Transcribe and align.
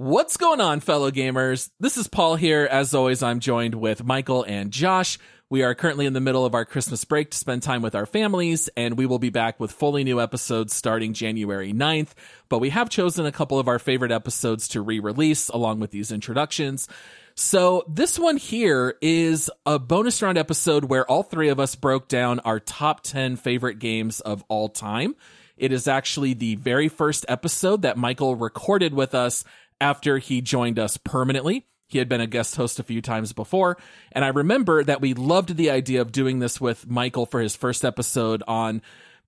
What's 0.00 0.36
going 0.36 0.60
on, 0.60 0.78
fellow 0.78 1.10
gamers? 1.10 1.70
This 1.80 1.96
is 1.96 2.06
Paul 2.06 2.36
here. 2.36 2.68
As 2.70 2.94
always, 2.94 3.20
I'm 3.20 3.40
joined 3.40 3.74
with 3.74 4.04
Michael 4.04 4.44
and 4.44 4.70
Josh. 4.70 5.18
We 5.50 5.64
are 5.64 5.74
currently 5.74 6.06
in 6.06 6.12
the 6.12 6.20
middle 6.20 6.46
of 6.46 6.54
our 6.54 6.64
Christmas 6.64 7.04
break 7.04 7.32
to 7.32 7.36
spend 7.36 7.64
time 7.64 7.82
with 7.82 7.96
our 7.96 8.06
families, 8.06 8.70
and 8.76 8.96
we 8.96 9.06
will 9.06 9.18
be 9.18 9.30
back 9.30 9.58
with 9.58 9.72
fully 9.72 10.04
new 10.04 10.20
episodes 10.20 10.72
starting 10.72 11.14
January 11.14 11.72
9th. 11.72 12.10
But 12.48 12.60
we 12.60 12.70
have 12.70 12.88
chosen 12.88 13.26
a 13.26 13.32
couple 13.32 13.58
of 13.58 13.66
our 13.66 13.80
favorite 13.80 14.12
episodes 14.12 14.68
to 14.68 14.82
re 14.82 15.00
release 15.00 15.48
along 15.48 15.80
with 15.80 15.90
these 15.90 16.12
introductions. 16.12 16.86
So 17.34 17.82
this 17.88 18.20
one 18.20 18.36
here 18.36 18.94
is 19.02 19.50
a 19.66 19.80
bonus 19.80 20.22
round 20.22 20.38
episode 20.38 20.84
where 20.84 21.10
all 21.10 21.24
three 21.24 21.48
of 21.48 21.58
us 21.58 21.74
broke 21.74 22.06
down 22.06 22.38
our 22.44 22.60
top 22.60 23.00
10 23.00 23.34
favorite 23.34 23.80
games 23.80 24.20
of 24.20 24.44
all 24.46 24.68
time. 24.68 25.16
It 25.56 25.72
is 25.72 25.88
actually 25.88 26.34
the 26.34 26.54
very 26.54 26.88
first 26.88 27.26
episode 27.28 27.82
that 27.82 27.96
Michael 27.96 28.36
recorded 28.36 28.94
with 28.94 29.12
us 29.12 29.42
after 29.80 30.18
he 30.18 30.40
joined 30.40 30.78
us 30.78 30.96
permanently. 30.96 31.66
He 31.88 31.98
had 31.98 32.08
been 32.08 32.20
a 32.20 32.26
guest 32.26 32.56
host 32.56 32.78
a 32.78 32.82
few 32.82 33.00
times 33.00 33.32
before. 33.32 33.78
And 34.12 34.24
I 34.24 34.28
remember 34.28 34.84
that 34.84 35.00
we 35.00 35.14
loved 35.14 35.56
the 35.56 35.70
idea 35.70 36.02
of 36.02 36.12
doing 36.12 36.38
this 36.38 36.60
with 36.60 36.86
Michael 36.88 37.24
for 37.24 37.40
his 37.40 37.56
first 37.56 37.84
episode 37.84 38.42
on 38.46 38.82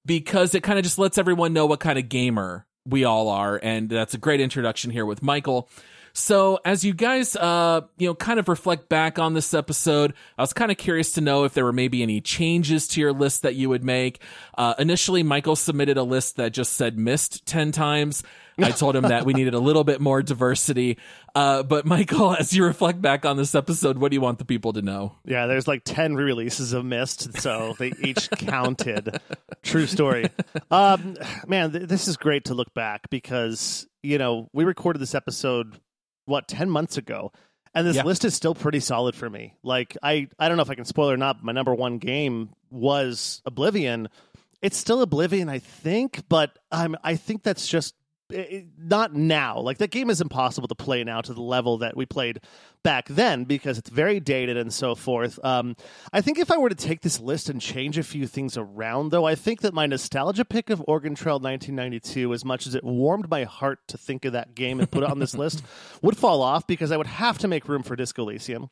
because 0.05 0.55
it 0.55 0.63
kind 0.63 0.79
of 0.79 0.85
just 0.85 0.99
lets 0.99 1.19
everyone 1.19 1.53
know 1.53 1.67
what 1.67 1.81
kind 1.81 1.99
of 1.99 2.09
gamer 2.09 2.67
we 2.87 3.05
all 3.05 3.29
are. 3.29 3.59
And 3.63 3.89
that's 3.89 4.15
a 4.15 4.19
great 4.19 4.41
introduction 4.41 4.91
here 4.91 5.07
with 5.07 5.23
Michael. 5.23 5.69
So 6.13 6.59
as 6.65 6.85
you 6.85 6.93
guys, 6.93 7.37
uh, 7.37 7.83
you 7.99 8.09
know, 8.09 8.15
kind 8.15 8.39
of 8.39 8.49
reflect 8.49 8.89
back 8.89 9.19
on 9.19 9.35
this 9.35 9.55
episode, 9.55 10.15
I 10.37 10.43
was 10.43 10.53
kind 10.53 10.71
of 10.71 10.77
curious 10.77 11.13
to 11.13 11.21
know 11.21 11.45
if 11.45 11.55
there 11.55 11.65
were 11.65 11.73
maybe 11.73 12.03
any 12.03 12.21
changes 12.21 12.89
to 12.89 13.01
your 13.01 13.13
list 13.13 13.43
that 13.43 13.55
you 13.55 13.69
would 13.69 13.85
make. 13.85 14.21
Uh, 14.57 14.75
initially, 14.79 15.23
Michael 15.23 15.57
submitted 15.57 15.97
a 15.97 16.03
list 16.03 16.37
that 16.37 16.53
just 16.53 16.75
said 16.75 16.99
Myst 16.99 17.47
10 17.47 17.73
times. 17.73 18.23
I 18.59 18.71
told 18.73 18.97
him 18.97 19.05
that 19.05 19.25
we 19.25 19.33
needed 19.33 19.55
a 19.55 19.59
little 19.59 19.85
bit 19.85 20.01
more 20.01 20.23
diversity. 20.23 20.99
Uh, 21.35 21.63
but 21.63 21.87
Michael, 21.87 22.35
as 22.39 22.53
you 22.53 22.65
reflect 22.65 23.01
back 23.01 23.25
on 23.25 23.37
this 23.37 23.55
episode, 23.55 23.99
what 23.99 24.11
do 24.11 24.17
you 24.17 24.21
want 24.21 24.39
the 24.39 24.45
people 24.45 24.73
to 24.75 24.83
know? 24.83 25.17
Yeah, 25.25 25.47
there's 25.47 25.69
like 25.69 25.83
10 25.85 26.15
re-releases 26.15 26.73
of 26.73 26.85
Myst, 26.85 27.41
so 27.41 27.75
they 27.79 27.93
each 28.03 28.29
counted. 28.37 29.21
True 29.63 29.87
story. 29.87 30.29
Um, 30.71 31.17
man, 31.47 31.73
th- 31.73 31.89
this 31.89 32.09
is 32.09 32.17
great 32.17 32.47
to 32.47 32.55
look 32.55 32.73
back 32.75 33.09
because, 33.11 33.87
you 34.03 34.19
know, 34.19 34.49
we 34.53 34.65
recorded 34.65 35.01
this 35.01 35.15
episode 35.15 35.79
what 36.27 36.49
10 36.49 36.71
months 36.71 36.97
ago? 36.97 37.33
And 37.75 37.87
this 37.87 37.97
Yeah. 37.97 38.05
list 38.05 38.25
is 38.25 38.35
still 38.35 38.55
pretty 38.55 38.81
solid 38.81 39.15
for 39.15 39.29
me. 39.31 39.55
Like 39.63 39.97
i 40.03 40.29
i 40.39 40.49
don't 40.49 40.57
know 40.57 40.63
if 40.63 40.71
i 40.71 40.75
can 40.75 40.85
spoil 40.85 41.11
or 41.11 41.17
not 41.17 41.37
but 41.39 41.45
my 41.45 41.53
number 41.53 41.75
one 41.75 41.99
game 41.99 42.51
was 42.71 43.43
oblivion. 43.47 44.09
It's 44.63 44.77
still 44.77 45.01
oblivion 45.03 45.49
i 45.49 45.59
think 45.59 46.23
but 46.29 46.59
um, 46.73 46.97
i 47.05 47.17
think 47.17 47.43
that's 47.43 47.67
just 47.67 47.95
eh, 48.33 48.63
not 48.79 49.15
now. 49.15 49.59
Like 49.61 49.79
that 49.79 49.91
game 49.91 50.11
is 50.11 50.21
impossible 50.21 50.69
to 50.69 50.75
play 50.75 51.05
now 51.05 51.21
to 51.21 51.35
the 51.35 51.43
level 51.43 51.79
that 51.79 51.97
we 51.97 52.07
played 52.07 52.41
back 52.83 53.09
then 53.09 53.45
because 53.45 53.79
it's 53.79 53.91
very 53.91 54.21
dated 54.21 54.57
and 54.57 54.73
so 54.73 54.95
forth. 54.95 55.39
Um, 55.45 55.77
i 56.13 56.21
think 56.21 56.39
if 56.39 56.51
i 56.51 56.57
were 56.57 56.69
to 56.69 56.75
take 56.75 57.03
this 57.03 57.21
list 57.21 57.49
and 57.49 57.61
change 57.61 57.99
a 57.99 58.03
few 58.03 58.27
things 58.27 58.57
around 58.57 59.11
though 59.11 59.25
i 59.25 59.35
think 59.35 59.61
that 59.63 59.75
my 59.75 59.87
nostalgia 59.87 60.45
pick 60.45 60.71
of 60.71 60.83
oregon 60.87 61.15
trail 61.15 61.37
1992 61.37 62.33
as 62.33 62.45
much 62.45 62.67
as 62.67 62.75
it 62.75 62.85
warmed 62.85 63.29
my 63.31 63.45
heart 63.45 63.81
to 63.89 63.99
think 63.99 64.25
of 64.25 64.33
that 64.33 64.55
game 64.55 64.81
and 64.81 64.91
put 64.91 65.03
it 65.03 65.11
on 65.11 65.19
this 65.19 65.35
list 65.37 65.63
would 66.03 66.17
fall 66.17 66.43
off 66.43 66.67
because 66.67 66.91
i 66.91 66.97
would 66.97 67.07
have 67.07 67.39
to 67.39 67.49
make 67.49 67.69
room 67.69 67.83
for 67.83 67.97
disco 67.97 68.23
elysium 68.23 68.71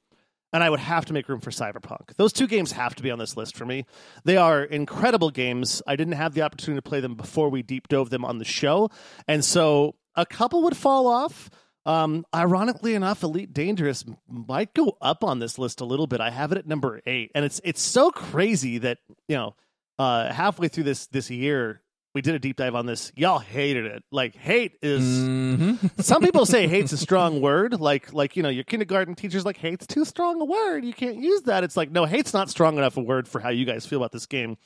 and 0.52 0.62
I 0.62 0.70
would 0.70 0.80
have 0.80 1.04
to 1.06 1.12
make 1.12 1.28
room 1.28 1.40
for 1.40 1.50
Cyberpunk. 1.50 2.16
Those 2.16 2.32
two 2.32 2.46
games 2.46 2.72
have 2.72 2.94
to 2.96 3.02
be 3.02 3.10
on 3.10 3.18
this 3.18 3.36
list 3.36 3.56
for 3.56 3.66
me. 3.66 3.84
They 4.24 4.36
are 4.36 4.62
incredible 4.62 5.30
games. 5.30 5.82
I 5.86 5.96
didn't 5.96 6.14
have 6.14 6.34
the 6.34 6.42
opportunity 6.42 6.78
to 6.78 6.88
play 6.88 7.00
them 7.00 7.14
before 7.14 7.48
we 7.48 7.62
deep 7.62 7.88
dove 7.88 8.10
them 8.10 8.24
on 8.24 8.38
the 8.38 8.44
show, 8.44 8.90
and 9.26 9.44
so 9.44 9.96
a 10.14 10.26
couple 10.26 10.62
would 10.62 10.76
fall 10.76 11.06
off. 11.06 11.50
Um, 11.86 12.26
ironically 12.34 12.94
enough, 12.94 13.22
Elite 13.22 13.54
Dangerous 13.54 14.04
might 14.28 14.74
go 14.74 14.98
up 15.00 15.24
on 15.24 15.38
this 15.38 15.58
list 15.58 15.80
a 15.80 15.86
little 15.86 16.06
bit. 16.06 16.20
I 16.20 16.28
have 16.30 16.52
it 16.52 16.58
at 16.58 16.66
number 16.66 17.00
eight, 17.06 17.30
and 17.34 17.44
it's 17.44 17.60
it's 17.64 17.80
so 17.80 18.10
crazy 18.10 18.78
that 18.78 18.98
you 19.26 19.36
know 19.36 19.54
uh, 19.98 20.32
halfway 20.32 20.68
through 20.68 20.84
this 20.84 21.06
this 21.06 21.30
year 21.30 21.82
we 22.14 22.22
did 22.22 22.34
a 22.34 22.38
deep 22.38 22.56
dive 22.56 22.74
on 22.74 22.86
this. 22.86 23.12
Y'all 23.16 23.38
hated 23.38 23.84
it. 23.84 24.02
Like 24.10 24.34
hate 24.34 24.78
is 24.82 25.02
Mm-hmm. 25.04 26.00
some 26.00 26.22
people 26.22 26.46
say 26.46 26.66
hate's 26.66 26.92
a 26.92 26.96
strong 26.96 27.40
word. 27.40 27.80
Like 27.80 28.12
like 28.12 28.36
you 28.36 28.42
know 28.42 28.48
your 28.48 28.64
kindergarten 28.64 29.14
teachers 29.14 29.44
like 29.44 29.56
hate's 29.56 29.86
too 29.86 30.04
strong 30.04 30.40
a 30.40 30.44
word. 30.44 30.84
You 30.84 30.92
can't 30.94 31.16
use 31.18 31.42
that. 31.42 31.64
It's 31.64 31.76
like 31.76 31.90
no 31.90 32.06
hate's 32.06 32.32
not 32.32 32.48
strong 32.50 32.78
enough 32.78 32.96
a 32.96 33.00
word 33.00 33.28
for 33.28 33.40
how 33.40 33.50
you 33.50 33.64
guys 33.64 33.86
feel 33.86 33.98
about 33.98 34.12
this 34.12 34.26
game. 34.26 34.56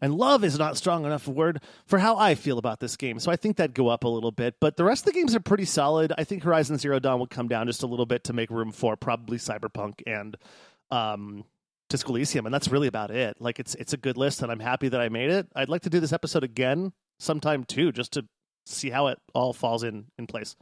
And 0.00 0.14
love 0.14 0.44
is 0.44 0.58
not 0.58 0.76
strong 0.76 1.04
enough 1.04 1.26
a 1.26 1.30
word 1.30 1.60
for 1.86 1.98
how 1.98 2.16
i 2.16 2.34
feel 2.34 2.58
about 2.58 2.80
this 2.80 2.96
game. 2.96 3.18
So 3.18 3.30
i 3.30 3.36
think 3.36 3.56
that'd 3.56 3.74
go 3.74 3.88
up 3.88 4.04
a 4.04 4.08
little 4.08 4.32
bit. 4.32 4.56
But 4.60 4.76
the 4.76 4.84
rest 4.84 5.06
of 5.06 5.12
the 5.12 5.18
games 5.18 5.34
are 5.34 5.40
pretty 5.40 5.64
solid. 5.64 6.12
I 6.18 6.24
think 6.24 6.42
horizon 6.42 6.76
zero 6.78 6.98
dawn 6.98 7.18
will 7.18 7.26
come 7.26 7.48
down 7.48 7.66
just 7.66 7.82
a 7.82 7.86
little 7.86 8.06
bit 8.06 8.24
to 8.24 8.32
make 8.32 8.50
room 8.50 8.72
for 8.72 8.96
probably 8.96 9.38
cyberpunk 9.38 10.02
and 10.06 10.36
um 10.90 11.44
Disco 11.90 12.14
Elysium, 12.14 12.46
and 12.46 12.54
that's 12.54 12.68
really 12.68 12.88
about 12.88 13.10
it. 13.10 13.36
Like 13.38 13.58
it's 13.58 13.74
it's 13.74 13.92
a 13.92 13.98
good 13.98 14.16
list, 14.16 14.40
and 14.42 14.50
I'm 14.50 14.60
happy 14.60 14.88
that 14.88 15.00
I 15.00 15.10
made 15.10 15.30
it. 15.30 15.46
I'd 15.54 15.68
like 15.68 15.82
to 15.82 15.90
do 15.90 16.00
this 16.00 16.12
episode 16.12 16.42
again 16.42 16.92
sometime 17.18 17.64
too, 17.64 17.92
just 17.92 18.12
to 18.14 18.24
see 18.64 18.88
how 18.88 19.08
it 19.08 19.18
all 19.34 19.52
falls 19.52 19.82
in 19.82 20.06
in 20.16 20.26
place. 20.26 20.56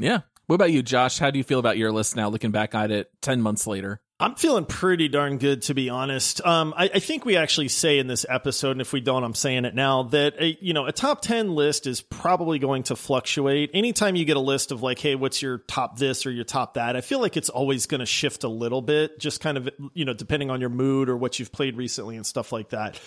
Yeah. 0.00 0.20
What 0.46 0.56
about 0.56 0.72
you, 0.72 0.82
Josh? 0.82 1.18
How 1.18 1.30
do 1.30 1.38
you 1.38 1.44
feel 1.44 1.60
about 1.60 1.78
your 1.78 1.92
list 1.92 2.16
now, 2.16 2.28
looking 2.28 2.50
back 2.50 2.74
at 2.74 2.90
it 2.90 3.10
10 3.22 3.40
months 3.40 3.66
later? 3.66 4.01
I'm 4.22 4.36
feeling 4.36 4.66
pretty 4.66 5.08
darn 5.08 5.38
good, 5.38 5.62
to 5.62 5.74
be 5.74 5.90
honest. 5.90 6.46
Um, 6.46 6.74
I, 6.76 6.84
I 6.94 6.98
think 7.00 7.24
we 7.24 7.36
actually 7.36 7.66
say 7.66 7.98
in 7.98 8.06
this 8.06 8.24
episode, 8.28 8.70
and 8.70 8.80
if 8.80 8.92
we 8.92 9.00
don't, 9.00 9.24
I'm 9.24 9.34
saying 9.34 9.64
it 9.64 9.74
now, 9.74 10.04
that 10.04 10.34
a, 10.38 10.56
you 10.60 10.72
know 10.72 10.86
a 10.86 10.92
top 10.92 11.22
ten 11.22 11.56
list 11.56 11.88
is 11.88 12.02
probably 12.02 12.60
going 12.60 12.84
to 12.84 12.94
fluctuate. 12.94 13.70
Anytime 13.74 14.14
you 14.14 14.24
get 14.24 14.36
a 14.36 14.40
list 14.40 14.70
of 14.70 14.80
like, 14.80 15.00
hey, 15.00 15.16
what's 15.16 15.42
your 15.42 15.58
top 15.58 15.98
this 15.98 16.24
or 16.24 16.30
your 16.30 16.44
top 16.44 16.74
that, 16.74 16.94
I 16.94 17.00
feel 17.00 17.20
like 17.20 17.36
it's 17.36 17.48
always 17.48 17.86
going 17.86 17.98
to 17.98 18.06
shift 18.06 18.44
a 18.44 18.48
little 18.48 18.80
bit, 18.80 19.18
just 19.18 19.40
kind 19.40 19.58
of 19.58 19.68
you 19.92 20.04
know 20.04 20.14
depending 20.14 20.50
on 20.50 20.60
your 20.60 20.70
mood 20.70 21.08
or 21.08 21.16
what 21.16 21.40
you've 21.40 21.50
played 21.50 21.76
recently 21.76 22.14
and 22.14 22.24
stuff 22.24 22.52
like 22.52 22.68
that. 22.68 23.00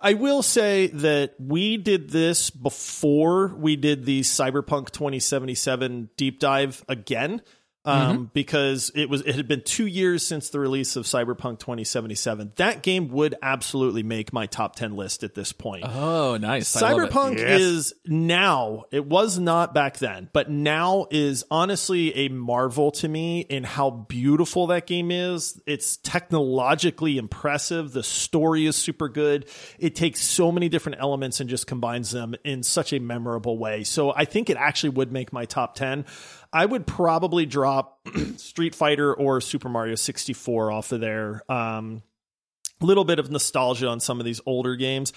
I 0.00 0.14
will 0.14 0.42
say 0.42 0.88
that 0.88 1.34
we 1.38 1.76
did 1.76 2.10
this 2.10 2.50
before 2.50 3.54
we 3.56 3.76
did 3.76 4.04
the 4.04 4.20
Cyberpunk 4.20 4.90
2077 4.90 6.10
deep 6.16 6.40
dive 6.40 6.84
again. 6.88 7.40
Um, 7.86 8.30
because 8.34 8.90
it 8.94 9.08
was 9.08 9.20
it 9.22 9.34
had 9.36 9.46
been 9.48 9.62
two 9.62 9.86
years 9.86 10.26
since 10.26 10.50
the 10.50 10.58
release 10.58 10.96
of 10.96 11.04
Cyberpunk 11.04 11.60
2077. 11.60 12.52
That 12.56 12.82
game 12.82 13.08
would 13.08 13.36
absolutely 13.42 14.02
make 14.02 14.32
my 14.32 14.46
top 14.46 14.74
10 14.76 14.96
list 14.96 15.22
at 15.22 15.34
this 15.34 15.52
point. 15.52 15.84
Oh, 15.86 16.36
nice. 16.36 16.76
I 16.76 16.92
love 16.92 17.02
it. 17.02 17.10
Cyberpunk 17.12 17.38
Yes. 17.38 17.60
is 17.60 17.94
now, 18.06 18.84
it 18.90 19.06
was 19.06 19.38
not 19.38 19.72
back 19.72 19.98
then, 19.98 20.28
but 20.32 20.50
now 20.50 21.06
is 21.10 21.44
honestly 21.50 22.14
a 22.16 22.28
marvel 22.28 22.90
to 22.92 23.08
me 23.08 23.40
in 23.40 23.62
how 23.64 23.90
beautiful 23.90 24.66
that 24.68 24.86
game 24.86 25.10
is. 25.10 25.60
It's 25.66 25.96
technologically 25.98 27.18
impressive. 27.18 27.92
The 27.92 28.02
story 28.02 28.66
is 28.66 28.76
super 28.76 29.08
good. 29.08 29.46
It 29.78 29.94
takes 29.94 30.20
so 30.20 30.50
many 30.50 30.68
different 30.68 31.00
elements 31.00 31.40
and 31.40 31.48
just 31.48 31.66
combines 31.66 32.10
them 32.10 32.34
in 32.44 32.62
such 32.62 32.92
a 32.92 32.98
memorable 32.98 33.58
way. 33.58 33.84
So 33.84 34.12
I 34.14 34.24
think 34.24 34.50
it 34.50 34.56
actually 34.56 34.90
would 34.90 35.12
make 35.12 35.32
my 35.32 35.44
top 35.44 35.74
10. 35.76 36.04
I 36.52 36.64
would 36.64 36.86
probably 36.86 37.46
drop 37.46 38.06
Street 38.36 38.74
Fighter 38.74 39.14
or 39.14 39.40
Super 39.40 39.68
Mario 39.68 39.94
64 39.94 40.70
off 40.72 40.92
of 40.92 41.00
there. 41.00 41.42
Um, 41.50 42.02
little 42.80 43.04
bit 43.04 43.18
of 43.18 43.30
nostalgia 43.30 43.88
on 43.88 44.00
some 44.00 44.20
of 44.20 44.26
these 44.26 44.40
older 44.46 44.76
games. 44.76 45.12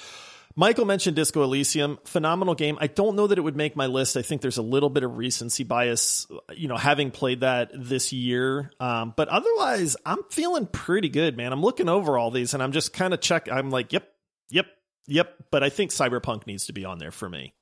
Michael 0.56 0.86
mentioned 0.86 1.16
Disco 1.16 1.44
Elysium, 1.44 2.00
phenomenal 2.06 2.56
game. 2.56 2.78
I 2.82 2.88
don't 2.88 3.16
know 3.16 3.28
that 3.28 3.38
it 3.38 3.42
would 3.42 3.56
make 3.56 3.76
my 3.76 3.86
list. 3.86 4.18
I 4.18 4.24
think 4.24 4.42
there's 4.42 4.58
a 4.58 4.64
little 4.64 4.90
bit 4.90 5.04
of 5.04 5.18
recency 5.18 5.64
bias, 5.64 6.28
you 6.54 6.68
know, 6.68 6.76
having 6.76 7.12
played 7.12 7.42
that 7.42 7.72
this 7.74 8.12
year. 8.12 8.72
Um, 8.80 9.14
but 9.16 9.28
otherwise, 9.30 9.96
I'm 10.06 10.24
feeling 10.32 10.66
pretty 10.66 11.10
good, 11.10 11.38
man. 11.38 11.54
I'm 11.54 11.62
looking 11.62 11.88
over 11.88 12.18
all 12.18 12.32
these 12.32 12.54
and 12.54 12.64
I'm 12.64 12.72
just 12.72 12.94
kind 12.94 13.14
of 13.14 13.22
check. 13.22 13.48
I'm 13.50 13.70
like, 13.70 13.94
yep, 13.94 14.10
yep, 14.50 14.66
yep. 15.08 15.34
But 15.52 15.64
I 15.64 15.70
think 15.70 15.92
Cyberpunk 15.92 16.48
needs 16.48 16.66
to 16.66 16.74
be 16.74 16.84
on 16.84 16.98
there 16.98 17.12
for 17.12 17.30
me. 17.30 17.54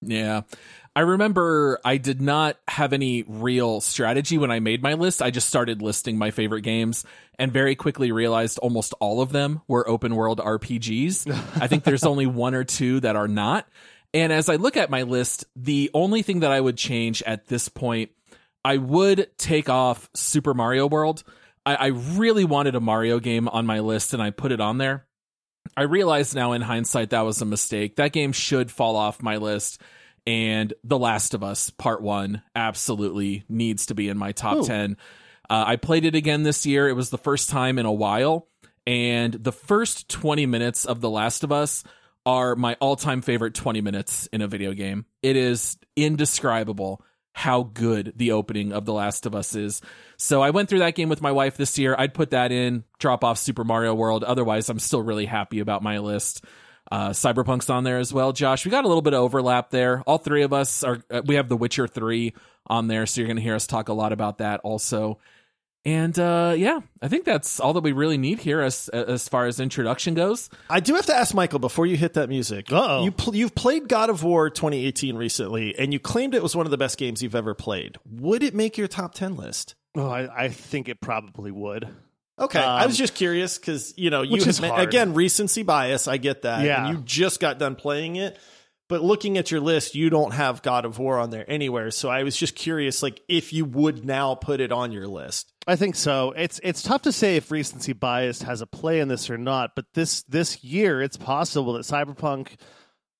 Yeah. 0.00 0.42
I 0.96 1.00
remember 1.00 1.80
I 1.84 1.96
did 1.96 2.20
not 2.20 2.56
have 2.68 2.92
any 2.92 3.24
real 3.26 3.80
strategy 3.80 4.38
when 4.38 4.52
I 4.52 4.60
made 4.60 4.82
my 4.82 4.94
list. 4.94 5.22
I 5.22 5.30
just 5.30 5.48
started 5.48 5.82
listing 5.82 6.16
my 6.16 6.30
favorite 6.30 6.62
games 6.62 7.04
and 7.36 7.52
very 7.52 7.74
quickly 7.74 8.12
realized 8.12 8.58
almost 8.58 8.94
all 9.00 9.20
of 9.20 9.32
them 9.32 9.62
were 9.66 9.88
open 9.88 10.14
world 10.14 10.38
RPGs. 10.38 11.30
I 11.60 11.66
think 11.66 11.82
there's 11.82 12.04
only 12.04 12.26
one 12.26 12.54
or 12.54 12.62
two 12.62 13.00
that 13.00 13.16
are 13.16 13.26
not. 13.26 13.66
And 14.12 14.32
as 14.32 14.48
I 14.48 14.54
look 14.54 14.76
at 14.76 14.90
my 14.90 15.02
list, 15.02 15.44
the 15.56 15.90
only 15.94 16.22
thing 16.22 16.40
that 16.40 16.52
I 16.52 16.60
would 16.60 16.76
change 16.76 17.22
at 17.24 17.48
this 17.48 17.68
point 17.68 18.10
I 18.64 18.78
would 18.78 19.30
take 19.36 19.68
off 19.68 20.08
Super 20.14 20.54
Mario 20.54 20.86
World. 20.86 21.22
I, 21.66 21.74
I 21.74 21.86
really 21.88 22.44
wanted 22.44 22.74
a 22.74 22.80
Mario 22.80 23.20
game 23.20 23.46
on 23.48 23.66
my 23.66 23.80
list 23.80 24.14
and 24.14 24.22
I 24.22 24.30
put 24.30 24.52
it 24.52 24.60
on 24.60 24.78
there. 24.78 25.06
I 25.76 25.82
realize 25.82 26.34
now 26.34 26.52
in 26.52 26.62
hindsight 26.62 27.10
that 27.10 27.22
was 27.22 27.42
a 27.42 27.46
mistake. 27.46 27.96
That 27.96 28.12
game 28.12 28.32
should 28.32 28.70
fall 28.70 28.96
off 28.96 29.22
my 29.22 29.36
list. 29.36 29.80
And 30.26 30.72
The 30.84 30.98
Last 30.98 31.34
of 31.34 31.42
Us 31.42 31.70
Part 31.70 32.02
1 32.02 32.42
absolutely 32.56 33.44
needs 33.48 33.86
to 33.86 33.94
be 33.94 34.08
in 34.08 34.16
my 34.16 34.32
top 34.32 34.58
Ooh. 34.58 34.66
10. 34.66 34.96
Uh, 35.50 35.64
I 35.66 35.76
played 35.76 36.04
it 36.04 36.14
again 36.14 36.42
this 36.42 36.64
year. 36.64 36.88
It 36.88 36.94
was 36.94 37.10
the 37.10 37.18
first 37.18 37.50
time 37.50 37.78
in 37.78 37.86
a 37.86 37.92
while. 37.92 38.48
And 38.86 39.32
the 39.34 39.52
first 39.52 40.08
20 40.08 40.46
minutes 40.46 40.84
of 40.84 41.00
The 41.00 41.10
Last 41.10 41.44
of 41.44 41.52
Us 41.52 41.84
are 42.26 42.56
my 42.56 42.76
all 42.80 42.96
time 42.96 43.22
favorite 43.22 43.54
20 43.54 43.80
minutes 43.80 44.26
in 44.32 44.40
a 44.40 44.48
video 44.48 44.72
game. 44.72 45.04
It 45.22 45.36
is 45.36 45.76
indescribable 45.96 47.02
how 47.32 47.64
good 47.64 48.12
the 48.16 48.32
opening 48.32 48.72
of 48.72 48.84
The 48.84 48.92
Last 48.92 49.26
of 49.26 49.34
Us 49.34 49.54
is. 49.54 49.82
So 50.16 50.40
I 50.40 50.50
went 50.50 50.68
through 50.68 50.78
that 50.78 50.94
game 50.94 51.08
with 51.08 51.20
my 51.20 51.32
wife 51.32 51.56
this 51.56 51.78
year. 51.78 51.94
I'd 51.98 52.14
put 52.14 52.30
that 52.30 52.52
in, 52.52 52.84
drop 52.98 53.24
off 53.24 53.38
Super 53.38 53.64
Mario 53.64 53.92
World. 53.92 54.22
Otherwise, 54.22 54.68
I'm 54.68 54.78
still 54.78 55.02
really 55.02 55.26
happy 55.26 55.58
about 55.58 55.82
my 55.82 55.98
list. 55.98 56.44
Uh, 56.90 57.10
Cyberpunk's 57.10 57.70
on 57.70 57.84
there 57.84 57.98
as 57.98 58.12
well. 58.12 58.32
Josh, 58.32 58.64
we 58.64 58.70
got 58.70 58.84
a 58.84 58.88
little 58.88 59.02
bit 59.02 59.14
of 59.14 59.20
overlap 59.20 59.70
there. 59.70 60.02
All 60.06 60.18
three 60.18 60.42
of 60.42 60.52
us 60.52 60.84
are, 60.84 61.02
uh, 61.10 61.22
we 61.24 61.36
have 61.36 61.48
The 61.48 61.56
Witcher 61.56 61.88
3 61.88 62.34
on 62.66 62.88
there. 62.88 63.06
So 63.06 63.20
you're 63.20 63.28
going 63.28 63.36
to 63.36 63.42
hear 63.42 63.54
us 63.54 63.66
talk 63.66 63.88
a 63.88 63.94
lot 63.94 64.12
about 64.12 64.38
that 64.38 64.60
also. 64.60 65.18
And 65.86 66.18
uh, 66.18 66.54
yeah, 66.56 66.80
I 67.02 67.08
think 67.08 67.24
that's 67.26 67.60
all 67.60 67.74
that 67.74 67.82
we 67.82 67.92
really 67.92 68.16
need 68.16 68.38
here 68.38 68.62
as 68.62 68.88
as 68.88 69.28
far 69.28 69.46
as 69.46 69.60
introduction 69.60 70.14
goes. 70.14 70.48
I 70.70 70.80
do 70.80 70.94
have 70.94 71.04
to 71.06 71.14
ask 71.14 71.34
Michael 71.34 71.58
before 71.58 71.84
you 71.86 71.96
hit 71.98 72.14
that 72.14 72.30
music. 72.30 72.72
Uh-oh. 72.72 73.04
You 73.04 73.12
pl- 73.12 73.36
you've 73.36 73.54
played 73.54 73.86
God 73.86 74.08
of 74.08 74.22
War 74.22 74.48
2018 74.48 75.14
recently, 75.14 75.78
and 75.78 75.92
you 75.92 76.00
claimed 76.00 76.34
it 76.34 76.42
was 76.42 76.56
one 76.56 76.66
of 76.66 76.70
the 76.70 76.78
best 76.78 76.96
games 76.96 77.22
you've 77.22 77.34
ever 77.34 77.52
played. 77.54 77.98
Would 78.10 78.42
it 78.42 78.54
make 78.54 78.78
your 78.78 78.88
top 78.88 79.12
10 79.12 79.36
list? 79.36 79.74
Oh, 79.94 80.08
I, 80.08 80.44
I 80.44 80.48
think 80.48 80.88
it 80.88 81.02
probably 81.02 81.50
would. 81.50 81.86
Okay, 82.38 82.58
I 82.58 82.82
Um, 82.82 82.88
was 82.88 82.98
just 82.98 83.14
curious 83.14 83.58
because 83.58 83.94
you 83.96 84.10
know 84.10 84.22
you 84.22 84.36
is 84.36 84.60
again 84.60 85.14
recency 85.14 85.62
bias. 85.62 86.08
I 86.08 86.16
get 86.16 86.42
that. 86.42 86.64
Yeah. 86.64 86.86
and 86.88 86.96
you 86.98 87.04
just 87.04 87.38
got 87.40 87.58
done 87.58 87.76
playing 87.76 88.16
it, 88.16 88.36
but 88.88 89.02
looking 89.02 89.38
at 89.38 89.50
your 89.52 89.60
list, 89.60 89.94
you 89.94 90.10
don't 90.10 90.32
have 90.32 90.60
God 90.62 90.84
of 90.84 90.98
War 90.98 91.18
on 91.18 91.30
there 91.30 91.48
anywhere. 91.48 91.90
So 91.92 92.08
I 92.08 92.24
was 92.24 92.36
just 92.36 92.56
curious, 92.56 93.02
like 93.02 93.20
if 93.28 93.52
you 93.52 93.64
would 93.64 94.04
now 94.04 94.34
put 94.34 94.60
it 94.60 94.72
on 94.72 94.90
your 94.90 95.06
list. 95.06 95.52
I 95.66 95.76
think 95.76 95.94
so. 95.94 96.32
It's 96.36 96.60
it's 96.64 96.82
tough 96.82 97.02
to 97.02 97.12
say 97.12 97.36
if 97.36 97.50
recency 97.52 97.92
bias 97.92 98.42
has 98.42 98.60
a 98.60 98.66
play 98.66 98.98
in 99.00 99.08
this 99.08 99.30
or 99.30 99.38
not, 99.38 99.76
but 99.76 99.86
this 99.94 100.22
this 100.24 100.64
year 100.64 101.00
it's 101.00 101.16
possible 101.16 101.74
that 101.74 101.82
Cyberpunk, 101.84 102.56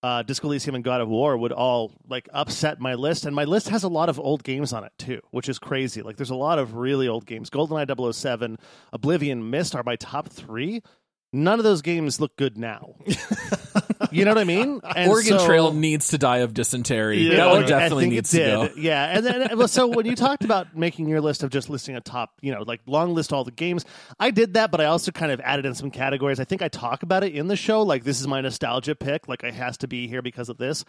uh, 0.05 0.23
Disco 0.23 0.49
Elysium, 0.49 0.75
and 0.75 0.85
God 0.85 1.01
of 1.01 1.09
War 1.09 1.35
would 1.35 1.51
all 1.51 1.91
like 2.07 2.29
upset 2.35 2.79
my 2.79 2.93
list, 2.93 3.25
and 3.25 3.35
my 3.35 3.45
list 3.45 3.71
has 3.71 3.85
a 3.85 3.89
lot 3.89 4.11
of 4.11 4.21
old 4.21 4.45
games 4.45 4.75
on 4.75 4.85
it 4.85 4.93
too, 4.99 5.21
which 5.31 5.49
is 5.49 5.59
crazy. 5.59 6.03
Like 6.03 6.19
there's 6.19 6.29
a 6.29 6.35
lot 6.35 6.59
of 6.59 6.75
really 6.75 7.09
old 7.09 7.25
games. 7.25 7.49
GoldenEye 7.49 8.15
007, 8.15 8.59
Oblivion, 8.93 9.49
Myst 9.49 9.75
are 9.75 9.83
my 9.83 9.97
top 9.97 10.29
three. 10.29 10.83
None 11.33 11.59
of 11.59 11.65
those 11.65 11.81
games 11.81 12.21
look 12.21 12.37
good 12.37 12.59
now. 12.59 12.97
you 14.15 14.25
know 14.25 14.31
what 14.31 14.39
I 14.39 14.45
mean? 14.45 14.81
And 14.97 15.11
Oregon 15.11 15.39
so- 15.39 15.47
Trail 15.47 15.73
needs 15.73 16.09
to 16.09 16.19
die 16.19 16.39
of 16.39 16.55
dysentery. 16.55 17.19
Yeah, 17.19 17.37
that 17.37 17.51
one 17.51 17.67
definitely 17.67 18.09
needs 18.11 18.31
to 18.31 18.39
go. 18.39 18.69
Yeah, 18.77 19.05
and 19.17 19.27
then 19.27 19.59
well, 19.59 19.69
so 19.69 19.87
when 19.89 20.07
you 20.07 20.15
talked 20.17 20.45
about 20.45 20.77
making 20.77 21.09
your 21.09 21.21
list 21.21 21.43
of 21.43 21.51
just 21.51 21.69
listing 21.69 21.97
a 21.97 22.01
top, 22.01 22.31
you 22.41 22.53
know, 22.53 22.63
like 22.63 22.81
long 22.87 23.15
list 23.15 23.33
all 23.33 23.45
the 23.45 23.51
games, 23.51 23.85
I 24.21 24.31
did 24.31 24.55
that, 24.55 24.71
but 24.71 24.81
I 24.81 24.87
also 24.87 25.11
kind 25.13 25.33
of 25.33 25.41
added 25.41 25.67
in 25.67 25.75
some 25.75 25.91
categories. 25.91 26.39
I 26.41 26.45
think 26.45 26.63
I 26.63 26.69
talk 26.69 27.03
about 27.03 27.25
it 27.25 27.35
in 27.35 27.49
the 27.49 27.57
show, 27.57 27.83
like 27.83 28.05
this 28.05 28.21
is 28.21 28.27
my 28.29 28.41
nostalgia 28.41 28.95
pick, 28.95 29.29
like 29.29 29.43
it 29.43 29.55
has 29.55 29.77
to 29.79 29.89
be 29.89 30.07
here 30.09 30.23
because 30.23 30.49
of 30.49 30.59
this. 30.59 30.85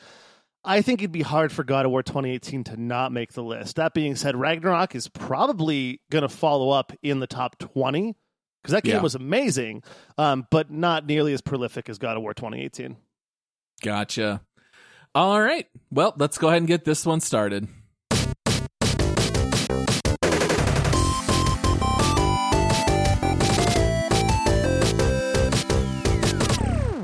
I 0.67 0.81
think 0.81 1.01
it'd 1.01 1.11
be 1.11 1.21
hard 1.21 1.51
for 1.51 1.63
God 1.63 1.85
of 1.85 1.91
War 1.91 2.01
2018 2.01 2.63
to 2.65 2.81
not 2.81 3.11
make 3.11 3.33
the 3.33 3.43
list. 3.43 3.75
That 3.75 3.93
being 3.93 4.15
said, 4.15 4.35
Ragnarok 4.35 4.95
is 4.95 5.07
probably 5.07 6.01
going 6.09 6.23
to 6.23 6.29
follow 6.29 6.71
up 6.71 6.91
in 7.03 7.19
the 7.19 7.27
top 7.27 7.59
20 7.59 8.15
because 8.63 8.71
that 8.73 8.83
game 8.83 8.95
Yeah. 8.95 9.01
was 9.01 9.13
amazing, 9.13 9.83
um, 10.17 10.47
but 10.49 10.71
not 10.71 11.05
nearly 11.05 11.33
as 11.33 11.41
prolific 11.41 11.87
as 11.87 11.99
God 11.99 12.17
of 12.17 12.23
War 12.23 12.33
2018. 12.33 12.97
Gotcha. 13.81 14.41
All 15.13 15.41
right. 15.41 15.67
Well, 15.91 16.13
let's 16.17 16.37
go 16.37 16.47
ahead 16.47 16.59
and 16.59 16.67
get 16.67 16.85
this 16.85 17.05
one 17.05 17.21
started. 17.21 17.67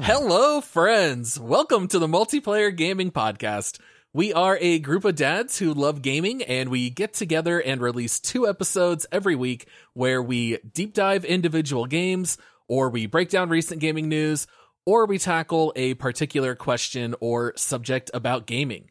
Hello, 0.04 0.60
friends. 0.62 1.40
Welcome 1.40 1.88
to 1.90 2.00
the 2.00 2.08
Multiplayer 2.08 2.76
Gaming 2.76 3.12
Podcast. 3.12 3.80
We 4.14 4.34
are 4.34 4.58
a 4.60 4.80
group 4.80 5.06
of 5.06 5.16
dads 5.16 5.58
who 5.60 5.74
love 5.74 6.02
gaming, 6.02 6.44
and 6.44 6.70
we 6.70 6.90
get 6.90 7.14
together 7.14 7.60
and 7.62 7.80
release 7.80 8.20
two 8.20 8.46
episodes 8.46 9.06
every 9.10 9.36
week 9.36 9.68
where 9.94 10.22
we 10.22 10.58
deep 10.58 10.94
dive 10.94 11.24
individual 11.24 11.86
games, 11.86 12.38
or 12.68 12.90
we 12.90 13.06
break 13.06 13.30
down 13.30 13.48
recent 13.48 13.80
gaming 13.80 14.10
news, 14.10 14.48
or 14.86 15.06
we 15.06 15.18
tackle 15.18 15.74
a 15.76 15.94
particular 15.96 16.56
question 16.56 17.16
or 17.20 17.54
subject 17.56 18.12
about 18.14 18.46
gaming. 18.46 18.90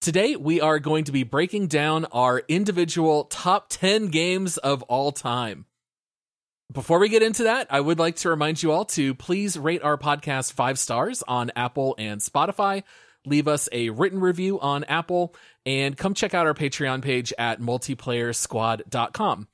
Today, 0.00 0.36
we 0.36 0.60
are 0.60 0.78
going 0.78 1.04
to 1.04 1.12
be 1.12 1.22
breaking 1.22 1.66
down 1.68 2.04
our 2.06 2.42
individual 2.48 3.24
top 3.24 3.66
10 3.70 4.08
games 4.08 4.56
of 4.58 4.82
all 4.84 5.10
time. 5.10 5.66
Before 6.72 6.98
we 6.98 7.08
get 7.08 7.22
into 7.22 7.44
that, 7.44 7.68
I 7.70 7.80
would 7.80 7.98
like 7.98 8.16
to 8.16 8.30
remind 8.30 8.62
you 8.62 8.72
all 8.72 8.84
to 8.86 9.14
please 9.14 9.58
rate 9.58 9.82
our 9.82 9.96
podcast 9.96 10.52
five 10.52 10.78
stars 10.78 11.22
on 11.26 11.52
Apple 11.56 11.94
and 11.96 12.20
Spotify. 12.20 12.82
Leave 13.24 13.48
us 13.48 13.68
a 13.72 13.90
written 13.90 14.20
review 14.20 14.60
on 14.60 14.84
Apple 14.84 15.34
and 15.64 15.96
come 15.96 16.14
check 16.14 16.34
out 16.34 16.46
our 16.46 16.54
Patreon 16.54 17.02
page 17.02 17.32
at 17.38 17.60
multiplayersquad.com. 17.60 19.48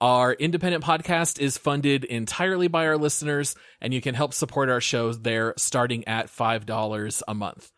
Our 0.00 0.32
independent 0.32 0.84
podcast 0.84 1.38
is 1.38 1.56
funded 1.56 2.04
entirely 2.04 2.68
by 2.68 2.86
our 2.86 2.96
listeners, 2.96 3.54
and 3.80 3.94
you 3.94 4.00
can 4.00 4.14
help 4.14 4.34
support 4.34 4.68
our 4.68 4.80
shows 4.80 5.20
there 5.20 5.54
starting 5.56 6.06
at 6.08 6.26
$5 6.26 7.22
a 7.26 7.34
month. 7.34 7.70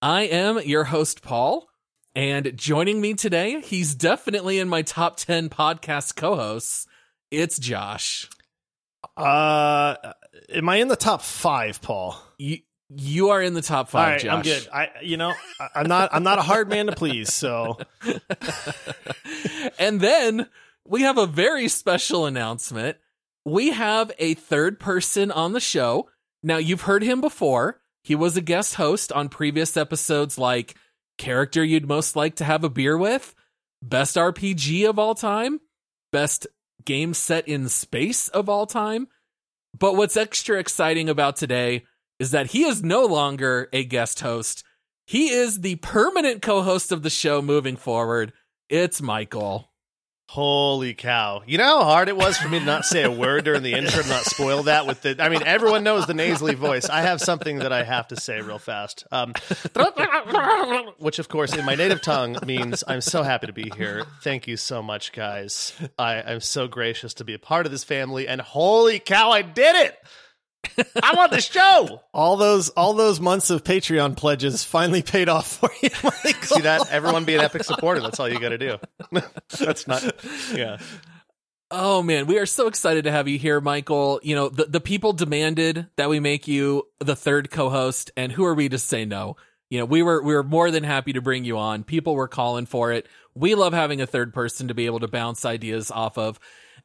I 0.00 0.22
am 0.22 0.60
your 0.60 0.84
host, 0.84 1.22
Paul, 1.22 1.68
and 2.14 2.56
joining 2.56 3.00
me 3.00 3.14
today, 3.14 3.60
he's 3.60 3.94
definitely 3.94 4.58
in 4.58 4.68
my 4.68 4.82
top 4.82 5.16
10 5.16 5.48
podcast 5.48 6.14
co 6.14 6.36
hosts. 6.36 6.86
It's 7.30 7.58
Josh. 7.58 8.28
Uh, 9.16 9.96
am 10.52 10.68
I 10.68 10.76
in 10.76 10.88
the 10.88 10.96
top 10.96 11.22
five, 11.22 11.82
Paul? 11.82 12.16
You, 12.38 12.58
you 12.88 13.30
are 13.30 13.42
in 13.42 13.54
the 13.54 13.62
top 13.62 13.88
five, 13.88 14.12
right, 14.12 14.20
Josh. 14.20 14.32
I'm 14.32 14.42
good. 14.42 14.68
I, 14.72 14.88
you 15.02 15.16
know, 15.16 15.32
I, 15.60 15.68
I'm 15.76 15.86
not. 15.86 16.10
I'm 16.12 16.22
not 16.22 16.38
a 16.38 16.42
hard 16.42 16.68
man 16.68 16.86
to 16.86 16.92
please. 16.92 17.32
So 17.32 17.78
and 19.78 20.00
then 20.00 20.48
we 20.86 21.02
have 21.02 21.18
a 21.18 21.26
very 21.26 21.68
special 21.68 22.26
announcement. 22.26 22.98
We 23.44 23.70
have 23.70 24.12
a 24.18 24.34
third 24.34 24.78
person 24.78 25.30
on 25.30 25.52
the 25.52 25.60
show. 25.60 26.08
Now, 26.42 26.58
you've 26.58 26.82
heard 26.82 27.02
him 27.02 27.20
before. 27.20 27.80
He 28.02 28.14
was 28.14 28.36
a 28.36 28.42
guest 28.42 28.74
host 28.74 29.12
on 29.12 29.28
previous 29.28 29.76
episodes 29.76 30.38
like 30.38 30.74
Character 31.16 31.64
You'd 31.64 31.88
Most 31.88 32.16
Like 32.16 32.36
to 32.36 32.44
Have 32.44 32.64
a 32.64 32.68
Beer 32.68 32.98
With, 32.98 33.34
Best 33.82 34.16
RPG 34.16 34.88
of 34.88 34.98
All 34.98 35.14
Time, 35.14 35.60
Best 36.12 36.46
Game 36.84 37.14
Set 37.14 37.48
in 37.48 37.68
Space 37.68 38.28
of 38.28 38.48
All 38.48 38.66
Time. 38.66 39.08
But 39.78 39.96
what's 39.96 40.16
extra 40.16 40.58
exciting 40.58 41.08
about 41.08 41.36
today 41.36 41.84
is 42.18 42.30
that 42.32 42.48
he 42.48 42.64
is 42.64 42.82
no 42.82 43.06
longer 43.06 43.68
a 43.72 43.84
guest 43.84 44.20
host. 44.20 44.64
He 45.06 45.30
is 45.30 45.60
the 45.60 45.76
permanent 45.76 46.42
co 46.42 46.62
host 46.62 46.92
of 46.92 47.02
the 47.02 47.10
show 47.10 47.42
moving 47.42 47.76
forward. 47.76 48.32
It's 48.68 49.02
Michael. 49.02 49.73
Holy 50.34 50.94
cow. 50.94 51.44
You 51.46 51.58
know 51.58 51.78
how 51.78 51.84
hard 51.84 52.08
it 52.08 52.16
was 52.16 52.36
for 52.36 52.48
me 52.48 52.58
to 52.58 52.64
not 52.64 52.84
say 52.84 53.04
a 53.04 53.10
word 53.10 53.44
during 53.44 53.62
the 53.62 53.72
intro 53.74 54.00
and 54.00 54.08
not 54.08 54.24
spoil 54.24 54.64
that 54.64 54.84
with 54.84 55.00
the 55.02 55.14
I 55.20 55.28
mean 55.28 55.44
everyone 55.44 55.84
knows 55.84 56.06
the 56.06 56.14
nasally 56.14 56.56
voice. 56.56 56.88
I 56.88 57.02
have 57.02 57.20
something 57.20 57.60
that 57.60 57.72
I 57.72 57.84
have 57.84 58.08
to 58.08 58.16
say 58.16 58.40
real 58.40 58.58
fast. 58.58 59.04
Um, 59.12 59.32
which 60.98 61.20
of 61.20 61.28
course 61.28 61.54
in 61.54 61.64
my 61.64 61.76
native 61.76 62.02
tongue 62.02 62.36
means 62.44 62.82
I'm 62.88 63.00
so 63.00 63.22
happy 63.22 63.46
to 63.46 63.52
be 63.52 63.70
here. 63.76 64.06
Thank 64.22 64.48
you 64.48 64.56
so 64.56 64.82
much 64.82 65.12
guys. 65.12 65.72
I 66.00 66.20
I'm 66.22 66.40
so 66.40 66.66
gracious 66.66 67.14
to 67.14 67.24
be 67.24 67.34
a 67.34 67.38
part 67.38 67.64
of 67.64 67.70
this 67.70 67.84
family 67.84 68.26
and 68.26 68.40
holy 68.40 68.98
cow 68.98 69.30
I 69.30 69.42
did 69.42 69.76
it. 69.86 69.96
I'm 71.02 71.18
on 71.18 71.30
the 71.30 71.40
show. 71.40 72.02
all 72.12 72.36
those 72.36 72.68
all 72.70 72.94
those 72.94 73.20
months 73.20 73.50
of 73.50 73.64
Patreon 73.64 74.16
pledges 74.16 74.64
finally 74.64 75.02
paid 75.02 75.28
off 75.28 75.46
for 75.46 75.70
you, 75.82 75.90
Michael. 76.04 76.42
See 76.42 76.62
that? 76.62 76.90
Everyone 76.90 77.24
be 77.24 77.34
an 77.34 77.40
epic 77.40 77.64
supporter. 77.64 78.00
That's 78.00 78.20
all 78.20 78.28
you 78.28 78.40
got 78.40 78.50
to 78.50 78.58
do. 78.58 78.78
That's 79.58 79.86
not 79.86 80.04
yeah. 80.54 80.78
Oh 81.70 82.02
man, 82.02 82.26
we 82.26 82.38
are 82.38 82.46
so 82.46 82.66
excited 82.68 83.04
to 83.04 83.10
have 83.10 83.26
you 83.26 83.38
here, 83.38 83.60
Michael. 83.60 84.20
You 84.22 84.34
know, 84.36 84.48
the, 84.48 84.66
the 84.66 84.80
people 84.80 85.12
demanded 85.12 85.88
that 85.96 86.08
we 86.08 86.20
make 86.20 86.46
you 86.46 86.86
the 87.00 87.16
third 87.16 87.50
co-host, 87.50 88.10
and 88.16 88.30
who 88.30 88.44
are 88.44 88.54
we 88.54 88.68
to 88.68 88.78
say 88.78 89.04
no? 89.04 89.36
You 89.70 89.80
know, 89.80 89.84
we 89.86 90.02
were 90.02 90.22
we 90.22 90.34
were 90.34 90.44
more 90.44 90.70
than 90.70 90.84
happy 90.84 91.14
to 91.14 91.20
bring 91.20 91.44
you 91.44 91.58
on. 91.58 91.82
People 91.82 92.14
were 92.14 92.28
calling 92.28 92.66
for 92.66 92.92
it. 92.92 93.06
We 93.34 93.54
love 93.54 93.72
having 93.72 94.00
a 94.00 94.06
third 94.06 94.32
person 94.32 94.68
to 94.68 94.74
be 94.74 94.86
able 94.86 95.00
to 95.00 95.08
bounce 95.08 95.44
ideas 95.44 95.90
off 95.90 96.16
of. 96.16 96.38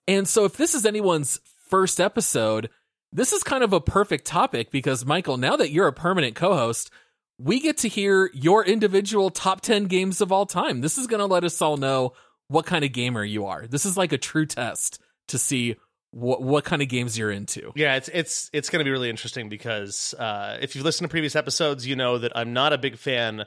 And 0.07 0.27
so 0.27 0.45
if 0.45 0.57
this 0.57 0.73
is 0.73 0.87
anyone's 0.87 1.39
first 1.69 1.99
episode, 1.99 2.69
this 3.11 3.33
is 3.33 3.43
kind 3.43 3.63
of 3.63 3.73
a 3.73 3.81
perfect 3.81 4.25
topic 4.25 4.71
because 4.71 5.05
Michael, 5.05 5.37
now 5.37 5.55
that 5.55 5.71
you're 5.71 5.87
a 5.87 5.93
permanent 5.93 6.35
co-host, 6.35 6.91
we 7.37 7.59
get 7.59 7.77
to 7.79 7.87
hear 7.87 8.29
your 8.33 8.63
individual 8.63 9.29
top 9.29 9.61
10 9.61 9.85
games 9.85 10.21
of 10.21 10.31
all 10.31 10.45
time. 10.45 10.81
This 10.81 10.97
is 10.97 11.07
going 11.07 11.19
to 11.19 11.25
let 11.25 11.43
us 11.43 11.61
all 11.61 11.77
know 11.77 12.13
what 12.49 12.65
kind 12.65 12.83
of 12.83 12.91
gamer 12.91 13.23
you 13.23 13.45
are. 13.45 13.65
This 13.67 13.85
is 13.85 13.97
like 13.97 14.11
a 14.11 14.17
true 14.17 14.45
test 14.45 15.01
to 15.29 15.37
see 15.37 15.75
what 16.11 16.41
what 16.41 16.65
kind 16.65 16.81
of 16.81 16.87
games 16.87 17.17
you're 17.17 17.31
into. 17.31 17.71
Yeah, 17.75 17.95
it's 17.95 18.09
it's 18.11 18.49
it's 18.51 18.69
going 18.69 18.79
to 18.79 18.83
be 18.83 18.91
really 18.91 19.11
interesting 19.11 19.47
because 19.47 20.13
uh, 20.15 20.57
if 20.59 20.75
you've 20.75 20.83
listened 20.83 21.07
to 21.07 21.11
previous 21.11 21.35
episodes, 21.35 21.85
you 21.85 21.95
know 21.95 22.17
that 22.17 22.31
I'm 22.35 22.51
not 22.51 22.73
a 22.73 22.79
big 22.79 22.97
fan 22.97 23.45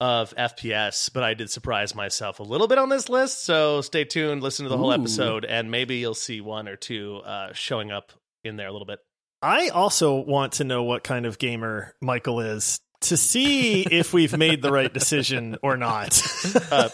of 0.00 0.34
FPS, 0.36 1.12
but 1.12 1.22
I 1.22 1.34
did 1.34 1.50
surprise 1.50 1.94
myself 1.94 2.40
a 2.40 2.44
little 2.44 2.66
bit 2.66 2.78
on 2.78 2.88
this 2.88 3.08
list. 3.08 3.44
So 3.44 3.82
stay 3.82 4.04
tuned, 4.04 4.42
listen 4.42 4.64
to 4.64 4.70
the 4.70 4.78
whole 4.78 4.90
Ooh. 4.90 4.94
episode, 4.94 5.44
and 5.44 5.70
maybe 5.70 5.96
you'll 5.96 6.14
see 6.14 6.40
one 6.40 6.66
or 6.68 6.76
two 6.76 7.16
uh, 7.24 7.52
showing 7.52 7.90
up 7.90 8.12
in 8.44 8.56
there 8.56 8.68
a 8.68 8.72
little 8.72 8.86
bit. 8.86 8.98
I 9.42 9.68
also 9.68 10.16
want 10.16 10.54
to 10.54 10.64
know 10.64 10.82
what 10.82 11.04
kind 11.04 11.24
of 11.26 11.38
gamer 11.38 11.94
Michael 12.02 12.40
is 12.40 12.80
to 13.02 13.16
see 13.16 13.82
if 13.82 14.12
we've 14.12 14.36
made 14.36 14.60
the 14.60 14.72
right 14.72 14.92
decision 14.92 15.56
or 15.62 15.76
not. 15.76 16.20
Uh, 16.70 16.88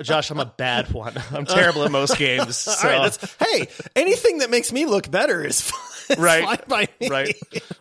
Josh, 0.00 0.30
I'm 0.30 0.38
a 0.40 0.44
bad 0.46 0.90
one. 0.92 1.14
I'm 1.32 1.44
terrible 1.46 1.84
at 1.84 1.90
most 1.90 2.16
games. 2.18 2.56
So. 2.82 2.88
Right, 2.88 3.16
hey, 3.40 3.68
anything 3.96 4.38
that 4.38 4.50
makes 4.50 4.72
me 4.72 4.86
look 4.86 5.10
better 5.10 5.44
is 5.44 5.60
fine, 5.60 6.18
Right. 6.18 6.64
fine 6.68 6.88
right? 7.08 7.34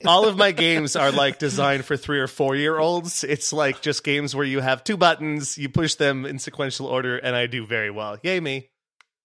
All 0.06 0.28
of 0.28 0.38
my 0.38 0.52
games 0.52 0.96
are 0.96 1.12
like 1.12 1.38
designed 1.40 1.86
for 1.86 1.98
three 1.98 2.20
or 2.20 2.28
four 2.28 2.56
year 2.56 2.78
olds. 2.78 3.24
It's 3.24 3.54
like 3.54 3.82
just 3.82 4.04
games 4.04 4.36
where 4.36 4.46
you 4.46 4.60
have 4.62 4.84
two 4.84 4.98
buttons, 4.98 5.58
you 5.58 5.70
push 5.70 5.96
them 5.96 6.26
in 6.26 6.40
sequential 6.40 6.88
order, 6.88 7.18
and 7.18 7.36
I 7.36 7.48
do 7.48 7.66
very 7.66 7.92
well. 7.92 8.18
Yay 8.24 8.40
me! 8.40 8.70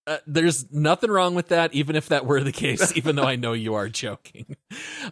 Uh, 0.07 0.19
there's 0.27 0.71
nothing 0.73 1.11
wrong 1.11 1.35
with 1.35 1.49
that, 1.49 1.75
even 1.75 1.97
if 1.97 2.11
that 2.11 2.25
were 2.25 2.41
the 2.41 2.53
case, 2.53 2.97
even 2.97 3.17
though 3.17 3.25
I 3.25 3.35
know 3.35 3.55
you 3.55 3.75
are 3.75 3.89
joking. 3.89 4.57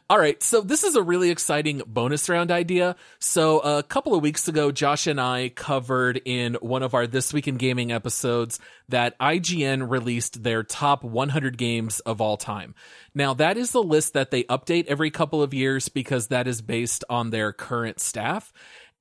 All 0.08 0.18
right, 0.18 0.40
so 0.40 0.60
this 0.60 0.84
is 0.84 0.94
a 0.94 1.02
really 1.02 1.30
exciting 1.30 1.82
bonus 1.84 2.28
round 2.28 2.52
idea. 2.52 2.94
So 3.18 3.58
a 3.58 3.82
couple 3.82 4.14
of 4.14 4.22
weeks 4.22 4.46
ago, 4.46 4.70
Josh 4.70 5.08
and 5.08 5.20
I 5.20 5.48
covered 5.48 6.20
in 6.24 6.54
one 6.54 6.84
of 6.84 6.94
our 6.94 7.08
This 7.08 7.32
Week 7.32 7.48
in 7.48 7.56
Gaming 7.56 7.90
episodes 7.90 8.60
that 8.88 9.18
IGN 9.18 9.90
released 9.90 10.44
their 10.44 10.62
top 10.62 11.02
100 11.02 11.58
games 11.58 11.98
of 12.00 12.20
all 12.20 12.36
time. 12.36 12.74
Now, 13.16 13.34
that 13.34 13.56
is 13.56 13.72
the 13.72 13.82
list 13.82 14.12
that 14.12 14.30
they 14.30 14.44
update 14.44 14.86
every 14.86 15.10
couple 15.10 15.42
of 15.42 15.54
years 15.54 15.88
because 15.88 16.28
that 16.28 16.46
is 16.46 16.62
based 16.62 17.04
on 17.08 17.30
their 17.30 17.52
current 17.52 18.00
staff. 18.00 18.52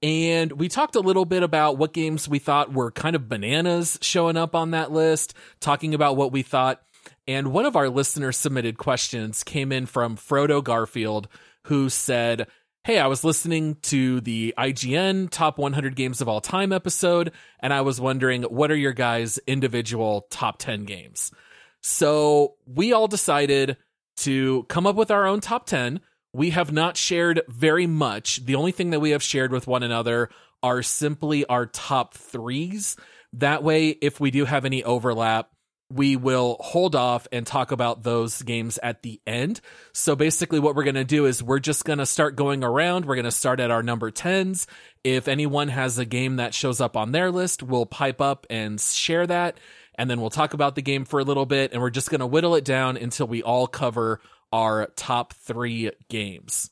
And 0.04 0.52
we 0.52 0.68
talked 0.68 0.98
a 0.98 1.00
little 1.00 1.24
bit 1.24 1.44
about 1.44 1.78
what 1.78 1.94
games 1.94 2.28
we 2.28 2.38
thought 2.38 2.74
were 2.74 2.92
kind 2.92 3.16
of 3.16 3.30
bananas 3.30 3.98
showing 4.02 4.36
up 4.36 4.54
on 4.54 4.72
that 4.72 4.92
list, 4.92 5.34
talking 5.62 5.94
about 5.94 6.18
what 6.18 6.34
we 6.34 6.42
thought. 6.42 6.82
And 7.26 7.54
one 7.54 7.66
of 7.66 7.78
our 7.78 7.88
listener 7.88 8.34
submitted 8.34 8.78
questions 8.78 9.46
came 9.46 9.72
in 9.72 9.86
from 9.86 10.18
Frodo 10.18 10.62
Garfield, 10.62 11.30
who 11.68 11.88
said, 11.88 12.48
Hey, 12.84 13.00
I 13.00 13.08
was 13.08 13.24
listening 13.24 13.78
to 13.84 14.20
the 14.20 14.54
IGN 14.58 15.30
top 15.30 15.58
100 15.58 15.96
games 15.96 16.20
of 16.20 16.28
all 16.28 16.42
time 16.42 16.74
episode, 16.74 17.32
and 17.62 17.72
I 17.72 17.80
was 17.80 18.02
wondering, 18.02 18.44
what 18.44 18.72
are 18.72 18.76
your 18.76 18.92
guys' 18.92 19.40
individual 19.48 20.28
top 20.30 20.58
10 20.58 20.84
games? 20.84 21.32
So 21.80 22.56
we 22.66 22.92
all 22.92 23.08
decided 23.08 23.78
to 24.18 24.64
come 24.64 24.86
up 24.86 24.98
with 24.98 25.12
our 25.12 25.26
own 25.26 25.40
top 25.40 25.66
10. 25.66 26.02
We 26.34 26.50
have 26.50 26.72
not 26.72 26.98
shared 26.98 27.42
very 27.48 27.86
much. 27.86 28.44
The 28.46 28.56
only 28.56 28.72
thing 28.72 28.90
that 28.90 29.00
we 29.00 29.12
have 29.12 29.22
shared 29.22 29.52
with 29.52 29.68
one 29.68 29.84
another 29.84 30.30
are 30.64 30.82
simply 30.82 31.46
our 31.46 31.68
top 31.68 32.16
threes. 32.16 32.98
That 33.34 33.64
way, 33.64 33.90
if 33.90 34.20
we 34.20 34.32
do 34.32 34.46
have 34.46 34.66
any 34.66 34.84
overlap, 34.84 35.50
we 35.92 36.16
will 36.16 36.58
hold 36.60 36.96
off 36.96 37.28
and 37.32 37.46
talk 37.46 37.72
about 37.72 38.02
those 38.02 38.42
games 38.42 38.80
at 38.82 39.04
the 39.04 39.22
end. 39.28 39.62
So 39.92 40.16
basically, 40.16 40.60
what 40.60 40.76
we're 40.76 40.84
going 40.84 40.96
to 40.96 41.04
do 41.04 41.26
is 41.26 41.44
we're 41.44 41.60
just 41.60 41.86
going 41.86 42.00
to 42.00 42.06
start 42.06 42.36
going 42.36 42.64
around. 42.64 43.06
We're 43.06 43.16
going 43.16 43.26
to 43.26 43.32
start 43.32 43.60
at 43.60 43.70
our 43.70 43.84
number 43.84 44.10
10s. 44.10 44.66
If 45.04 45.28
anyone 45.28 45.68
has 45.68 46.00
a 46.00 46.06
game 46.06 46.38
that 46.38 46.56
shows 46.56 46.82
up 46.82 46.98
on 46.98 47.12
their 47.12 47.30
list, 47.30 47.62
we'll 47.62 47.86
pipe 47.86 48.22
up 48.22 48.48
and 48.50 48.80
share 48.82 49.28
that. 49.28 49.60
And 49.96 50.10
then 50.10 50.20
we'll 50.20 50.32
talk 50.32 50.56
about 50.56 50.74
the 50.74 50.82
game 50.82 51.06
for 51.06 51.20
a 51.20 51.24
little 51.24 51.46
bit. 51.46 51.74
And 51.74 51.82
we're 51.82 51.92
just 51.92 52.10
going 52.10 52.22
to 52.22 52.28
whittle 52.28 52.56
it 52.56 52.66
down 52.66 52.98
until 52.98 53.28
we 53.28 53.44
all 53.44 53.68
cover 53.68 54.20
our 54.54 54.88
top 54.96 55.34
three 55.34 55.92
games. 56.10 56.70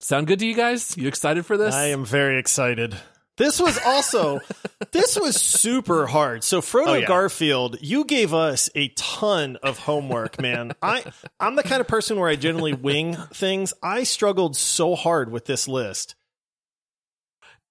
Sound 0.00 0.26
good 0.28 0.38
to 0.38 0.46
you 0.46 0.54
guys? 0.54 0.96
You 0.96 1.08
excited 1.08 1.44
for 1.44 1.56
this? 1.56 1.74
I 1.74 1.86
am 1.86 2.04
very 2.06 2.38
excited. 2.38 2.96
This 3.36 3.60
was 3.60 3.78
also 3.84 4.40
this 4.92 5.18
was 5.18 5.36
super 5.36 6.06
hard. 6.06 6.42
So 6.44 6.60
Frodo 6.62 6.86
Oh, 6.86 6.94
yeah. 6.94 7.06
Garfield, 7.06 7.76
you 7.82 8.04
gave 8.04 8.32
us 8.32 8.70
a 8.74 8.88
ton 8.96 9.56
of 9.56 9.78
homework, 9.78 10.40
man. 10.40 10.72
I 10.82 11.04
I'm 11.38 11.56
the 11.56 11.62
kind 11.62 11.80
of 11.82 11.88
person 11.88 12.18
where 12.18 12.30
I 12.30 12.36
generally 12.36 12.72
wing 12.72 13.14
things. 13.34 13.74
I 13.82 14.04
struggled 14.04 14.56
so 14.56 14.94
hard 14.94 15.30
with 15.30 15.44
this 15.44 15.68
list. 15.68 16.14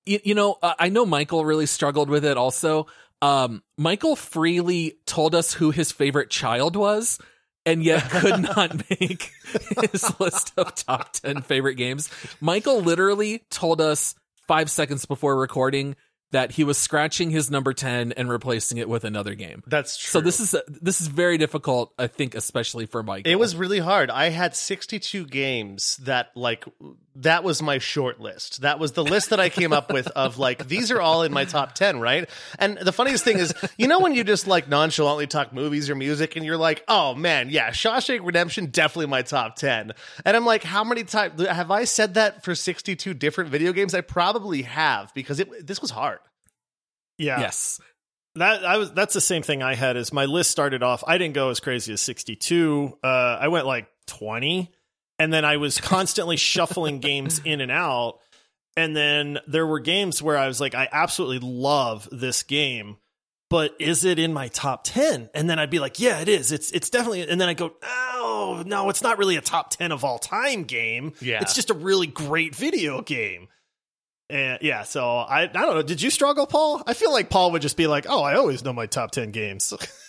you, 0.05 0.19
you 0.23 0.35
know, 0.35 0.57
uh, 0.61 0.73
I 0.77 0.89
know 0.89 1.05
Michael 1.05 1.45
really 1.45 1.65
struggled 1.65 2.09
with 2.09 2.25
it 2.25 2.37
also. 2.37 2.85
Um, 3.21 3.63
Michael 3.77 4.15
freely 4.15 4.97
told 5.07 5.33
us 5.33 5.53
who 5.53 5.71
his 5.71 5.91
favorite 5.91 6.29
child 6.29 6.75
was 6.75 7.17
and 7.65 7.83
yet 7.83 8.03
could 8.09 8.41
not 8.41 8.89
make 8.89 9.31
his 9.91 10.19
list 10.19 10.53
of 10.57 10.75
top 10.75 11.13
10 11.13 11.41
favorite 11.41 11.75
games. 11.75 12.09
Michael 12.39 12.81
literally 12.81 13.43
told 13.49 13.81
us 13.81 14.15
five 14.47 14.69
seconds 14.69 15.05
before 15.05 15.35
recording 15.35 15.95
that 16.31 16.51
he 16.51 16.63
was 16.63 16.77
scratching 16.77 17.29
his 17.29 17.49
number 17.49 17.73
10 17.73 18.11
and 18.13 18.29
replacing 18.29 18.77
it 18.77 18.89
with 18.89 19.03
another 19.05 19.35
game. 19.35 19.63
That's 19.67 19.97
true. 19.97 20.09
So 20.09 20.21
this 20.21 20.39
is 20.39 20.55
this 20.67 20.99
is 20.99 21.07
very 21.07 21.37
difficult, 21.37 21.93
I 21.97 22.07
think, 22.07 22.35
especially 22.35 22.87
for 22.87 23.03
Michael. 23.03 23.31
It 23.31 23.39
was 23.39 23.55
really 23.55 23.79
hard. 23.79 24.09
I 24.09 24.29
had 24.29 24.55
62 24.55 25.27
games 25.27 25.97
that 25.97 26.31
like 26.35 26.65
that 27.15 27.43
was 27.43 27.61
my 27.61 27.77
short 27.77 28.19
list. 28.19 28.61
That 28.61 28.79
was 28.79 28.91
the 28.91 29.03
list 29.03 29.29
that 29.29 29.39
I 29.39 29.49
came 29.49 29.71
up 29.71 29.91
with 29.91 30.07
of 30.07 30.37
like 30.37 30.67
these 30.67 30.91
are 30.91 30.99
all 30.99 31.23
in 31.23 31.31
my 31.31 31.45
top 31.45 31.73
10, 31.73 31.99
right? 31.99 32.29
And 32.59 32.77
the 32.77 32.91
funniest 32.91 33.23
thing 33.23 33.37
is, 33.37 33.53
you 33.77 33.87
know 33.87 33.99
when 33.99 34.13
you 34.13 34.23
just 34.23 34.47
like 34.47 34.67
nonchalantly 34.67 35.27
talk 35.27 35.53
movies 35.53 35.89
or 35.89 35.95
music 35.95 36.35
and 36.35 36.45
you're 36.45 36.57
like, 36.57 36.83
"Oh 36.87 37.15
man, 37.15 37.49
yeah, 37.49 37.69
Shawshank 37.69 38.25
Redemption 38.25 38.67
definitely 38.67 39.07
my 39.07 39.21
top 39.21 39.55
10." 39.55 39.93
And 40.25 40.37
I'm 40.37 40.45
like, 40.45 40.63
"How 40.63 40.83
many 40.83 41.03
times 41.03 41.41
have 41.45 41.71
I 41.71 41.85
said 41.85 42.15
that 42.15 42.43
for 42.43 42.53
62 42.53 43.13
different 43.13 43.49
video 43.49 43.71
games?" 43.71 43.93
I 43.93 44.01
probably 44.01 44.63
have 44.63 45.13
because 45.13 45.39
it 45.39 45.65
this 45.65 45.81
was 45.81 45.91
hard. 45.91 46.19
Yeah. 47.17 47.39
yes. 47.39 47.79
That 48.35 48.65
I 48.65 48.77
was 48.77 48.91
that's 48.91 49.13
the 49.13 49.21
same 49.21 49.41
thing 49.43 49.63
I 49.63 49.75
had 49.75 49.95
as 49.95 50.11
my 50.11 50.25
list 50.25 50.51
started 50.51 50.83
off. 50.83 51.03
I 51.07 51.17
didn't 51.17 51.35
go 51.35 51.49
as 51.49 51.61
crazy 51.61 51.93
as 51.93 52.01
62. 52.01 52.97
Uh 53.01 53.07
I 53.07 53.47
went 53.47 53.65
like 53.65 53.87
20 54.07 54.71
and 55.19 55.31
then 55.31 55.45
I 55.45 55.57
was 55.57 55.79
constantly 55.79 56.37
shuffling 56.37 56.99
games 56.99 57.41
in 57.43 57.61
and 57.61 57.71
out. 57.71 58.19
And 58.77 58.95
then 58.95 59.39
there 59.47 59.65
were 59.65 59.79
games 59.79 60.21
where 60.21 60.37
I 60.37 60.47
was 60.47 60.59
like 60.59 60.75
I 60.75 60.89
absolutely 60.91 61.39
love 61.39 62.09
this 62.11 62.43
game, 62.43 62.97
but 63.49 63.73
is 63.79 64.03
it 64.03 64.19
in 64.19 64.33
my 64.33 64.49
top 64.49 64.83
10? 64.83 65.29
And 65.33 65.49
then 65.49 65.59
I'd 65.59 65.69
be 65.69 65.79
like, 65.79 65.99
yeah, 65.99 66.19
it 66.19 66.27
is. 66.27 66.51
It's 66.51 66.71
it's 66.71 66.89
definitely 66.89 67.27
and 67.27 67.39
then 67.39 67.47
I 67.47 67.53
go, 67.53 67.73
"Oh, 67.81 68.63
no, 68.65 68.89
it's 68.89 69.01
not 69.01 69.17
really 69.17 69.37
a 69.37 69.41
top 69.41 69.69
10 69.69 69.91
of 69.93 70.03
all 70.03 70.19
time 70.19 70.63
game. 70.65 71.13
Yeah. 71.21 71.41
It's 71.41 71.55
just 71.55 71.69
a 71.69 71.73
really 71.73 72.07
great 72.07 72.53
video 72.53 73.01
game." 73.01 73.47
And 74.29 74.59
yeah, 74.61 74.83
so 74.83 75.05
I 75.05 75.43
I 75.43 75.47
don't 75.47 75.75
know. 75.75 75.83
Did 75.83 76.01
you 76.01 76.09
struggle, 76.09 76.47
Paul? 76.47 76.83
I 76.85 76.93
feel 76.93 77.11
like 77.11 77.29
Paul 77.29 77.51
would 77.51 77.61
just 77.61 77.77
be 77.77 77.87
like, 77.87 78.07
"Oh, 78.09 78.23
I 78.23 78.35
always 78.35 78.63
know 78.63 78.73
my 78.73 78.87
top 78.87 79.11
ten 79.11 79.31
games." 79.31 79.73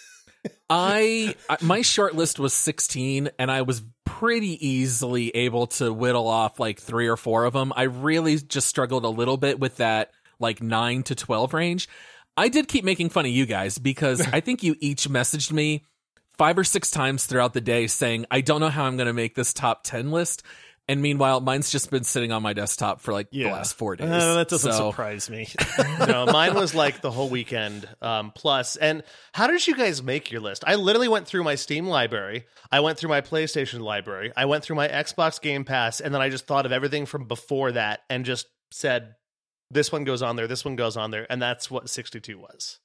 I 0.69 1.37
my 1.61 1.83
short 1.83 2.15
list 2.15 2.39
was 2.39 2.53
16 2.53 3.31
and 3.39 3.51
I 3.51 3.63
was 3.63 3.83
pretty 4.05 4.67
easily 4.67 5.31
able 5.31 5.67
to 5.69 5.93
whittle 5.93 6.27
off 6.27 6.59
like 6.59 6.81
3 6.81 7.07
or 7.07 7.17
4 7.17 7.45
of 7.45 7.53
them. 7.53 7.73
I 7.77 7.85
really 7.85 8.37
just 8.39 8.67
struggled 8.67 9.05
a 9.05 9.09
little 9.09 9.37
bit 9.37 9.61
with 9.61 9.77
that 9.77 10.11
like 10.41 10.61
9 10.61 11.03
to 11.05 11.15
12 11.15 11.55
range. 11.55 11.89
I 12.37 12.49
did 12.49 12.69
keep 12.69 12.85
making 12.85 13.11
fun 13.11 13.27
of 13.27 13.33
you 13.33 13.47
guys 13.47 13.79
because 13.79 14.21
I 14.33 14.41
think 14.41 14.63
you 14.63 14.77
each 14.81 15.09
messaged 15.09 15.53
me 15.53 15.85
5 16.37 16.59
or 16.59 16.65
6 16.65 16.91
times 16.91 17.27
throughout 17.27 17.55
the 17.55 17.61
day 17.61 17.87
saying, 17.87 18.27
"I 18.31 18.41
don't 18.41 18.61
know 18.61 18.69
how 18.69 18.85
I'm 18.85 18.97
going 18.97 19.07
to 19.07 19.13
make 19.13 19.35
this 19.35 19.55
top 19.55 19.85
10 19.85 20.11
list." 20.11 20.43
And 20.89 21.03
meanwhile, 21.03 21.41
mine's 21.41 21.71
just 21.71 21.91
been 21.91 22.05
sitting 22.05 22.31
on 22.31 22.45
my 22.45 22.53
desktop 22.53 23.01
for 23.01 23.13
like 23.13 23.31
the 23.31 23.47
last 23.47 23.75
4 23.77 23.97
days. 23.97 24.09
Uh, 24.09 24.35
that 24.37 24.49
doesn't 24.49 24.73
So- 24.73 24.91
surprise 24.91 25.29
me. 25.29 25.49
no, 26.07 26.27
mine 26.27 26.55
was 26.55 26.77
like 26.77 27.01
the 27.01 27.11
whole 27.11 27.29
weekend 27.29 27.89
um, 28.01 28.31
plus. 28.37 28.77
And 28.77 29.03
how 29.35 29.49
did 29.49 29.67
you 29.67 29.75
guys 29.75 30.01
make 30.01 30.31
your 30.31 30.41
list? 30.41 30.63
I 30.65 30.77
literally 30.77 31.09
went 31.09 31.27
through 31.27 31.43
my 31.43 31.57
Steam 31.57 31.87
library, 31.87 32.47
I 32.71 32.81
went 32.81 32.99
through 32.99 33.09
my 33.11 33.21
PlayStation 33.21 33.81
library, 33.81 34.33
I 34.37 34.45
went 34.45 34.63
through 34.63 34.77
my 34.77 34.87
Xbox 34.87 35.41
Game 35.41 35.65
Pass, 35.65 36.01
and 36.01 36.15
then 36.15 36.23
I 36.23 36.29
just 36.29 36.47
thought 36.47 36.67
of 36.67 36.73
everything 36.73 37.05
from 37.05 37.27
before 37.27 37.73
that 37.73 38.01
and 38.09 38.25
just 38.25 38.47
said, 38.71 39.17
"This 39.73 39.91
one 39.91 40.05
goes 40.05 40.23
on 40.23 40.37
there, 40.37 40.47
this 40.47 40.65
one 40.65 40.77
goes 40.77 40.97
on 40.97 41.11
there," 41.11 41.27
and 41.29 41.43
that's 41.43 41.69
what 41.69 41.91
sixty-two 41.91 42.39
was. 42.39 42.79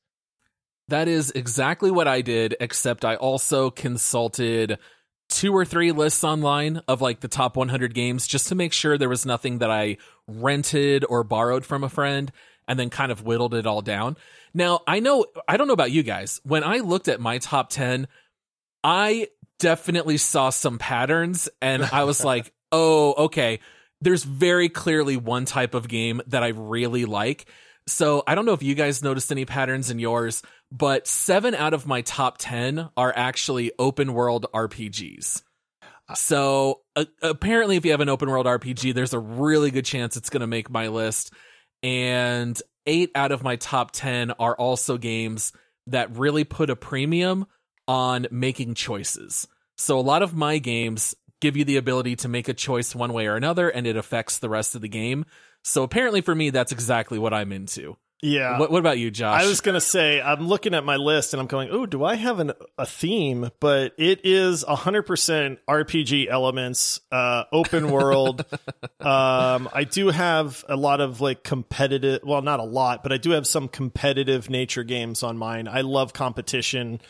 That 0.87 1.07
is 1.07 1.31
exactly 1.31 1.91
what 1.91 2.07
I 2.07 2.21
did, 2.21 2.55
except 2.59 3.05
I 3.05 3.15
also 3.15 3.69
consulted 3.69 4.77
two 5.31 5.55
or 5.55 5.65
three 5.65 5.91
lists 5.91 6.23
online 6.23 6.81
of 6.87 7.01
like 7.01 7.21
the 7.21 7.27
top 7.27 7.55
100 7.55 7.93
games 7.93 8.27
just 8.27 8.49
to 8.49 8.55
make 8.55 8.73
sure 8.73 8.97
there 8.97 9.09
was 9.09 9.25
nothing 9.25 9.59
that 9.59 9.71
I 9.71 9.97
rented 10.27 11.05
or 11.07 11.23
borrowed 11.23 11.65
from 11.65 11.83
a 11.83 11.89
friend 11.89 12.31
and 12.67 12.77
then 12.77 12.89
kind 12.89 13.11
of 13.11 13.23
whittled 13.23 13.53
it 13.53 13.65
all 13.65 13.81
down. 13.81 14.17
Now, 14.53 14.81
I 14.85 14.99
know, 14.99 15.25
I 15.47 15.57
don't 15.57 15.67
know 15.67 15.73
about 15.73 15.91
you 15.91 16.03
guys. 16.03 16.41
When 16.43 16.63
I 16.63 16.77
looked 16.77 17.07
at 17.07 17.19
my 17.19 17.37
top 17.37 17.69
10, 17.69 18.07
I 18.83 19.29
definitely 19.57 20.17
saw 20.17 20.49
some 20.49 20.77
patterns 20.77 21.49
and 21.61 21.83
I 21.83 22.03
was 22.03 22.23
like, 22.23 22.53
oh, 22.71 23.13
okay. 23.25 23.59
There's 24.01 24.23
very 24.23 24.67
clearly 24.67 25.15
one 25.15 25.45
type 25.45 25.73
of 25.73 25.87
game 25.87 26.21
that 26.27 26.43
I 26.43 26.49
really 26.49 27.05
like. 27.05 27.45
So 27.87 28.23
I 28.27 28.35
don't 28.35 28.45
know 28.45 28.53
if 28.53 28.63
you 28.63 28.75
guys 28.75 29.03
noticed 29.03 29.31
any 29.31 29.45
patterns 29.45 29.89
in 29.89 29.99
yours, 29.99 30.43
but 30.71 31.07
seven 31.07 31.55
out 31.55 31.73
of 31.73 31.87
my 31.87 32.01
top 32.01 32.37
10 32.37 32.89
are 32.95 33.13
actually 33.15 33.71
open 33.79 34.13
world 34.13 34.45
RPGs. 34.53 35.41
So 36.15 36.81
uh, 36.95 37.05
apparently, 37.21 37.77
if 37.77 37.85
you 37.85 37.91
have 37.91 38.01
an 38.01 38.09
open 38.09 38.29
world 38.29 38.45
RPG, 38.45 38.93
there's 38.93 39.13
a 39.13 39.19
really 39.19 39.71
good 39.71 39.85
chance 39.85 40.17
it's 40.17 40.29
going 40.29 40.41
to 40.41 40.47
make 40.47 40.69
my 40.69 40.89
list. 40.89 41.33
And 41.83 42.61
eight 42.85 43.11
out 43.15 43.31
of 43.31 43.43
my 43.43 43.55
top 43.55 43.91
10 43.91 44.31
are 44.31 44.55
also 44.55 44.97
games 44.97 45.53
that 45.87 46.15
really 46.17 46.43
put 46.43 46.69
a 46.69 46.75
premium 46.75 47.45
on 47.87 48.27
making 48.31 48.75
choices. 48.75 49.47
So 49.77 49.99
a 49.99 50.01
lot 50.01 50.21
of 50.21 50.35
my 50.35 50.59
games 50.59 51.15
give 51.39 51.57
you 51.57 51.65
the 51.65 51.77
ability 51.77 52.15
to 52.17 52.27
make 52.27 52.47
a 52.47 52.53
choice 52.53 52.93
one 52.93 53.13
way 53.13 53.27
or 53.27 53.35
another, 53.35 53.67
and 53.67 53.87
it 53.87 53.97
affects 53.97 54.37
the 54.37 54.49
rest 54.49 54.75
of 54.75 54.81
the 54.81 54.87
game. 54.87 55.25
So 55.63 55.83
apparently, 55.83 56.21
for 56.21 56.33
me, 56.33 56.49
that's 56.49 56.71
exactly 56.71 57.19
what 57.19 57.33
I'm 57.33 57.51
into. 57.51 57.97
Yeah. 58.21 58.59
What, 58.59 58.71
what 58.71 58.79
about 58.79 58.99
you, 58.99 59.09
Josh? 59.09 59.41
I 59.41 59.47
was 59.47 59.61
going 59.61 59.73
to 59.73 59.81
say, 59.81 60.21
I'm 60.21 60.47
looking 60.47 60.75
at 60.75 60.83
my 60.83 60.95
list 60.95 61.33
and 61.33 61.41
I'm 61.41 61.47
going, 61.47 61.69
oh, 61.71 61.87
do 61.87 62.03
I 62.03 62.15
have 62.15 62.39
an, 62.39 62.51
a 62.77 62.85
theme? 62.85 63.49
But 63.59 63.93
it 63.97 64.21
is 64.23 64.63
100% 64.63 65.57
RPG 65.67 66.27
elements, 66.29 67.01
uh, 67.11 67.45
open 67.51 67.89
world. 67.89 68.45
um, 68.99 69.69
I 69.73 69.87
do 69.89 70.09
have 70.09 70.63
a 70.69 70.75
lot 70.75 71.01
of 71.01 71.19
like 71.19 71.43
competitive, 71.43 72.21
well, 72.23 72.43
not 72.43 72.59
a 72.59 72.63
lot, 72.63 73.01
but 73.01 73.11
I 73.11 73.17
do 73.17 73.31
have 73.31 73.47
some 73.47 73.67
competitive 73.67 74.49
nature 74.51 74.83
games 74.83 75.23
on 75.23 75.37
mine. 75.37 75.67
I 75.67 75.81
love 75.81 76.13
competition. 76.13 77.01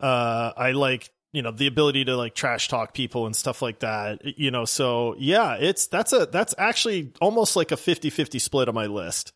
Uh, 0.00 0.52
I 0.56 0.70
like, 0.70 1.10
you 1.32 1.42
know, 1.42 1.50
the 1.50 1.66
ability 1.66 2.04
to 2.06 2.16
like 2.16 2.34
trash 2.34 2.68
talk 2.68 2.94
people 2.94 3.26
and 3.26 3.36
stuff 3.36 3.62
like 3.62 3.80
that, 3.80 4.38
you 4.38 4.50
know, 4.50 4.64
so 4.64 5.14
yeah, 5.18 5.54
it's, 5.54 5.86
that's 5.86 6.12
a, 6.12 6.26
that's 6.26 6.54
actually 6.58 7.12
almost 7.20 7.56
like 7.56 7.72
a 7.72 7.76
50 7.76 8.10
50 8.10 8.38
split 8.38 8.68
on 8.68 8.74
my 8.74 8.86
list. 8.86 9.32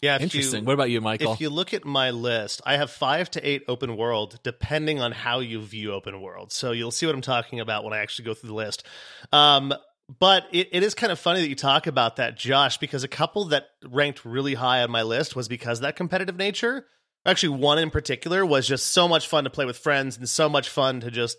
Yeah, 0.00 0.18
Interesting. 0.20 0.60
You, 0.60 0.66
what 0.66 0.74
about 0.74 0.90
you, 0.90 1.00
Michael? 1.00 1.32
If 1.32 1.40
you 1.40 1.50
look 1.50 1.74
at 1.74 1.84
my 1.84 2.10
list, 2.10 2.60
I 2.64 2.76
have 2.76 2.90
five 2.90 3.30
to 3.32 3.48
eight 3.48 3.64
open 3.68 3.96
world, 3.96 4.38
depending 4.42 5.00
on 5.00 5.12
how 5.12 5.40
you 5.40 5.60
view 5.60 5.92
open 5.92 6.20
world. 6.20 6.52
So 6.52 6.72
you'll 6.72 6.92
see 6.92 7.06
what 7.06 7.14
I'm 7.14 7.20
talking 7.20 7.60
about 7.60 7.84
when 7.84 7.92
I 7.92 7.98
actually 7.98 8.26
go 8.26 8.34
through 8.34 8.48
the 8.48 8.54
list. 8.54 8.86
Um, 9.32 9.74
but 10.18 10.44
it, 10.52 10.68
it 10.72 10.82
is 10.82 10.94
kind 10.94 11.12
of 11.12 11.18
funny 11.18 11.40
that 11.40 11.48
you 11.48 11.56
talk 11.56 11.86
about 11.86 12.16
that, 12.16 12.36
Josh, 12.36 12.78
because 12.78 13.04
a 13.04 13.08
couple 13.08 13.46
that 13.46 13.66
ranked 13.84 14.24
really 14.24 14.54
high 14.54 14.82
on 14.82 14.90
my 14.90 15.02
list 15.02 15.36
was 15.36 15.48
because 15.48 15.80
that 15.80 15.96
competitive 15.96 16.36
nature. 16.36 16.86
Actually, 17.28 17.58
one 17.58 17.78
in 17.78 17.90
particular 17.90 18.44
was 18.44 18.66
just 18.66 18.88
so 18.88 19.06
much 19.06 19.28
fun 19.28 19.44
to 19.44 19.50
play 19.50 19.64
with 19.64 19.78
friends 19.78 20.16
and 20.16 20.28
so 20.28 20.48
much 20.48 20.68
fun 20.68 21.00
to 21.00 21.10
just 21.10 21.38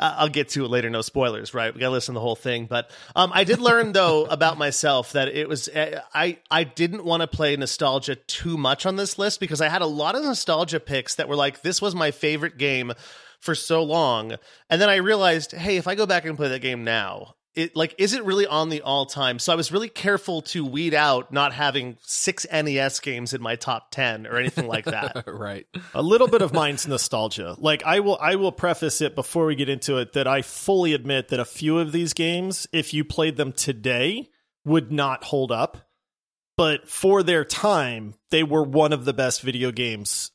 I'll 0.00 0.28
get 0.28 0.48
to 0.50 0.64
it 0.64 0.68
later. 0.68 0.88
No 0.88 1.02
spoilers, 1.02 1.52
right? 1.52 1.72
We 1.72 1.80
got 1.80 1.88
to 1.88 1.92
listen 1.92 2.14
to 2.14 2.16
the 2.16 2.22
whole 2.22 2.36
thing. 2.36 2.66
But 2.66 2.90
um, 3.14 3.30
I 3.34 3.44
did 3.44 3.60
learn 3.60 3.92
though 3.92 4.24
about 4.24 4.58
myself 4.58 5.12
that 5.12 5.28
it 5.28 5.48
was 5.48 5.68
eh, 5.72 6.00
I 6.14 6.38
I 6.50 6.64
didn't 6.64 7.04
want 7.04 7.20
to 7.20 7.26
play 7.26 7.54
nostalgia 7.56 8.16
too 8.16 8.56
much 8.56 8.86
on 8.86 8.96
this 8.96 9.18
list 9.18 9.40
because 9.40 9.60
I 9.60 9.68
had 9.68 9.82
a 9.82 9.86
lot 9.86 10.14
of 10.14 10.24
nostalgia 10.24 10.80
picks 10.80 11.14
that 11.16 11.28
were 11.28 11.36
like 11.36 11.60
this 11.62 11.82
was 11.82 11.94
my 11.94 12.10
favorite 12.10 12.56
game 12.56 12.92
for 13.40 13.54
so 13.54 13.82
long, 13.82 14.34
and 14.68 14.80
then 14.80 14.90
I 14.90 14.96
realized, 14.96 15.52
hey, 15.52 15.76
if 15.78 15.86
I 15.88 15.94
go 15.94 16.06
back 16.06 16.26
and 16.26 16.36
play 16.36 16.48
that 16.48 16.60
game 16.60 16.84
now, 16.84 17.36
it 17.54 17.74
like 17.74 17.94
is 17.98 18.12
it 18.12 18.24
really 18.24 18.46
on 18.46 18.68
the 18.68 18.82
all 18.82 19.06
time? 19.06 19.38
So 19.38 19.52
I 19.52 19.56
was 19.56 19.72
really 19.72 19.88
careful 19.88 20.42
to 20.42 20.64
weed 20.64 20.94
out 20.94 21.32
not 21.32 21.52
having 21.52 21.96
six 22.02 22.46
NES 22.50 23.00
games 23.00 23.34
in 23.34 23.42
my 23.42 23.56
top 23.56 23.90
ten 23.90 24.26
or 24.26 24.36
anything 24.36 24.68
like 24.68 24.84
that. 24.84 25.24
right. 25.26 25.66
A 25.94 26.02
little 26.02 26.28
bit 26.28 26.42
of 26.42 26.52
mine's 26.52 26.86
nostalgia. 26.86 27.56
Like 27.58 27.82
I 27.84 28.00
will 28.00 28.18
I 28.20 28.36
will 28.36 28.52
preface 28.52 29.00
it 29.00 29.14
before 29.14 29.46
we 29.46 29.56
get 29.56 29.68
into 29.68 29.98
it 29.98 30.12
that 30.12 30.26
I 30.26 30.42
fully 30.42 30.94
admit 30.94 31.28
that 31.28 31.40
a 31.40 31.44
few 31.44 31.78
of 31.78 31.92
these 31.92 32.12
games, 32.12 32.66
if 32.72 32.94
you 32.94 33.04
played 33.04 33.36
them 33.36 33.52
today, 33.52 34.28
would 34.64 34.92
not 34.92 35.24
hold 35.24 35.50
up. 35.50 35.78
But 36.56 36.88
for 36.88 37.22
their 37.22 37.44
time, 37.44 38.14
they 38.30 38.42
were 38.42 38.62
one 38.62 38.92
of 38.92 39.06
the 39.06 39.14
best 39.14 39.40
video 39.40 39.72
games 39.72 40.30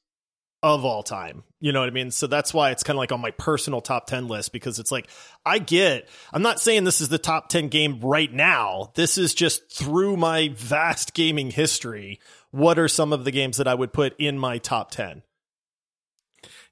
of 0.73 0.83
all 0.83 1.03
time. 1.03 1.43
You 1.59 1.71
know 1.71 1.81
what 1.81 1.89
I 1.89 1.91
mean? 1.91 2.09
So 2.09 2.25
that's 2.25 2.51
why 2.51 2.71
it's 2.71 2.81
kind 2.81 2.97
of 2.97 2.99
like 2.99 3.11
on 3.11 3.21
my 3.21 3.29
personal 3.31 3.81
top 3.81 4.07
10 4.07 4.27
list 4.27 4.51
because 4.51 4.79
it's 4.79 4.91
like, 4.91 5.07
I 5.45 5.59
get, 5.59 6.09
I'm 6.33 6.41
not 6.41 6.59
saying 6.59 6.85
this 6.85 7.01
is 7.01 7.09
the 7.09 7.19
top 7.19 7.49
10 7.49 7.67
game 7.67 7.99
right 7.99 8.33
now. 8.33 8.91
This 8.95 9.19
is 9.19 9.35
just 9.35 9.71
through 9.71 10.17
my 10.17 10.49
vast 10.55 11.13
gaming 11.13 11.51
history. 11.51 12.19
What 12.49 12.79
are 12.79 12.87
some 12.87 13.13
of 13.13 13.25
the 13.25 13.31
games 13.31 13.57
that 13.57 13.67
I 13.67 13.75
would 13.75 13.93
put 13.93 14.19
in 14.19 14.39
my 14.39 14.57
top 14.57 14.89
10? 14.89 15.21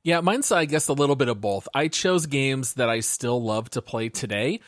Yeah, 0.04 0.22
mine's, 0.22 0.52
I 0.52 0.66
guess, 0.66 0.88
a 0.88 0.94
little 0.94 1.16
bit 1.16 1.30
of 1.30 1.40
both. 1.40 1.68
I 1.76 1.88
chose 1.88 2.26
games 2.26 2.74
that 2.74 2.90
I 2.90 3.02
still 3.02 3.42
love 3.44 3.70
to 3.72 3.82
play 3.82 4.10
today, 4.10 4.60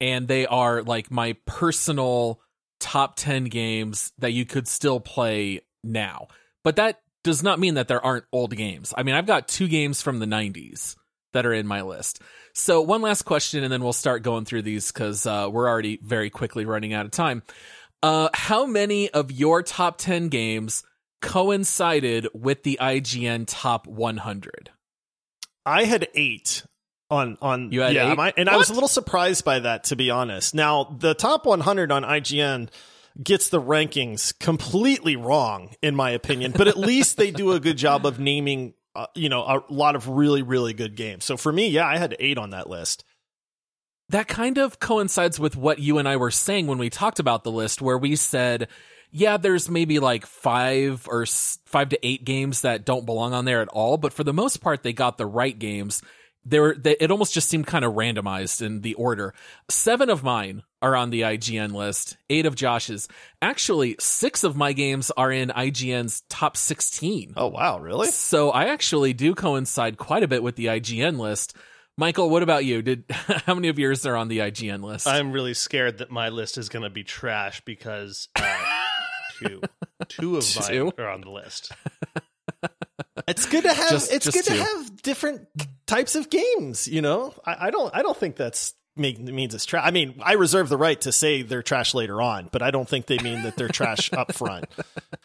and 0.00 0.26
they 0.26 0.44
are 0.44 0.82
like 0.82 1.10
my 1.10 1.36
personal 1.46 2.40
top 2.80 3.14
10 3.14 3.44
games 3.44 4.12
that 4.18 4.32
you 4.32 4.44
could 4.44 4.66
still 4.66 4.98
play 4.98 5.60
now. 5.84 6.26
But 6.64 6.76
that 6.76 7.00
does 7.24 7.42
not 7.42 7.58
mean 7.58 7.74
that 7.74 7.88
there 7.88 8.04
aren't 8.04 8.24
old 8.32 8.54
games. 8.56 8.92
I 8.96 9.02
mean, 9.02 9.14
I've 9.14 9.26
got 9.26 9.48
two 9.48 9.68
games 9.68 10.02
from 10.02 10.18
the 10.18 10.26
90s 10.26 10.96
that 11.32 11.46
are 11.46 11.52
in 11.52 11.66
my 11.66 11.82
list. 11.82 12.20
So, 12.54 12.82
one 12.82 13.02
last 13.02 13.22
question, 13.22 13.64
and 13.64 13.72
then 13.72 13.82
we'll 13.82 13.92
start 13.92 14.22
going 14.22 14.44
through 14.44 14.62
these 14.62 14.92
because 14.92 15.26
uh, 15.26 15.48
we're 15.50 15.68
already 15.68 15.98
very 16.02 16.30
quickly 16.30 16.64
running 16.64 16.92
out 16.92 17.06
of 17.06 17.12
time. 17.12 17.42
Uh, 18.02 18.28
how 18.34 18.66
many 18.66 19.08
of 19.10 19.30
your 19.30 19.62
top 19.62 19.96
10 19.98 20.28
games 20.28 20.82
coincided 21.20 22.26
with 22.34 22.64
the 22.64 22.78
IGN 22.80 23.44
top 23.46 23.86
100? 23.86 24.70
I 25.64 25.84
had 25.84 26.08
eight 26.14 26.64
on 27.08 27.38
on 27.40 27.70
yeah? 27.70 28.14
My, 28.14 28.32
and 28.36 28.48
what? 28.48 28.54
I 28.54 28.56
was 28.56 28.70
a 28.70 28.74
little 28.74 28.88
surprised 28.88 29.44
by 29.44 29.60
that 29.60 29.84
to 29.84 29.96
be 29.96 30.10
honest. 30.10 30.54
Now, 30.54 30.96
the 30.98 31.14
top 31.14 31.46
100 31.46 31.92
on 31.92 32.02
IGN 32.02 32.68
gets 33.22 33.48
the 33.48 33.60
rankings 33.60 34.38
completely 34.38 35.16
wrong 35.16 35.74
in 35.82 35.94
my 35.94 36.10
opinion 36.10 36.52
but 36.52 36.68
at 36.68 36.76
least 36.76 37.16
they 37.16 37.30
do 37.30 37.52
a 37.52 37.60
good 37.60 37.76
job 37.76 38.06
of 38.06 38.18
naming 38.18 38.74
uh, 38.94 39.06
you 39.14 39.28
know 39.28 39.42
a 39.42 39.62
lot 39.72 39.96
of 39.96 40.08
really 40.08 40.42
really 40.42 40.72
good 40.72 40.96
games. 40.96 41.24
So 41.24 41.36
for 41.36 41.52
me 41.52 41.68
yeah 41.68 41.86
i 41.86 41.98
had 41.98 42.16
eight 42.18 42.38
on 42.38 42.50
that 42.50 42.68
list. 42.68 43.04
That 44.08 44.28
kind 44.28 44.58
of 44.58 44.78
coincides 44.78 45.40
with 45.40 45.56
what 45.56 45.78
you 45.78 45.98
and 45.98 46.08
i 46.08 46.16
were 46.16 46.30
saying 46.30 46.66
when 46.66 46.78
we 46.78 46.90
talked 46.90 47.18
about 47.18 47.44
the 47.44 47.50
list 47.50 47.80
where 47.80 47.98
we 47.98 48.16
said 48.16 48.68
yeah 49.10 49.36
there's 49.36 49.70
maybe 49.70 49.98
like 49.98 50.26
five 50.26 51.06
or 51.08 51.24
five 51.26 51.88
to 51.90 52.06
eight 52.06 52.24
games 52.24 52.62
that 52.62 52.84
don't 52.84 53.06
belong 53.06 53.32
on 53.32 53.44
there 53.44 53.62
at 53.62 53.68
all 53.68 53.96
but 53.96 54.12
for 54.12 54.24
the 54.24 54.32
most 54.32 54.58
part 54.58 54.82
they 54.82 54.92
got 54.92 55.18
the 55.18 55.26
right 55.26 55.58
games. 55.58 56.02
There 56.44 56.74
it 56.84 57.10
almost 57.10 57.34
just 57.34 57.48
seemed 57.48 57.68
kind 57.68 57.84
of 57.84 57.94
randomized 57.94 58.62
in 58.62 58.80
the 58.80 58.94
order. 58.94 59.32
Seven 59.70 60.10
of 60.10 60.24
mine 60.24 60.64
are 60.82 60.94
on 60.96 61.10
the 61.10 61.22
IGN 61.22 61.72
list, 61.72 62.16
eight 62.28 62.44
of 62.44 62.54
Josh's. 62.56 63.08
Actually, 63.40 63.96
six 64.00 64.44
of 64.44 64.56
my 64.56 64.72
games 64.72 65.10
are 65.16 65.30
in 65.32 65.48
IGN's 65.50 66.22
top 66.28 66.56
16. 66.56 67.34
Oh, 67.36 67.46
wow, 67.48 67.78
really? 67.78 68.08
So 68.08 68.50
I 68.50 68.66
actually 68.66 69.12
do 69.12 69.34
coincide 69.34 69.96
quite 69.96 70.22
a 70.22 70.28
bit 70.28 70.42
with 70.42 70.56
the 70.56 70.66
IGN 70.66 71.18
list. 71.18 71.56
Michael, 71.96 72.28
what 72.30 72.42
about 72.42 72.64
you? 72.64 72.82
Did 72.82 73.04
how 73.10 73.54
many 73.54 73.68
of 73.68 73.78
yours 73.78 74.04
are 74.06 74.16
on 74.16 74.28
the 74.28 74.38
IGN 74.38 74.82
list? 74.82 75.06
I'm 75.06 75.32
really 75.32 75.54
scared 75.54 75.98
that 75.98 76.10
my 76.10 76.28
list 76.30 76.58
is 76.58 76.68
going 76.68 76.82
to 76.84 76.90
be 76.90 77.04
trash 77.04 77.60
because 77.64 78.28
uh, 78.34 78.56
two, 79.38 79.62
two 80.08 80.36
of 80.36 80.44
Two? 80.44 80.84
mine 80.84 80.92
are 80.98 81.08
on 81.10 81.20
the 81.20 81.30
list. 81.30 81.72
it's 83.28 83.46
good 83.46 83.62
to 83.64 83.72
have 83.72 83.90
Just- 83.90 84.12
it's 84.12 84.24
just 84.24 84.36
good 84.36 84.44
two. 84.46 84.56
to 84.56 84.62
have 84.64 85.02
different 85.02 85.46
types 85.86 86.14
of 86.16 86.30
games 86.30 86.88
you 86.88 87.02
know 87.02 87.34
i, 87.44 87.66
I 87.66 87.70
don't 87.70 87.94
i 87.94 88.02
don't 88.02 88.16
think 88.16 88.36
that's 88.36 88.74
means 88.96 89.54
it's 89.54 89.64
trash 89.64 89.82
i 89.86 89.90
mean 89.90 90.20
i 90.22 90.34
reserve 90.34 90.68
the 90.68 90.76
right 90.76 91.00
to 91.00 91.12
say 91.12 91.42
they're 91.42 91.62
trash 91.62 91.94
later 91.94 92.20
on 92.20 92.48
but 92.52 92.62
i 92.62 92.70
don't 92.70 92.88
think 92.88 93.06
they 93.06 93.18
mean 93.18 93.42
that 93.42 93.56
they're 93.56 93.68
trash 93.68 94.12
up 94.12 94.32
front 94.32 94.66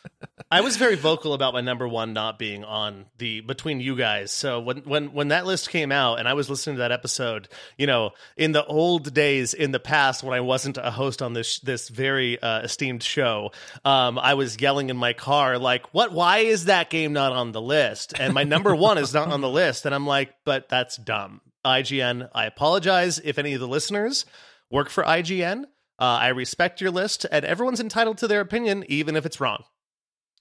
I 0.50 0.62
was 0.62 0.78
very 0.78 0.96
vocal 0.96 1.34
about 1.34 1.54
my 1.54 1.60
number 1.60 1.86
one 1.86 2.14
not 2.14 2.40
being 2.40 2.64
on 2.64 3.08
the 3.18 3.42
between 3.42 3.82
you 3.82 3.98
guys. 3.98 4.32
So 4.32 4.62
when 4.62 4.78
when 4.80 5.12
when 5.12 5.28
that 5.30 5.46
list 5.46 5.70
came 5.70 5.92
out 5.92 6.20
and 6.20 6.28
I 6.28 6.36
was 6.36 6.50
listening 6.50 6.78
to 6.78 6.80
that 6.80 6.92
episode, 6.94 7.50
you 7.78 7.86
know, 7.86 8.12
in 8.38 8.54
the 8.54 8.66
old 8.66 9.14
days 9.14 9.54
in 9.54 9.72
the 9.72 9.80
past 9.80 10.24
when 10.24 10.34
I 10.34 10.40
wasn't 10.40 10.78
a 10.78 10.90
host 10.90 11.22
on 11.22 11.34
this 11.34 11.60
this 11.60 11.90
very 11.90 12.42
uh, 12.42 12.62
esteemed 12.62 13.04
show, 13.04 13.52
um, 13.84 14.18
I 14.18 14.36
was 14.36 14.60
yelling 14.62 14.90
in 14.90 14.96
my 14.96 15.12
car 15.12 15.58
like, 15.58 15.94
"What? 15.94 16.14
Why 16.14 16.40
is 16.40 16.66
that 16.66 16.90
game 16.90 17.12
not 17.12 17.34
on 17.34 17.52
the 17.52 17.62
list?" 17.62 18.14
And 18.18 18.34
my 18.34 18.44
number 18.44 18.74
one 18.74 18.98
is 18.98 19.14
not 19.14 19.28
on 19.28 19.42
the 19.42 19.50
list, 19.50 19.86
and 19.86 19.94
I'm 19.94 20.08
like, 20.08 20.34
"But 20.46 20.70
that's 20.70 20.96
dumb." 20.96 21.42
IGN, 21.68 22.30
I 22.34 22.46
apologize 22.46 23.20
if 23.20 23.38
any 23.38 23.54
of 23.54 23.60
the 23.60 23.68
listeners 23.68 24.26
work 24.72 24.90
for 24.90 25.04
IGN. 25.04 25.64
Uh, 26.00 26.04
I 26.04 26.28
respect 26.30 26.80
your 26.82 26.92
list, 26.92 27.26
and 27.32 27.44
everyone's 27.44 27.80
entitled 27.80 28.20
to 28.20 28.28
their 28.28 28.42
opinion, 28.42 28.86
even 28.88 29.16
if 29.16 29.26
it's 29.26 29.40
wrong. 29.40 29.64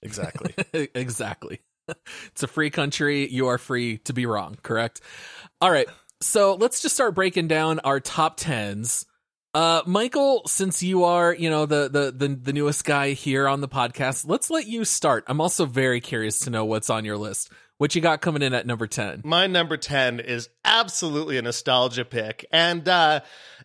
exactly 0.03 0.55
exactly. 0.95 1.61
It's 2.33 2.43
a 2.43 2.49
free 2.49 2.71
country. 2.71 3.29
You 3.29 3.47
are 3.47 3.59
free 3.59 3.99
to 3.99 4.12
be 4.12 4.27
wrong, 4.27 4.57
correct? 4.62 5.01
All 5.61 5.71
right. 5.71 5.87
So 6.21 6.55
let's 6.55 6.83
just 6.83 6.97
start 6.97 7.15
breaking 7.15 7.47
down 7.47 7.79
our 7.81 8.01
top 8.01 8.37
tens. 8.37 9.07
Uh, 9.55 9.83
Michael, 9.87 10.43
since 10.47 10.83
you 10.83 11.05
are, 11.05 11.33
you 11.33 11.49
know, 11.49 11.65
the, 11.65 11.89
the, 11.89 12.11
the, 12.11 12.35
the 12.35 12.53
newest 12.53 12.85
guy 12.85 13.12
here 13.12 13.49
on 13.49 13.61
the 13.61 13.69
podcast, 13.69 14.29
let's 14.29 14.51
let 14.51 14.67
you 14.67 14.85
start. 14.85 15.25
I'm 15.29 15.41
also 15.41 15.65
very 15.65 16.01
curious 16.01 16.41
to 16.41 16.51
know 16.51 16.65
what's 16.65 16.91
on 16.91 17.05
your 17.05 17.17
list. 17.17 17.51
What 17.79 17.95
you 17.95 18.01
got 18.01 18.21
coming 18.21 18.43
in 18.43 18.55
at 18.55 18.67
number 18.67 18.87
10? 18.87 19.23
My 19.25 19.47
number 19.47 19.77
10 19.77 20.21
is 20.21 20.49
absolutely 20.65 21.37
a 21.37 21.43
nostalgia 21.43 22.05
pick. 22.05 22.47
And 22.51 22.89
uh, 22.89 23.21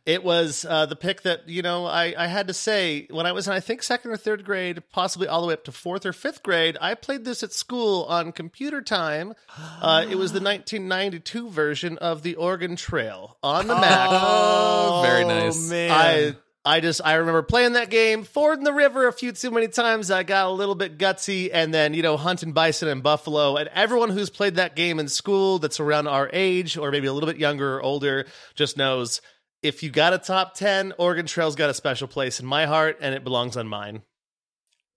it 0.05 0.23
was 0.23 0.65
uh, 0.67 0.85
the 0.85 0.95
pick 0.95 1.21
that, 1.21 1.47
you 1.47 1.61
know, 1.61 1.85
I, 1.85 2.13
I 2.17 2.27
had 2.27 2.47
to 2.47 2.53
say 2.53 3.07
when 3.09 3.25
I 3.25 3.31
was 3.31 3.47
in, 3.47 3.53
I 3.53 3.59
think, 3.59 3.83
second 3.83 4.11
or 4.11 4.17
third 4.17 4.43
grade, 4.43 4.83
possibly 4.91 5.27
all 5.27 5.41
the 5.41 5.47
way 5.47 5.53
up 5.53 5.63
to 5.65 5.71
fourth 5.71 6.05
or 6.05 6.13
fifth 6.13 6.43
grade, 6.43 6.77
I 6.81 6.95
played 6.95 7.23
this 7.23 7.43
at 7.43 7.53
school 7.53 8.03
on 8.05 8.31
computer 8.31 8.81
time. 8.81 9.33
Uh, 9.81 10.05
it 10.09 10.15
was 10.15 10.33
the 10.33 10.39
1992 10.43 11.49
version 11.49 11.97
of 11.99 12.23
the 12.23 12.35
Oregon 12.35 12.75
Trail 12.75 13.37
on 13.41 13.67
the 13.67 13.75
Mac. 13.75 14.09
Oh, 14.11 15.01
very 15.05 15.23
nice. 15.23 15.69
man. 15.69 15.91
I 15.91 16.35
I 16.63 16.79
just 16.79 17.01
I 17.03 17.15
remember 17.15 17.41
playing 17.41 17.73
that 17.73 17.89
game, 17.89 18.23
fording 18.23 18.63
the 18.63 18.73
river 18.73 19.07
a 19.07 19.13
few 19.13 19.31
too 19.31 19.49
many 19.49 19.67
times. 19.67 20.11
I 20.11 20.21
got 20.21 20.45
a 20.45 20.51
little 20.51 20.75
bit 20.75 20.99
gutsy, 20.99 21.49
and 21.51 21.73
then 21.73 21.95
you 21.95 22.03
know 22.03 22.17
hunting 22.17 22.51
bison 22.51 22.87
and 22.87 23.01
buffalo. 23.01 23.57
And 23.57 23.67
everyone 23.73 24.11
who's 24.11 24.29
played 24.29 24.55
that 24.55 24.75
game 24.75 24.99
in 24.99 25.07
school 25.07 25.57
that's 25.57 25.79
around 25.79 26.07
our 26.07 26.29
age 26.31 26.77
or 26.77 26.91
maybe 26.91 27.07
a 27.07 27.13
little 27.13 27.29
bit 27.29 27.39
younger 27.39 27.77
or 27.77 27.81
older 27.81 28.27
just 28.53 28.77
knows 28.77 29.21
if 29.63 29.81
you 29.81 29.89
got 29.89 30.13
a 30.13 30.19
top 30.19 30.53
ten, 30.53 30.93
Oregon 30.99 31.25
Trail's 31.25 31.55
got 31.55 31.71
a 31.71 31.73
special 31.73 32.07
place 32.07 32.39
in 32.39 32.45
my 32.45 32.67
heart, 32.67 32.97
and 33.01 33.15
it 33.15 33.23
belongs 33.23 33.57
on 33.57 33.67
mine. 33.67 34.03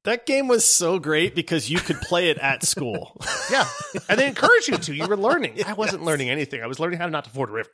That 0.04 0.26
game 0.26 0.48
was 0.48 0.64
so 0.64 0.98
great 0.98 1.34
because 1.34 1.70
you 1.70 1.78
could 1.78 2.00
play 2.00 2.30
it 2.30 2.38
at 2.38 2.64
school. 2.64 3.20
Yeah, 3.50 3.68
and 4.08 4.18
they 4.18 4.26
encourage 4.26 4.68
you 4.68 4.78
to. 4.78 4.94
You 4.94 5.06
were 5.06 5.18
learning. 5.18 5.62
I 5.66 5.74
wasn't 5.74 6.02
learning 6.02 6.30
anything. 6.30 6.62
I 6.62 6.66
was 6.66 6.80
learning 6.80 6.98
how 6.98 7.06
not 7.08 7.24
to 7.24 7.30
ford 7.30 7.50
a 7.50 7.52
river. 7.52 7.70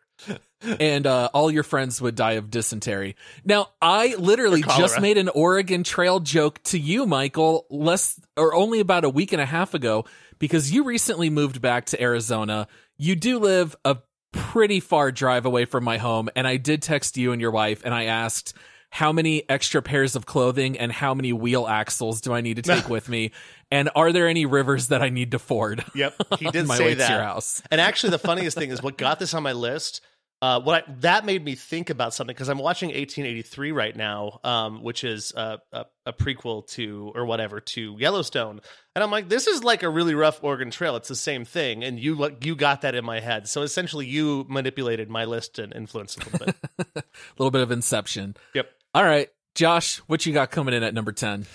and 0.80 1.06
uh, 1.06 1.30
all 1.32 1.48
your 1.48 1.62
friends 1.62 2.02
would 2.02 2.16
die 2.16 2.32
of 2.32 2.50
dysentery. 2.50 3.14
Now, 3.44 3.68
I 3.80 4.16
literally 4.16 4.62
just 4.62 5.00
made 5.00 5.16
an 5.16 5.28
Oregon 5.28 5.84
Trail 5.84 6.18
joke 6.18 6.60
to 6.64 6.78
you, 6.78 7.06
Michael, 7.06 7.66
less 7.70 8.18
or 8.36 8.52
only 8.52 8.80
about 8.80 9.04
a 9.04 9.08
week 9.08 9.32
and 9.32 9.40
a 9.40 9.46
half 9.46 9.74
ago, 9.74 10.06
because 10.40 10.72
you 10.72 10.82
recently 10.82 11.30
moved 11.30 11.62
back 11.62 11.86
to 11.86 12.02
Arizona. 12.02 12.66
You 12.98 13.14
do 13.14 13.38
live 13.38 13.76
a 13.84 13.98
pretty 14.32 14.80
far 14.80 15.12
drive 15.12 15.46
away 15.46 15.66
from 15.66 15.84
my 15.84 15.98
home, 15.98 16.28
and 16.34 16.48
I 16.48 16.56
did 16.56 16.82
text 16.82 17.16
you 17.16 17.30
and 17.30 17.40
your 17.40 17.52
wife, 17.52 17.82
and 17.84 17.94
I 17.94 18.06
asked. 18.06 18.54
How 18.90 19.12
many 19.12 19.48
extra 19.48 19.80
pairs 19.82 20.16
of 20.16 20.26
clothing 20.26 20.76
and 20.78 20.90
how 20.90 21.14
many 21.14 21.32
wheel 21.32 21.66
axles 21.66 22.20
do 22.20 22.32
I 22.32 22.40
need 22.40 22.56
to 22.56 22.62
take 22.62 22.88
with 22.88 23.08
me? 23.08 23.30
And 23.70 23.88
are 23.94 24.12
there 24.12 24.26
any 24.26 24.46
rivers 24.46 24.88
that 24.88 25.00
I 25.00 25.10
need 25.10 25.30
to 25.30 25.38
ford? 25.38 25.84
Yep, 25.94 26.14
he 26.38 26.50
did 26.50 26.66
my 26.66 26.76
say 26.76 26.84
way 26.86 26.94
that. 26.94 27.06
to 27.06 27.12
your 27.12 27.22
house. 27.22 27.62
And 27.70 27.80
actually, 27.80 28.10
the 28.10 28.18
funniest 28.30 28.58
thing 28.58 28.70
is 28.70 28.82
what 28.82 28.98
got 28.98 29.18
this 29.18 29.32
on 29.32 29.42
my 29.42 29.52
list. 29.52 30.00
Uh, 30.42 30.58
what 30.58 30.84
I, 30.88 30.92
that 31.00 31.26
made 31.26 31.44
me 31.44 31.54
think 31.54 31.90
about 31.90 32.14
something 32.14 32.32
because 32.34 32.48
I'm 32.48 32.56
watching 32.58 32.88
1883 32.88 33.72
right 33.72 33.94
now, 33.94 34.40
um, 34.42 34.82
which 34.82 35.04
is 35.04 35.34
a, 35.36 35.58
a, 35.70 35.84
a 36.06 36.12
prequel 36.14 36.66
to 36.68 37.12
or 37.14 37.26
whatever 37.26 37.60
to 37.60 37.94
Yellowstone, 37.98 38.62
and 38.96 39.04
I'm 39.04 39.10
like, 39.10 39.28
this 39.28 39.46
is 39.46 39.62
like 39.62 39.82
a 39.82 39.90
really 39.90 40.14
rough 40.14 40.42
Oregon 40.42 40.70
Trail. 40.70 40.96
It's 40.96 41.08
the 41.08 41.14
same 41.14 41.44
thing, 41.44 41.84
and 41.84 42.00
you 42.00 42.36
you 42.40 42.56
got 42.56 42.80
that 42.80 42.94
in 42.94 43.04
my 43.04 43.20
head. 43.20 43.48
So 43.48 43.60
essentially, 43.60 44.06
you 44.06 44.46
manipulated 44.48 45.10
my 45.10 45.26
list 45.26 45.58
and 45.58 45.74
influenced 45.74 46.22
a 46.22 46.30
little 46.30 46.46
bit. 46.46 46.56
A 46.96 47.02
little 47.38 47.50
bit 47.50 47.60
of 47.60 47.70
inception. 47.70 48.34
yep. 48.54 48.70
All 48.94 49.04
right, 49.04 49.28
Josh, 49.54 49.98
what 50.06 50.26
you 50.26 50.32
got 50.32 50.50
coming 50.50 50.74
in 50.74 50.82
at 50.82 50.94
number 50.94 51.12
10? 51.12 51.46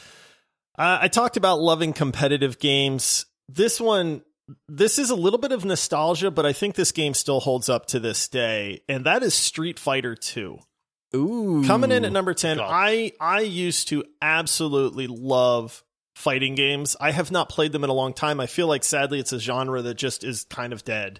Uh, 0.78 1.00
I 1.02 1.08
talked 1.08 1.38
about 1.38 1.60
loving 1.60 1.94
competitive 1.94 2.60
games. 2.60 3.26
This 3.50 3.80
one, 3.80 4.22
this 4.68 5.00
is 5.00 5.10
a 5.10 5.16
little 5.16 5.40
bit 5.40 5.52
of 5.52 5.66
nostalgia, 5.66 6.32
but 6.32 6.46
I 6.46 6.54
think 6.54 6.76
this 6.76 6.92
game 6.92 7.14
still 7.14 7.40
holds 7.40 7.68
up 7.68 7.88
to 7.88 8.00
this 8.00 8.28
day, 8.28 8.82
and 8.88 9.06
that 9.06 9.24
is 9.24 9.34
Street 9.34 9.80
Fighter 9.80 10.16
2. 10.16 10.60
Ooh. 11.16 11.64
Coming 11.66 11.92
in 11.92 12.06
at 12.06 12.12
number 12.12 12.34
10, 12.34 12.58
God. 12.58 12.70
I 12.70 13.14
I 13.20 13.42
used 13.42 13.90
to 13.90 14.04
absolutely 14.22 15.08
love 15.08 15.84
fighting 16.16 16.56
games. 16.56 16.96
I 17.00 17.12
have 17.12 17.32
not 17.32 17.50
played 17.50 17.72
them 17.72 17.84
in 17.84 17.90
a 17.90 17.94
long 17.94 18.14
time. 18.14 18.40
I 18.40 18.48
feel 18.48 18.68
like 18.68 18.84
sadly 18.84 19.20
it's 19.20 19.34
a 19.34 19.40
genre 19.40 19.82
that 19.82 19.96
just 19.96 20.24
is 20.24 20.46
kind 20.46 20.74
of 20.74 20.84
dead. 20.84 21.20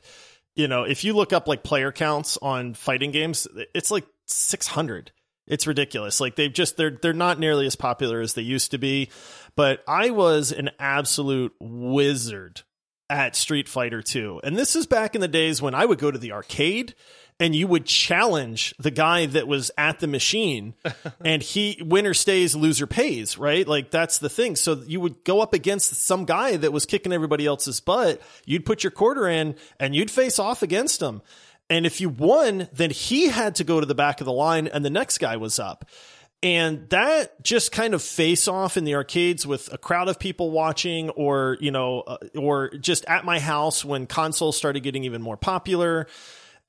You 0.56 0.68
know, 0.68 0.84
if 0.84 1.04
you 1.04 1.14
look 1.14 1.34
up 1.34 1.48
like 1.48 1.64
player 1.64 1.92
counts 1.92 2.38
on 2.42 2.74
fighting 2.74 3.12
games, 3.12 3.48
it's 3.74 3.92
like 3.92 4.06
600. 4.28 5.12
It's 5.48 5.68
ridiculous. 5.68 6.20
Like 6.20 6.36
they've 6.36 6.52
just 6.52 6.78
they're 6.78 6.98
they're 7.02 7.14
not 7.14 7.40
nearly 7.40 7.66
as 7.66 7.76
popular 7.76 8.22
as 8.22 8.34
they 8.34 8.42
used 8.42 8.72
to 8.72 8.78
be. 8.78 9.10
But 9.56 9.84
I 9.88 10.10
was 10.10 10.52
an 10.52 10.72
absolute 10.80 11.54
wizard 11.60 12.62
at 13.10 13.36
Street 13.36 13.70
Fighter 13.70 14.02
2. 14.02 14.42
And 14.44 14.58
this 14.58 14.76
is 14.76 14.88
back 14.88 15.16
in 15.16 15.22
the 15.22 15.28
days 15.28 15.62
when 15.62 15.76
I 15.76 15.86
would 15.86 16.00
go 16.00 16.10
to 16.10 16.18
the 16.18 16.32
arcade 16.32 16.96
and 17.40 17.54
you 17.54 17.68
would 17.68 17.86
challenge 17.86 18.74
the 18.80 18.92
guy 18.92 19.26
that 19.26 19.48
was 19.48 19.70
at 19.78 20.00
the 20.00 20.08
machine 20.08 20.74
and 21.26 21.42
he 21.42 21.82
winner 21.86 22.14
stays 22.14 22.56
loser 22.56 22.88
pays 22.88 23.38
right 23.38 23.68
like 23.68 23.92
that's 23.92 24.20
the 24.20 24.30
thing 24.30 24.56
so 24.56 24.82
you 24.88 25.00
would 25.00 25.24
go 25.24 25.42
up 25.42 25.54
against 25.54 25.96
some 25.96 26.26
guy 26.26 26.56
that 26.56 26.72
was 26.72 26.86
kicking 26.86 27.12
everybody 27.12 27.46
else's 27.46 27.80
butt 27.80 28.22
you'd 28.46 28.66
put 28.66 28.84
your 28.84 28.92
quarter 28.92 29.28
in 29.28 29.56
and 29.80 29.96
you'd 29.96 30.12
face 30.12 30.40
off 30.40 30.64
against 30.64 31.02
him 31.02 31.22
and 31.70 31.86
if 31.86 32.02
you 32.02 32.10
won 32.10 32.68
then 32.74 32.90
he 32.90 33.28
had 33.28 33.56
to 33.56 33.64
go 33.64 33.80
to 33.80 33.86
the 33.86 33.96
back 33.96 34.22
of 34.22 34.26
the 34.26 34.34
line 34.34 34.68
and 34.68 34.84
the 34.84 34.90
next 34.90 35.18
guy 35.18 35.38
was 35.38 35.60
up 35.60 35.90
and 36.44 36.88
that 36.90 37.42
just 37.44 37.72
kind 37.72 37.94
of 37.94 38.04
face 38.04 38.48
off 38.48 38.78
in 38.78 38.84
the 38.84 38.96
arcades 38.96 39.48
with 39.48 39.72
a 39.74 39.78
crowd 39.78 40.08
of 40.08 40.20
people 40.20 40.52
watching 40.52 41.10
or 41.12 41.58
you 41.60 41.72
know 41.72 42.02
uh, 42.02 42.18
or 42.36 42.70
just 42.78 43.06
at 43.06 43.26
my 43.26 43.40
house 43.40 43.84
when 43.84 44.06
consoles 44.06 44.58
started 44.58 44.82
getting 44.82 45.04
even 45.06 45.22
more 45.22 45.38
popular 45.38 46.08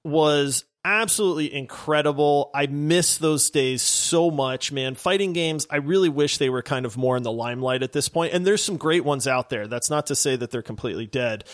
was 0.04 0.64
absolutely 0.86 1.52
incredible. 1.52 2.50
I 2.54 2.68
miss 2.68 3.18
those 3.18 3.50
days 3.50 3.82
so 3.82 4.30
much, 4.30 4.70
man. 4.70 4.94
Fighting 4.94 5.32
games, 5.32 5.66
I 5.68 5.76
really 5.76 6.08
wish 6.08 6.38
they 6.38 6.48
were 6.48 6.62
kind 6.62 6.86
of 6.86 6.96
more 6.96 7.16
in 7.16 7.24
the 7.24 7.32
limelight 7.32 7.82
at 7.82 7.92
this 7.92 8.08
point. 8.08 8.32
And 8.32 8.46
there's 8.46 8.62
some 8.62 8.76
great 8.76 9.04
ones 9.04 9.26
out 9.26 9.50
there. 9.50 9.66
That's 9.66 9.90
not 9.90 10.06
to 10.06 10.14
say 10.14 10.36
that 10.36 10.52
they're 10.52 10.62
completely 10.62 11.06
dead. 11.06 11.44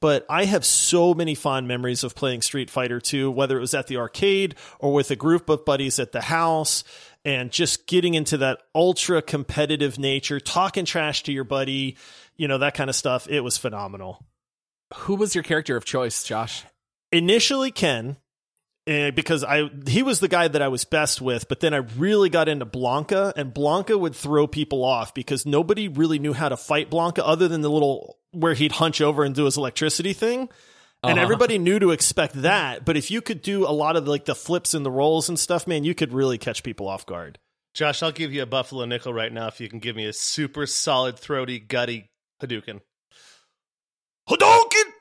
But 0.00 0.24
I 0.30 0.46
have 0.46 0.64
so 0.64 1.12
many 1.12 1.34
fond 1.34 1.68
memories 1.68 2.04
of 2.04 2.14
playing 2.14 2.42
Street 2.42 2.70
Fighter 2.70 3.00
2, 3.00 3.30
whether 3.30 3.58
it 3.58 3.60
was 3.60 3.74
at 3.74 3.86
the 3.86 3.98
arcade 3.98 4.54
or 4.78 4.94
with 4.94 5.10
a 5.10 5.16
group 5.16 5.48
of 5.50 5.64
buddies 5.64 5.98
at 5.98 6.12
the 6.12 6.22
house, 6.22 6.84
and 7.24 7.50
just 7.50 7.86
getting 7.86 8.14
into 8.14 8.38
that 8.38 8.62
ultra 8.74 9.20
competitive 9.20 9.98
nature, 9.98 10.40
talking 10.40 10.86
trash 10.86 11.22
to 11.24 11.32
your 11.32 11.44
buddy, 11.44 11.96
you 12.36 12.48
know, 12.48 12.58
that 12.58 12.74
kind 12.74 12.88
of 12.88 12.96
stuff. 12.96 13.28
It 13.28 13.40
was 13.40 13.58
phenomenal 13.58 14.24
Who 14.94 15.16
was 15.16 15.34
your 15.34 15.44
character 15.44 15.76
of 15.76 15.84
choice, 15.84 16.24
Josh? 16.24 16.64
initially 17.12 17.70
Ken 17.70 18.16
uh, 18.88 19.10
because 19.12 19.44
I 19.44 19.70
he 19.86 20.02
was 20.02 20.20
the 20.20 20.28
guy 20.28 20.48
that 20.48 20.62
I 20.62 20.68
was 20.68 20.84
best 20.84 21.20
with, 21.20 21.48
but 21.48 21.60
then 21.60 21.74
I 21.74 21.78
really 21.78 22.28
got 22.30 22.48
into 22.48 22.66
Blanka, 22.66 23.32
and 23.36 23.52
Blanka 23.54 23.98
would 23.98 24.14
throw 24.14 24.46
people 24.46 24.84
off 24.84 25.14
because 25.14 25.46
nobody 25.46 25.88
really 25.88 26.18
knew 26.18 26.32
how 26.32 26.48
to 26.48 26.56
fight 26.56 26.90
Blanka 26.90 27.22
other 27.24 27.48
than 27.48 27.60
the 27.60 27.70
little 27.70 28.18
where 28.32 28.54
he'd 28.54 28.72
hunch 28.72 29.00
over 29.00 29.24
and 29.24 29.34
do 29.34 29.44
his 29.44 29.56
electricity 29.56 30.12
thing. 30.12 30.48
And 31.02 31.12
Uh-huh. 31.12 31.22
everybody 31.22 31.56
knew 31.58 31.78
to 31.78 31.92
expect 31.92 32.42
that, 32.42 32.84
but 32.84 32.96
if 32.96 33.10
you 33.10 33.22
could 33.22 33.40
do 33.40 33.66
a 33.66 33.72
lot 33.72 33.96
of 33.96 34.06
like 34.06 34.26
the 34.26 34.34
flips 34.34 34.74
and 34.74 34.84
the 34.84 34.90
rolls 34.90 35.28
and 35.30 35.38
stuff, 35.38 35.66
man, 35.66 35.82
you 35.82 35.94
could 35.94 36.12
really 36.12 36.36
catch 36.36 36.62
people 36.62 36.88
off 36.88 37.06
guard. 37.06 37.38
Josh, 37.72 38.02
I'll 38.02 38.12
give 38.12 38.32
you 38.34 38.42
a 38.42 38.46
buffalo 38.46 38.84
nickel 38.84 39.14
right 39.14 39.32
now 39.32 39.46
if 39.48 39.60
you 39.60 39.68
can 39.68 39.78
give 39.78 39.96
me 39.96 40.04
a 40.04 40.12
super 40.12 40.66
solid, 40.66 41.18
throaty, 41.18 41.58
gutty 41.58 42.08
Hadouken. 42.42 42.80
Hadouken! 44.28 44.92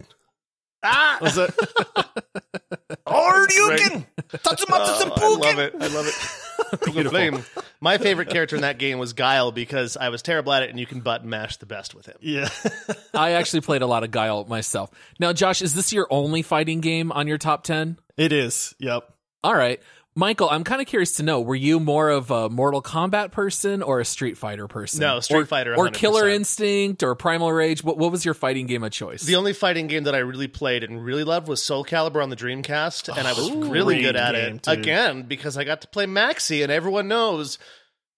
Ah, 0.84 1.18
Was 1.22 1.38
it? 1.38 1.50
Hadouken! 3.08 4.06
Tatsumatsu 4.30 5.12
Oh, 5.18 5.42
I 5.44 5.50
love 5.50 5.60
it. 5.60 5.74
I 5.80 5.88
love 5.88 6.08
it. 6.08 6.86
Beautiful. 6.86 7.10
Flame. 7.12 7.44
My 7.82 7.98
favorite 7.98 8.30
character 8.30 8.56
in 8.56 8.62
that 8.62 8.78
game 8.78 9.00
was 9.00 9.14
Guile 9.14 9.52
because 9.52 9.98
I 9.98 10.10
was 10.10 10.22
terrible 10.22 10.54
at 10.54 10.64
it, 10.64 10.70
and 10.70 10.80
you 10.80 10.86
can 10.86 11.00
button 11.02 11.30
mash 11.30 11.58
the 11.58 11.66
best 11.66 11.96
with 11.96 12.06
him. 12.06 12.18
Yeah. 12.22 12.50
I 13.14 13.32
actually 13.32 13.62
played 13.62 13.82
a 13.82 13.88
lot 13.88 14.04
of 14.04 14.12
Guile 14.12 14.46
myself. 14.46 14.92
Now, 15.20 15.34
Josh, 15.34 15.62
is 15.62 15.74
this 15.74 15.92
your 15.92 16.08
only 16.10 16.42
fighting 16.42 16.82
game 16.82 17.12
on 17.12 17.28
your 17.28 17.38
top 17.38 17.64
10? 17.64 17.98
it 18.18 18.32
is. 18.34 18.76
Yep. 18.80 19.12
All 19.44 19.56
right. 19.56 19.82
Michael, 20.16 20.50
I'm 20.50 20.64
kind 20.64 20.82
of 20.82 20.88
curious 20.88 21.14
to 21.18 21.24
know, 21.24 21.40
were 21.40 21.56
you 21.56 21.80
more 21.80 22.10
of 22.10 22.32
a 22.32 22.50
Mortal 22.50 22.82
Kombat 22.82 23.32
person 23.32 23.82
or 23.84 24.00
a 24.00 24.06
Street 24.06 24.38
Fighter 24.38 24.68
person? 24.68 25.00
No, 25.02 25.20
Street 25.20 25.38
Or- 25.42 25.46
Fighter, 25.46 25.76
Or 25.78 25.90
Killer 25.90 26.28
Instinct 26.28 27.04
or 27.04 27.14
Primal 27.16 27.54
Rage? 27.54 27.84
What, 27.84 27.98
what 27.98 28.12
was 28.12 28.26
your 28.26 28.34
fighting 28.34 28.66
game 28.66 28.84
of 28.84 28.92
choice? 28.92 29.22
The 29.24 29.36
only 29.36 29.54
fighting 29.54 29.88
game 29.88 30.04
that 30.06 30.16
I 30.16 30.20
really 30.20 30.48
played 30.48 30.84
and 30.84 31.04
really 31.04 31.24
loved 31.24 31.48
was 31.48 31.62
Soul 31.64 31.86
Calibur 31.86 32.22
on 32.24 32.30
the 32.30 32.36
Dreamcast, 32.36 33.16
and 33.16 33.28
I 33.28 33.32
was 33.34 33.50
Oh, 33.52 33.70
really 33.70 34.02
good 34.02 34.16
at 34.16 34.34
game, 34.34 34.56
it 34.56 34.62
dude. 34.64 34.80
again 34.80 35.22
because 35.24 35.58
I 35.58 35.64
got 35.64 35.82
to 35.82 35.88
play 35.88 36.06
Maxi, 36.06 36.64
and 36.64 36.72
everyone 36.72 37.08
knows 37.08 37.58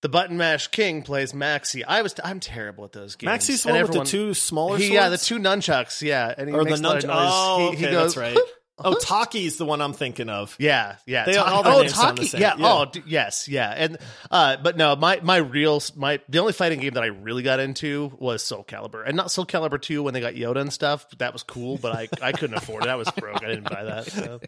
the 0.01 0.09
button 0.09 0.37
mash 0.37 0.67
king 0.69 1.03
plays 1.03 1.33
Maxi. 1.33 1.83
I 1.87 2.01
was 2.01 2.15
I'm 2.23 2.39
terrible 2.39 2.85
at 2.85 2.93
those 2.93 3.15
games. 3.15 3.29
Maxi's 3.43 3.63
the 3.63 3.69
And 3.73 3.77
one 3.89 3.99
with 3.99 4.05
the 4.05 4.05
two 4.11 4.33
smaller 4.33 4.77
He, 4.77 4.93
yeah, 4.93 5.09
the 5.09 5.17
two 5.19 5.37
nunchucks. 5.37 6.01
Yeah, 6.01 6.33
and 6.35 6.49
he 6.49 6.55
or 6.55 6.63
the 6.63 6.69
makes 6.71 6.79
a 6.79 6.83
lot 6.83 6.97
of 6.97 7.03
noise. 7.03 7.17
Oh, 7.31 7.57
he, 7.59 7.67
okay, 7.67 7.75
he 7.77 7.91
goes, 7.91 8.15
that's 8.15 8.17
right. 8.17 8.37
Oh, 8.85 8.95
Taki's 8.99 9.57
the 9.57 9.65
one 9.65 9.81
I'm 9.81 9.93
thinking 9.93 10.29
of. 10.29 10.55
Yeah, 10.59 10.95
yeah. 11.05 11.25
They- 11.25 11.33
Taki- 11.33 11.49
all 11.49 11.63
their 11.63 11.73
oh, 11.73 11.81
names 11.81 11.93
sound 11.95 12.17
the 12.17 12.21
Taki. 12.23 12.27
same. 12.29 12.41
Yeah. 12.41 12.55
Yeah. 12.57 12.73
Oh, 12.73 12.85
d- 12.85 13.03
yes. 13.05 13.47
Yeah. 13.47 13.69
And 13.75 13.97
uh, 14.29 14.57
but 14.57 14.77
no, 14.77 14.95
my 14.95 15.19
my 15.21 15.37
real 15.37 15.81
my 15.95 16.19
the 16.29 16.39
only 16.39 16.53
fighting 16.53 16.79
game 16.79 16.93
that 16.95 17.03
I 17.03 17.07
really 17.07 17.43
got 17.43 17.59
into 17.59 18.11
was 18.19 18.43
Soul 18.43 18.63
Calibur, 18.63 19.03
and 19.05 19.15
not 19.15 19.31
Soul 19.31 19.45
Calibur 19.45 19.81
two 19.81 20.03
when 20.03 20.13
they 20.13 20.19
got 20.21 20.33
Yoda 20.33 20.61
and 20.61 20.71
stuff. 20.73 21.05
That 21.19 21.33
was 21.33 21.43
cool, 21.43 21.77
but 21.77 21.95
I 21.95 22.07
I 22.21 22.31
couldn't 22.31 22.57
afford 22.57 22.83
it. 22.83 22.89
I 22.89 22.95
was 22.95 23.09
broke. 23.11 23.43
I 23.43 23.47
didn't 23.47 23.69
buy 23.69 23.83
that. 23.83 24.11
So. 24.11 24.39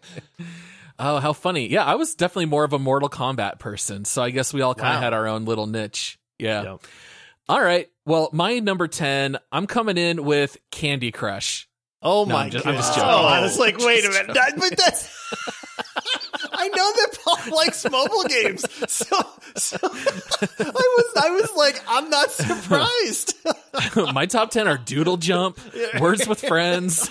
oh, 1.00 1.20
how 1.20 1.34
funny. 1.34 1.70
Yeah, 1.70 1.84
I 1.86 1.96
was 1.96 2.16
definitely 2.16 2.46
more 2.48 2.64
of 2.64 2.74
a 2.74 2.80
Mortal 2.80 3.10
Kombat 3.10 3.60
person. 3.60 4.06
So 4.06 4.22
I 4.24 4.30
guess 4.30 4.54
we 4.54 4.62
all 4.62 4.76
kind 4.76 4.94
of 4.94 4.98
Wow. 4.98 5.02
had 5.02 5.14
our 5.14 5.28
own 5.28 5.46
little 5.46 5.68
niche. 5.68 6.20
Yeah. 6.40 6.64
Yep. 6.64 6.82
All 7.50 7.62
right. 7.62 7.90
Well, 8.06 8.30
my 8.34 8.60
number 8.60 8.88
10, 8.88 9.38
I'm 9.52 9.68
coming 9.68 9.98
in 9.98 10.24
with 10.24 10.58
Candy 10.72 11.12
Crush. 11.12 11.68
Oh 12.04 12.26
No, 12.26 12.34
my 12.34 12.44
I'm 12.46 12.50
just- 12.52 12.66
god! 12.66 12.72
I'm 12.72 12.78
just 12.78 12.96
joking. 12.96 13.10
Oh, 13.10 13.26
I 13.26 13.40
was 13.42 13.58
like, 13.58 13.78
wait 13.80 14.06
a 14.06 14.10
minute, 14.10 14.34
That- 14.34 14.54
but 14.58 14.78
that's. 14.78 15.10
I 16.56 16.68
know 16.68 16.76
that 16.94 17.18
Paul 17.24 17.38
likes 17.56 17.90
mobile 17.90 18.24
games, 18.26 18.64
so, 18.92 19.18
so 19.56 19.78
I 19.82 19.88
was 20.68 21.24
I 21.24 21.30
was 21.32 21.52
like, 21.58 21.82
I'm 21.88 22.10
not 22.10 22.32
surprised. 22.32 23.36
my 24.14 24.26
top 24.28 24.52
10 24.52 24.68
are 24.68 24.78
Doodle 24.78 25.18
Jump, 25.18 25.58
Words 26.00 26.28
with 26.28 26.42
Friends. 26.42 27.10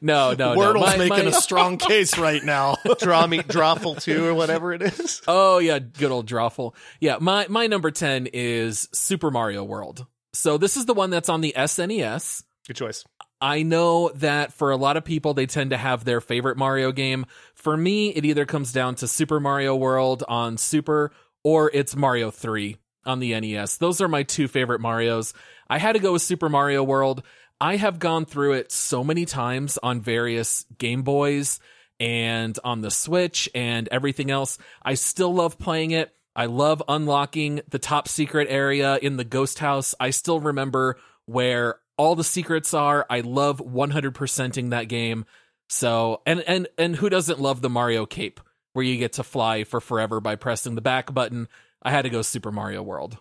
no, 0.00 0.32
no, 0.32 0.34
no. 0.34 0.56
Wordle's 0.56 0.86
My- 0.86 0.96
making 0.96 1.24
my- 1.26 1.30
a 1.30 1.32
strong 1.32 1.78
case 1.78 2.18
right 2.18 2.42
now. 2.44 2.76
Draw 3.00 3.26
me 3.28 3.38
Drawful 3.38 4.00
2 4.02 4.24
or 4.24 4.34
whatever 4.34 4.72
it 4.72 4.82
is. 4.82 5.22
Oh 5.28 5.58
yeah, 5.58 5.78
good 5.78 6.10
old 6.10 6.26
Drawful. 6.28 6.74
Yeah, 7.00 7.18
my 7.20 7.46
my 7.48 7.66
number 7.66 7.90
10 7.90 8.28
is 8.32 8.88
Super 8.92 9.30
Mario 9.30 9.64
World. 9.64 10.06
So 10.32 10.58
this 10.58 10.76
is 10.76 10.86
the 10.86 10.94
one 10.94 11.10
that's 11.10 11.28
on 11.28 11.40
the 11.40 11.54
SNES. 11.56 12.42
Good 12.66 12.76
choice. 12.76 13.04
I 13.40 13.62
know 13.62 14.10
that 14.16 14.52
for 14.52 14.70
a 14.70 14.76
lot 14.76 14.96
of 14.96 15.04
people, 15.04 15.34
they 15.34 15.46
tend 15.46 15.70
to 15.70 15.76
have 15.76 16.04
their 16.04 16.20
favorite 16.20 16.56
Mario 16.56 16.90
game. 16.90 17.26
For 17.54 17.76
me, 17.76 18.10
it 18.10 18.24
either 18.24 18.44
comes 18.44 18.72
down 18.72 18.96
to 18.96 19.08
Super 19.08 19.38
Mario 19.38 19.76
World 19.76 20.24
on 20.28 20.56
Super 20.56 21.12
or 21.44 21.70
it's 21.72 21.94
Mario 21.94 22.30
3 22.30 22.76
on 23.06 23.20
the 23.20 23.38
NES. 23.38 23.76
Those 23.76 24.00
are 24.00 24.08
my 24.08 24.24
two 24.24 24.48
favorite 24.48 24.80
Marios. 24.80 25.32
I 25.70 25.78
had 25.78 25.92
to 25.92 26.00
go 26.00 26.12
with 26.14 26.22
Super 26.22 26.48
Mario 26.48 26.82
World. 26.82 27.22
I 27.60 27.76
have 27.76 27.98
gone 27.98 28.24
through 28.24 28.54
it 28.54 28.72
so 28.72 29.04
many 29.04 29.24
times 29.24 29.78
on 29.82 30.00
various 30.00 30.64
Game 30.78 31.02
Boys 31.02 31.60
and 32.00 32.58
on 32.64 32.80
the 32.80 32.90
Switch 32.90 33.48
and 33.54 33.88
everything 33.90 34.30
else. 34.30 34.58
I 34.82 34.94
still 34.94 35.34
love 35.34 35.58
playing 35.58 35.92
it. 35.92 36.14
I 36.36 36.46
love 36.46 36.82
unlocking 36.86 37.62
the 37.68 37.80
top 37.80 38.06
secret 38.06 38.46
area 38.50 38.96
in 38.98 39.16
the 39.16 39.24
ghost 39.24 39.58
house. 39.58 39.94
I 39.98 40.10
still 40.10 40.38
remember 40.38 40.98
where 41.26 41.80
all 41.98 42.14
the 42.14 42.24
secrets 42.24 42.72
are. 42.72 43.04
I 43.10 43.20
love 43.20 43.58
100%ing 43.58 44.70
that 44.70 44.84
game. 44.84 45.26
So, 45.68 46.22
and 46.24 46.40
and 46.40 46.66
and 46.78 46.96
who 46.96 47.10
doesn't 47.10 47.40
love 47.40 47.60
the 47.60 47.68
Mario 47.68 48.06
cape 48.06 48.40
where 48.72 48.84
you 48.84 48.96
get 48.96 49.14
to 49.14 49.22
fly 49.22 49.64
for 49.64 49.80
forever 49.80 50.20
by 50.20 50.36
pressing 50.36 50.74
the 50.74 50.80
back 50.80 51.12
button? 51.12 51.48
I 51.82 51.90
had 51.90 52.02
to 52.02 52.10
go 52.10 52.22
Super 52.22 52.50
Mario 52.50 52.82
World. 52.82 53.18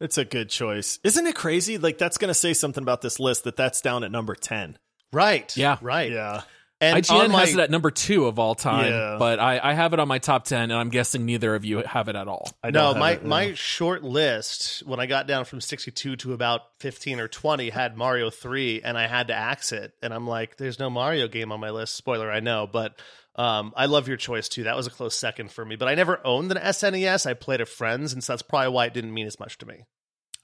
It's 0.00 0.16
a 0.16 0.24
good 0.24 0.48
choice. 0.48 0.98
Isn't 1.04 1.26
it 1.26 1.34
crazy? 1.34 1.76
Like 1.76 1.98
that's 1.98 2.16
going 2.16 2.28
to 2.28 2.34
say 2.34 2.54
something 2.54 2.82
about 2.82 3.02
this 3.02 3.20
list 3.20 3.44
that 3.44 3.56
that's 3.56 3.82
down 3.82 4.02
at 4.02 4.10
number 4.10 4.34
10. 4.34 4.78
Right. 5.12 5.54
Yeah. 5.56 5.76
Right. 5.82 6.10
Yeah. 6.10 6.42
And 6.80 7.04
IGN 7.04 7.24
on 7.24 7.30
my, 7.30 7.40
has 7.40 7.54
it 7.54 7.60
at 7.60 7.70
number 7.70 7.90
two 7.90 8.26
of 8.26 8.38
all 8.38 8.54
time, 8.54 8.90
Yeah. 8.90 9.16
but 9.18 9.38
I, 9.38 9.60
I 9.62 9.74
have 9.74 9.92
it 9.92 10.00
on 10.00 10.08
my 10.08 10.18
top 10.18 10.44
10, 10.44 10.62
and 10.62 10.72
I'm 10.72 10.88
guessing 10.88 11.26
neither 11.26 11.54
of 11.54 11.64
you 11.64 11.78
have 11.78 12.08
it 12.08 12.16
at 12.16 12.26
all. 12.26 12.50
I 12.62 12.70
no, 12.70 12.94
my 12.94 13.12
it, 13.12 13.22
no. 13.22 13.28
my 13.28 13.54
short 13.54 14.02
list 14.02 14.82
when 14.86 14.98
I 14.98 15.06
got 15.06 15.26
down 15.26 15.44
from 15.44 15.60
62 15.60 16.16
to 16.16 16.32
about 16.32 16.62
15 16.78 17.20
or 17.20 17.28
20 17.28 17.68
had 17.70 17.96
Mario 17.96 18.30
3 18.30 18.80
and 18.82 18.96
I 18.96 19.06
had 19.06 19.28
to 19.28 19.34
axe 19.34 19.72
it 19.72 19.92
and 20.02 20.14
I'm 20.14 20.26
like 20.26 20.56
there's 20.56 20.78
no 20.78 20.88
Mario 20.88 21.28
game 21.28 21.52
on 21.52 21.60
my 21.60 21.70
list 21.70 21.94
spoiler 21.96 22.30
I 22.30 22.40
know 22.40 22.66
but 22.70 22.98
um, 23.36 23.72
I 23.76 23.86
love 23.86 24.08
your 24.08 24.16
choice 24.16 24.48
too 24.48 24.64
that 24.64 24.76
was 24.76 24.86
a 24.86 24.90
close 24.90 25.14
second 25.16 25.50
for 25.52 25.64
me 25.64 25.76
but 25.76 25.88
I 25.88 25.94
never 25.94 26.18
owned 26.26 26.50
an 26.50 26.58
SNES 26.58 27.26
I 27.26 27.34
played 27.34 27.60
a 27.60 27.66
friends 27.66 28.12
and 28.14 28.24
so 28.24 28.32
that's 28.32 28.42
probably 28.42 28.70
why 28.72 28.86
it 28.86 28.94
didn't 28.94 29.12
mean 29.12 29.26
as 29.26 29.38
much 29.38 29.58
to 29.58 29.66
me 29.66 29.84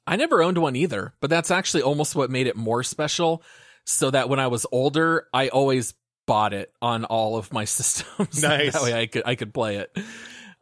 I 0.06 0.16
never 0.16 0.40
owned 0.42 0.58
one 0.58 0.76
either, 0.76 1.14
but 1.20 1.30
that's 1.30 1.50
actually 1.50 1.82
almost 1.82 2.14
what 2.14 2.30
made 2.30 2.46
it 2.46 2.54
more 2.56 2.82
special. 2.84 3.42
So 3.86 4.10
that 4.10 4.28
when 4.28 4.38
I 4.38 4.46
was 4.46 4.66
older, 4.70 5.26
I 5.32 5.48
always 5.48 5.94
bought 6.26 6.52
it 6.52 6.72
on 6.82 7.04
all 7.04 7.36
of 7.36 7.52
my 7.52 7.64
systems. 7.78 8.42
Nice. 8.42 8.72
that 8.74 8.82
way 8.82 8.94
I 9.00 9.06
could 9.06 9.22
I 9.24 9.34
could 9.34 9.54
play 9.54 9.76
it. 9.76 9.96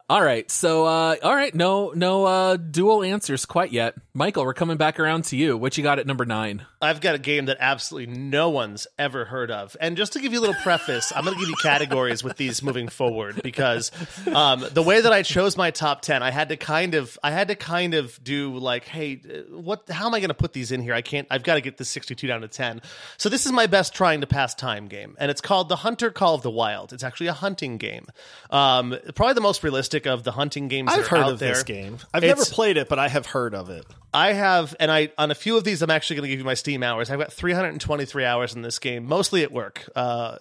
All 0.07 0.21
right. 0.21 0.49
So 0.51 0.85
uh 0.85 1.15
all 1.23 1.35
right, 1.35 1.53
no 1.55 1.91
no 1.95 2.25
uh 2.25 2.57
dual 2.57 3.03
answers 3.03 3.47
quite 3.47 3.71
yet. 3.71 3.95
Michael, 4.13 4.45
we're 4.45 4.53
coming 4.53 4.77
back 4.77 4.99
around 4.99 5.25
to 5.25 5.35
you. 5.35 5.57
What 5.57 5.77
you 5.77 5.83
got 5.83 5.99
at 5.99 6.05
number 6.07 6.25
9? 6.25 6.65
I've 6.81 7.01
got 7.01 7.15
a 7.15 7.19
game 7.19 7.47
that 7.47 7.57
absolutely 7.59 8.15
no 8.15 8.49
one's 8.49 8.87
ever 8.97 9.25
heard 9.25 9.51
of. 9.51 9.75
And 9.81 9.97
just 9.97 10.13
to 10.13 10.19
give 10.19 10.31
you 10.31 10.39
a 10.39 10.41
little 10.41 10.55
preface, 10.61 11.11
I'm 11.13 11.25
going 11.25 11.35
to 11.35 11.39
give 11.39 11.49
you 11.49 11.55
categories 11.61 12.23
with 12.23 12.37
these 12.37 12.63
moving 12.63 12.87
forward 12.87 13.41
because 13.43 13.91
um, 14.27 14.63
the 14.71 14.83
way 14.83 15.01
that 15.01 15.11
I 15.11 15.23
chose 15.23 15.57
my 15.57 15.71
top 15.71 16.01
10, 16.01 16.23
I 16.23 16.31
had 16.31 16.49
to 16.49 16.55
kind 16.55 16.93
of 16.93 17.17
I 17.23 17.31
had 17.31 17.47
to 17.47 17.55
kind 17.55 17.93
of 17.95 18.23
do 18.23 18.55
like, 18.57 18.85
hey, 18.85 19.15
what 19.49 19.89
how 19.89 20.05
am 20.05 20.13
I 20.13 20.19
going 20.19 20.29
to 20.29 20.35
put 20.35 20.53
these 20.53 20.71
in 20.71 20.81
here? 20.81 20.93
I 20.93 21.01
can't 21.01 21.27
I've 21.31 21.43
got 21.43 21.55
to 21.55 21.61
get 21.61 21.77
this 21.77 21.89
62 21.89 22.27
down 22.27 22.41
to 22.41 22.47
10. 22.47 22.81
So 23.17 23.27
this 23.27 23.47
is 23.47 23.51
my 23.51 23.65
best 23.65 23.95
trying 23.95 24.21
to 24.21 24.27
pass 24.27 24.53
time 24.53 24.87
game 24.87 25.15
and 25.19 25.31
it's 25.31 25.41
called 25.41 25.67
The 25.67 25.77
Hunter 25.77 26.11
Call 26.11 26.35
of 26.35 26.43
the 26.43 26.51
Wild. 26.51 26.93
It's 26.93 27.03
actually 27.03 27.27
a 27.27 27.33
hunting 27.33 27.77
game. 27.77 28.05
Um, 28.51 28.95
probably 29.15 29.33
the 29.33 29.41
most 29.41 29.63
realistic 29.63 29.94
of 30.05 30.23
the 30.23 30.31
hunting 30.31 30.67
games 30.67 30.89
that 30.91 30.99
I've 30.99 31.07
heard 31.07 31.19
out 31.21 31.31
of 31.31 31.39
there. 31.39 31.53
this 31.53 31.63
game. 31.63 31.97
I've 32.13 32.23
It's- 32.23 32.37
never 32.37 32.49
played 32.49 32.75
it, 32.77 32.89
but 32.89 32.99
I 32.99 33.07
have 33.07 33.25
heard 33.25 33.55
of 33.55 33.69
it. 33.69 33.85
I 34.13 34.33
have, 34.33 34.75
and 34.79 34.91
I 34.91 35.11
on 35.17 35.31
a 35.31 35.35
few 35.35 35.57
of 35.57 35.63
these, 35.63 35.81
I'm 35.81 35.89
actually 35.89 36.17
going 36.17 36.23
to 36.23 36.29
give 36.29 36.39
you 36.39 36.45
my 36.45 36.53
Steam 36.53 36.83
hours. 36.83 37.09
I've 37.09 37.19
got 37.19 37.33
323 37.33 38.23
hours 38.25 38.53
in 38.55 38.61
this 38.61 38.79
game, 38.79 39.05
mostly 39.07 39.43
at 39.43 39.51
work. 39.51 39.89
Uh, 39.95 40.37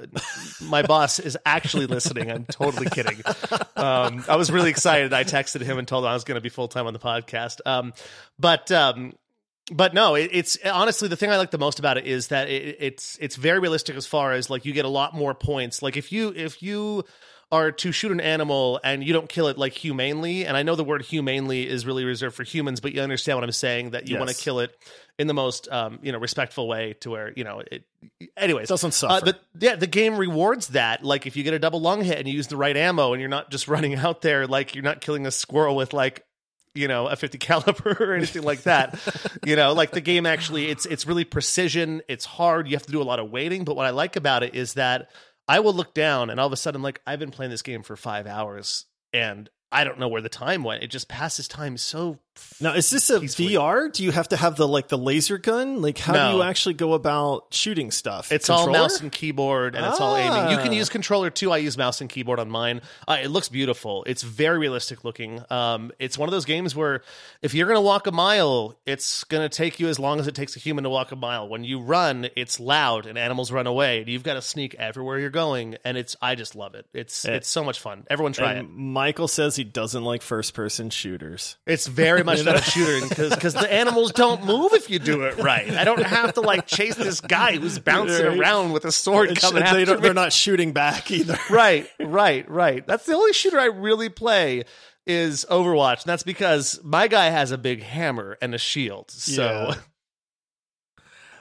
my 0.62 0.82
boss 0.82 1.18
is 1.18 1.36
actually 1.46 1.86
listening. 1.86 2.30
I'm 2.30 2.44
totally 2.44 2.88
kidding. 2.90 3.20
Um, 3.76 4.24
I 4.28 4.36
was 4.36 4.50
really 4.52 4.70
excited. 4.70 5.12
I 5.12 5.24
texted 5.24 5.60
him 5.62 5.78
and 5.78 5.86
told 5.88 6.04
him 6.04 6.10
I 6.10 6.14
was 6.14 6.24
going 6.24 6.36
to 6.36 6.40
be 6.40 6.48
full 6.48 6.68
time 6.68 6.86
on 6.86 6.92
the 6.92 6.98
podcast. 7.00 7.60
Um, 7.66 7.92
but 8.38 8.70
um, 8.70 9.14
but 9.72 9.92
no, 9.94 10.14
it, 10.14 10.30
it's 10.32 10.58
honestly 10.64 11.08
the 11.08 11.16
thing 11.16 11.30
I 11.30 11.36
like 11.38 11.50
the 11.50 11.58
most 11.58 11.78
about 11.78 11.98
it 11.98 12.06
is 12.06 12.28
that 12.28 12.48
it, 12.48 12.76
it's 12.80 13.18
it's 13.20 13.34
very 13.36 13.58
realistic 13.58 13.96
as 13.96 14.06
far 14.06 14.32
as 14.32 14.50
like 14.50 14.64
you 14.66 14.72
get 14.72 14.84
a 14.84 14.88
lot 14.88 15.14
more 15.14 15.34
points. 15.34 15.82
Like 15.82 15.96
if 15.96 16.12
you 16.12 16.32
if 16.36 16.62
you 16.62 17.04
are 17.54 17.70
to 17.70 17.92
shoot 17.92 18.10
an 18.10 18.20
animal 18.20 18.80
and 18.82 19.04
you 19.04 19.12
don't 19.12 19.28
kill 19.28 19.46
it 19.46 19.56
like 19.56 19.72
humanely, 19.72 20.44
and 20.44 20.56
I 20.56 20.64
know 20.64 20.74
the 20.74 20.84
word 20.84 21.02
humanely 21.02 21.68
is 21.68 21.86
really 21.86 22.04
reserved 22.04 22.34
for 22.34 22.42
humans, 22.42 22.80
but 22.80 22.92
you 22.92 23.00
understand 23.00 23.36
what 23.36 23.44
I'm 23.44 23.52
saying 23.52 23.90
that 23.90 24.08
you 24.08 24.18
want 24.18 24.30
to 24.30 24.36
kill 24.36 24.58
it 24.58 24.76
in 25.18 25.28
the 25.28 25.34
most 25.34 25.68
um, 25.70 26.00
you 26.02 26.10
know 26.10 26.18
respectful 26.18 26.66
way 26.66 26.94
to 27.00 27.10
where 27.10 27.32
you 27.36 27.44
know 27.44 27.60
it. 27.60 27.84
Anyways, 28.36 28.68
Doesn't 28.68 28.88
uh, 28.88 28.92
suffer. 28.92 29.24
but 29.24 29.40
yeah, 29.58 29.76
the 29.76 29.86
game 29.86 30.16
rewards 30.16 30.68
that. 30.68 31.04
Like 31.04 31.26
if 31.26 31.36
you 31.36 31.44
get 31.44 31.54
a 31.54 31.58
double 31.58 31.80
lung 31.80 32.02
hit 32.02 32.18
and 32.18 32.26
you 32.26 32.34
use 32.34 32.48
the 32.48 32.56
right 32.56 32.76
ammo, 32.76 33.12
and 33.12 33.20
you're 33.20 33.30
not 33.30 33.50
just 33.50 33.68
running 33.74 33.94
out 33.94 34.20
there 34.20 34.46
like 34.46 34.74
you're 34.74 34.84
not 34.84 35.00
killing 35.00 35.26
a 35.26 35.30
squirrel 35.30 35.76
with 35.76 35.92
like 35.92 36.24
you 36.74 36.88
know 36.88 37.06
a 37.06 37.14
50 37.14 37.38
caliber 37.38 37.96
or 38.00 38.14
anything 38.14 38.42
like 38.42 38.62
that 38.62 38.98
you 39.46 39.54
know 39.54 39.72
like 39.72 39.92
the 39.92 40.00
game 40.00 40.26
actually 40.26 40.68
it's 40.68 40.86
it's 40.86 41.06
really 41.06 41.24
precision 41.24 42.02
it's 42.08 42.24
hard 42.24 42.66
you 42.66 42.74
have 42.74 42.84
to 42.86 42.90
do 42.90 43.00
a 43.00 43.04
lot 43.04 43.20
of 43.20 43.30
waiting 43.30 43.64
but 43.64 43.76
what 43.76 43.86
i 43.86 43.90
like 43.90 44.16
about 44.16 44.42
it 44.42 44.56
is 44.56 44.74
that 44.74 45.08
i 45.48 45.60
will 45.60 45.74
look 45.74 45.94
down 45.94 46.30
and 46.30 46.40
all 46.40 46.46
of 46.46 46.52
a 46.52 46.56
sudden 46.56 46.82
like 46.82 47.00
i've 47.06 47.18
been 47.18 47.30
playing 47.30 47.50
this 47.50 47.62
game 47.62 47.82
for 47.82 47.96
five 47.96 48.26
hours 48.26 48.86
and 49.12 49.48
i 49.72 49.84
don't 49.84 49.98
know 49.98 50.08
where 50.08 50.22
the 50.22 50.28
time 50.28 50.62
went. 50.64 50.82
It 50.82 50.88
just 50.90 51.08
passes 51.08 51.48
time 51.48 51.76
so 51.76 52.18
Now, 52.60 52.74
is 52.74 52.88
this 52.90 53.10
a. 53.10 53.18
VR? 53.20 53.92
Do 53.92 54.04
you 54.04 54.10
have 54.12 54.28
to 54.28 54.36
have 54.36 54.56
the 54.56 54.66
like 54.66 54.88
the 54.88 54.98
laser 54.98 55.38
gun? 55.38 55.82
Like, 55.82 55.98
how 55.98 56.12
do 56.30 56.36
you 56.36 56.42
actually 56.42 56.74
go 56.74 56.94
about 56.94 57.46
shooting 57.52 57.90
stuff? 57.90 58.30
It's 58.32 58.48
all 58.48 58.70
mouse 58.70 59.00
and 59.00 59.10
keyboard, 59.12 59.74
and 59.74 59.84
it's 59.84 60.00
all 60.00 60.16
aiming. 60.16 60.50
You 60.50 60.58
can 60.58 60.68
Ah. 60.68 60.76
use 60.76 60.88
controller 60.88 61.30
too. 61.30 61.50
I 61.52 61.58
use 61.58 61.76
mouse 61.76 62.00
and 62.00 62.08
keyboard 62.10 62.38
on 62.40 62.50
mine. 62.50 62.80
Uh, 63.06 63.18
it 63.22 63.28
looks 63.28 63.48
beautiful. 63.48 64.04
It's 64.06 64.22
very 64.22 64.58
realistic 64.58 65.04
looking. 65.04 65.42
Um, 65.50 65.92
it's 65.98 66.16
one 66.16 66.28
of 66.28 66.32
those 66.32 66.44
games 66.44 66.74
where 66.74 67.02
if 67.42 67.54
you're 67.54 67.66
going 67.66 67.76
to 67.76 67.80
walk 67.82 68.06
a 68.06 68.12
mile, 68.12 68.76
it's 68.86 69.24
going 69.24 69.42
to 69.48 69.54
take 69.54 69.78
you 69.80 69.88
as 69.88 69.98
long 69.98 70.18
as 70.20 70.26
it 70.26 70.34
takes 70.34 70.56
a 70.56 70.58
human 70.58 70.84
to 70.84 70.90
walk 70.90 71.12
a 71.12 71.16
mile. 71.16 71.48
When 71.48 71.64
you 71.64 71.80
run, 71.80 72.28
it's 72.36 72.58
loud 72.60 73.06
and 73.06 73.18
animals 73.18 73.52
run 73.52 73.66
away. 73.66 74.04
You've 74.06 74.22
got 74.22 74.34
to 74.34 74.42
sneak 74.42 74.74
everywhere 74.76 75.18
you're 75.18 75.30
going, 75.30 75.76
and 75.84 75.96
it's. 75.96 76.16
I 76.22 76.34
just 76.34 76.54
love 76.54 76.74
it. 76.74 76.86
It's 76.94 77.24
Eh. 77.24 77.34
it's 77.34 77.48
so 77.48 77.62
much 77.62 77.78
fun. 77.80 78.06
Everyone 78.08 78.32
try 78.32 78.54
it. 78.54 78.62
Michael 78.70 79.28
says 79.28 79.56
he 79.56 79.64
doesn't 79.64 80.04
like 80.04 80.22
first 80.22 80.54
person 80.54 80.90
shooters. 80.90 81.56
It's 81.66 81.86
very 81.86 82.22
much 82.24 82.44
not 82.44 82.56
a 82.56 82.62
shooter 82.62 83.06
because 83.08 83.54
the 83.54 83.72
animals 83.72 84.12
don't 84.12 84.44
move 84.44 84.72
if 84.72 84.90
you 84.90 84.98
do 84.98 85.22
it 85.22 85.36
right. 85.38 85.70
I 85.70 85.84
don't 85.84 86.02
have 86.02 86.34
to 86.34 86.40
like 86.40 86.66
chase 86.66 86.94
this 86.96 87.20
guy 87.20 87.56
who's 87.56 87.78
bouncing 87.78 88.26
Right. 88.26 88.38
around 88.38 88.72
with 88.72 88.84
a 88.84 88.92
sword 88.92 89.30
It's- 89.30 89.40
coming 89.44 89.62
they 89.62 89.82
after 89.82 89.94
me. 89.96 90.00
They're 90.00 90.14
not 90.14 90.32
shooting 90.32 90.72
back 90.72 91.10
either. 91.10 91.38
right, 91.50 91.88
right, 92.00 92.48
right. 92.50 92.86
That's 92.86 93.06
the 93.06 93.14
only 93.14 93.32
shooter 93.32 93.58
I 93.60 93.66
really 93.66 94.08
play 94.08 94.64
is 95.06 95.44
Overwatch, 95.50 96.02
and 96.02 96.06
that's 96.06 96.22
because 96.22 96.80
my 96.82 97.08
guy 97.08 97.26
has 97.30 97.50
a 97.50 97.58
big 97.58 97.82
hammer 97.82 98.38
and 98.40 98.54
a 98.54 98.58
shield. 98.58 99.10
So 99.10 99.42
Yeah. 99.42 99.74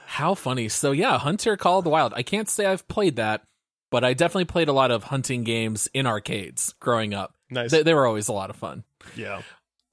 How 0.06 0.34
funny. 0.34 0.68
So 0.68 0.92
yeah, 0.92 1.18
Hunter 1.18 1.56
Call 1.56 1.78
of 1.78 1.84
the 1.84 1.90
Wild. 1.90 2.12
I 2.14 2.22
can't 2.22 2.48
say 2.48 2.66
I've 2.66 2.86
played 2.88 3.16
that, 3.16 3.42
but 3.90 4.04
I 4.04 4.14
definitely 4.14 4.44
played 4.44 4.68
a 4.68 4.72
lot 4.72 4.90
of 4.90 5.04
hunting 5.04 5.42
games 5.44 5.88
in 5.92 6.06
arcades 6.06 6.74
growing 6.78 7.14
up. 7.14 7.34
nice. 7.50 7.70
They, 7.70 7.82
they 7.82 7.94
were 7.94 8.06
always 8.06 8.28
a 8.28 8.32
lot 8.32 8.50
of 8.50 8.56
fun. 8.56 8.84
Yeah. 9.16 9.42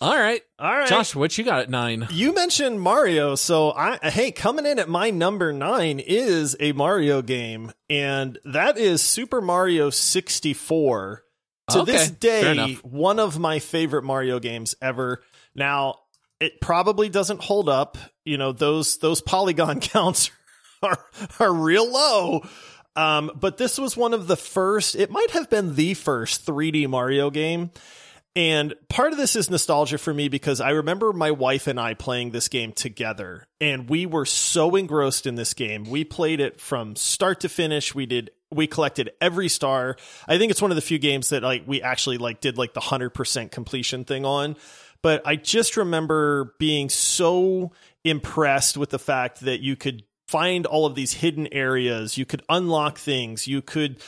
All 0.01 0.17
right. 0.17 0.41
All 0.57 0.71
right. 0.71 0.87
Josh, 0.87 1.13
what 1.13 1.37
you 1.37 1.43
got 1.43 1.61
at 1.61 1.69
nine? 1.69 2.07
You 2.09 2.33
mentioned 2.33 2.81
Mario, 2.81 3.35
so 3.35 3.71
I 3.71 3.99
hey, 4.09 4.31
coming 4.31 4.65
in 4.65 4.79
at 4.79 4.89
my 4.89 5.11
number 5.11 5.53
nine 5.53 5.99
is 5.99 6.57
a 6.59 6.71
Mario 6.71 7.21
game, 7.21 7.71
and 7.87 8.39
that 8.43 8.79
is 8.79 9.03
Super 9.03 9.41
Mario 9.41 9.91
64. 9.91 11.23
To 11.69 11.79
Okay, 11.81 11.91
this 11.91 12.09
day, 12.09 12.73
one 12.81 13.19
of 13.19 13.37
my 13.37 13.59
favorite 13.59 14.03
Mario 14.03 14.39
games 14.39 14.73
ever. 14.81 15.21
Now, 15.53 15.99
it 16.39 16.59
probably 16.59 17.07
doesn't 17.07 17.43
hold 17.43 17.69
up. 17.69 17.99
You 18.25 18.39
know, 18.39 18.53
those 18.53 18.97
those 18.97 19.21
polygon 19.21 19.79
counts 19.81 20.31
are 20.81 20.97
are 21.39 21.53
real 21.53 21.89
low. 21.89 22.41
Um, 22.95 23.31
but 23.39 23.57
this 23.57 23.77
was 23.77 23.95
one 23.95 24.13
of 24.13 24.27
the 24.27 24.35
first, 24.35 24.95
it 24.95 25.09
might 25.11 25.31
have 25.31 25.49
been 25.49 25.75
the 25.75 25.93
first 25.93 26.45
3D 26.45 26.89
Mario 26.89 27.29
game. 27.29 27.71
And 28.35 28.75
part 28.87 29.11
of 29.11 29.17
this 29.17 29.35
is 29.35 29.49
nostalgia 29.49 29.97
for 29.97 30.13
me 30.13 30.29
because 30.29 30.61
I 30.61 30.69
remember 30.69 31.11
my 31.11 31.31
wife 31.31 31.67
and 31.67 31.77
I 31.79 31.95
playing 31.95 32.31
this 32.31 32.47
game 32.47 32.71
together 32.71 33.45
and 33.59 33.89
we 33.89 34.05
were 34.05 34.25
so 34.25 34.75
engrossed 34.77 35.27
in 35.27 35.35
this 35.35 35.53
game. 35.53 35.83
We 35.83 36.05
played 36.05 36.39
it 36.39 36.59
from 36.59 36.95
start 36.95 37.41
to 37.41 37.49
finish. 37.49 37.93
We 37.93 38.05
did 38.05 38.31
we 38.49 38.67
collected 38.67 39.11
every 39.19 39.49
star. 39.49 39.97
I 40.27 40.37
think 40.37 40.51
it's 40.51 40.61
one 40.61 40.71
of 40.71 40.75
the 40.75 40.81
few 40.81 40.99
games 40.99 41.29
that 41.29 41.43
like 41.43 41.63
we 41.65 41.81
actually 41.81 42.17
like 42.17 42.39
did 42.39 42.57
like 42.57 42.73
the 42.73 42.81
100% 42.81 43.51
completion 43.51 44.05
thing 44.05 44.25
on. 44.25 44.55
But 45.01 45.25
I 45.25 45.35
just 45.35 45.77
remember 45.77 46.53
being 46.59 46.89
so 46.89 47.71
impressed 48.03 48.77
with 48.77 48.91
the 48.91 48.99
fact 48.99 49.41
that 49.41 49.61
you 49.61 49.75
could 49.75 50.03
find 50.27 50.65
all 50.65 50.85
of 50.85 50.95
these 50.95 51.13
hidden 51.13 51.47
areas, 51.51 52.17
you 52.17 52.25
could 52.25 52.43
unlock 52.47 52.97
things, 52.97 53.47
you 53.47 53.61
could 53.61 54.01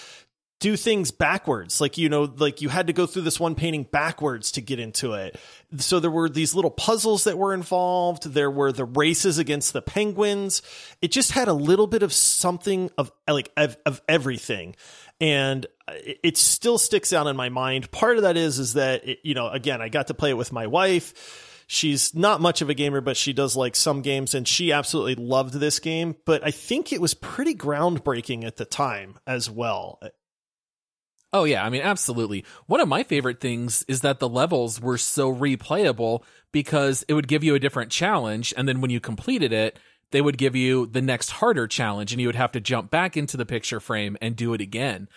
do 0.63 0.77
things 0.77 1.11
backwards. 1.11 1.81
Like, 1.81 1.97
you 1.97 2.07
know, 2.07 2.23
like 2.37 2.61
you 2.61 2.69
had 2.69 2.87
to 2.87 2.93
go 2.93 3.05
through 3.05 3.23
this 3.23 3.37
one 3.37 3.53
painting 3.53 3.83
backwards 3.83 4.53
to 4.53 4.61
get 4.61 4.79
into 4.79 5.11
it. 5.11 5.37
So 5.75 5.99
there 5.99 6.09
were 6.09 6.29
these 6.29 6.55
little 6.55 6.71
puzzles 6.71 7.25
that 7.25 7.37
were 7.37 7.53
involved. 7.53 8.23
There 8.23 8.49
were 8.49 8.71
the 8.71 8.85
races 8.85 9.37
against 9.37 9.73
the 9.73 9.81
penguins. 9.81 10.61
It 11.01 11.11
just 11.11 11.31
had 11.31 11.49
a 11.49 11.53
little 11.53 11.85
bit 11.85 12.01
of 12.01 12.13
something 12.13 12.89
of 12.97 13.11
like 13.27 13.51
of, 13.57 13.75
of 13.85 14.01
everything. 14.07 14.77
And 15.19 15.67
it 15.89 16.37
still 16.37 16.77
sticks 16.77 17.11
out 17.11 17.27
in 17.27 17.35
my 17.35 17.49
mind. 17.49 17.91
Part 17.91 18.15
of 18.15 18.23
that 18.23 18.37
is, 18.37 18.57
is 18.57 18.75
that, 18.75 19.05
it, 19.05 19.19
you 19.23 19.33
know, 19.33 19.49
again, 19.49 19.81
I 19.81 19.89
got 19.89 20.07
to 20.07 20.13
play 20.13 20.29
it 20.29 20.37
with 20.37 20.53
my 20.53 20.67
wife 20.67 21.49
she's 21.67 22.13
not 22.13 22.41
much 22.41 22.61
of 22.61 22.69
a 22.69 22.73
gamer, 22.73 23.01
but 23.01 23.17
she 23.17 23.33
does 23.33 23.55
like 23.55 23.75
some 23.75 24.01
games, 24.01 24.33
and 24.33 24.47
she 24.47 24.71
absolutely 24.71 25.15
loved 25.15 25.53
this 25.55 25.79
game. 25.79 26.15
But 26.25 26.45
I 26.45 26.51
think 26.51 26.93
it 26.93 27.01
was 27.01 27.13
pretty 27.13 27.55
groundbreaking 27.55 28.45
at 28.45 28.57
the 28.57 28.65
time 28.65 29.17
as 29.25 29.49
well. 29.49 29.99
Oh 31.33 31.45
yeah, 31.45 31.65
I 31.65 31.69
mean 31.69 31.81
absolutely. 31.81 32.45
One 32.67 32.79
of 32.79 32.87
my 32.87 33.03
favorite 33.03 33.41
things 33.41 33.83
is 33.87 34.01
that 34.01 34.19
the 34.19 34.29
levels 34.29 34.79
were 34.79 34.99
so 34.99 35.33
replayable 35.33 36.23
because 36.51 37.03
it 37.07 37.15
would 37.15 37.27
give 37.27 37.43
you 37.43 37.55
a 37.55 37.59
different 37.59 37.91
challenge 37.91 38.53
and 38.55 38.67
then 38.67 38.79
when 38.79 38.91
you 38.91 38.99
completed 38.99 39.51
it, 39.51 39.79
they 40.11 40.21
would 40.21 40.37
give 40.37 40.55
you 40.55 40.85
the 40.85 41.01
next 41.01 41.31
harder 41.31 41.67
challenge 41.67 42.11
and 42.11 42.21
you 42.21 42.27
would 42.27 42.35
have 42.35 42.51
to 42.51 42.61
jump 42.61 42.91
back 42.91 43.17
into 43.17 43.35
the 43.35 43.47
picture 43.47 43.79
frame 43.79 44.15
and 44.21 44.35
do 44.35 44.53
it 44.53 44.61
again. 44.61 45.09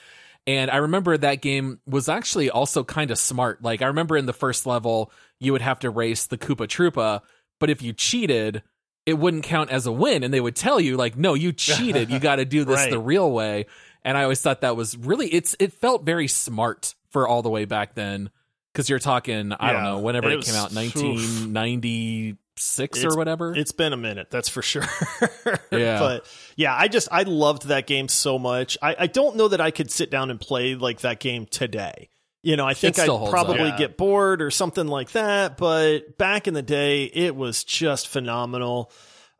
And 0.46 0.70
I 0.70 0.76
remember 0.76 1.18
that 1.18 1.42
game 1.42 1.80
was 1.86 2.08
actually 2.08 2.48
also 2.48 2.82
kind 2.82 3.10
of 3.10 3.18
smart. 3.18 3.62
Like 3.62 3.82
I 3.82 3.88
remember 3.88 4.16
in 4.16 4.26
the 4.26 4.32
first 4.32 4.64
level, 4.64 5.12
you 5.38 5.52
would 5.52 5.60
have 5.60 5.80
to 5.80 5.90
race 5.90 6.26
the 6.26 6.38
Koopa 6.38 6.66
Troopa, 6.66 7.20
but 7.60 7.68
if 7.68 7.82
you 7.82 7.92
cheated, 7.92 8.62
it 9.06 9.18
wouldn't 9.18 9.44
count 9.44 9.70
as 9.70 9.86
a 9.86 9.92
win 9.92 10.24
and 10.24 10.32
they 10.34 10.40
would 10.40 10.56
tell 10.56 10.80
you 10.80 10.96
like 10.96 11.16
no 11.16 11.34
you 11.34 11.52
cheated 11.52 12.10
you 12.10 12.18
got 12.18 12.36
to 12.36 12.44
do 12.44 12.64
this 12.64 12.80
right. 12.80 12.90
the 12.90 12.98
real 12.98 13.30
way 13.30 13.66
and 14.06 14.16
I 14.16 14.22
always 14.22 14.40
thought 14.40 14.62
that 14.62 14.74
was 14.76 14.96
really 14.96 15.28
it's 15.28 15.54
it 15.58 15.74
felt 15.74 16.06
very 16.06 16.28
smart 16.28 16.94
for 17.10 17.28
all 17.28 17.42
the 17.42 17.50
way 17.50 17.66
back 17.66 17.94
then 17.94 18.30
because 18.72 18.88
you're 18.88 19.00
talking 19.00 19.52
I 19.52 19.66
yeah, 19.66 19.72
don't 19.72 19.82
know 19.82 19.98
whenever 19.98 20.30
it, 20.30 20.38
it 20.38 20.44
came 20.44 20.54
out 20.54 20.72
1996 20.72 23.04
or 23.04 23.16
whatever. 23.16 23.52
It's 23.54 23.72
been 23.72 23.92
a 23.92 23.96
minute, 23.96 24.28
that's 24.30 24.48
for 24.48 24.62
sure. 24.62 24.84
yeah, 25.72 25.98
but 25.98 26.24
yeah, 26.54 26.72
I 26.74 26.88
just 26.88 27.08
I 27.10 27.24
loved 27.24 27.66
that 27.66 27.86
game 27.88 28.06
so 28.08 28.38
much. 28.38 28.78
I 28.80 28.94
I 29.00 29.08
don't 29.08 29.34
know 29.36 29.48
that 29.48 29.60
I 29.60 29.72
could 29.72 29.90
sit 29.90 30.08
down 30.10 30.30
and 30.30 30.40
play 30.40 30.76
like 30.76 31.00
that 31.00 31.18
game 31.18 31.44
today. 31.44 32.08
You 32.42 32.56
know, 32.56 32.64
I 32.64 32.74
think 32.74 32.98
I'd 33.00 33.08
probably 33.08 33.70
yeah. 33.70 33.76
get 33.76 33.96
bored 33.96 34.40
or 34.40 34.52
something 34.52 34.86
like 34.86 35.10
that. 35.12 35.56
But 35.56 36.16
back 36.16 36.46
in 36.46 36.54
the 36.54 36.62
day, 36.62 37.06
it 37.06 37.34
was 37.34 37.64
just 37.64 38.06
phenomenal. 38.06 38.92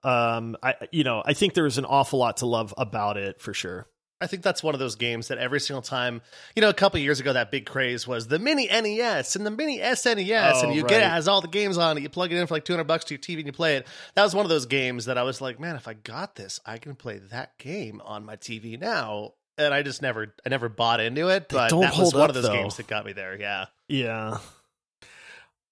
Um, 0.03 0.57
I 0.61 0.75
you 0.91 1.05
know 1.05 1.23
I 1.25 1.35
think 1.35 1.55
there's 1.55 1.79
an 1.79 1.85
awful 1.85 2.19
lot 2.19 2.39
to 2.39 2.47
love 2.47 2.75
about 2.77 3.17
it 3.17 3.41
for 3.41 3.55
sure. 3.55 3.87
I 4.21 4.27
think 4.27 4.43
that's 4.43 4.63
one 4.63 4.75
of 4.75 4.79
those 4.79 4.95
games 4.95 5.29
that 5.29 5.37
every 5.37 5.61
single 5.61 5.83
time, 5.83 6.23
you 6.55 6.63
know, 6.63 6.71
a 6.71 6.75
couple 6.75 6.99
years 7.01 7.21
ago, 7.21 7.35
that 7.35 7.51
big 7.51 7.67
craze 7.67 8.07
was 8.07 8.29
the 8.29 8.39
mini 8.39 8.67
NES 8.67 9.37
and 9.37 9.45
the 9.45 9.51
mini 9.51 9.79
SNES, 9.79 10.53
oh, 10.55 10.65
and 10.65 10.75
you 10.75 10.83
right. 10.83 10.89
get 10.89 11.03
it 11.03 11.09
has 11.09 11.29
all 11.29 11.43
the 11.43 11.49
games 11.49 11.77
on 11.77 11.99
it. 11.99 12.03
You 12.03 12.09
plug 12.09 12.33
it 12.33 12.39
in 12.39 12.47
for 12.47 12.55
like 12.55 12.65
two 12.65 12.73
hundred 12.73 12.85
bucks 12.85 13.05
to 13.07 13.15
your 13.15 13.19
TV 13.19 13.39
and 13.39 13.47
you 13.47 13.53
play 13.53 13.77
it. 13.77 13.87
That 14.15 14.23
was 14.23 14.35
one 14.35 14.47
of 14.47 14.51
those 14.51 14.67
games 14.67 15.05
that 15.05 15.19
I 15.19 15.23
was 15.23 15.41
like, 15.41 15.61
man, 15.61 15.77
if 15.77 15.87
I 15.87 15.95
got 15.95 16.35
this, 16.35 16.61
I 16.65 16.79
can 16.79 16.95
play 16.95 17.19
that 17.31 17.59
game 17.59 18.01
on 18.05 18.25
my 18.25 18.37
TV 18.37 18.81
now. 18.81 19.33
And 19.59 19.73
I 19.73 19.83
just 19.83 20.03
never, 20.03 20.35
I 20.45 20.51
never 20.51 20.69
bought 20.69 21.01
into 21.01 21.29
it, 21.29 21.49
but 21.49 21.71
that 21.71 21.97
was 21.97 22.13
one 22.13 22.25
up, 22.25 22.29
of 22.29 22.35
those 22.35 22.45
though. 22.45 22.53
games 22.53 22.77
that 22.77 22.87
got 22.87 23.07
me 23.07 23.13
there. 23.13 23.39
Yeah, 23.39 23.67
yeah. 23.89 24.39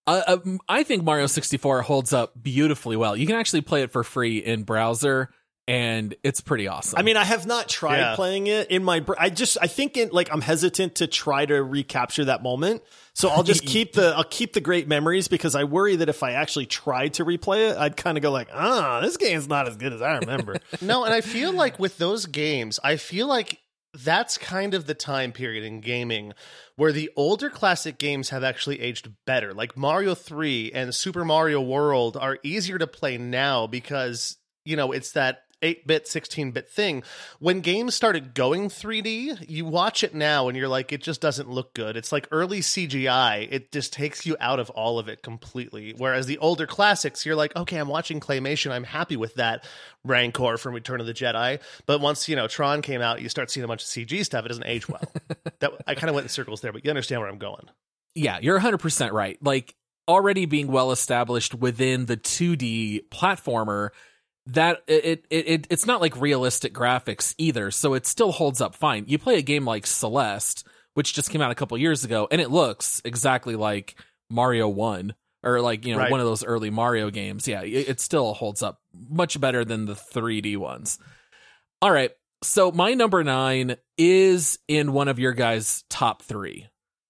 Uh, 0.06 0.22
um, 0.26 0.60
I 0.68 0.82
think 0.82 1.02
Mario 1.02 1.26
64 1.26 1.82
holds 1.82 2.12
up 2.12 2.32
beautifully 2.40 2.96
well. 2.96 3.16
You 3.16 3.26
can 3.26 3.36
actually 3.36 3.62
play 3.62 3.82
it 3.82 3.90
for 3.90 4.04
free 4.04 4.38
in 4.38 4.64
browser 4.64 5.30
and 5.66 6.14
it's 6.22 6.40
pretty 6.40 6.68
awesome. 6.68 6.98
I 6.98 7.02
mean, 7.02 7.16
I 7.16 7.24
have 7.24 7.46
not 7.46 7.68
tried 7.68 7.98
yeah. 7.98 8.16
playing 8.16 8.48
it 8.48 8.70
in 8.70 8.84
my. 8.84 9.02
I 9.18 9.30
just 9.30 9.56
I 9.60 9.66
think 9.66 9.96
it, 9.96 10.12
like 10.12 10.28
I'm 10.30 10.42
hesitant 10.42 10.96
to 10.96 11.06
try 11.06 11.46
to 11.46 11.62
recapture 11.62 12.26
that 12.26 12.42
moment. 12.42 12.82
So 13.14 13.30
I'll 13.30 13.42
just 13.42 13.64
keep 13.66 13.94
the 13.94 14.14
I'll 14.14 14.24
keep 14.24 14.52
the 14.52 14.60
great 14.60 14.88
memories 14.88 15.28
because 15.28 15.54
I 15.54 15.64
worry 15.64 15.96
that 15.96 16.08
if 16.08 16.22
I 16.22 16.32
actually 16.32 16.66
tried 16.66 17.14
to 17.14 17.24
replay 17.24 17.70
it, 17.70 17.78
I'd 17.78 17.96
kind 17.96 18.18
of 18.18 18.22
go 18.22 18.30
like, 18.30 18.48
ah, 18.52 19.00
this 19.00 19.16
game's 19.16 19.48
not 19.48 19.66
as 19.66 19.76
good 19.76 19.92
as 19.94 20.02
I 20.02 20.18
remember. 20.18 20.56
no, 20.82 21.04
and 21.04 21.14
I 21.14 21.22
feel 21.22 21.52
like 21.52 21.78
with 21.78 21.96
those 21.96 22.26
games, 22.26 22.78
I 22.84 22.96
feel 22.96 23.26
like 23.26 23.60
that's 24.02 24.36
kind 24.36 24.74
of 24.74 24.86
the 24.86 24.94
time 24.94 25.32
period 25.32 25.64
in 25.64 25.80
gaming 25.80 26.32
where 26.76 26.92
the 26.92 27.10
older 27.16 27.48
classic 27.48 27.96
games 27.96 28.30
have 28.30 28.42
actually 28.42 28.80
aged 28.80 29.08
better. 29.24 29.54
Like 29.54 29.76
Mario 29.76 30.14
3 30.14 30.72
and 30.72 30.92
Super 30.94 31.24
Mario 31.24 31.60
World 31.60 32.16
are 32.16 32.38
easier 32.42 32.76
to 32.76 32.88
play 32.88 33.16
now 33.18 33.68
because, 33.68 34.36
you 34.64 34.74
know, 34.74 34.90
it's 34.90 35.12
that 35.12 35.44
8 35.64 35.86
bit, 35.86 36.06
16 36.06 36.50
bit 36.52 36.68
thing. 36.68 37.02
When 37.38 37.60
games 37.60 37.94
started 37.94 38.34
going 38.34 38.68
3D, 38.68 39.48
you 39.48 39.64
watch 39.64 40.04
it 40.04 40.14
now 40.14 40.48
and 40.48 40.56
you're 40.56 40.68
like, 40.68 40.92
it 40.92 41.02
just 41.02 41.20
doesn't 41.20 41.50
look 41.50 41.74
good. 41.74 41.96
It's 41.96 42.12
like 42.12 42.28
early 42.30 42.60
CGI, 42.60 43.48
it 43.50 43.72
just 43.72 43.92
takes 43.92 44.26
you 44.26 44.36
out 44.38 44.60
of 44.60 44.70
all 44.70 44.98
of 44.98 45.08
it 45.08 45.22
completely. 45.22 45.94
Whereas 45.96 46.26
the 46.26 46.38
older 46.38 46.66
classics, 46.66 47.26
you're 47.26 47.34
like, 47.34 47.56
okay, 47.56 47.78
I'm 47.78 47.88
watching 47.88 48.20
Claymation, 48.20 48.70
I'm 48.70 48.84
happy 48.84 49.16
with 49.16 49.34
that. 49.36 49.64
Rancor 50.04 50.58
from 50.58 50.74
Return 50.74 51.00
of 51.00 51.06
the 51.06 51.14
Jedi. 51.14 51.60
But 51.86 52.00
once, 52.00 52.28
you 52.28 52.36
know, 52.36 52.46
Tron 52.46 52.82
came 52.82 53.00
out, 53.00 53.22
you 53.22 53.30
start 53.30 53.50
seeing 53.50 53.64
a 53.64 53.68
bunch 53.68 53.82
of 53.82 53.88
CG 53.88 54.24
stuff, 54.24 54.44
it 54.44 54.48
doesn't 54.48 54.66
age 54.66 54.86
well. 54.86 55.10
that 55.60 55.72
I 55.86 55.94
kind 55.94 56.10
of 56.10 56.14
went 56.14 56.26
in 56.26 56.28
circles 56.28 56.60
there, 56.60 56.72
but 56.72 56.84
you 56.84 56.90
understand 56.90 57.22
where 57.22 57.30
I'm 57.30 57.38
going. 57.38 57.70
Yeah, 58.14 58.38
you're 58.40 58.60
100% 58.60 59.12
right. 59.12 59.38
Like, 59.42 59.74
already 60.06 60.46
being 60.46 60.68
well 60.68 60.92
established 60.92 61.54
within 61.54 62.06
the 62.06 62.16
2D 62.16 63.08
platformer 63.08 63.90
that 64.46 64.82
it, 64.86 65.24
it 65.30 65.48
it 65.48 65.66
it's 65.70 65.86
not 65.86 66.00
like 66.00 66.20
realistic 66.20 66.74
graphics 66.74 67.34
either, 67.38 67.70
so 67.70 67.94
it 67.94 68.06
still 68.06 68.32
holds 68.32 68.60
up 68.60 68.74
fine. 68.74 69.04
You 69.08 69.18
play 69.18 69.38
a 69.38 69.42
game 69.42 69.64
like 69.64 69.86
Celeste, 69.86 70.66
which 70.94 71.14
just 71.14 71.30
came 71.30 71.40
out 71.40 71.50
a 71.50 71.54
couple 71.54 71.78
years 71.78 72.04
ago, 72.04 72.28
and 72.30 72.40
it 72.40 72.50
looks 72.50 73.00
exactly 73.04 73.56
like 73.56 73.94
Mario 74.30 74.68
One 74.68 75.14
or 75.42 75.60
like 75.60 75.86
you 75.86 75.94
know 75.94 76.00
right. 76.00 76.10
one 76.10 76.20
of 76.20 76.26
those 76.26 76.44
early 76.44 76.70
Mario 76.70 77.10
games. 77.10 77.48
Yeah, 77.48 77.62
it, 77.62 77.88
it 77.88 78.00
still 78.00 78.34
holds 78.34 78.62
up 78.62 78.80
much 79.08 79.40
better 79.40 79.64
than 79.64 79.86
the 79.86 79.94
3D 79.94 80.56
ones. 80.56 80.98
All 81.80 81.90
right, 81.90 82.10
so 82.42 82.70
my 82.70 82.94
number 82.94 83.24
nine 83.24 83.76
is 83.96 84.58
in 84.68 84.92
one 84.92 85.08
of 85.08 85.18
your 85.18 85.32
guys' 85.32 85.84
top 85.88 86.22
three. 86.22 86.68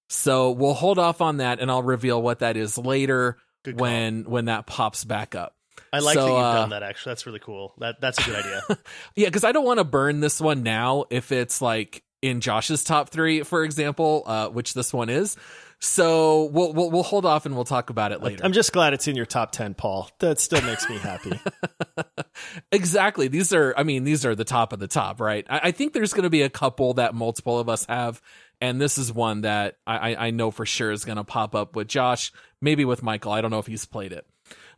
So 0.08 0.52
we'll 0.52 0.74
hold 0.74 0.98
off 0.98 1.20
on 1.20 1.38
that, 1.38 1.60
and 1.60 1.70
I'll 1.70 1.82
reveal 1.82 2.20
what 2.20 2.40
that 2.40 2.56
is 2.56 2.78
later 2.78 3.38
when 3.72 4.24
when 4.24 4.46
that 4.46 4.66
pops 4.66 5.04
back 5.04 5.34
up. 5.34 5.56
I 5.92 6.00
like 6.00 6.14
so, 6.14 6.26
that 6.26 6.30
you've 6.32 6.38
uh, 6.38 6.54
done 6.54 6.70
that. 6.70 6.82
Actually, 6.82 7.10
that's 7.10 7.26
really 7.26 7.38
cool. 7.40 7.74
That 7.78 8.00
that's 8.00 8.18
a 8.18 8.24
good 8.24 8.37
idea. 8.37 8.62
yeah, 9.16 9.26
because 9.26 9.44
I 9.44 9.52
don't 9.52 9.64
want 9.64 9.78
to 9.78 9.84
burn 9.84 10.20
this 10.20 10.40
one 10.40 10.62
now 10.62 11.04
if 11.10 11.32
it's 11.32 11.62
like 11.62 12.02
in 12.22 12.40
Josh's 12.40 12.84
top 12.84 13.10
three, 13.10 13.42
for 13.42 13.64
example, 13.64 14.22
uh, 14.26 14.48
which 14.48 14.74
this 14.74 14.92
one 14.92 15.10
is. 15.10 15.37
So 15.80 16.44
we'll, 16.44 16.72
we'll 16.72 16.90
we'll 16.90 17.02
hold 17.02 17.26
off 17.26 17.44
and 17.44 17.54
we'll 17.54 17.64
talk 17.64 17.90
about 17.90 18.12
it 18.12 18.22
later. 18.22 18.44
I'm 18.44 18.52
just 18.52 18.72
glad 18.72 18.94
it's 18.94 19.06
in 19.06 19.16
your 19.16 19.26
top 19.26 19.52
ten, 19.52 19.74
Paul. 19.74 20.10
That 20.20 20.40
still 20.40 20.62
makes 20.62 20.88
me 20.88 20.96
happy. 20.96 21.38
exactly. 22.72 23.28
These 23.28 23.52
are, 23.52 23.74
I 23.76 23.82
mean, 23.82 24.04
these 24.04 24.24
are 24.24 24.34
the 24.34 24.44
top 24.44 24.72
of 24.72 24.78
the 24.78 24.87
top, 24.87 25.20
right? 25.20 25.46
I, 25.48 25.60
I 25.64 25.70
think 25.70 25.92
there's 25.92 26.12
going 26.12 26.24
to 26.24 26.30
be 26.30 26.42
a 26.42 26.50
couple 26.50 26.94
that 26.94 27.14
multiple 27.14 27.58
of 27.58 27.68
us 27.68 27.84
have, 27.87 28.20
and 28.60 28.80
this 28.80 28.98
is 28.98 29.12
one 29.12 29.42
that 29.42 29.76
I, 29.87 30.14
I 30.16 30.30
know 30.30 30.50
for 30.50 30.66
sure 30.66 30.90
is 30.90 31.04
going 31.04 31.16
to 31.16 31.24
pop 31.24 31.54
up 31.54 31.76
with 31.76 31.88
Josh, 31.88 32.32
maybe 32.60 32.84
with 32.84 33.02
Michael. 33.02 33.32
I 33.32 33.40
don't 33.40 33.50
know 33.50 33.58
if 33.58 33.66
he's 33.66 33.84
played 33.84 34.12
it. 34.12 34.26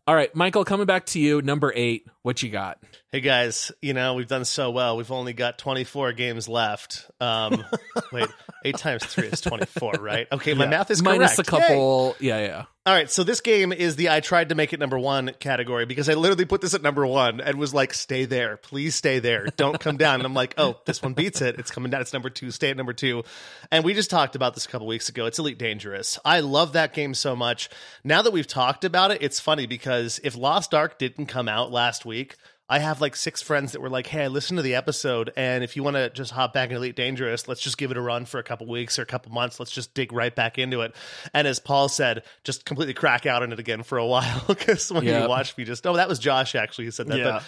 All 0.09 0.15
right, 0.15 0.33
Michael, 0.37 0.65
coming 0.65 0.87
back 0.87 1.05
to 1.07 1.19
you, 1.19 1.43
number 1.43 1.73
eight. 1.75 2.07
What 2.23 2.41
you 2.41 2.49
got? 2.49 2.79
Hey 3.17 3.23
guys, 3.23 3.73
you 3.81 3.95
know 3.95 4.13
we've 4.13 4.29
done 4.29 4.45
so 4.45 4.71
well. 4.71 4.99
We've 4.99 5.11
only 5.11 5.33
got 5.33 5.57
24 5.57 6.13
games 6.13 6.51
left. 6.51 7.11
Um, 7.19 7.65
wait, 8.13 8.29
eight 8.63 8.77
times 8.77 9.07
three 9.07 9.29
is 9.29 9.41
24, 9.41 9.93
right? 10.01 10.29
Okay, 10.31 10.53
my 10.53 10.65
yeah. 10.65 10.71
math 10.71 10.91
is 10.91 11.03
minus 11.03 11.37
correct. 11.37 11.49
a 11.49 11.51
couple. 11.51 12.15
Yay. 12.21 12.29
Yeah, 12.29 12.41
yeah. 12.41 12.65
All 12.85 12.95
right, 12.95 13.11
so 13.11 13.25
this 13.25 13.41
game 13.41 13.73
is 13.73 13.97
the 13.97 14.11
I 14.11 14.21
tried 14.21 14.51
to 14.51 14.55
make 14.55 14.73
it 14.75 14.79
number 14.79 14.99
one 14.99 15.33
category 15.41 15.87
because 15.87 16.11
I 16.11 16.15
literally 16.15 16.45
put 16.45 16.61
this 16.61 16.75
at 16.75 16.83
number 16.83 17.05
one 17.07 17.41
and 17.41 17.59
was 17.59 17.73
like, 17.73 17.95
stay 17.95 18.27
there. 18.27 18.59
Please 18.59 18.95
stay 18.95 19.19
there. 19.19 19.47
Don't 19.57 19.81
come 19.81 19.97
down. 19.97 20.21
And 20.21 20.25
I'm 20.27 20.35
like, 20.35 20.55
oh, 20.59 20.79
this 20.85 21.03
one 21.03 21.15
beats 21.15 21.41
it. 21.41 21.59
It's 21.59 21.71
coming 21.71 21.91
down. 21.91 22.03
It's 22.03 22.13
number 22.13 22.31
two. 22.31 22.53
Stay 22.53 22.71
at 22.71 22.77
number 22.77 22.93
two. 22.93 23.25
And 23.73 23.83
we 23.83 23.93
just 23.93 24.09
talked 24.11 24.37
about 24.37 24.55
this 24.55 24.67
a 24.67 24.69
couple 24.69 24.87
weeks 24.87 25.09
ago. 25.09 25.27
It's 25.27 25.39
Elite 25.39 25.59
Dangerous. 25.59 26.19
I 26.25 26.41
love 26.41 26.75
that 26.75 26.93
game 26.93 27.15
so 27.15 27.35
much. 27.35 27.71
Now 28.05 28.23
that 28.23 28.33
we've 28.33 28.47
talked 28.47 28.85
about 28.85 29.11
it, 29.11 29.19
it's 29.21 29.41
funny 29.41 29.67
because 29.67 30.21
if 30.23 30.37
Lost 30.37 30.73
Ark 30.73 30.97
didn't 30.97 31.27
come 31.27 31.49
out 31.49 31.73
last 31.73 32.05
week, 32.05 32.37
I 32.69 32.81
have 32.81 33.01
like 33.01 33.15
six 33.15 33.43
friends 33.43 33.73
that 33.73 33.81
were 33.81 33.89
like, 33.89 34.09
"Hey, 34.09 34.25
I 34.25 34.27
listened 34.27 34.57
to 34.59 34.63
the 34.63 34.75
episode, 34.75 35.33
and 35.37 35.63
if 35.63 35.77
you 35.77 35.83
want 35.85 35.95
to 35.97 36.11
just 36.11 36.33
hop 36.33 36.53
back 36.53 36.71
in 36.71 36.77
Elite 36.77 36.97
Dangerous, 36.97 37.47
let's 37.47 37.61
just 37.61 37.79
give 37.79 37.91
it 37.93 37.97
a 37.97 38.01
run 38.01 38.25
for 38.25 38.39
a 38.39 38.43
couple 38.43 38.67
weeks 38.67 38.99
or 38.99 39.03
a 39.03 39.07
couple 39.07 39.31
months. 39.31 39.61
Let's 39.61 39.71
just 39.71 39.95
dig 39.95 40.13
right 40.13 40.35
back 40.35 40.59
into 40.59 40.81
it." 40.81 40.95
And 41.33 41.47
as 41.47 41.61
Paul 41.61 41.89
said, 41.89 42.25
just 42.43 42.65
completely 42.65 42.95
crack 42.95 43.25
out 43.25 43.43
on 43.45 43.53
it 43.53 43.61
again 43.61 43.83
for 43.85 43.99
a 43.99 44.07
while 44.15 44.43
because 44.49 44.91
when 44.91 45.05
Yep. 45.05 45.23
you 45.23 45.29
watch 45.29 45.57
me, 45.57 45.65
just 45.65 45.87
oh, 45.87 45.95
that 45.95 46.09
was 46.09 46.19
Josh 46.19 46.55
actually 46.57 46.87
who 46.87 46.91
said 46.91 47.07
that. 47.09 47.19
Yeah. 47.19 47.25
But 47.25 47.43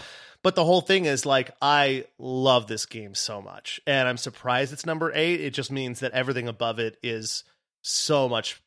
but 0.44 0.54
the 0.54 0.64
whole 0.64 0.82
thing 0.82 1.04
is 1.06 1.26
like 1.26 1.50
I 1.60 2.04
love 2.18 2.68
this 2.68 2.86
game 2.86 3.16
so 3.16 3.42
much, 3.42 3.80
and 3.88 4.06
I'm 4.06 4.18
surprised 4.18 4.72
it's 4.72 4.86
number 4.86 5.10
eight. 5.14 5.40
It 5.40 5.50
just 5.50 5.72
means 5.72 5.98
that 6.00 6.12
everything 6.12 6.46
above 6.46 6.78
it 6.78 6.96
is 7.02 7.42
so 7.82 8.28
much. 8.28 8.60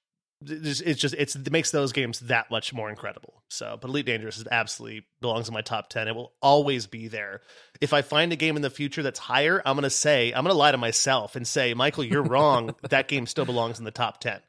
It's 0.43 0.99
just 0.99 1.15
it's, 1.17 1.35
it 1.35 1.51
makes 1.51 1.71
those 1.71 1.91
games 1.91 2.19
that 2.21 2.49
much 2.49 2.73
more 2.73 2.89
incredible. 2.89 3.43
So, 3.49 3.77
but 3.79 3.89
Elite 3.89 4.05
Dangerous 4.05 4.37
is 4.37 4.47
absolutely 4.51 5.05
belongs 5.21 5.47
in 5.47 5.53
my 5.53 5.61
top 5.61 5.89
ten. 5.89 6.07
It 6.07 6.15
will 6.15 6.33
always 6.41 6.87
be 6.87 7.07
there. 7.07 7.41
If 7.79 7.93
I 7.93 8.01
find 8.01 8.33
a 8.33 8.35
game 8.35 8.55
in 8.55 8.61
the 8.61 8.69
future 8.69 9.03
that's 9.03 9.19
higher, 9.19 9.61
I'm 9.65 9.75
gonna 9.75 9.89
say 9.89 10.31
I'm 10.31 10.43
gonna 10.43 10.55
lie 10.55 10.71
to 10.71 10.77
myself 10.77 11.35
and 11.35 11.47
say, 11.47 11.73
Michael, 11.73 12.03
you're 12.03 12.23
wrong. 12.23 12.75
that 12.89 13.07
game 13.07 13.27
still 13.27 13.45
belongs 13.45 13.79
in 13.79 13.85
the 13.85 13.91
top 13.91 14.19
ten. 14.19 14.39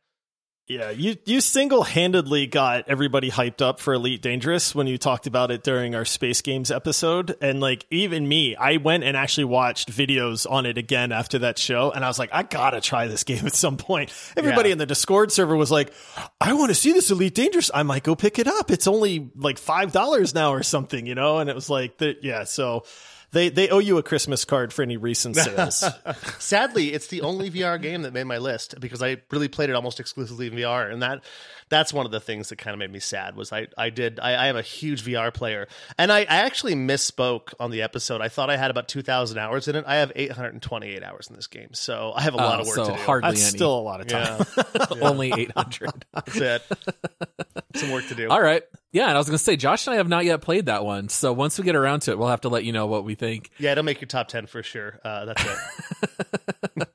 Yeah, 0.78 0.90
you 0.90 1.16
you 1.24 1.40
single 1.40 1.82
handedly 1.82 2.46
got 2.46 2.88
everybody 2.88 3.30
hyped 3.30 3.60
up 3.60 3.78
for 3.80 3.94
Elite 3.94 4.22
Dangerous 4.22 4.74
when 4.74 4.86
you 4.86 4.98
talked 4.98 5.26
about 5.26 5.50
it 5.50 5.62
during 5.62 5.94
our 5.94 6.04
Space 6.04 6.40
Games 6.40 6.70
episode, 6.70 7.36
and 7.40 7.60
like 7.60 7.84
even 7.90 8.26
me, 8.26 8.56
I 8.56 8.78
went 8.78 9.04
and 9.04 9.16
actually 9.16 9.44
watched 9.44 9.90
videos 9.90 10.50
on 10.50 10.66
it 10.66 10.78
again 10.78 11.12
after 11.12 11.40
that 11.40 11.58
show, 11.58 11.90
and 11.90 12.04
I 12.04 12.08
was 12.08 12.18
like, 12.18 12.30
I 12.32 12.42
gotta 12.42 12.80
try 12.80 13.06
this 13.06 13.24
game 13.24 13.46
at 13.46 13.54
some 13.54 13.76
point. 13.76 14.12
Everybody 14.36 14.70
Yeah. 14.70 14.72
in 14.74 14.78
the 14.78 14.86
Discord 14.86 15.30
server 15.32 15.56
was 15.56 15.70
like, 15.70 15.92
I 16.40 16.52
want 16.54 16.70
to 16.70 16.74
see 16.74 16.92
this 16.92 17.10
Elite 17.10 17.34
Dangerous. 17.34 17.70
I 17.74 17.82
might 17.82 18.02
go 18.02 18.14
pick 18.14 18.38
it 18.38 18.46
up. 18.48 18.70
It's 18.70 18.86
only 18.86 19.30
like 19.36 19.58
five 19.58 19.92
dollars 19.92 20.34
now 20.34 20.52
or 20.52 20.62
something, 20.62 21.06
you 21.06 21.14
know. 21.14 21.38
And 21.38 21.50
it 21.50 21.54
was 21.54 21.68
like, 21.70 21.98
the, 21.98 22.16
yeah, 22.22 22.44
so. 22.44 22.84
They, 23.32 23.48
they 23.48 23.68
owe 23.70 23.78
you 23.78 23.96
a 23.98 24.02
Christmas 24.02 24.44
card 24.44 24.72
for 24.72 24.82
any 24.82 24.96
recent 24.98 25.36
sales. 25.36 25.82
Sadly, 26.38 26.92
it's 26.92 27.06
the 27.06 27.22
only 27.22 27.50
VR 27.50 27.80
game 27.80 28.02
that 28.02 28.12
made 28.12 28.24
my 28.24 28.38
list 28.38 28.78
because 28.78 29.02
I 29.02 29.22
really 29.30 29.48
played 29.48 29.70
it 29.70 29.74
almost 29.74 30.00
exclusively 30.00 30.48
in 30.48 30.52
VR, 30.52 30.92
and 30.92 31.02
that 31.02 31.22
that's 31.70 31.94
one 31.94 32.04
of 32.04 32.12
the 32.12 32.20
things 32.20 32.50
that 32.50 32.56
kind 32.56 32.74
of 32.74 32.78
made 32.78 32.92
me 32.92 32.98
sad. 33.00 33.34
Was 33.34 33.50
I 33.50 33.68
I 33.78 33.88
did 33.88 34.20
I, 34.20 34.32
I 34.34 34.46
am 34.48 34.56
a 34.58 34.62
huge 34.62 35.02
VR 35.04 35.32
player, 35.32 35.66
and 35.96 36.12
I, 36.12 36.20
I 36.20 36.24
actually 36.44 36.74
misspoke 36.74 37.54
on 37.58 37.70
the 37.70 37.80
episode. 37.80 38.20
I 38.20 38.28
thought 38.28 38.50
I 38.50 38.58
had 38.58 38.70
about 38.70 38.86
two 38.88 39.00
thousand 39.00 39.38
hours 39.38 39.66
in 39.66 39.76
it. 39.76 39.84
I 39.86 39.96
have 39.96 40.12
eight 40.14 40.32
hundred 40.32 40.52
and 40.52 40.60
twenty 40.62 40.90
eight 40.90 41.02
hours 41.02 41.28
in 41.30 41.36
this 41.36 41.46
game, 41.46 41.72
so 41.72 42.12
I 42.14 42.20
have 42.22 42.34
a 42.34 42.36
lot 42.36 42.58
Oh, 42.58 42.60
of 42.62 42.66
work 42.66 42.74
so 42.76 42.84
to 42.84 42.90
do. 42.92 42.96
hardly 42.98 43.30
That's 43.30 43.42
any. 43.48 43.56
still 43.56 43.78
a 43.78 43.80
lot 43.80 44.00
of 44.02 44.08
time. 44.08 44.44
yeah, 44.76 44.84
Only 45.00 45.32
800. 45.34 46.04
that's 46.12 46.36
it. 46.36 46.62
Some 47.76 47.90
work 47.92 48.06
to 48.08 48.14
do. 48.14 48.28
All 48.28 48.42
right. 48.42 48.62
Yeah, 48.92 49.04
and 49.08 49.12
I 49.12 49.18
was 49.18 49.26
going 49.26 49.38
to 49.38 49.42
say, 49.42 49.56
Josh 49.56 49.86
and 49.86 49.94
I 49.94 49.96
have 49.96 50.08
not 50.08 50.26
yet 50.26 50.42
played 50.42 50.66
that 50.66 50.84
one. 50.84 51.08
So 51.08 51.32
once 51.32 51.58
we 51.58 51.64
get 51.64 51.74
around 51.74 52.00
to 52.00 52.10
it, 52.10 52.18
we'll 52.18 52.28
have 52.28 52.42
to 52.42 52.50
let 52.50 52.64
you 52.64 52.72
know 52.72 52.86
what 52.86 53.04
we 53.04 53.14
think. 53.14 53.50
Yeah, 53.58 53.72
it'll 53.72 53.84
make 53.84 54.02
your 54.02 54.08
top 54.08 54.28
ten 54.28 54.46
for 54.46 54.62
sure. 54.62 55.00
Uh, 55.02 55.24
that's 55.24 55.44
it. 55.44 56.88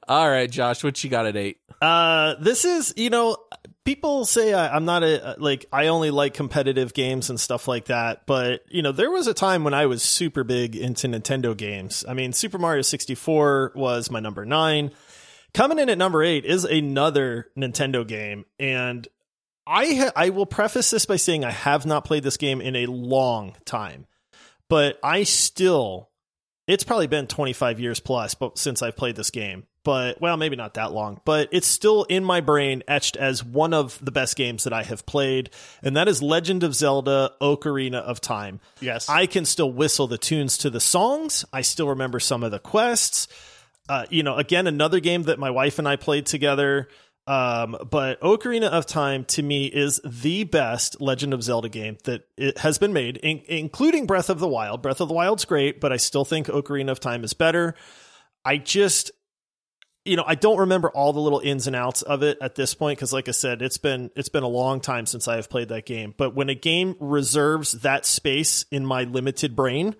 All 0.08 0.28
right, 0.28 0.50
Josh, 0.50 0.84
what 0.84 1.02
you 1.02 1.08
got 1.08 1.26
at 1.26 1.36
eight? 1.36 1.58
Uh, 1.80 2.34
this 2.40 2.64
is 2.64 2.92
you 2.96 3.08
know 3.08 3.36
people 3.84 4.26
say 4.26 4.52
I, 4.52 4.74
I'm 4.76 4.84
not 4.84 5.02
a 5.02 5.36
like 5.38 5.64
I 5.72 5.86
only 5.86 6.10
like 6.10 6.34
competitive 6.34 6.92
games 6.92 7.30
and 7.30 7.40
stuff 7.40 7.66
like 7.66 7.86
that, 7.86 8.26
but 8.26 8.60
you 8.68 8.82
know 8.82 8.92
there 8.92 9.10
was 9.10 9.26
a 9.26 9.34
time 9.34 9.64
when 9.64 9.72
I 9.74 9.86
was 9.86 10.02
super 10.02 10.44
big 10.44 10.76
into 10.76 11.08
Nintendo 11.08 11.56
games. 11.56 12.04
I 12.06 12.12
mean, 12.12 12.34
Super 12.34 12.58
Mario 12.58 12.82
64 12.82 13.72
was 13.74 14.10
my 14.10 14.20
number 14.20 14.44
nine. 14.44 14.90
Coming 15.54 15.78
in 15.78 15.88
at 15.88 15.96
number 15.96 16.22
eight 16.22 16.44
is 16.44 16.64
another 16.64 17.46
Nintendo 17.56 18.06
game, 18.06 18.44
and 18.60 19.08
I 19.68 19.94
ha- 19.94 20.12
I 20.16 20.30
will 20.30 20.46
preface 20.46 20.90
this 20.90 21.04
by 21.04 21.16
saying 21.16 21.44
I 21.44 21.50
have 21.50 21.84
not 21.84 22.04
played 22.06 22.22
this 22.22 22.38
game 22.38 22.60
in 22.62 22.74
a 22.74 22.86
long 22.86 23.54
time, 23.66 24.06
but 24.68 24.98
I 25.02 25.24
still 25.24 26.08
it's 26.66 26.84
probably 26.84 27.06
been 27.06 27.26
25 27.26 27.80
years 27.80 28.00
plus 28.00 28.34
but 28.34 28.58
since 28.58 28.82
I've 28.82 28.96
played 28.96 29.16
this 29.16 29.30
game. 29.30 29.64
But 29.84 30.20
well, 30.20 30.36
maybe 30.36 30.56
not 30.56 30.74
that 30.74 30.92
long, 30.92 31.20
but 31.24 31.48
it's 31.52 31.66
still 31.66 32.04
in 32.04 32.24
my 32.24 32.40
brain 32.40 32.82
etched 32.88 33.16
as 33.16 33.44
one 33.44 33.72
of 33.72 33.98
the 34.04 34.10
best 34.10 34.36
games 34.36 34.64
that 34.64 34.72
I 34.72 34.82
have 34.82 35.06
played, 35.06 35.50
and 35.82 35.96
that 35.96 36.08
is 36.08 36.22
Legend 36.22 36.62
of 36.62 36.74
Zelda 36.74 37.32
Ocarina 37.40 38.00
of 38.02 38.20
Time. 38.20 38.60
Yes. 38.80 39.08
I 39.08 39.24
can 39.26 39.46
still 39.46 39.72
whistle 39.72 40.06
the 40.06 40.18
tunes 40.18 40.58
to 40.58 40.70
the 40.70 40.80
songs. 40.80 41.46
I 41.54 41.62
still 41.62 41.88
remember 41.88 42.20
some 42.20 42.42
of 42.42 42.50
the 42.50 42.58
quests. 42.58 43.28
Uh, 43.88 44.04
you 44.10 44.22
know, 44.22 44.36
again, 44.36 44.66
another 44.66 45.00
game 45.00 45.22
that 45.22 45.38
my 45.38 45.50
wife 45.50 45.78
and 45.78 45.88
I 45.88 45.96
played 45.96 46.26
together. 46.26 46.88
Um, 47.28 47.76
but 47.90 48.18
Ocarina 48.22 48.68
of 48.70 48.86
Time 48.86 49.26
to 49.26 49.42
me 49.42 49.66
is 49.66 50.00
the 50.02 50.44
best 50.44 50.98
Legend 50.98 51.34
of 51.34 51.42
Zelda 51.42 51.68
game 51.68 51.98
that 52.04 52.22
it 52.38 52.56
has 52.56 52.78
been 52.78 52.94
made, 52.94 53.18
in- 53.18 53.42
including 53.46 54.06
Breath 54.06 54.30
of 54.30 54.38
the 54.38 54.48
Wild. 54.48 54.80
Breath 54.80 55.02
of 55.02 55.08
the 55.08 55.14
Wild's 55.14 55.44
great, 55.44 55.78
but 55.78 55.92
I 55.92 55.98
still 55.98 56.24
think 56.24 56.46
Ocarina 56.46 56.90
of 56.90 57.00
Time 57.00 57.24
is 57.24 57.34
better. 57.34 57.74
I 58.46 58.56
just, 58.56 59.10
you 60.06 60.16
know, 60.16 60.24
I 60.26 60.36
don't 60.36 60.56
remember 60.56 60.88
all 60.88 61.12
the 61.12 61.20
little 61.20 61.40
ins 61.40 61.66
and 61.66 61.76
outs 61.76 62.00
of 62.00 62.22
it 62.22 62.38
at 62.40 62.54
this 62.54 62.72
point 62.72 62.98
because, 62.98 63.12
like 63.12 63.28
I 63.28 63.32
said, 63.32 63.60
it's 63.60 63.76
been 63.76 64.10
it's 64.16 64.30
been 64.30 64.42
a 64.42 64.48
long 64.48 64.80
time 64.80 65.04
since 65.04 65.28
I 65.28 65.36
have 65.36 65.50
played 65.50 65.68
that 65.68 65.84
game. 65.84 66.14
But 66.16 66.34
when 66.34 66.48
a 66.48 66.54
game 66.54 66.96
reserves 66.98 67.72
that 67.72 68.06
space 68.06 68.64
in 68.70 68.86
my 68.86 69.02
limited 69.02 69.54
brain 69.54 69.96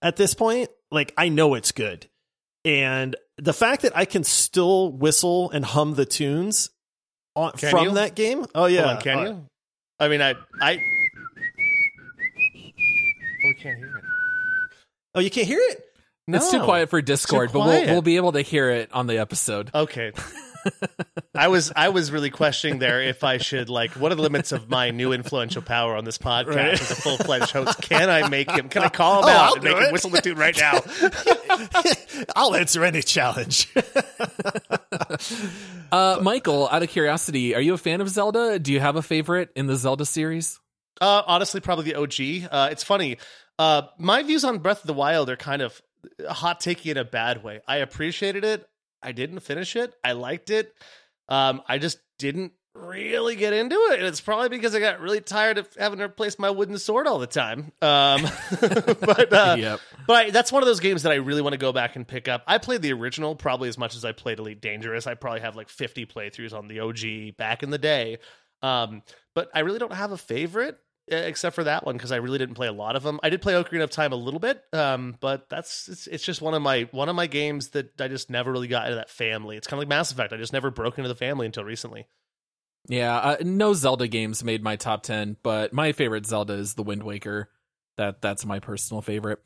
at 0.00 0.16
this 0.16 0.32
point, 0.32 0.70
like 0.90 1.12
I 1.18 1.28
know 1.28 1.52
it's 1.52 1.72
good. 1.72 2.06
And 2.64 3.16
the 3.38 3.52
fact 3.52 3.82
that 3.82 3.96
I 3.96 4.04
can 4.04 4.22
still 4.24 4.92
whistle 4.92 5.50
and 5.50 5.64
hum 5.64 5.94
the 5.94 6.04
tunes 6.04 6.70
on, 7.34 7.52
from 7.54 7.84
you? 7.84 7.90
that 7.94 8.14
game, 8.14 8.46
oh 8.54 8.66
yeah, 8.66 8.82
Hold 8.82 8.96
on, 8.96 9.02
can 9.02 9.18
Uh, 9.18 9.24
you? 9.24 9.46
I 9.98 10.08
mean, 10.08 10.22
I 10.22 10.34
I. 10.60 10.78
Oh, 13.44 13.48
we 13.48 13.54
can't 13.54 13.78
hear 13.78 13.96
it. 13.98 14.04
Oh, 15.14 15.20
you 15.20 15.30
can't 15.30 15.46
hear 15.46 15.60
it. 15.60 15.84
It's 16.28 16.50
too 16.50 16.62
quiet 16.62 16.88
for 16.88 17.02
Discord, 17.02 17.50
but 17.52 17.60
we'll 17.60 17.86
we'll 17.86 18.02
be 18.02 18.16
able 18.16 18.32
to 18.32 18.42
hear 18.42 18.70
it 18.70 18.92
on 18.92 19.06
the 19.08 19.18
episode. 19.18 19.70
Okay. 19.74 20.12
I 21.34 21.48
was 21.48 21.72
I 21.74 21.88
was 21.88 22.10
really 22.12 22.30
questioning 22.30 22.78
there 22.78 23.00
if 23.02 23.24
I 23.24 23.38
should 23.38 23.68
like 23.68 23.92
what 23.92 24.12
are 24.12 24.14
the 24.14 24.22
limits 24.22 24.52
of 24.52 24.68
my 24.70 24.90
new 24.90 25.12
influential 25.12 25.62
power 25.62 25.96
on 25.96 26.04
this 26.04 26.18
podcast 26.18 26.54
Right. 26.54 26.72
as 26.74 26.90
a 26.90 26.94
full 26.94 27.16
fledged 27.16 27.50
host? 27.52 27.80
Can 27.82 28.08
I 28.10 28.28
make 28.28 28.50
him? 28.50 28.68
Can 28.68 28.82
I 28.82 28.88
call 28.90 29.22
him 29.22 29.28
Oh, 29.28 29.32
out 29.32 29.40
I'll 29.48 29.54
and 29.54 29.64
make 29.64 29.76
do 29.76 29.82
him 29.84 29.92
whistle 29.92 30.10
the 30.10 30.20
tune 30.20 30.36
right 30.38 30.56
now? 30.56 30.80
I'll 32.36 32.54
answer 32.54 32.84
any 32.84 33.02
challenge. 33.02 33.72
Uh, 35.90 36.18
Michael, 36.22 36.68
out 36.70 36.82
of 36.82 36.88
curiosity, 36.88 37.54
are 37.54 37.60
you 37.60 37.74
a 37.74 37.78
fan 37.78 38.00
of 38.00 38.08
Zelda? 38.08 38.58
Do 38.58 38.72
you 38.72 38.80
have 38.80 38.96
a 38.96 39.02
favorite 39.02 39.50
in 39.54 39.66
the 39.66 39.76
Zelda 39.76 40.06
series? 40.06 40.58
Uh, 41.02 41.22
honestly, 41.26 41.60
probably 41.60 41.92
the 41.92 41.96
OG. 41.96 42.48
Uh, 42.50 42.68
it's 42.72 42.82
funny. 42.82 43.18
Uh, 43.58 43.82
my 43.98 44.22
views 44.22 44.42
on 44.44 44.58
Breath 44.58 44.80
of 44.80 44.86
the 44.86 44.94
Wild 44.94 45.28
are 45.28 45.36
kind 45.36 45.60
of 45.60 45.82
hot 46.26 46.60
takey 46.60 46.90
in 46.92 46.96
a 46.96 47.04
bad 47.04 47.44
way. 47.44 47.60
I 47.68 47.76
appreciated 47.78 48.42
it. 48.42 48.66
I 49.02 49.12
didn't 49.12 49.40
finish 49.40 49.76
it. 49.76 49.94
I 50.04 50.12
liked 50.12 50.50
it. 50.50 50.72
Um, 51.28 51.62
I 51.68 51.78
just 51.78 51.98
didn't 52.18 52.52
really 52.74 53.36
get 53.36 53.52
into 53.52 53.74
it. 53.90 53.98
And 53.98 54.06
it's 54.08 54.20
probably 54.20 54.48
because 54.48 54.74
I 54.74 54.80
got 54.80 55.00
really 55.00 55.20
tired 55.20 55.58
of 55.58 55.68
having 55.78 55.98
to 55.98 56.04
replace 56.06 56.38
my 56.38 56.50
wooden 56.50 56.78
sword 56.78 57.06
all 57.06 57.18
the 57.18 57.26
time. 57.26 57.72
Um, 57.82 58.22
but 58.60 59.32
uh, 59.32 59.56
Yep. 59.58 59.80
but 60.06 60.16
I, 60.16 60.30
that's 60.30 60.50
one 60.50 60.62
of 60.62 60.66
those 60.66 60.80
games 60.80 61.02
that 61.02 61.12
I 61.12 61.16
really 61.16 61.42
want 61.42 61.52
to 61.52 61.58
go 61.58 61.72
back 61.72 61.96
and 61.96 62.06
pick 62.06 62.28
up. 62.28 62.42
I 62.46 62.58
played 62.58 62.80
the 62.82 62.92
original 62.92 63.34
probably 63.36 63.68
as 63.68 63.76
much 63.76 63.94
as 63.94 64.04
I 64.04 64.12
played 64.12 64.38
Elite 64.38 64.60
Dangerous. 64.60 65.06
I 65.06 65.14
probably 65.14 65.40
have 65.40 65.54
like 65.56 65.68
50 65.68 66.06
playthroughs 66.06 66.54
on 66.54 66.68
the 66.68 66.80
OG 66.80 67.36
back 67.36 67.62
in 67.62 67.70
the 67.70 67.78
day. 67.78 68.18
Um, 68.62 69.02
but 69.34 69.50
I 69.54 69.60
really 69.60 69.78
don't 69.78 69.92
have 69.92 70.12
a 70.12 70.16
favorite 70.16 70.78
except 71.18 71.54
for 71.54 71.64
that 71.64 71.84
one 71.86 71.96
because 71.96 72.12
I 72.12 72.16
really 72.16 72.38
didn't 72.38 72.54
play 72.54 72.66
a 72.68 72.72
lot 72.72 72.96
of 72.96 73.02
them. 73.02 73.20
I 73.22 73.30
did 73.30 73.42
play 73.42 73.54
Ocarina 73.54 73.82
of 73.84 73.90
Time 73.90 74.12
a 74.12 74.16
little 74.16 74.40
bit, 74.40 74.62
um, 74.72 75.16
but 75.20 75.48
that's 75.48 75.88
it's, 75.88 76.06
it's 76.06 76.24
just 76.24 76.40
one 76.42 76.54
of 76.54 76.62
my 76.62 76.88
one 76.92 77.08
of 77.08 77.16
my 77.16 77.26
games 77.26 77.68
that 77.70 78.00
I 78.00 78.08
just 78.08 78.30
never 78.30 78.50
really 78.52 78.68
got 78.68 78.86
into 78.86 78.96
that 78.96 79.10
family. 79.10 79.56
It's 79.56 79.66
kind 79.66 79.78
of 79.78 79.80
like 79.80 79.88
Mass 79.88 80.10
Effect. 80.12 80.32
I 80.32 80.36
just 80.36 80.52
never 80.52 80.70
broke 80.70 80.98
into 80.98 81.08
the 81.08 81.14
family 81.14 81.46
until 81.46 81.64
recently. 81.64 82.06
Yeah, 82.88 83.16
uh, 83.16 83.36
no 83.42 83.74
Zelda 83.74 84.08
games 84.08 84.42
made 84.42 84.62
my 84.62 84.74
top 84.76 85.04
10, 85.04 85.36
but 85.44 85.72
my 85.72 85.92
favorite 85.92 86.26
Zelda 86.26 86.54
is 86.54 86.74
The 86.74 86.82
Wind 86.82 87.04
Waker. 87.04 87.48
That 87.96 88.20
that's 88.22 88.44
my 88.44 88.58
personal 88.58 89.02
favorite. 89.02 89.38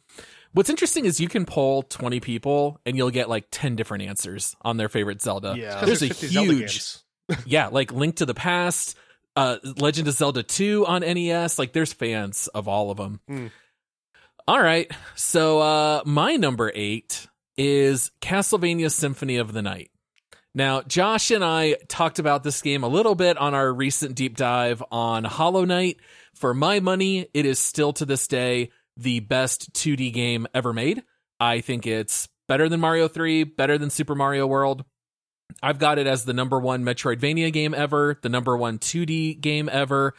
What's 0.53 0.71
interesting 0.71 1.05
is 1.05 1.21
you 1.21 1.29
can 1.29 1.45
poll 1.45 1.83
20 1.83 2.21
people 2.21 2.81
and 2.87 2.97
you'll 2.97 3.11
get 3.11 3.29
like 3.29 3.49
10 3.51 3.77
different 3.77 4.05
answers 4.05 4.57
on 4.62 4.77
their 4.79 4.89
favorite 4.89 5.21
Zelda. 5.21 5.55
Yeah. 5.59 5.79
'Cause 5.81 6.01
There's 6.01 6.03
a 6.03 6.14
huge 6.14 6.97
yeah, 7.45 7.67
like 7.67 7.93
Link 7.93 8.17
to 8.17 8.27
the 8.27 8.35
Past, 8.35 8.97
uh, 9.37 9.59
Legend 9.78 10.09
of 10.09 10.14
Zelda 10.14 10.43
2 10.43 10.87
on 10.87 11.03
NES. 11.03 11.59
Like, 11.59 11.72
there's 11.72 11.93
fans 11.93 12.49
of 12.49 12.66
all 12.66 12.91
of 12.91 12.97
them. 12.97 13.20
Hmm. 13.28 13.47
All 14.49 14.61
right. 14.61 14.91
So, 15.14 15.61
uh, 15.61 16.03
my 16.05 16.37
number 16.37 16.72
eight 16.74 17.28
is 17.57 18.11
Castlevania 18.20 18.91
Symphony 18.91 19.37
of 19.37 19.53
the 19.53 19.62
Night. 19.62 19.91
Now, 20.55 20.80
Josh 20.80 21.30
and 21.30 21.45
I 21.45 21.76
talked 21.87 22.18
about 22.18 22.43
this 22.43 22.62
game 22.62 22.82
a 22.82 22.89
little 22.89 23.14
bit 23.14 23.37
on 23.37 23.53
our 23.53 23.72
recent 23.72 24.14
deep 24.14 24.37
dive 24.37 24.82
on 24.91 25.24
Hollow 25.24 25.66
Knight. 25.66 25.99
For 26.34 26.55
my 26.55 26.80
money, 26.80 27.28
it 27.34 27.45
is 27.45 27.59
still 27.59 27.93
to 27.95 28.07
this 28.07 28.26
day 28.26 28.70
the 28.97 29.20
best 29.20 29.72
2D 29.74 30.12
game 30.14 30.47
ever 30.55 30.72
made. 30.72 31.03
I 31.39 31.61
think 31.61 31.87
it's 31.87 32.28
better 32.49 32.68
than 32.68 32.80
Mario 32.80 33.09
3, 33.09 33.45
better 33.45 33.76
than 33.76 33.91
Super 33.91 34.14
Mario 34.14 34.47
World. 34.47 34.84
I've 35.62 35.78
got 35.78 35.99
it 35.99 36.07
as 36.07 36.24
the 36.24 36.32
number 36.32 36.59
one 36.59 36.84
Metroidvania 36.84 37.53
game 37.53 37.74
ever, 37.74 38.18
the 38.20 38.28
number 38.28 38.57
one 38.57 38.78
2D 38.78 39.40
game 39.40 39.68
ever. 39.70 40.14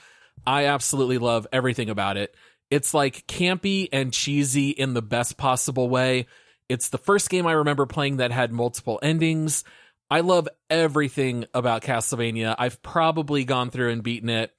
I 0.45 0.65
absolutely 0.65 1.17
love 1.17 1.47
everything 1.51 1.89
about 1.89 2.17
it. 2.17 2.35
It's 2.69 2.93
like 2.93 3.27
campy 3.27 3.87
and 3.93 4.11
cheesy 4.11 4.69
in 4.69 4.93
the 4.93 5.01
best 5.01 5.37
possible 5.37 5.89
way. 5.89 6.27
It's 6.69 6.89
the 6.89 6.97
first 6.97 7.29
game 7.29 7.47
I 7.47 7.53
remember 7.53 7.85
playing 7.85 8.17
that 8.17 8.31
had 8.31 8.51
multiple 8.51 8.99
endings. 9.01 9.63
I 10.09 10.21
love 10.21 10.47
everything 10.69 11.45
about 11.53 11.81
Castlevania. 11.81 12.55
I've 12.57 12.81
probably 12.81 13.45
gone 13.45 13.69
through 13.69 13.91
and 13.91 14.03
beaten 14.03 14.29
it 14.29 14.53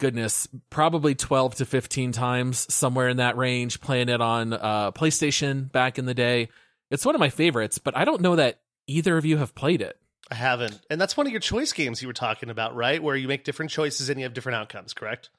goodness, 0.00 0.48
probably 0.70 1.14
12 1.14 1.56
to 1.56 1.64
15 1.64 2.10
times, 2.10 2.74
somewhere 2.74 3.08
in 3.08 3.18
that 3.18 3.36
range, 3.36 3.80
playing 3.80 4.08
it 4.08 4.20
on 4.20 4.52
uh, 4.52 4.90
PlayStation 4.90 5.70
back 5.70 5.98
in 5.98 6.06
the 6.06 6.14
day. 6.14 6.48
It's 6.90 7.04
one 7.04 7.14
of 7.14 7.20
my 7.20 7.28
favorites, 7.28 7.78
but 7.78 7.96
I 7.96 8.04
don't 8.04 8.22
know 8.22 8.34
that 8.34 8.60
either 8.90 9.16
of 9.16 9.24
you 9.24 9.36
have 9.38 9.54
played 9.54 9.80
it. 9.80 9.98
I 10.30 10.34
haven't. 10.34 10.80
And 10.90 11.00
that's 11.00 11.16
one 11.16 11.26
of 11.26 11.32
your 11.32 11.40
choice 11.40 11.72
games 11.72 12.02
you 12.02 12.08
were 12.08 12.14
talking 12.14 12.50
about, 12.50 12.74
right? 12.74 13.02
Where 13.02 13.16
you 13.16 13.28
make 13.28 13.44
different 13.44 13.70
choices 13.70 14.08
and 14.08 14.18
you 14.18 14.24
have 14.24 14.34
different 14.34 14.56
outcomes, 14.56 14.94
correct? 14.94 15.30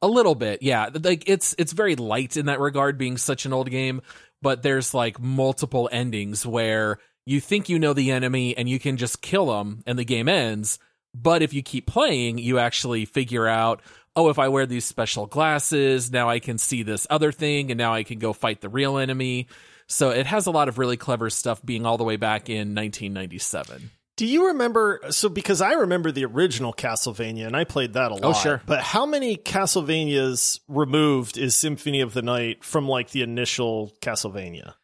A 0.00 0.08
little 0.08 0.36
bit, 0.36 0.62
yeah. 0.62 0.90
Like 0.92 1.28
it's 1.28 1.56
it's 1.58 1.72
very 1.72 1.96
light 1.96 2.36
in 2.36 2.46
that 2.46 2.60
regard 2.60 2.98
being 2.98 3.16
such 3.16 3.46
an 3.46 3.52
old 3.52 3.68
game, 3.68 4.00
but 4.40 4.62
there's 4.62 4.94
like 4.94 5.18
multiple 5.20 5.88
endings 5.90 6.46
where 6.46 6.98
you 7.26 7.40
think 7.40 7.68
you 7.68 7.80
know 7.80 7.92
the 7.92 8.12
enemy 8.12 8.56
and 8.56 8.68
you 8.68 8.78
can 8.78 8.96
just 8.96 9.22
kill 9.22 9.46
them 9.46 9.82
and 9.86 9.98
the 9.98 10.04
game 10.04 10.28
ends, 10.28 10.78
but 11.14 11.42
if 11.42 11.52
you 11.52 11.62
keep 11.62 11.86
playing, 11.86 12.38
you 12.38 12.60
actually 12.60 13.06
figure 13.06 13.48
out, 13.48 13.82
oh, 14.14 14.28
if 14.28 14.38
I 14.38 14.48
wear 14.48 14.66
these 14.66 14.84
special 14.84 15.26
glasses, 15.26 16.12
now 16.12 16.28
I 16.28 16.38
can 16.38 16.58
see 16.58 16.84
this 16.84 17.06
other 17.10 17.32
thing 17.32 17.72
and 17.72 17.78
now 17.78 17.92
I 17.92 18.04
can 18.04 18.20
go 18.20 18.32
fight 18.32 18.60
the 18.60 18.68
real 18.68 18.98
enemy. 18.98 19.48
So 19.88 20.10
it 20.10 20.26
has 20.26 20.46
a 20.46 20.50
lot 20.50 20.68
of 20.68 20.78
really 20.78 20.96
clever 20.96 21.30
stuff 21.30 21.64
being 21.64 21.86
all 21.86 21.96
the 21.96 22.04
way 22.04 22.16
back 22.16 22.48
in 22.48 22.74
1997. 22.74 23.90
Do 24.16 24.26
you 24.26 24.48
remember? 24.48 25.00
So, 25.10 25.28
because 25.28 25.60
I 25.60 25.74
remember 25.74 26.10
the 26.10 26.24
original 26.24 26.72
Castlevania 26.72 27.46
and 27.46 27.56
I 27.56 27.64
played 27.64 27.92
that 27.92 28.10
a 28.10 28.14
oh, 28.14 28.18
lot. 28.18 28.24
Oh, 28.24 28.32
sure. 28.32 28.62
But 28.66 28.80
how 28.80 29.06
many 29.06 29.36
Castlevanias 29.36 30.60
removed 30.66 31.38
is 31.38 31.56
Symphony 31.56 32.00
of 32.00 32.14
the 32.14 32.22
Night 32.22 32.64
from 32.64 32.88
like 32.88 33.10
the 33.10 33.22
initial 33.22 33.92
Castlevania? 34.00 34.74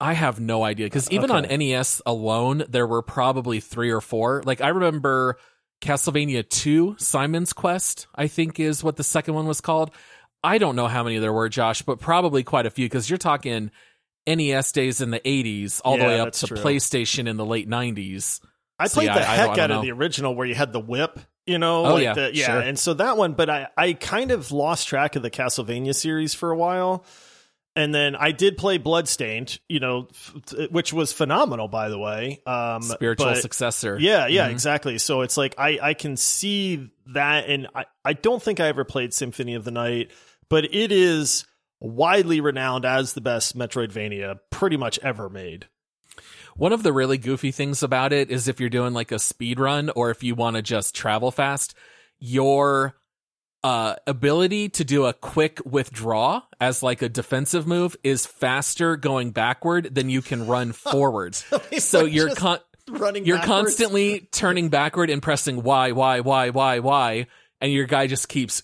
I 0.00 0.14
have 0.14 0.40
no 0.40 0.62
idea 0.64 0.86
because 0.86 1.10
even 1.10 1.30
Okay. 1.30 1.52
on 1.52 1.58
NES 1.58 2.00
alone, 2.06 2.64
there 2.68 2.86
were 2.86 3.02
probably 3.02 3.60
three 3.60 3.90
or 3.90 4.00
four. 4.00 4.42
Like 4.46 4.60
I 4.60 4.68
remember 4.68 5.36
Castlevania 5.82 6.48
2, 6.48 6.96
Simon's 6.98 7.52
Quest, 7.52 8.06
I 8.14 8.28
think 8.28 8.60
is 8.60 8.82
what 8.84 8.96
the 8.96 9.04
second 9.04 9.34
one 9.34 9.46
was 9.46 9.60
called. 9.60 9.90
I 10.42 10.58
don't 10.58 10.76
know 10.76 10.86
how 10.86 11.02
many 11.04 11.18
there 11.18 11.32
were, 11.32 11.48
Josh, 11.48 11.82
but 11.82 12.00
probably 12.00 12.44
quite 12.44 12.64
a 12.64 12.70
few 12.70 12.86
because 12.86 13.10
you're 13.10 13.18
talking 13.18 13.70
NES 14.36 14.72
days 14.72 15.00
in 15.00 15.10
the 15.10 15.20
80s 15.20 15.80
all 15.84 15.96
the 15.96 16.04
way 16.04 16.20
up 16.20 16.32
to 16.32 16.46
true. 16.46 16.56
PlayStation 16.58 17.28
in 17.28 17.36
the 17.36 17.44
late 17.46 17.68
90s. 17.68 18.40
I 18.78 18.86
So, 18.86 18.94
played 18.94 19.06
yeah, 19.06 19.18
the 19.18 19.28
I- 19.28 19.34
heck 19.36 19.50
I 19.58 19.62
out 19.64 19.70
of 19.70 19.82
the 19.82 19.92
original 19.92 20.34
where 20.34 20.46
you 20.46 20.54
had 20.54 20.72
the 20.72 20.80
whip, 20.80 21.18
you 21.46 21.58
know? 21.58 21.84
Oh, 21.84 21.94
like 21.94 22.02
yeah, 22.04 22.14
the, 22.14 22.34
yeah. 22.34 22.46
sure. 22.46 22.60
And 22.60 22.78
so 22.78 22.94
that 22.94 23.16
one, 23.16 23.34
but 23.34 23.50
I, 23.50 23.68
I 23.76 23.92
kind 23.92 24.30
of 24.30 24.52
lost 24.52 24.88
track 24.88 25.16
of 25.16 25.22
the 25.22 25.30
Castlevania 25.30 25.94
series 25.94 26.32
for 26.34 26.50
a 26.50 26.56
while. 26.56 27.04
And 27.76 27.94
then 27.94 28.16
I 28.16 28.32
did 28.32 28.56
play 28.56 28.78
Bloodstained, 28.78 29.60
you 29.68 29.78
know, 29.78 30.08
f- 30.10 30.34
which 30.72 30.92
was 30.92 31.12
phenomenal, 31.12 31.68
by 31.68 31.88
the 31.88 31.98
way. 31.98 32.40
Um, 32.44 32.82
Spiritual 32.82 33.26
but- 33.26 33.36
successor. 33.38 33.96
Yeah, 34.00 34.26
yeah, 34.26 34.48
Mhm. 34.48 34.52
exactly. 34.52 34.98
So 34.98 35.20
it's 35.20 35.36
like 35.36 35.54
I 35.56 35.78
I 35.80 35.94
can 35.94 36.16
see 36.16 36.90
that, 37.12 37.48
and 37.48 37.68
I 37.74 37.84
I 38.04 38.14
don't 38.14 38.42
think 38.42 38.58
I 38.58 38.66
ever 38.66 38.84
played 38.84 39.14
Symphony 39.14 39.54
of 39.54 39.64
the 39.64 39.70
Night, 39.70 40.10
but 40.48 40.64
it 40.74 40.90
is 40.90 41.46
widely 41.80 42.40
renowned 42.40 42.84
as 42.84 43.14
the 43.14 43.20
best 43.20 43.56
Metroidvania 43.56 44.38
pretty 44.50 44.76
much 44.76 44.98
ever 45.00 45.28
made. 45.28 45.66
One 46.56 46.72
of 46.72 46.82
the 46.82 46.92
really 46.92 47.16
goofy 47.18 47.52
things 47.52 47.82
about 47.82 48.12
it 48.12 48.30
is 48.30 48.48
if 48.48 48.60
you're 48.60 48.68
doing 48.68 48.92
like 48.92 49.12
a 49.12 49.18
speed 49.18 49.58
run 49.58 49.90
or 49.90 50.10
if 50.10 50.22
you 50.22 50.34
want 50.34 50.56
to 50.56 50.62
just 50.62 50.94
travel 50.94 51.30
fast, 51.30 51.74
your 52.18 52.96
uh, 53.62 53.94
ability 54.06 54.68
to 54.70 54.84
do 54.84 55.06
a 55.06 55.12
quick 55.12 55.60
withdraw 55.64 56.42
as 56.60 56.82
like 56.82 57.02
a 57.02 57.08
defensive 57.08 57.66
move 57.66 57.96
is 58.02 58.26
faster 58.26 58.96
going 58.96 59.30
backward 59.30 59.94
than 59.94 60.10
you 60.10 60.20
can 60.22 60.46
run 60.46 60.72
forward. 60.72 61.34
so 61.78 62.04
you're 62.04 62.34
con- 62.34 62.58
running. 62.88 63.24
you're 63.24 63.36
backwards. 63.38 63.62
constantly 63.62 64.28
turning 64.32 64.68
backward 64.68 65.08
and 65.10 65.22
pressing 65.22 65.62
Y 65.62 65.92
Y 65.92 66.20
Y 66.20 66.50
Y 66.50 66.78
Y, 66.80 67.26
and 67.60 67.72
your 67.72 67.86
guy 67.86 68.06
just 68.06 68.28
keeps 68.28 68.62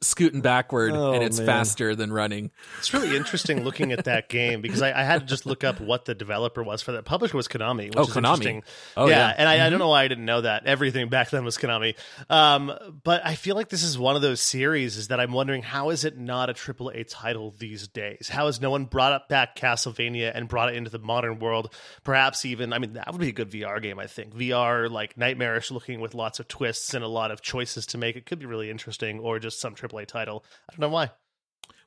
scooting 0.00 0.40
backward, 0.40 0.92
Oh, 0.92 1.12
and 1.12 1.22
it's 1.22 1.38
man. 1.38 1.46
faster 1.46 1.94
than 1.94 2.12
running. 2.12 2.50
It's 2.78 2.92
really 2.92 3.16
interesting 3.16 3.64
looking 3.64 3.92
at 3.92 4.04
that 4.04 4.28
game 4.28 4.60
because 4.60 4.82
I, 4.82 5.00
I 5.00 5.04
had 5.04 5.20
to 5.20 5.26
just 5.26 5.46
look 5.46 5.64
up 5.64 5.80
what 5.80 6.04
the 6.04 6.14
developer 6.14 6.62
was 6.62 6.82
for 6.82 6.92
that. 6.92 7.04
Publisher 7.04 7.36
was 7.36 7.48
Konami. 7.48 7.86
Which 7.88 7.96
Oh, 7.96 8.02
is 8.02 8.08
Konami. 8.08 8.18
interesting. 8.34 8.62
Oh, 8.96 9.06
yeah, 9.08 9.16
yeah. 9.16 9.30
Mm-hmm. 9.32 9.40
and 9.40 9.48
I, 9.48 9.66
I 9.66 9.70
don't 9.70 9.78
know 9.78 9.88
why 9.88 10.02
I 10.04 10.08
didn't 10.08 10.24
know 10.24 10.40
that. 10.40 10.66
Everything 10.66 11.08
back 11.08 11.30
then 11.30 11.44
was 11.44 11.56
Konami. 11.58 11.94
Um, 12.28 12.72
but 13.04 13.24
I 13.24 13.34
feel 13.34 13.56
like 13.56 13.68
this 13.68 13.82
is 13.82 13.98
one 13.98 14.16
of 14.16 14.22
those 14.22 14.40
series 14.40 14.96
is 14.96 15.08
that 15.08 15.20
I'm 15.20 15.32
wondering 15.32 15.62
how 15.62 15.90
is 15.90 16.04
it 16.04 16.18
not 16.18 16.50
a 16.50 16.54
AAA 16.54 17.06
title 17.08 17.54
these 17.58 17.88
days? 17.88 18.28
How 18.28 18.46
has 18.46 18.60
no 18.60 18.70
one 18.70 18.84
brought 18.86 19.12
up 19.12 19.28
back 19.28 19.56
Castlevania 19.56 20.32
and 20.34 20.48
brought 20.48 20.70
it 20.70 20.76
into 20.76 20.90
the 20.90 20.98
modern 20.98 21.38
world? 21.38 21.72
Perhaps 22.04 22.44
even, 22.44 22.72
I 22.72 22.78
mean, 22.78 22.94
that 22.94 23.10
would 23.12 23.20
be 23.20 23.28
a 23.28 23.32
good 23.32 23.50
VR 23.50 23.80
game. 23.82 23.98
I 23.98 24.06
think 24.06 24.34
VR 24.34 24.90
like 24.90 25.16
nightmarish 25.16 25.70
looking 25.70 26.00
with 26.00 26.14
lots 26.14 26.40
of 26.40 26.48
twists 26.48 26.94
and 26.94 27.04
a 27.04 27.08
lot 27.08 27.30
of 27.30 27.40
choices 27.42 27.86
to 27.86 27.98
make. 27.98 28.16
It 28.16 28.26
could 28.26 28.38
be 28.38 28.46
really 28.46 28.70
interesting, 28.70 29.18
or 29.20 29.38
just 29.38 29.59
some 29.60 29.74
AAA 29.74 30.06
title. 30.06 30.44
I 30.68 30.72
don't 30.72 30.80
know 30.80 30.88
why. 30.94 31.10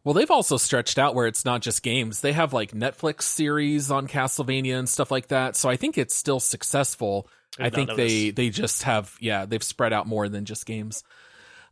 Well, 0.04 0.14
they've 0.14 0.30
also 0.32 0.58
stretched 0.58 1.00
out 1.00 1.16
where 1.16 1.28
it's 1.28 1.46
not 1.46 1.62
just 1.62 1.82
games. 1.82 2.20
They 2.22 2.34
have 2.34 2.52
like 2.54 2.72
Netflix 2.72 3.22
series 3.24 3.90
on 3.90 4.08
Castlevania 4.08 4.78
and 4.78 4.88
stuff 4.90 5.12
like 5.12 5.28
that. 5.30 5.56
So 5.56 5.70
I 5.70 5.78
think 5.78 5.98
it's 5.98 6.14
still 6.16 6.42
successful. 6.42 7.28
I 7.58 7.68
I 7.68 7.70
think 7.70 7.88
not 7.88 7.98
know 7.98 8.04
they 8.04 8.32
they 8.32 8.50
just 8.50 8.84
have 8.84 9.16
yeah, 9.22 9.46
they've 9.46 9.64
spread 9.64 9.94
out 9.94 10.06
more 10.08 10.28
than 10.28 10.44
just 10.46 10.66
games. 10.66 11.04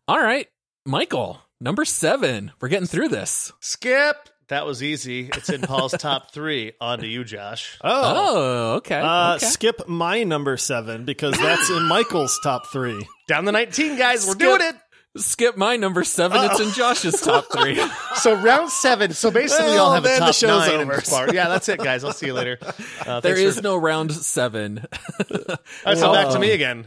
All 0.07 0.19
right, 0.19 0.47
Michael, 0.85 1.41
number 1.59 1.83
7. 1.85 2.51
We're 2.61 2.69
getting 2.69 2.87
through 2.87 3.09
this. 3.09 3.51
Skip. 3.59 4.15
That 4.47 4.65
was 4.65 4.83
easy. 4.83 5.29
It's 5.33 5.49
in 5.49 5.61
Paul's 5.61 5.93
top 5.93 6.33
three. 6.33 6.73
On 6.81 6.99
to 6.99 7.07
you, 7.07 7.23
Josh. 7.23 7.77
Oh, 7.81 8.01
Oh, 8.15 8.73
okay. 8.75 8.99
uh, 8.99 9.35
okay. 9.35 9.45
skip 9.45 9.87
my 9.87 10.23
number 10.23 10.57
seven 10.57 11.05
because 11.05 11.37
that's 11.37 11.69
in 11.69 11.83
Michael's 11.83 12.37
top 12.43 12.67
three. 12.67 13.07
Down 13.29 13.45
the 13.45 13.53
19, 13.53 13.97
guys. 13.97 14.25
We're 14.27 14.33
Skip. 14.33 14.39
doing 14.39 14.61
it. 14.61 14.75
Skip 15.17 15.57
my 15.57 15.75
number 15.75 16.03
7. 16.05 16.37
It's 16.51 16.59
in 16.61 16.71
Josh's 16.71 17.19
top 17.21 17.45
3. 17.51 17.81
So 18.15 18.33
round 18.35 18.69
seven. 18.69 19.13
So 19.13 19.31
basically, 19.31 19.65
we 19.65 19.71
Well, 19.71 19.85
all 19.87 19.93
have 19.93 20.05
a 20.05 20.07
then 20.07 20.19
the 20.19 20.25
top 20.27 20.35
show's 20.35 20.67
nine. 20.67 20.81
over. 20.81 21.33
Yeah, 21.33 21.47
that's 21.49 21.67
it, 21.69 21.79
guys. 21.79 22.03
I'll 22.03 22.13
see 22.13 22.27
you 22.27 22.33
later. 22.33 22.59
Uh, 23.05 23.19
there 23.19 23.35
is 23.35 23.55
for- 23.57 23.61
no 23.63 23.77
round 23.77 24.11
7. 24.11 24.77
All 25.19 25.57
right, 25.85 25.97
so 25.97 26.13
back 26.13 26.31
to 26.33 26.39
me 26.39 26.51
again. 26.51 26.85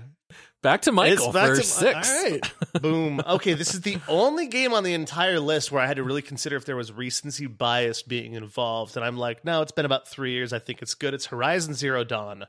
Back 0.62 0.82
to 0.82 0.92
Michael 0.92 1.32
back 1.32 1.48
for 1.48 1.56
to 1.56 1.62
6. 1.62 1.94
All 1.94 2.22
right. 2.30 2.52
Boom. 2.80 3.20
Okay, 3.26 3.54
this 3.54 3.74
is 3.74 3.80
the 3.80 3.98
only 4.06 4.46
game 4.46 4.72
on 4.72 4.84
the 4.84 4.94
entire 4.94 5.40
list 5.40 5.72
where 5.72 5.82
I 5.82 5.86
had 5.86 5.96
to 5.96 6.04
really 6.04 6.22
consider 6.22 6.54
if 6.56 6.64
there 6.66 6.76
was 6.76 6.92
recency 6.92 7.46
bias 7.46 8.02
being 8.02 8.34
involved, 8.34 8.96
and 8.96 9.04
I'm 9.04 9.16
like, 9.18 9.44
no, 9.44 9.60
it's 9.62 9.72
been 9.72 9.84
about 9.86 10.06
three 10.08 10.32
years. 10.32 10.52
I 10.52 10.60
think 10.60 10.80
it's 10.82 10.94
good. 10.94 11.14
It's 11.14 11.26
Horizon 11.26 11.74
Zero 11.74 12.04
Dawn. 12.04 12.44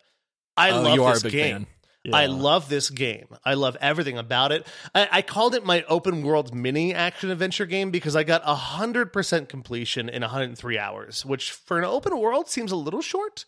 I 0.56 0.70
Oh, 0.72 0.82
love 0.82 0.96
you 0.96 1.04
are 1.06 1.14
this 1.14 1.24
a 1.24 1.26
big 1.26 1.32
game. 1.34 1.56
fan. 1.56 1.68
Yeah. 2.06 2.16
I 2.16 2.28
love 2.28 2.70
this 2.70 2.92
game. 2.92 3.28
I 3.44 3.56
love 3.56 3.76
everything 3.82 4.18
about 4.18 4.52
it. 4.52 4.68
I, 4.94 5.08
I 5.12 5.22
called 5.24 5.56
it 5.56 5.66
my 5.66 5.84
open 5.90 6.22
world 6.22 6.54
mini 6.54 6.94
action 6.94 7.32
adventure 7.32 7.66
game 7.66 7.90
because 7.90 8.16
I 8.16 8.24
got 8.24 8.44
100% 8.44 9.50
completion 9.50 10.08
in 10.08 10.22
103 10.22 10.78
hours, 10.78 11.26
which 11.26 11.52
for 11.52 11.80
an 11.80 11.86
open 11.86 12.18
world 12.20 12.48
seems 12.48 12.72
a 12.72 12.76
little 12.76 13.02
short. 13.02 13.46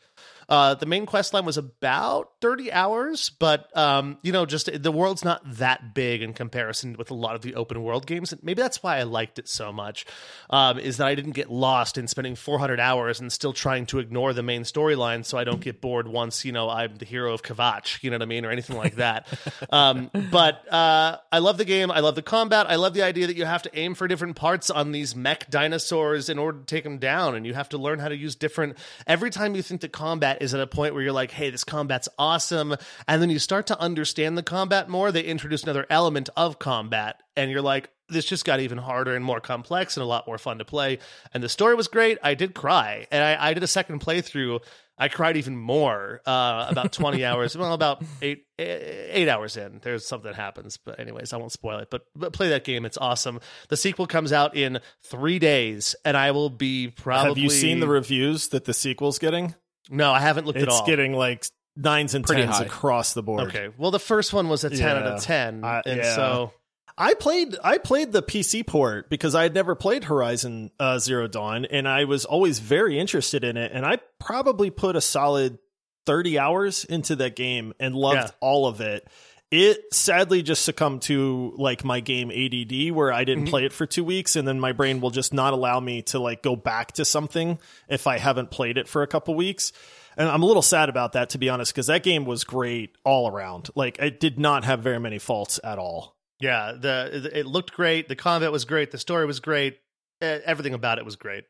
Uh, 0.49 0.75
the 0.75 0.85
main 0.85 1.05
quest 1.05 1.33
line 1.33 1.45
was 1.45 1.57
about 1.57 2.31
30 2.41 2.71
hours, 2.71 3.29
but 3.29 3.75
um, 3.75 4.17
you 4.21 4.31
know, 4.31 4.45
just 4.45 4.81
the 4.81 4.91
world's 4.91 5.25
not 5.25 5.41
that 5.57 5.93
big 5.93 6.21
in 6.21 6.33
comparison 6.33 6.95
with 6.97 7.11
a 7.11 7.13
lot 7.13 7.35
of 7.35 7.41
the 7.41 7.55
open 7.55 7.83
world 7.83 8.05
games. 8.05 8.31
And 8.31 8.41
maybe 8.43 8.61
that's 8.61 8.81
why 8.81 8.97
I 8.97 9.03
liked 9.03 9.39
it 9.39 9.49
so 9.49 9.73
much. 9.73 10.05
Um, 10.49 10.79
is 10.79 10.97
that 10.97 11.07
I 11.07 11.15
didn't 11.15 11.31
get 11.31 11.51
lost 11.51 11.97
in 11.97 12.07
spending 12.07 12.35
400 12.35 12.79
hours 12.79 13.19
and 13.19 13.31
still 13.31 13.51
trying 13.51 13.85
to 13.87 13.99
ignore 13.99 14.31
the 14.31 14.43
main 14.43 14.61
storyline, 14.61 15.25
so 15.25 15.37
I 15.37 15.43
don't 15.43 15.59
get 15.59 15.81
bored 15.81 16.07
once 16.07 16.45
you 16.45 16.51
know 16.51 16.69
I'm 16.69 16.95
the 16.95 17.05
hero 17.05 17.33
of 17.33 17.43
Kvatch, 17.43 18.01
you 18.03 18.09
know 18.09 18.15
what 18.15 18.21
I 18.21 18.25
mean, 18.27 18.45
or 18.45 18.51
anything 18.51 18.77
like 18.77 18.95
that. 18.95 19.27
um, 19.69 20.09
but 20.31 20.71
uh, 20.71 21.17
I 21.31 21.39
love 21.39 21.57
the 21.57 21.65
game. 21.65 21.91
I 21.91 21.99
love 21.99 22.15
the 22.15 22.21
combat. 22.21 22.67
I 22.69 22.75
love 22.75 22.93
the 22.93 23.03
idea 23.03 23.27
that 23.27 23.35
you 23.35 23.45
have 23.45 23.63
to 23.63 23.77
aim 23.77 23.95
for 23.95 24.07
different 24.07 24.35
parts 24.37 24.69
on 24.69 24.93
these 24.93 25.15
mech 25.15 25.49
dinosaurs 25.49 26.29
in 26.29 26.39
order 26.39 26.59
to 26.59 26.65
take 26.65 26.83
them 26.85 26.99
down, 26.99 27.35
and 27.35 27.45
you 27.45 27.53
have 27.53 27.69
to 27.69 27.77
learn 27.77 27.99
how 27.99 28.07
to 28.07 28.15
use 28.15 28.35
different. 28.35 28.77
Every 29.05 29.29
time 29.29 29.55
you 29.55 29.61
think 29.61 29.81
the 29.81 29.89
combat 29.89 30.36
is 30.41 30.53
at 30.53 30.59
a 30.59 30.67
point 30.67 30.93
where 30.93 31.03
you're 31.03 31.11
like, 31.11 31.31
"Hey, 31.31 31.49
this 31.49 31.63
combat's 31.63 32.09
awesome," 32.17 32.75
and 33.07 33.21
then 33.21 33.29
you 33.29 33.39
start 33.39 33.67
to 33.67 33.79
understand 33.79 34.37
the 34.37 34.43
combat 34.43 34.89
more, 34.89 35.11
they 35.11 35.23
introduce 35.23 35.63
another 35.63 35.85
element 35.89 36.29
of 36.35 36.59
combat, 36.59 37.21
and 37.35 37.51
you're 37.51 37.61
like. 37.61 37.89
This 38.09 38.23
just 38.23 38.45
got 38.45 38.61
even 38.61 38.77
harder 38.77 39.17
and 39.17 39.25
more 39.25 39.41
complex 39.41 39.97
and 39.97 40.01
a 40.01 40.07
lot 40.07 40.27
more 40.27 40.37
fun 40.37 40.59
to 40.59 40.63
play. 40.63 40.99
And 41.33 41.43
the 41.43 41.49
story 41.49 41.75
was 41.75 41.89
great. 41.89 42.17
I 42.23 42.35
did 42.35 42.55
cry. 42.55 43.05
And 43.11 43.21
I, 43.21 43.49
I 43.49 43.53
did 43.53 43.63
a 43.63 43.67
second 43.67 43.99
playthrough. 43.99 44.61
I 44.97 45.09
cried 45.09 45.37
even 45.37 45.55
more 45.55 46.21
uh, 46.25 46.67
about 46.69 46.91
20 46.91 47.23
hours, 47.25 47.55
well, 47.55 47.73
about 47.73 48.03
eight, 48.21 48.45
eight 48.57 49.29
hours 49.29 49.57
in. 49.57 49.79
There's 49.83 50.07
something 50.07 50.31
that 50.31 50.35
happens. 50.35 50.77
But, 50.77 50.99
anyways, 50.99 51.33
I 51.33 51.37
won't 51.37 51.51
spoil 51.51 51.79
it. 51.79 51.89
But, 51.91 52.05
but 52.15 52.33
play 52.33 52.49
that 52.49 52.63
game. 52.63 52.85
It's 52.85 52.97
awesome. 52.97 53.39
The 53.69 53.77
sequel 53.77 54.07
comes 54.07 54.31
out 54.31 54.55
in 54.55 54.79
three 55.03 55.37
days, 55.37 55.95
and 56.03 56.17
I 56.17 56.31
will 56.31 56.49
be 56.49 56.87
probably. 56.87 57.29
Have 57.29 57.37
you 57.37 57.49
seen 57.49 57.79
the 57.79 57.87
reviews 57.87 58.47
that 58.49 58.65
the 58.65 58.73
sequel's 58.73 59.19
getting? 59.19 59.53
No, 59.89 60.11
I 60.11 60.19
haven't 60.19 60.45
looked 60.47 60.59
at 60.59 60.67
all. 60.69 60.79
It's 60.79 60.87
getting 60.87 61.13
like 61.13 61.45
nines 61.75 62.15
and 62.15 62.25
Pretty 62.25 62.41
tens 62.43 62.57
high. 62.57 62.65
across 62.65 63.13
the 63.13 63.23
board. 63.23 63.47
Okay. 63.47 63.69
Well, 63.77 63.91
the 63.91 63.99
first 63.99 64.33
one 64.33 64.49
was 64.49 64.63
a 64.63 64.69
10 64.69 64.81
out 64.97 65.03
of 65.03 65.21
10. 65.23 65.63
Uh, 65.63 65.81
and 65.85 65.97
yeah. 65.99 66.15
so. 66.15 66.53
I 66.99 67.13
played 67.13 67.55
I 67.63 67.77
played 67.77 68.11
the 68.11 68.23
PC 68.23 68.65
port 68.65 69.07
because 69.07 69.35
I 69.35 69.43
had 69.43 69.53
never 69.53 69.75
played 69.75 70.05
Horizon 70.05 70.71
uh, 70.79 70.97
Zero 70.97 71.27
Dawn, 71.27 71.65
and 71.65 71.87
I 71.87 72.05
was 72.05 72.25
always 72.25 72.57
very 72.57 72.97
interested 72.99 73.43
in 73.43 73.55
it. 73.55 73.71
And 73.71 73.85
I 73.85 73.99
probably 74.19 74.71
put 74.71 74.95
a 74.95 75.01
solid 75.01 75.59
thirty 76.07 76.39
hours 76.39 76.85
into 76.85 77.15
that 77.17 77.35
game 77.35 77.73
and 77.79 77.95
loved 77.95 78.17
Yeah. 78.17 78.29
all 78.41 78.65
of 78.65 78.81
it. 78.81 79.07
It 79.49 79.93
sadly 79.93 80.43
just 80.43 80.65
succumbed 80.65 81.03
to 81.03 81.53
like 81.57 81.85
my 81.85 82.01
game 82.01 82.31
ADD, 82.31 82.91
where 82.93 83.13
I 83.13 83.23
didn't 83.23 83.45
mm-hmm. 83.45 83.49
play 83.49 83.65
it 83.65 83.71
for 83.71 83.85
two 83.85 84.03
weeks, 84.03 84.35
and 84.35 84.45
then 84.45 84.59
my 84.59 84.73
brain 84.73 84.99
will 84.99 85.09
just 85.09 85.33
not 85.33 85.53
allow 85.53 85.79
me 85.79 86.01
to 86.03 86.19
like 86.19 86.43
go 86.43 86.55
back 86.55 86.93
to 86.93 87.05
something 87.05 87.57
if 87.87 88.07
I 88.07 88.17
haven't 88.17 88.51
played 88.51 88.77
it 88.77 88.89
for 88.89 89.03
a 89.03 89.07
couple 89.07 89.35
weeks. 89.35 89.71
And 90.17 90.27
I'm 90.27 90.41
a 90.41 90.45
little 90.45 90.63
sad 90.63 90.89
about 90.89 91.13
that, 91.13 91.29
to 91.29 91.37
be 91.37 91.47
honest, 91.47 91.71
because 91.71 91.87
that 91.87 92.03
game 92.03 92.25
was 92.25 92.43
great 92.43 92.97
all 93.05 93.29
around. 93.29 93.69
Like, 93.75 93.99
it 93.99 94.19
did 94.19 94.39
not 94.39 94.65
have 94.65 94.79
very 94.79 94.99
many 94.99 95.19
faults 95.19 95.59
at 95.63 95.77
all. 95.77 96.15
Yeah, 96.39 96.73
the 96.77 97.31
it 97.33 97.45
looked 97.45 97.73
great. 97.73 98.09
The 98.09 98.15
combat 98.15 98.51
was 98.51 98.65
great. 98.65 98.91
The 98.91 98.97
story 98.97 99.25
was 99.25 99.39
great. 99.39 99.77
Everything 100.21 100.73
about 100.73 100.97
it 100.97 101.05
was 101.05 101.15
great. 101.15 101.45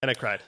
And 0.00 0.10
I 0.10 0.14
cried. 0.14 0.42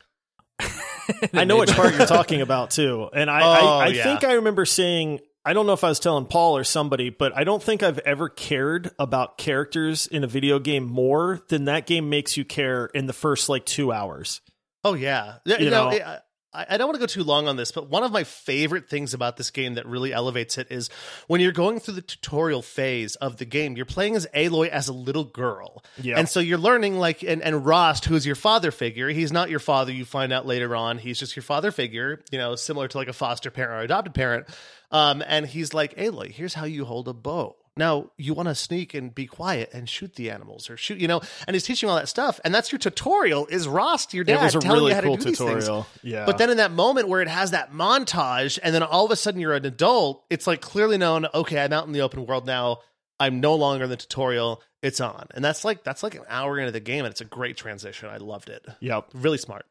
I 1.33 1.45
know 1.45 1.59
which 1.59 1.73
part 1.73 1.95
you're 1.95 2.07
talking 2.07 2.41
about 2.41 2.71
too, 2.71 3.09
and 3.13 3.31
I 3.31 3.41
Oh, 3.43 3.79
I, 3.79 3.85
I 3.85 3.89
yeah. 3.89 4.05
think 4.05 4.25
I 4.25 4.35
remember 4.35 4.65
saying 4.65 5.21
I 5.45 5.53
don't 5.55 5.66
know 5.66 5.72
if 5.72 5.82
I 5.84 5.88
was 5.88 6.01
telling 6.01 6.26
Paul 6.26 6.57
or 6.57 6.64
somebody, 6.64 7.09
but 7.11 7.34
I 7.36 7.45
don't 7.45 7.62
think 7.62 7.82
I've 7.82 7.99
ever 8.01 8.28
cared 8.28 8.91
about 8.99 9.38
characters 9.38 10.07
in 10.07 10.22
a 10.22 10.26
video 10.26 10.59
game 10.59 10.84
more 10.84 11.41
than 11.49 11.64
that 11.64 11.86
game 11.86 12.11
makes 12.11 12.36
you 12.36 12.45
care 12.45 12.86
in 12.86 13.07
the 13.07 13.12
first 13.14 13.49
like 13.49 13.64
two 13.64 13.91
hours. 13.91 14.43
Oh 14.84 14.95
yeah, 14.95 15.36
you, 15.45 15.57
You 15.59 15.70
know, 15.70 15.91
know- 15.91 16.18
I, 16.53 16.77
don't 16.77 16.89
want 16.89 16.95
to 16.97 17.01
go 17.01 17.07
too 17.07 17.23
long 17.23 17.47
on 17.47 17.57
this, 17.57 17.71
but 17.71 17.89
one 17.89 18.03
of 18.03 18.11
my 18.11 18.25
favorite 18.25 18.89
things 18.89 19.15
about 19.15 19.37
this 19.37 19.51
game 19.51 19.75
that 19.75 19.87
really 19.87 20.13
elevates 20.13 20.59
it 20.59 20.67
is 20.71 20.91
when 21.29 21.41
you're 21.41 21.53
going 21.53 21.79
through 21.79 21.95
the 21.95 22.03
tutorial 22.03 22.61
phase 22.61 23.15
of 23.17 23.37
the 23.37 23.45
game, 23.45 23.77
you're 23.77 23.87
playing 23.87 24.17
as 24.17 24.27
Aloy 24.35 24.69
as 24.69 24.89
a 24.89 24.93
little 24.93 25.25
girl, 25.25 25.85
Yeah. 26.03 26.19
and 26.19 26.29
so 26.29 26.41
you're 26.41 26.59
learning 26.59 26.99
like 26.99 27.23
and 27.23 27.41
and 27.43 27.65
Rost, 27.65 28.07
who 28.07 28.17
is 28.17 28.27
your 28.27 28.35
father 28.35 28.71
figure, 28.73 29.09
he's 29.11 29.31
not 29.33 29.49
your 29.51 29.61
father. 29.61 29.93
You 29.93 30.05
find 30.05 30.33
out 30.33 30.45
later 30.47 30.75
on, 30.75 30.99
he's 30.99 31.19
just 31.21 31.37
your 31.37 31.45
father 31.45 31.71
figure, 31.71 32.21
you 32.33 32.39
know, 32.39 32.57
similar 32.57 32.89
to 32.89 32.99
like 32.99 33.09
a 33.09 33.13
foster 33.13 33.51
parent 33.51 33.81
or 33.81 33.85
adopted 33.85 34.15
parent. 34.15 34.47
Um, 34.91 35.23
and 35.25 35.47
he's 35.47 35.73
like, 35.73 35.95
Aloy, 35.97 36.33
here's 36.33 36.55
how 36.55 36.65
you 36.65 36.85
hold 36.85 37.07
a 37.07 37.13
bow. 37.13 37.55
Now 37.77 38.11
you 38.18 38.35
want 38.35 38.49
to 38.49 38.55
sneak 38.55 38.95
and 38.95 39.14
be 39.14 39.27
quiet 39.27 39.71
and 39.73 39.89
shoot 39.89 40.14
the 40.16 40.31
animals 40.31 40.68
or 40.68 40.77
shoot, 40.77 40.99
you 40.99 41.09
know, 41.09 41.21
and 41.47 41.55
he's 41.55 41.62
teaching 41.62 41.89
all 41.89 41.97
that 41.97 42.09
stuff. 42.09 42.39
And 42.45 42.55
that's 42.55 42.73
your 42.73 42.79
tutorial 42.79 43.47
is 43.47 43.66
Rost, 43.68 44.12
your 44.12 44.25
dad, 44.25 44.41
it 44.41 44.45
was 44.45 44.55
a 44.57 44.59
telling 44.59 44.79
really 44.81 44.91
you 44.91 44.95
how 44.97 45.01
cool 45.03 45.16
to 45.16 45.23
do 45.23 45.29
these 45.31 45.39
things. 45.39 45.64
tutorial. 45.64 45.87
Yeah, 46.03 46.27
But 46.27 46.39
then 46.39 46.51
in 46.51 46.57
that 46.59 46.73
moment 46.73 47.09
where 47.09 47.23
it 47.23 47.29
has 47.29 47.53
that 47.53 47.73
montage, 47.73 48.59
and 48.62 48.75
then 48.75 48.83
all 48.83 49.05
of 49.05 49.11
a 49.11 49.16
sudden 49.16 49.41
you're 49.41 49.55
an 49.55 49.64
adult, 49.64 50.25
it's 50.31 50.47
like 50.47 50.61
clearly 50.61 50.99
known. 50.99 51.27
Okay, 51.33 51.59
I'm 51.62 51.73
out 51.73 51.87
in 51.87 51.93
the 51.93 52.01
open 52.03 52.27
world 52.27 52.45
now. 52.47 52.79
I'm 53.18 53.41
no 53.41 53.55
longer 53.55 53.85
in 53.85 53.91
the 53.91 53.97
tutorial. 53.97 54.62
It's 54.83 55.01
on, 55.01 55.27
and 55.35 55.45
that's 55.45 55.64
like 55.64 55.85
that's 55.85 56.03
like 56.03 56.14
an 56.14 56.25
hour 56.29 56.59
into 56.59 56.73
the 56.73 56.81
game, 56.81 57.05
and 57.05 57.12
it's 57.12 57.21
a 57.21 57.27
great 57.27 57.57
transition. 57.57 58.09
I 58.09 58.16
loved 58.16 58.49
it. 58.49 58.66
yep. 58.81 59.09
Really 59.14 59.39
smart. 59.39 59.66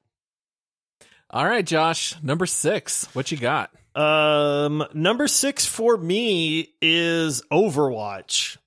All 1.32 1.46
right, 1.46 1.66
Josh, 1.66 2.16
number 2.24 2.46
six. 2.46 3.06
What 3.14 3.32
you 3.32 3.38
got? 3.38 3.72
Um, 3.96 4.84
number 4.94 5.28
six 5.28 5.66
for 5.66 5.98
me 5.98 6.74
is 6.82 7.42
Overwatch. 7.52 8.58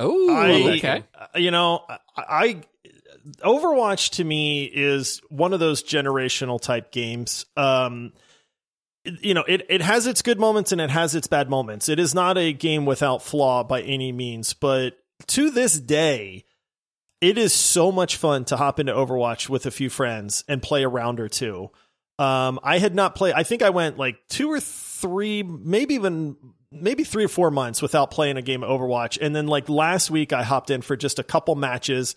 Oh, 0.00 0.70
okay. 0.76 1.04
uh, 1.14 1.26
You 1.36 1.50
know, 1.50 1.84
I, 1.88 1.96
I 2.16 2.62
Overwatch 3.42 4.10
to 4.16 4.24
me 4.24 4.64
is 4.64 5.20
one 5.28 5.52
of 5.52 5.60
those 5.60 5.82
generational 5.82 6.60
type 6.60 6.92
games. 6.92 7.46
Um, 7.56 8.12
you 9.04 9.34
know, 9.34 9.44
it 9.46 9.66
it 9.68 9.80
has 9.82 10.06
its 10.06 10.22
good 10.22 10.38
moments 10.38 10.72
and 10.72 10.80
it 10.80 10.90
has 10.90 11.14
its 11.14 11.26
bad 11.26 11.48
moments. 11.50 11.88
It 11.88 11.98
is 11.98 12.14
not 12.14 12.38
a 12.38 12.52
game 12.52 12.84
without 12.84 13.22
flaw 13.22 13.64
by 13.64 13.82
any 13.82 14.12
means, 14.12 14.52
but 14.54 14.98
to 15.28 15.50
this 15.50 15.78
day, 15.78 16.44
it 17.20 17.38
is 17.38 17.52
so 17.52 17.90
much 17.90 18.16
fun 18.16 18.44
to 18.46 18.56
hop 18.56 18.78
into 18.78 18.92
Overwatch 18.92 19.48
with 19.48 19.66
a 19.66 19.70
few 19.70 19.90
friends 19.90 20.44
and 20.46 20.62
play 20.62 20.84
a 20.84 20.88
round 20.88 21.20
or 21.20 21.28
two. 21.28 21.70
Um, 22.18 22.58
I 22.62 22.78
had 22.78 22.94
not 22.94 23.14
played. 23.14 23.34
I 23.34 23.42
think 23.42 23.62
I 23.62 23.70
went 23.70 23.96
like 23.98 24.16
two 24.28 24.50
or 24.50 24.60
three, 24.60 25.42
maybe 25.42 25.94
even 25.94 26.36
maybe 26.70 27.04
three 27.04 27.24
or 27.24 27.28
four 27.28 27.50
months 27.50 27.80
without 27.80 28.10
playing 28.10 28.36
a 28.36 28.42
game 28.42 28.62
of 28.62 28.68
Overwatch. 28.68 29.18
And 29.20 29.34
then 29.34 29.46
like 29.46 29.68
last 29.68 30.10
week, 30.10 30.32
I 30.32 30.42
hopped 30.42 30.70
in 30.70 30.82
for 30.82 30.96
just 30.96 31.18
a 31.18 31.22
couple 31.22 31.54
matches. 31.54 32.16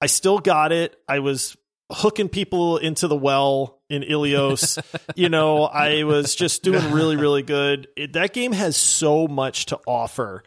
I 0.00 0.06
still 0.06 0.38
got 0.38 0.72
it. 0.72 0.96
I 1.08 1.18
was 1.18 1.56
hooking 1.90 2.28
people 2.28 2.78
into 2.78 3.06
the 3.06 3.16
well 3.16 3.80
in 3.90 4.02
Ilios. 4.02 4.78
you 5.16 5.28
know, 5.28 5.64
I 5.64 6.04
was 6.04 6.34
just 6.34 6.62
doing 6.62 6.92
really, 6.92 7.16
really 7.16 7.42
good. 7.42 7.88
It, 7.96 8.14
that 8.14 8.32
game 8.32 8.52
has 8.52 8.76
so 8.76 9.26
much 9.28 9.66
to 9.66 9.78
offer 9.86 10.42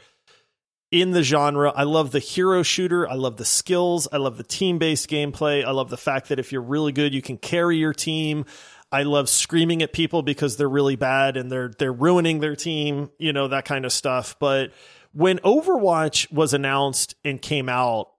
in 0.92 1.12
the 1.12 1.24
genre. 1.24 1.72
I 1.76 1.84
love 1.84 2.12
the 2.12 2.20
hero 2.20 2.64
shooter. 2.64 3.08
I 3.08 3.16
love 3.16 3.38
the 3.38 3.46
skills. 3.46 4.08
I 4.12 4.18
love 4.18 4.38
the 4.38 4.44
team 4.44 4.78
based 4.78 5.10
gameplay. 5.10 5.64
I 5.64 5.72
love 5.72 5.90
the 5.90 5.98
fact 5.98 6.30
that 6.30 6.40
if 6.40 6.52
you're 6.52 6.62
really 6.62 6.92
good, 6.92 7.14
you 7.14 7.22
can 7.22 7.38
carry 7.38 7.78
your 7.78 7.94
team. 7.94 8.46
I 8.92 9.04
love 9.04 9.30
screaming 9.30 9.82
at 9.82 9.94
people 9.94 10.22
because 10.22 10.58
they're 10.58 10.70
really 10.70 10.96
bad 10.96 11.38
and 11.38 11.52
they're 11.52 11.72
they're 11.78 11.94
ruining 11.94 12.40
their 12.40 12.56
team, 12.56 13.10
you 13.18 13.34
know, 13.34 13.48
that 13.48 13.66
kind 13.66 13.86
of 13.86 13.92
stuff. 13.92 14.38
But 14.40 14.72
when 15.12 15.40
Overwatch 15.40 16.32
was 16.32 16.54
announced 16.54 17.16
and 17.24 17.42
came 17.42 17.70
out, 17.70 18.12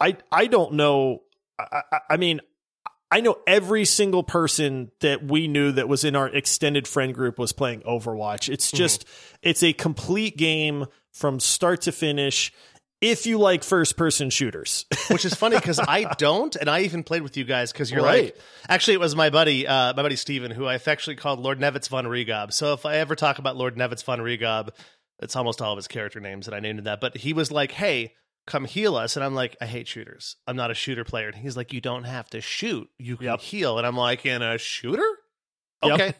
I 0.00 0.16
I 0.32 0.46
don't 0.46 0.74
know. 0.74 1.20
I, 1.58 1.82
I, 1.92 1.98
I 2.10 2.16
mean, 2.16 2.40
I 3.10 3.20
know 3.20 3.36
every 3.46 3.84
single 3.84 4.24
person 4.24 4.90
that 5.00 5.22
we 5.22 5.46
knew 5.46 5.70
that 5.72 5.88
was 5.88 6.04
in 6.04 6.16
our 6.16 6.28
extended 6.28 6.88
friend 6.88 7.14
group 7.14 7.38
was 7.38 7.52
playing 7.52 7.82
Overwatch. 7.82 8.52
It's 8.52 8.68
mm-hmm. 8.68 8.76
just 8.76 9.06
it's 9.40 9.62
a 9.62 9.72
complete 9.72 10.36
game 10.36 10.86
from 11.12 11.38
start 11.38 11.82
to 11.82 11.92
finish. 11.92 12.52
If 13.06 13.26
you 13.26 13.38
like 13.38 13.62
first 13.62 13.96
person 13.98 14.30
shooters, 14.30 14.86
which 15.10 15.24
is 15.26 15.34
funny 15.34 15.56
because 15.56 15.78
I 15.78 16.04
don't, 16.16 16.56
and 16.56 16.70
I 16.70 16.80
even 16.80 17.02
played 17.04 17.20
with 17.22 17.36
you 17.36 17.44
guys 17.44 17.70
because 17.70 17.90
you're 17.90 18.02
Right. 18.02 18.24
like, 18.34 18.38
actually, 18.68 18.94
it 18.94 19.00
was 19.00 19.14
my 19.14 19.28
buddy, 19.30 19.66
uh, 19.66 19.92
my 19.94 20.02
buddy 20.02 20.16
Steven, 20.16 20.50
who 20.50 20.64
I 20.66 20.74
affectionately 20.74 21.20
called 21.20 21.38
Lord 21.40 21.60
Nevitz 21.60 21.88
von 21.88 22.06
Regob. 22.06 22.52
So 22.52 22.72
if 22.72 22.86
I 22.86 22.96
ever 22.96 23.14
talk 23.14 23.38
about 23.38 23.56
Lord 23.56 23.76
Nevitz 23.76 24.02
von 24.02 24.20
Regob, 24.20 24.70
it's 25.20 25.36
almost 25.36 25.60
all 25.60 25.72
of 25.72 25.76
his 25.76 25.86
character 25.88 26.18
names 26.18 26.46
that 26.46 26.54
I 26.54 26.60
named 26.60 26.78
him 26.78 26.84
that. 26.86 27.00
But 27.00 27.16
he 27.18 27.32
was 27.34 27.52
like, 27.52 27.72
"Hey, 27.72 28.14
come 28.46 28.64
heal 28.64 28.96
us," 28.96 29.16
and 29.16 29.24
I'm 29.24 29.34
like, 29.34 29.56
"I 29.60 29.66
hate 29.66 29.86
shooters. 29.86 30.36
I'm 30.46 30.56
not 30.56 30.70
a 30.70 30.74
shooter 30.74 31.04
player." 31.04 31.28
And 31.28 31.36
he's 31.36 31.56
like, 31.56 31.72
"You 31.72 31.80
don't 31.82 32.04
have 32.04 32.30
to 32.30 32.40
shoot. 32.40 32.88
You 32.98 33.16
can 33.18 33.26
Yep. 33.26 33.40
heal." 33.40 33.76
And 33.78 33.86
I'm 33.86 33.96
like, 33.96 34.24
"In 34.24 34.40
a 34.42 34.56
shooter." 34.58 35.06
Yep. 35.82 35.92
Okay, 35.92 36.14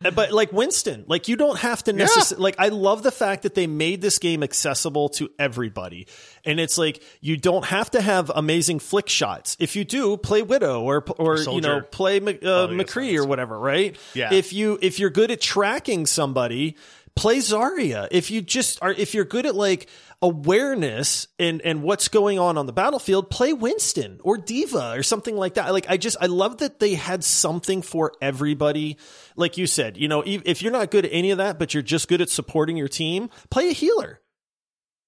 but 0.14 0.32
like 0.32 0.52
Winston, 0.52 1.04
like 1.06 1.28
you 1.28 1.36
don't 1.36 1.58
have 1.58 1.82
to 1.84 1.92
necessarily 1.92 2.42
like 2.42 2.56
I 2.58 2.68
love 2.68 3.02
the 3.02 3.10
fact 3.10 3.44
that 3.44 3.54
they 3.54 3.66
made 3.66 4.00
this 4.00 4.18
game 4.18 4.42
accessible 4.42 5.08
to 5.10 5.30
everybody. 5.38 6.06
And 6.44 6.60
it's 6.60 6.76
like 6.76 7.02
you 7.20 7.36
don't 7.36 7.64
have 7.66 7.90
to 7.92 8.00
have 8.00 8.30
amazing 8.34 8.78
flick 8.78 9.08
shots. 9.08 9.56
If 9.58 9.76
you 9.76 9.84
do, 9.84 10.16
play 10.16 10.42
Widow 10.42 10.82
or 10.82 11.04
or 11.18 11.38
you 11.38 11.60
know, 11.60 11.80
play 11.80 12.18
uh, 12.18 12.20
yeah, 12.20 12.66
McCree 12.68 13.16
or 13.16 13.26
whatever, 13.26 13.58
right? 13.58 13.96
Yeah. 14.14 14.32
If 14.32 14.52
you 14.52 14.78
if 14.82 14.98
you're 14.98 15.10
good 15.10 15.30
at 15.30 15.40
tracking 15.40 16.06
somebody, 16.06 16.76
play 17.14 17.38
Zarya. 17.38 18.08
If 18.10 18.30
you 18.30 18.42
just 18.42 18.82
are 18.82 18.92
if 18.92 19.14
you're 19.14 19.24
good 19.24 19.46
at 19.46 19.54
like 19.54 19.88
awareness 20.22 21.28
and 21.38 21.62
and 21.62 21.82
what's 21.82 22.08
going 22.08 22.38
on 22.38 22.58
on 22.58 22.66
the 22.66 22.72
battlefield, 22.72 23.30
play 23.30 23.52
Winston 23.52 24.20
or 24.22 24.36
D.Va 24.36 24.92
or 24.96 25.02
something 25.02 25.36
like 25.36 25.54
that. 25.54 25.72
Like 25.72 25.86
I 25.88 25.96
just 25.96 26.16
I 26.20 26.26
love 26.26 26.58
that 26.58 26.78
they 26.78 26.94
had 26.94 27.24
something 27.24 27.82
for 27.82 28.12
everybody. 28.20 28.98
Like 29.36 29.56
you 29.56 29.66
said, 29.66 29.96
you 29.96 30.08
know, 30.08 30.22
if 30.26 30.62
you're 30.62 30.72
not 30.72 30.90
good 30.90 31.06
at 31.06 31.12
any 31.12 31.30
of 31.30 31.38
that, 31.38 31.58
but 31.58 31.72
you're 31.72 31.82
just 31.82 32.08
good 32.08 32.20
at 32.20 32.28
supporting 32.28 32.76
your 32.76 32.88
team, 32.88 33.30
play 33.50 33.68
a 33.68 33.72
healer. 33.72 34.20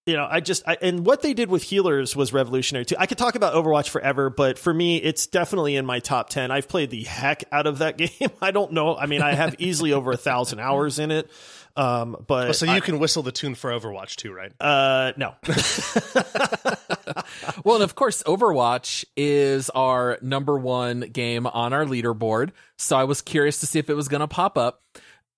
You 0.04 0.16
know, 0.16 0.26
I 0.28 0.40
just 0.40 0.64
I, 0.66 0.76
and 0.82 1.06
what 1.06 1.22
they 1.22 1.32
did 1.32 1.48
with 1.48 1.62
healers 1.62 2.16
was 2.16 2.32
revolutionary 2.32 2.84
too. 2.84 2.96
I 2.98 3.06
could 3.06 3.18
talk 3.18 3.36
about 3.36 3.54
Overwatch 3.54 3.88
forever, 3.88 4.30
but 4.30 4.58
for 4.58 4.74
me, 4.74 4.96
it's 4.96 5.28
definitely 5.28 5.76
in 5.76 5.86
my 5.86 6.00
top 6.00 6.28
ten. 6.28 6.50
I've 6.50 6.66
played 6.66 6.90
the 6.90 7.04
heck 7.04 7.44
out 7.52 7.68
of 7.68 7.78
that 7.78 7.96
game. 7.98 8.30
I 8.40 8.50
don't 8.50 8.72
know. 8.72 8.96
I 8.96 9.06
mean, 9.06 9.22
I 9.22 9.34
have 9.34 9.54
easily 9.60 9.92
over 9.92 10.10
a 10.10 10.16
thousand 10.16 10.58
hours 10.58 10.98
in 10.98 11.12
it. 11.12 11.30
Um, 11.76 12.24
but 12.26 12.48
Oh, 12.50 12.52
so 12.52 12.66
you 12.66 12.72
I- 12.72 12.80
can 12.80 12.98
whistle 12.98 13.22
the 13.22 13.32
tune 13.32 13.54
for 13.54 13.70
Overwatch 13.70 14.16
too, 14.16 14.32
right? 14.32 14.52
uh, 14.60 15.12
no. 15.16 15.34
Well, 17.64 17.76
and 17.76 17.84
of 17.84 17.94
course, 17.94 18.22
Overwatch 18.24 19.04
is 19.16 19.70
our 19.70 20.18
number 20.20 20.58
one 20.58 21.00
game 21.00 21.46
on 21.46 21.72
our 21.72 21.84
leaderboard. 21.84 22.50
So 22.76 22.96
I 22.96 23.04
was 23.04 23.20
curious 23.22 23.60
to 23.60 23.66
see 23.66 23.78
if 23.78 23.88
it 23.88 23.94
was 23.94 24.08
going 24.08 24.20
to 24.20 24.28
pop 24.28 24.58
up. 24.58 24.82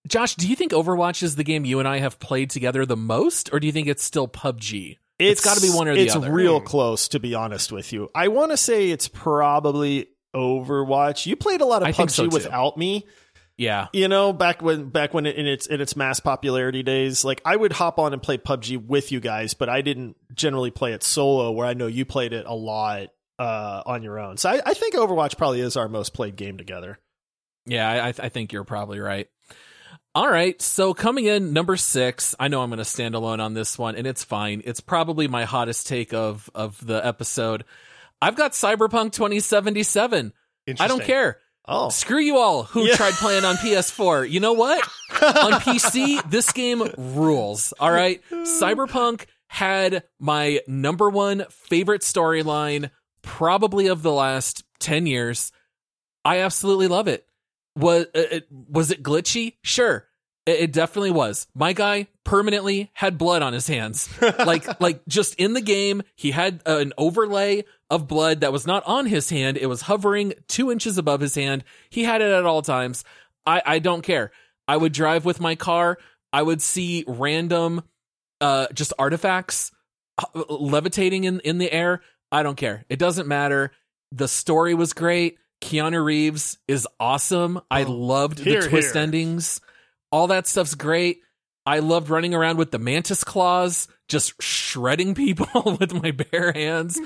Josh, 0.09 0.35
do 0.35 0.49
you 0.49 0.57
think 0.57 0.73
Overwatch 0.73 1.23
is 1.23 1.37
the 1.37 1.45
game 1.45 1.65
you 1.65 1.79
and 1.79 1.89
I 1.89 1.99
have 1.99 2.19
played 2.19 2.51
together 2.51 2.85
the 2.85 2.97
most, 2.97 3.51
or 3.53 3.61
do 3.61 3.67
you 3.67 3.73
think 3.73 3.89
it's 3.89 4.03
still 4.03 4.29
PUBG? 4.29 4.99
It's 5.19 5.45
gotta 5.45 5.61
be 5.61 5.71
one 5.71 5.87
or 5.89 5.95
the 5.95 6.01
it's 6.01 6.17
other. 6.17 6.27
It's 6.27 6.35
real 6.35 6.61
close, 6.61 7.09
to 7.09 7.21
be 7.21 7.35
honest 7.35 7.71
with 7.71 7.93
you. 7.93 8.11
I 8.15 8.29
want 8.29 8.51
to 8.51 8.57
say 8.57 8.91
it's 8.91 9.07
probably 9.09 10.09
Overwatch. 10.35 11.27
You 11.27 11.37
played 11.37 11.61
a 11.61 11.65
lot 11.67 11.83
of 11.83 11.89
I 11.89 11.93
think 11.93 12.11
so, 12.11 12.27
PUBG 12.27 12.33
without 12.33 12.77
me. 12.77 13.07
Yeah. 13.57 13.89
You 13.93 14.09
know, 14.09 14.33
back 14.33 14.63
when 14.63 14.89
back 14.89 15.15
when 15.15 15.27
it, 15.27 15.37
in 15.37 15.47
its 15.47 15.67
in 15.67 15.81
its 15.81 15.95
mass 15.97 16.21
popularity 16.21 16.83
days, 16.83 17.25
like 17.25 17.41
I 17.45 17.55
would 17.55 17.73
hop 17.73 17.99
on 17.99 18.13
and 18.13 18.23
play 18.23 18.37
PUBG 18.37 18.85
with 18.87 19.13
you 19.13 19.21
guys, 19.21 19.55
but 19.55 19.69
I 19.69 19.81
didn't 19.81 20.17
generally 20.35 20.71
play 20.71 20.93
it 20.93 21.03
solo. 21.03 21.53
Where 21.53 21.67
I 21.67 21.75
know 21.75 21.87
you 21.87 22.05
played 22.05 22.33
it 22.33 22.47
a 22.47 22.55
lot 22.55 23.09
uh, 23.39 23.83
on 23.87 24.03
your 24.03 24.19
own. 24.19 24.37
So 24.37 24.51
I, 24.51 24.61
I 24.65 24.75
think 24.75 24.95
Overwatch 24.95 25.37
probably 25.37 25.61
is 25.61 25.77
our 25.77 25.89
most 25.89 26.15
played 26.15 26.37
game 26.37 26.57
together. 26.59 26.99
Yeah, 27.67 27.89
I, 27.89 28.09
I 28.09 28.29
think 28.29 28.53
you're 28.53 28.65
probably 28.65 29.01
right. 29.01 29.29
All 30.17 30.29
right, 30.29 30.61
so 30.63 30.95
coming 30.95 31.25
in 31.25 31.53
number 31.53 31.77
six, 31.77 32.37
I 32.39 32.47
know 32.47 32.63
I'm 32.63 32.71
going 32.71 32.79
to 32.79 32.85
stand 32.85 33.17
alone 33.17 33.41
on 33.41 33.55
this 33.55 33.77
one, 33.77 33.97
and 33.97 34.07
it's 34.07 34.23
fine. 34.23 34.63
It's 34.65 34.79
probably 34.79 35.27
my 35.27 35.45
hottest 35.45 35.89
take 35.89 36.15
of 36.15 36.49
of 36.55 36.85
the 36.87 37.05
episode. 37.05 37.65
I've 38.23 38.37
got 38.37 38.53
Cyberpunk 38.53 39.13
2077. 39.13 40.33
I 40.79 40.87
don't 40.87 41.03
care. 41.03 41.39
Oh, 41.67 41.89
Screw 41.89 42.19
you 42.21 42.37
all 42.39 42.65
who 42.65 42.87
Yeah. 42.87 42.95
tried 42.97 43.15
playing 43.15 43.45
on 43.45 43.57
PS4. 43.57 44.31
You 44.31 44.41
know 44.41 44.53
what? 44.53 44.83
on 45.23 45.53
PC, 45.61 46.29
this 46.31 46.53
game 46.53 46.83
rules. 46.99 47.73
All 47.81 47.91
right. 47.91 48.21
Cyberpunk 48.31 49.27
had 49.49 50.03
my 50.19 50.61
number 50.67 51.09
one 51.09 51.45
favorite 51.51 52.03
storyline, 52.03 52.91
probably 53.23 53.87
of 53.87 54.03
the 54.03 54.13
last 54.13 54.65
10 54.81 55.07
years. 55.07 55.53
I 56.25 56.41
absolutely 56.41 56.89
love 56.89 57.09
it. 57.09 57.27
Was 57.77 58.07
it, 58.15 58.33
uh, 58.33 58.37
uh, 58.37 58.41
was 58.69 58.91
it 58.91 59.03
glitchy? 59.03 59.55
Sure. 59.63 60.07
It, 60.47 60.61
it 60.61 60.73
definitely 60.73 61.13
was. 61.13 61.47
My 61.55 61.73
guy 61.73 62.09
permanently 62.25 62.91
had 62.95 63.17
blood 63.19 63.43
on 63.43 63.53
his 63.53 63.67
hands. 63.67 64.09
like, 64.39 64.81
like 64.81 65.01
just 65.09 65.35
in 65.37 65.55
the 65.55 65.61
game, 65.61 66.03
he 66.15 66.31
had 66.31 66.61
an 66.67 66.93
overlay 66.99 67.65
of 67.95 68.09
blood 68.09 68.41
that 68.41 68.53
was 68.53 68.67
not 68.67 68.83
on 68.87 69.07
his 69.07 69.31
hand. 69.31 69.57
It 69.57 69.67
was 69.67 69.83
hovering 69.83 70.35
two 70.49 70.71
inches 70.71 70.99
above 70.99 71.21
his 71.21 71.35
hand. 71.35 71.65
He 71.91 72.05
had 72.05 72.21
it 72.21 72.31
at 72.31 72.45
all 72.45 72.63
times. 72.63 73.05
I, 73.47 73.63
I 73.65 73.79
don't 73.79 74.03
care. 74.03 74.33
I 74.67 74.77
would 74.77 74.93
drive 74.93 75.25
with 75.25 75.41
my 75.41 75.55
car. 75.55 75.99
I 76.33 76.43
would 76.43 76.61
see 76.61 77.05
random, 77.07 77.83
uh, 78.41 78.67
just 78.75 78.93
artifacts 78.99 79.71
uh, 80.19 80.43
levitating 80.49 81.25
in, 81.25 81.41
in 81.41 81.59
the 81.59 81.73
air. 81.73 82.01
I 82.33 82.43
don't 82.43 82.57
care. 82.57 82.85
It 82.89 82.99
doesn't 82.99 83.29
matter. 83.29 83.71
The 84.11 84.29
story 84.29 84.75
was 84.75 84.93
great. 84.93 85.39
Keanu 85.61 86.05
Reeves 86.05 86.59
is 86.67 86.89
awesome. 86.99 87.61
I 87.71 87.85
loved 87.85 88.41
Here, 88.41 88.63
the 88.63 88.69
twist 88.69 88.95
here. 88.95 89.03
endings. 89.03 89.61
All 90.11 90.27
that 90.29 90.47
stuff's 90.47 90.75
great. 90.75 91.21
I 91.67 91.79
loved 91.79 92.11
running 92.11 92.35
around 92.35 92.59
with 92.59 92.71
the 92.71 92.79
mantis 92.79 93.25
claws, 93.25 93.89
just 94.09 94.41
shredding 94.43 95.15
people 95.15 95.77
with 95.81 95.95
my 95.95 96.11
bare 96.11 96.53
hands. 96.53 97.01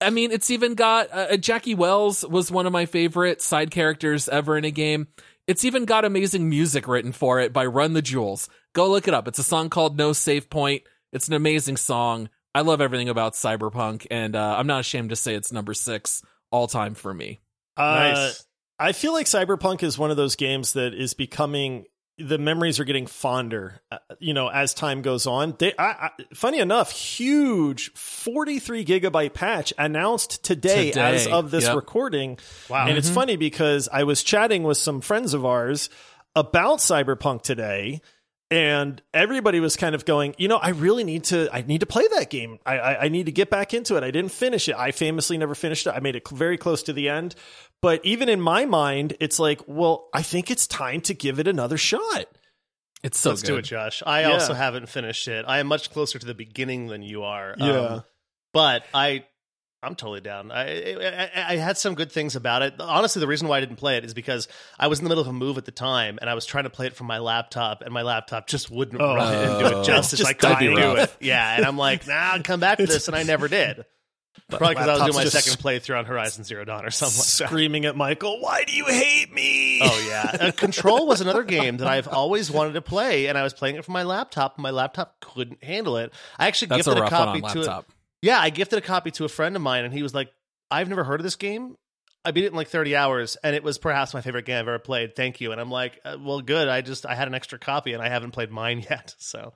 I 0.00 0.10
mean, 0.10 0.32
it's 0.32 0.50
even 0.50 0.74
got 0.74 1.08
uh, 1.12 1.36
Jackie 1.36 1.74
Welles 1.74 2.24
was 2.24 2.50
one 2.50 2.66
of 2.66 2.72
my 2.72 2.86
favorite 2.86 3.42
side 3.42 3.70
characters 3.70 4.28
ever 4.28 4.56
in 4.56 4.64
a 4.64 4.70
game. 4.70 5.08
It's 5.46 5.64
even 5.64 5.84
got 5.84 6.04
amazing 6.04 6.48
music 6.48 6.86
written 6.88 7.12
for 7.12 7.40
it 7.40 7.52
by 7.52 7.66
Run 7.66 7.92
the 7.92 8.02
Jewels. 8.02 8.48
Go 8.72 8.88
look 8.88 9.08
it 9.08 9.14
up. 9.14 9.26
It's 9.28 9.38
a 9.38 9.42
song 9.44 9.68
called 9.68 9.98
No 9.98 10.12
Save 10.12 10.48
Point. 10.48 10.82
It's 11.12 11.28
an 11.28 11.34
amazing 11.34 11.76
song. 11.76 12.28
I 12.54 12.62
love 12.62 12.80
everything 12.80 13.08
about 13.08 13.34
Cyberpunk, 13.34 14.06
and 14.10 14.34
uh, 14.34 14.56
I'm 14.56 14.66
not 14.66 14.80
ashamed 14.80 15.10
to 15.10 15.16
say 15.16 15.34
it's 15.34 15.52
number 15.52 15.74
six 15.74 16.22
all 16.50 16.66
time 16.66 16.94
for 16.94 17.12
me. 17.12 17.40
uh, 17.76 17.82
Nice. 17.82 18.44
I 18.78 18.92
feel 18.92 19.12
like 19.12 19.26
Cyberpunk 19.26 19.82
is 19.82 19.98
one 19.98 20.10
of 20.10 20.16
those 20.16 20.36
games 20.36 20.72
that 20.72 20.94
is 20.94 21.14
becoming 21.14 21.84
the 22.22 22.38
memories 22.38 22.78
are 22.80 22.84
getting 22.84 23.06
fonder, 23.06 23.80
uh, 23.90 23.98
you 24.18 24.34
know, 24.34 24.48
as 24.48 24.74
time 24.74 25.02
goes 25.02 25.26
on. 25.26 25.54
They, 25.58 25.72
I, 25.78 25.84
I, 25.84 26.10
funny 26.34 26.58
enough, 26.58 26.90
huge 26.90 27.92
43 27.94 28.84
gigabyte 28.84 29.34
patch 29.34 29.72
announced 29.78 30.44
today, 30.44 30.90
Today, 30.90 31.14
as 31.14 31.26
of 31.26 31.50
this 31.50 31.64
yep. 31.64 31.76
recording. 31.76 32.38
Wow. 32.68 32.86
And 32.86 32.96
it's 32.96 33.10
funny 33.10 33.36
because 33.36 33.88
I 33.92 34.04
was 34.04 34.22
chatting 34.22 34.62
with 34.62 34.78
some 34.78 35.00
friends 35.00 35.34
of 35.34 35.44
ours 35.44 35.90
about 36.36 36.78
Cyberpunk 36.78 37.42
today. 37.42 38.00
And 38.50 39.00
everybody 39.14 39.60
was 39.60 39.76
kind 39.76 39.94
of 39.94 40.04
going, 40.04 40.34
you 40.36 40.48
know, 40.48 40.56
I 40.56 40.70
really 40.70 41.04
need 41.04 41.24
to, 41.24 41.48
I 41.52 41.62
need 41.62 41.80
to 41.80 41.86
play 41.86 42.04
that 42.16 42.30
game. 42.30 42.58
I, 42.66 42.78
I, 42.78 43.00
I 43.04 43.08
need 43.08 43.26
to 43.26 43.32
get 43.32 43.48
back 43.48 43.72
into 43.72 43.96
it. 43.96 44.02
I 44.02 44.10
didn't 44.10 44.32
finish 44.32 44.68
it. 44.68 44.74
I 44.76 44.90
famously 44.90 45.38
never 45.38 45.54
finished 45.54 45.86
it. 45.86 45.90
I 45.90 46.00
made 46.00 46.16
it 46.16 46.28
very 46.28 46.58
close 46.58 46.82
to 46.84 46.92
the 46.92 47.08
end. 47.08 47.36
But 47.80 48.04
even 48.04 48.28
in 48.28 48.40
my 48.40 48.64
mind, 48.64 49.16
it's 49.20 49.38
like, 49.38 49.60
well, 49.68 50.08
I 50.12 50.22
think 50.22 50.50
it's 50.50 50.66
time 50.66 51.00
to 51.02 51.14
give 51.14 51.38
it 51.38 51.46
another 51.46 51.78
shot. 51.78 52.26
It's 53.04 53.20
so 53.20 53.30
Let's 53.30 53.42
good. 53.42 53.48
do 53.48 53.56
it, 53.58 53.62
Josh. 53.62 54.02
I 54.04 54.22
Yeah. 54.22 54.32
also 54.32 54.52
haven't 54.52 54.88
finished 54.88 55.28
it. 55.28 55.44
I 55.46 55.60
am 55.60 55.68
much 55.68 55.90
closer 55.92 56.18
to 56.18 56.26
the 56.26 56.34
beginning 56.34 56.88
than 56.88 57.02
you 57.02 57.22
are. 57.22 57.54
Yeah. 57.56 57.70
Um, 57.78 58.04
but 58.52 58.82
I, 58.92 59.24
I'm 59.82 59.94
totally 59.94 60.20
down. 60.20 60.50
I, 60.52 60.92
I 60.94 61.30
I 61.54 61.56
had 61.56 61.78
some 61.78 61.94
good 61.94 62.12
things 62.12 62.36
about 62.36 62.60
it. 62.60 62.74
Honestly, 62.80 63.20
the 63.20 63.26
reason 63.26 63.48
why 63.48 63.56
I 63.56 63.60
didn't 63.60 63.76
play 63.76 63.96
it 63.96 64.04
is 64.04 64.12
because 64.12 64.46
I 64.78 64.88
was 64.88 64.98
in 64.98 65.04
the 65.04 65.08
middle 65.08 65.22
of 65.22 65.28
a 65.28 65.32
move 65.32 65.56
at 65.56 65.64
the 65.64 65.70
time, 65.72 66.18
and 66.20 66.28
I 66.28 66.34
was 66.34 66.44
trying 66.44 66.64
to 66.64 66.70
play 66.70 66.86
it 66.86 66.94
from 66.96 67.06
my 67.06 67.18
laptop, 67.18 67.80
and 67.80 67.92
my 67.92 68.02
laptop 68.02 68.46
just 68.46 68.70
wouldn't 68.70 69.00
Oh. 69.00 69.14
run 69.14 69.32
it 69.34 69.48
and 69.48 69.58
do 69.70 69.78
it 69.80 69.84
justice. 69.86 70.18
Just 70.18 70.30
I 70.30 70.34
couldn't 70.34 70.74
do 70.76 70.96
it. 70.96 71.16
Yeah, 71.20 71.56
and 71.56 71.64
I'm 71.64 71.78
like, 71.78 72.06
nah, 72.06 72.14
I'll 72.14 72.42
come 72.42 72.60
back 72.60 72.76
to 72.78 72.86
this, 72.86 73.08
and 73.08 73.16
I 73.16 73.22
never 73.22 73.48
did. 73.48 73.86
Probably 74.50 74.74
because 74.74 74.88
I 74.88 74.92
was 74.92 75.02
doing 75.14 75.24
my 75.24 75.30
second 75.30 75.62
playthrough 75.62 75.98
on 75.98 76.04
Horizon 76.04 76.44
Zero 76.44 76.64
Dawn 76.64 76.84
or 76.84 76.90
something 76.90 77.16
like 77.18 77.26
that. 77.26 77.48
Screaming 77.48 77.84
at 77.86 77.96
Michael, 77.96 78.40
why 78.40 78.64
do 78.64 78.72
you 78.74 78.84
hate 78.86 79.32
me? 79.32 79.80
Oh 79.82 80.06
yeah, 80.08 80.36
uh, 80.48 80.50
Control 80.52 81.06
was 81.06 81.20
another 81.20 81.42
game 81.42 81.78
that 81.78 81.88
I've 81.88 82.06
always 82.08 82.50
wanted 82.50 82.74
to 82.74 82.82
play, 82.82 83.26
and 83.28 83.38
I 83.38 83.42
was 83.44 83.54
playing 83.54 83.76
it 83.76 83.84
from 83.84 83.94
my 83.94 84.02
laptop. 84.02 84.56
and 84.56 84.62
My 84.62 84.70
laptop 84.70 85.20
couldn't 85.20 85.64
handle 85.64 85.96
it. 85.96 86.12
I 86.38 86.48
actually 86.48 86.68
That's 86.68 86.86
a 86.86 86.90
gifted 86.90 86.98
a, 86.98 87.02
one 87.02 87.10
copy 87.10 87.40
to 87.40 87.46
laptop. 87.60 87.86
Yeah, 88.22 88.38
I 88.38 88.50
gifted 88.50 88.78
a 88.78 88.82
copy 88.82 89.10
to 89.12 89.24
a 89.24 89.28
friend 89.28 89.56
of 89.56 89.62
mine, 89.62 89.84
and 89.84 89.92
he 89.94 90.02
was 90.02 90.14
like, 90.14 90.30
"I've 90.70 90.88
never 90.88 91.04
heard 91.04 91.20
of 91.20 91.24
this 91.24 91.36
game. 91.36 91.76
I 92.24 92.32
beat 92.32 92.44
it 92.44 92.48
in 92.48 92.54
like 92.54 92.68
30 92.68 92.94
hours, 92.96 93.36
and 93.42 93.56
it 93.56 93.62
was 93.62 93.78
perhaps 93.78 94.12
my 94.12 94.20
favorite 94.20 94.44
game 94.44 94.56
I've 94.56 94.68
ever 94.68 94.78
played. 94.78 95.16
Thank 95.16 95.40
you." 95.40 95.52
And 95.52 95.60
I'm 95.60 95.70
like, 95.70 96.00
uh, 96.04 96.16
"Well, 96.20 96.40
good. 96.40 96.68
I 96.68 96.82
just 96.82 97.06
I 97.06 97.14
had 97.14 97.28
an 97.28 97.34
extra 97.34 97.58
copy, 97.58 97.92
and 97.92 98.02
I 98.02 98.08
haven't 98.08 98.32
played 98.32 98.50
mine 98.50 98.84
yet." 98.90 99.14
So 99.18 99.54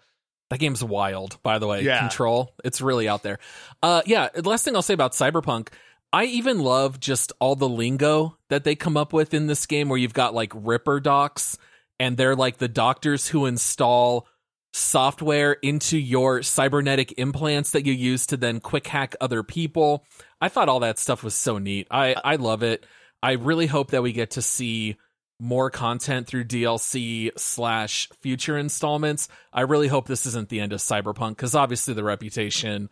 That 0.51 0.61
game's 0.61 0.83
wild, 0.85 1.43
by 1.43 1.59
the 1.59 1.67
way. 1.67 1.83
Yeah. 1.83 2.01
Control. 2.01 2.55
It's 2.65 2.81
really 2.81 3.09
out 3.09 3.23
there. 3.23 3.39
Uh 3.83 4.03
yeah, 4.07 4.29
last 4.45 4.65
thing 4.65 4.77
I'll 4.77 4.83
say 4.83 4.95
about 4.95 5.13
Cyberpunk, 5.13 5.69
I 6.13 6.25
even 6.27 6.61
love 6.61 7.01
just 7.01 7.33
all 7.41 7.57
the 7.57 7.69
lingo 7.69 8.37
that 8.51 8.63
they 8.63 8.77
come 8.77 8.97
up 8.97 9.13
with 9.13 9.35
in 9.35 9.47
this 9.47 9.67
game 9.67 9.89
where 9.89 9.99
you've 9.99 10.15
got 10.15 10.33
like 10.33 10.53
Ripper 10.55 11.01
docs 11.01 11.59
and 11.99 12.17
they're 12.17 12.37
like 12.37 12.59
the 12.59 12.69
doctors 12.69 13.27
who 13.29 13.47
install 13.47 14.29
software 14.75 15.53
into 15.53 15.97
your 15.97 16.43
cybernetic 16.43 17.15
implants 17.17 17.71
that 17.71 17.87
you 17.87 17.93
use 17.93 18.27
to 18.27 18.37
then 18.37 18.59
quick 18.59 18.89
hack 18.89 19.15
other 19.21 19.45
people. 19.45 20.05
I 20.41 20.49
thought 20.49 20.69
all 20.69 20.81
that 20.81 20.99
stuff 20.99 21.23
was 21.23 21.35
so 21.35 21.59
neat. 21.59 21.87
I 21.93 22.17
I 22.25 22.37
love 22.37 22.65
it. 22.65 22.85
I 23.23 23.33
really 23.33 23.69
hope 23.69 23.93
that 23.93 24.03
we 24.03 24.13
get 24.13 24.33
to 24.33 24.43
see 24.43 24.97
more 25.39 25.71
content 25.71 26.27
through 26.27 26.45
DLC 26.45 27.31
slash 27.37 28.09
future 28.21 28.59
installments. 28.59 29.29
I 29.53 29.61
really 29.63 29.89
hope 29.89 30.09
this 30.09 30.27
isn't 30.27 30.49
the 30.49 30.61
end 30.61 30.73
of 30.73 30.81
Cyberpunk 30.81 31.31
because 31.31 31.55
obviously 31.55 31.95
the 31.95 32.05
reputation, 32.05 32.89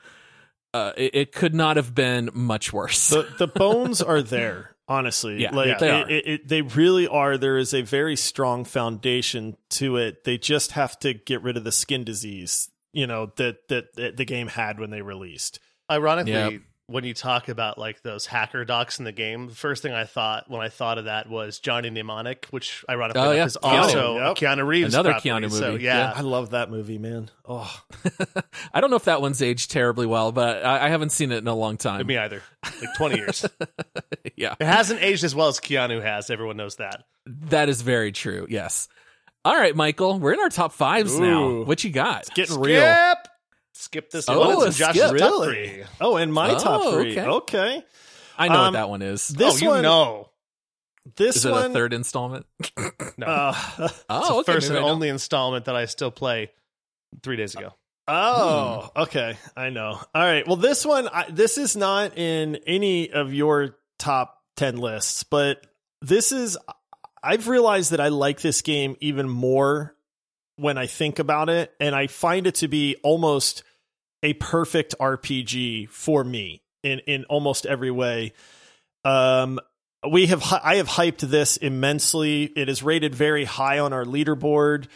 uh, 0.72 0.93
it, 0.97 1.14
it 1.14 1.33
could 1.33 1.55
not 1.55 1.76
have 1.76 1.95
been 1.95 2.30
much 2.33 2.72
worse. 2.72 3.09
the 3.09 3.26
the 3.39 3.49
bones 3.49 4.01
are 4.01 4.22
there 4.22 4.72
honestly 4.93 5.40
Yeah, 5.40 5.55
like 5.55 5.68
yeah, 5.68 5.78
they 5.78 6.01
it. 6.01 6.11
It, 6.11 6.26
it, 6.26 6.49
they 6.49 6.62
really 6.62 7.09
are 7.09 7.38
there 7.38 7.57
is 7.57 7.72
a 7.72 7.82
very 7.82 8.16
strong 8.16 8.64
foundation 8.64 9.57
to 9.70 9.97
it 9.97 10.24
they 10.24 10.38
just 10.38 10.72
have 10.72 10.99
to 11.01 11.14
get 11.14 11.43
rid 11.43 11.57
of 11.57 11.64
the 11.64 11.72
skin 11.72 12.05
disease 12.05 12.68
you 12.93 13.07
know 13.07 13.32
that 13.36 13.68
that, 13.68 13.95
that 13.95 14.16
the 14.16 14.24
game 14.24 14.49
had 14.49 14.78
when 14.78 14.90
they 14.90 15.03
released 15.03 15.59
ironically. 15.90 16.32
Yep. 16.32 16.62
When 16.93 17.05
you 17.05 17.14
talk 17.14 17.49
about 17.49 17.78
like 17.78 18.03
those 18.03 18.26
hacker 18.26 18.64
docs 18.64 18.99
in 18.99 19.05
the 19.05 19.12
game, 19.12 19.49
the 19.49 19.55
first 19.55 19.82
thing 19.82 19.93
I 19.93 20.05
thought 20.05 20.49
when 20.51 20.61
I 20.61 20.68
thought 20.68 20.99
of 20.99 21.07
that 21.07 21.28
was 21.28 21.59
Johnny 21.59 21.90
Mnemonic, 21.90 22.47
which 22.51 22.84
ironically 22.88 23.20
Oh, 23.22 23.24
enough 23.32 23.36
yeah. 23.36 23.45
is 23.47 23.57
also 23.57 24.18
Keanu. 24.18 24.30
a 24.30 24.34
Keanu 24.34 24.66
Reeves 24.66 24.95
Another 24.95 25.11
property. 25.12 25.30
Keanu 25.30 25.51
So, 25.51 25.72
movie. 25.72 25.84
yeah, 25.84 26.12
i 26.14 26.20
love 26.20 26.51
that 26.51 26.70
movie 26.70 26.99
man 26.99 27.30
oh 27.49 27.74
I 28.74 28.80
don't 28.80 28.90
know 28.90 28.97
if 28.97 29.05
that 29.05 29.20
one's 29.20 29.40
aged 29.43 29.70
terribly 29.70 30.07
well, 30.07 30.30
but 30.32 30.64
I, 30.64 30.86
I 30.86 30.88
haven't 30.90 31.11
seen 31.11 31.32
it 31.32 31.38
in 31.38 31.49
a 31.49 31.55
long 31.55 31.76
time. 31.78 32.07
me 32.07 32.16
either. 32.16 32.43
Like 32.64 32.95
20 32.97 33.16
years. 33.16 33.45
yeah, 34.36 34.55
It 34.61 34.66
hasn't 34.66 35.03
aged 35.03 35.24
as 35.24 35.34
well 35.34 35.49
as 35.49 35.59
Keanu 35.61 36.03
has. 36.03 36.30
Everyone 36.30 36.57
knows 36.57 36.76
that. 36.76 37.05
that 37.49 37.68
is 37.68 37.82
very 37.82 38.12
true. 38.12 38.47
Yes. 38.49 38.88
All 39.45 39.57
right, 39.57 39.74
Michael, 39.74 40.20
we're 40.20 40.34
in 40.34 40.40
our 40.40 40.49
top 40.51 40.72
fives 40.72 41.18
now. 41.18 41.62
What 41.64 41.82
you 41.82 41.90
got? 41.90 42.28
getting 42.34 42.55
Skip. 42.55 42.64
real 42.64 43.14
Skip 43.83 44.11
this 44.11 44.28
Oh, 44.28 44.39
one. 44.59 44.68
It's 44.68 44.76
a 44.76 44.78
Josh's 44.78 45.03
skip. 45.09 45.18
top 45.18 45.45
three. 45.45 45.83
oh 46.01 46.16
and 46.16 46.33
my 46.33 46.53
Oh, 46.53 46.59
top 46.59 46.93
three 46.95 47.18
okay. 47.18 47.26
okay, 47.28 47.85
I 48.39 48.49
know 48.49 48.55
what 48.55 48.66
Um, 48.68 48.72
that 48.74 48.89
one 48.89 49.03
is. 49.03 49.28
this 49.28 49.61
oh, 49.61 49.64
you 49.64 49.70
one 49.70 49.83
know. 49.83 50.28
this 51.16 51.37
Is 51.37 51.47
it 51.47 51.51
one 51.51 51.70
a 51.70 51.74
third 51.74 51.93
installment? 51.93 52.47
No. 53.18 53.26
uh, 53.26 53.55
it's 53.80 54.05
Oh, 54.09 54.41
okay. 54.41 54.53
first 54.55 54.68
maybe 54.70 54.78
and 54.78 54.89
only 54.89 55.09
installment 55.09 55.64
that 55.66 55.76
I 55.76 55.85
still 55.87 56.11
play 56.11 56.51
three 57.22 57.37
days 57.37 57.55
ago. 57.55 57.74
Oh, 58.09 58.89
okay. 58.97 59.37
I 59.57 59.68
know. 59.70 60.01
All 60.14 60.22
right. 60.22 60.47
Well, 60.47 60.57
this 60.57 60.87
one, 60.87 61.09
I, 61.09 61.26
this 61.30 61.59
is 61.59 61.76
not 61.76 62.16
in 62.16 62.57
any 62.66 63.11
of 63.11 63.35
your 63.35 63.76
top 63.99 64.39
10 64.57 64.76
lists, 64.78 65.24
but 65.24 65.66
this 66.01 66.33
is, 66.33 66.57
I've 67.22 67.49
realized 67.49 67.91
that 67.93 68.01
I 68.01 68.09
like 68.09 68.41
this 68.41 68.62
game 68.62 68.97
even 69.01 69.28
more 69.28 69.95
when 70.57 70.78
I 70.78 70.87
think 70.87 71.18
about 71.18 71.49
it, 71.49 71.72
and 71.80 71.95
I 71.95 72.07
find 72.09 72.47
it 72.47 72.57
to 72.57 72.68
be 72.68 72.97
almost 73.03 73.62
a 74.23 74.35
perfect 74.35 74.95
RPG 75.01 75.89
for 75.89 76.25
me 76.25 76.62
in, 76.83 77.01
in 77.01 77.25
almost 77.25 77.66
every 77.66 77.91
way. 77.91 78.33
Um, 79.05 79.59
we 80.09 80.27
have, 80.27 80.43
I 80.62 80.77
have 80.77 80.89
hyped 80.89 81.20
this 81.20 81.57
immensely. 81.57 82.45
It 82.45 82.68
is 82.68 82.83
rated 82.83 83.14
very 83.14 83.45
high 83.45 83.79
on 83.79 83.93
our 83.93 84.05
leaderboard. 84.05 84.87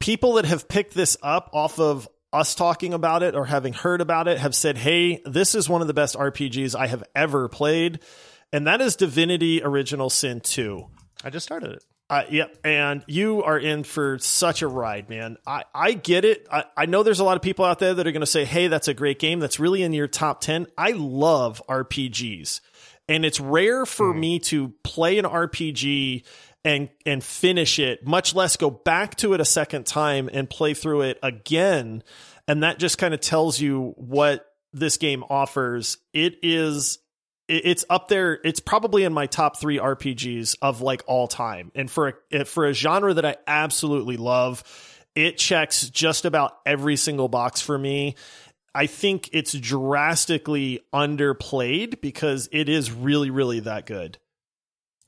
People 0.00 0.34
that 0.34 0.44
have 0.44 0.68
picked 0.68 0.94
this 0.94 1.16
up 1.22 1.50
off 1.52 1.78
of 1.78 2.08
us 2.32 2.54
talking 2.54 2.92
about 2.92 3.22
it 3.22 3.34
or 3.34 3.46
having 3.46 3.72
heard 3.72 4.00
about 4.00 4.28
it 4.28 4.38
have 4.38 4.54
said, 4.54 4.76
Hey, 4.76 5.22
this 5.24 5.54
is 5.54 5.68
one 5.68 5.80
of 5.80 5.86
the 5.86 5.94
best 5.94 6.14
RPGs 6.14 6.74
I 6.74 6.86
have 6.88 7.04
ever 7.14 7.48
played. 7.48 8.00
And 8.52 8.66
that 8.66 8.80
is 8.80 8.96
Divinity 8.96 9.62
Original 9.62 10.10
Sin 10.10 10.40
2. 10.40 10.86
I 11.24 11.30
just 11.30 11.46
started 11.46 11.72
it. 11.72 11.84
Uh, 12.10 12.22
yep, 12.30 12.56
and 12.64 13.04
you 13.06 13.42
are 13.42 13.58
in 13.58 13.84
for 13.84 14.18
such 14.18 14.62
a 14.62 14.68
ride, 14.68 15.10
man. 15.10 15.36
I, 15.46 15.64
I 15.74 15.92
get 15.92 16.24
it. 16.24 16.46
I, 16.50 16.64
I 16.74 16.86
know 16.86 17.02
there's 17.02 17.20
a 17.20 17.24
lot 17.24 17.36
of 17.36 17.42
people 17.42 17.66
out 17.66 17.80
there 17.80 17.92
that 17.92 18.06
are 18.06 18.12
going 18.12 18.20
to 18.20 18.26
say, 18.26 18.46
hey, 18.46 18.68
that's 18.68 18.88
a 18.88 18.94
great 18.94 19.18
game. 19.18 19.40
That's 19.40 19.60
really 19.60 19.82
in 19.82 19.92
your 19.92 20.08
top 20.08 20.40
10. 20.40 20.68
I 20.78 20.92
love 20.92 21.62
RPGs. 21.68 22.60
And 23.10 23.26
it's 23.26 23.40
rare 23.40 23.84
for 23.84 24.14
mm. 24.14 24.18
me 24.18 24.38
to 24.40 24.72
play 24.84 25.18
an 25.18 25.26
RPG 25.26 26.24
and 26.64 26.88
and 27.06 27.22
finish 27.22 27.78
it, 27.78 28.06
much 28.06 28.34
less 28.34 28.56
go 28.56 28.70
back 28.70 29.14
to 29.16 29.32
it 29.32 29.40
a 29.40 29.44
second 29.44 29.86
time 29.86 30.28
and 30.32 30.50
play 30.50 30.74
through 30.74 31.02
it 31.02 31.18
again. 31.22 32.02
And 32.46 32.62
that 32.62 32.78
just 32.78 32.98
kind 32.98 33.14
of 33.14 33.20
tells 33.20 33.60
you 33.60 33.94
what 33.96 34.46
this 34.72 34.96
game 34.96 35.24
offers. 35.30 35.98
It 36.12 36.36
is 36.42 36.98
it's 37.48 37.84
up 37.88 38.08
there. 38.08 38.38
It's 38.44 38.60
probably 38.60 39.04
in 39.04 39.12
my 39.12 39.26
top 39.26 39.58
three 39.58 39.78
RPGs 39.78 40.56
of 40.60 40.80
like 40.82 41.02
all 41.06 41.26
time. 41.26 41.72
And 41.74 41.90
for 41.90 42.20
a, 42.30 42.44
for 42.44 42.66
a 42.66 42.74
genre 42.74 43.14
that 43.14 43.24
I 43.24 43.36
absolutely 43.46 44.16
love, 44.16 44.62
it 45.14 45.38
checks 45.38 45.88
just 45.88 46.24
about 46.24 46.58
every 46.66 46.96
single 46.96 47.28
box 47.28 47.60
for 47.60 47.76
me. 47.76 48.16
I 48.74 48.86
think 48.86 49.30
it's 49.32 49.52
drastically 49.52 50.80
underplayed 50.94 52.00
because 52.00 52.48
it 52.52 52.68
is 52.68 52.92
really, 52.92 53.30
really 53.30 53.60
that 53.60 53.86
good. 53.86 54.18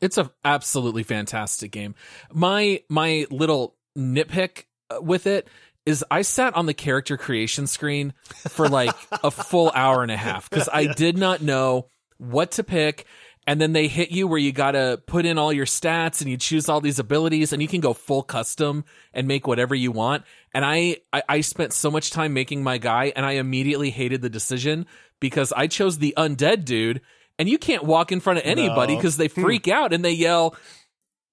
It's 0.01 0.16
a 0.16 0.32
absolutely 0.45 1.03
fantastic 1.03 1.70
game. 1.70 1.95
My 2.32 2.82
my 2.88 3.26
little 3.30 3.76
nitpick 3.97 4.64
with 5.03 5.26
it 5.26 5.47
is 5.84 6.05
I 6.11 6.22
sat 6.22 6.57
on 6.57 6.66
the 6.66 6.74
character 6.74 7.16
creation 7.16 7.66
screen 7.66 8.14
for 8.49 8.68
like 8.68 8.95
a 9.22 9.30
full 9.30 9.70
hour 9.74 10.03
and 10.03 10.11
a 10.11 10.16
half 10.16 10.49
because 10.49 10.68
I 10.72 10.86
did 10.97 11.18
not 11.18 11.43
know 11.43 11.86
what 12.21 12.53
to 12.53 12.64
pick. 12.64 13.07
And 13.47 13.61
then 13.61 13.73
they 13.73 13.89
hit 13.89 14.11
you 14.11 14.29
where 14.29 14.39
you 14.39 14.53
got 14.53 14.73
to 14.73 15.01
put 15.07 15.25
in 15.25 15.39
all 15.39 15.53
your 15.53 15.66
stats 15.66 16.21
and 16.21 16.31
you 16.31 16.37
choose 16.37 16.68
all 16.68 16.81
these 16.81 16.99
abilities 16.99 17.53
and 17.53 17.62
you 17.62 17.68
can 17.68 17.81
go 17.81 17.95
full 17.95 18.23
custom 18.23 18.85
and 19.14 19.27
make 19.27 19.47
whatever 19.47 19.75
you 19.75 19.91
want. 19.91 20.25
And 20.55 20.64
I, 20.64 20.99
I, 21.12 21.23
I 21.29 21.41
spent 21.41 21.73
so 21.73 21.91
much 21.91 22.11
time 22.11 22.35
making 22.35 22.62
my 22.62 22.79
guy 22.79 23.12
and 23.16 23.25
I 23.25 23.33
immediately 23.33 23.91
hated 23.91 24.21
the 24.21 24.29
decision 24.29 24.87
because 25.21 25.53
I 25.53 25.66
chose 25.66 25.99
the 25.99 26.14
undead 26.16 26.64
dude 26.64 27.01
and 27.39 27.49
you 27.49 27.57
can't 27.57 27.85
walk 27.85 28.12
in 28.12 28.21
front 28.21 28.39
of 28.39 28.45
anybody 28.45 28.95
because 28.95 29.18
no. 29.18 29.25
they 29.25 29.29
hmm. 29.33 29.41
freak 29.41 29.68
out 29.68 29.95
and 29.95 30.05
they 30.05 30.12
yell, 30.12 30.55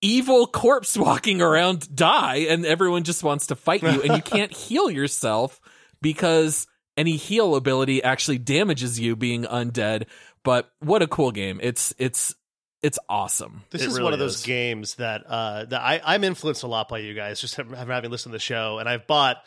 evil 0.02 0.48
corpse 0.48 0.98
walking 0.98 1.42
around 1.42 1.94
die 1.96 2.48
and 2.50 2.66
everyone 2.66 3.04
just 3.04 3.24
wants 3.24 3.48
to 3.48 3.56
fight 3.56 3.84
you 3.84 4.02
and 4.02 4.16
you 4.16 4.22
can't 4.24 4.54
heal 4.54 4.90
yourself 4.90 5.60
because 6.02 6.68
any 6.96 7.16
heal 7.16 7.56
ability 7.56 8.04
actually 8.04 8.38
damages 8.38 9.00
you 9.00 9.16
being 9.16 9.44
undead 9.44 10.06
but 10.48 10.72
what 10.80 11.02
a 11.02 11.08
cool 11.08 11.34
game. 11.34 11.60
It's 11.62 11.94
it's 11.98 12.34
it's 12.82 12.98
awesome. 13.10 13.64
This 13.70 13.82
it 13.82 13.90
is 13.90 13.94
really 13.96 14.06
one 14.06 14.14
of 14.14 14.20
those 14.20 14.38
is. 14.38 14.44
games 14.44 14.96
that 14.96 15.26
uh 15.28 15.66
that 15.66 15.82
I, 15.82 16.00
I'm 16.06 16.24
influenced 16.24 16.64
a 16.64 16.68
lot 16.68 16.88
by 16.88 17.00
you 17.00 17.14
guys, 17.14 17.42
just 17.42 17.56
having, 17.56 17.76
having 17.76 18.10
listened 18.10 18.32
to 18.32 18.38
the 18.38 18.40
show, 18.40 18.80
and 18.80 18.88
I've 18.88 19.06
bought 19.08 19.44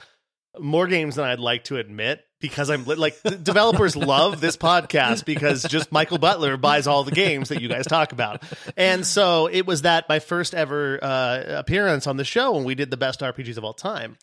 more 0.59 0.87
games 0.87 1.15
than 1.15 1.25
I'd 1.25 1.39
like 1.39 1.65
to 1.65 1.79
admit 1.79 2.23
because 2.39 2.69
I'm 2.69 2.85
like 2.85 3.17
developers 3.23 3.97
love 3.97 4.43
this 4.43 4.59
podcast 4.59 5.25
because 5.25 5.63
just 5.63 5.91
Michael 5.91 6.19
Butler 6.19 6.59
buys 6.59 6.87
all 6.87 7.03
the 7.03 7.13
games 7.13 7.49
that 7.49 7.63
you 7.63 7.69
guys 7.69 7.87
talk 7.87 8.13
about. 8.13 8.43
And 8.77 9.07
so 9.07 9.47
it 9.47 9.65
was 9.67 9.83
that 9.83 10.07
my 10.07 10.19
first 10.19 10.55
ever 10.55 11.03
uh, 11.03 11.45
appearance 11.61 12.07
on 12.07 12.19
the 12.19 12.25
show 12.27 12.53
when 12.53 12.65
we 12.65 12.75
did 12.75 12.91
the 12.91 12.99
best 12.99 13.21
RPGs 13.21 13.57
of 13.57 13.65
all 13.65 13.73
time. 13.73 14.19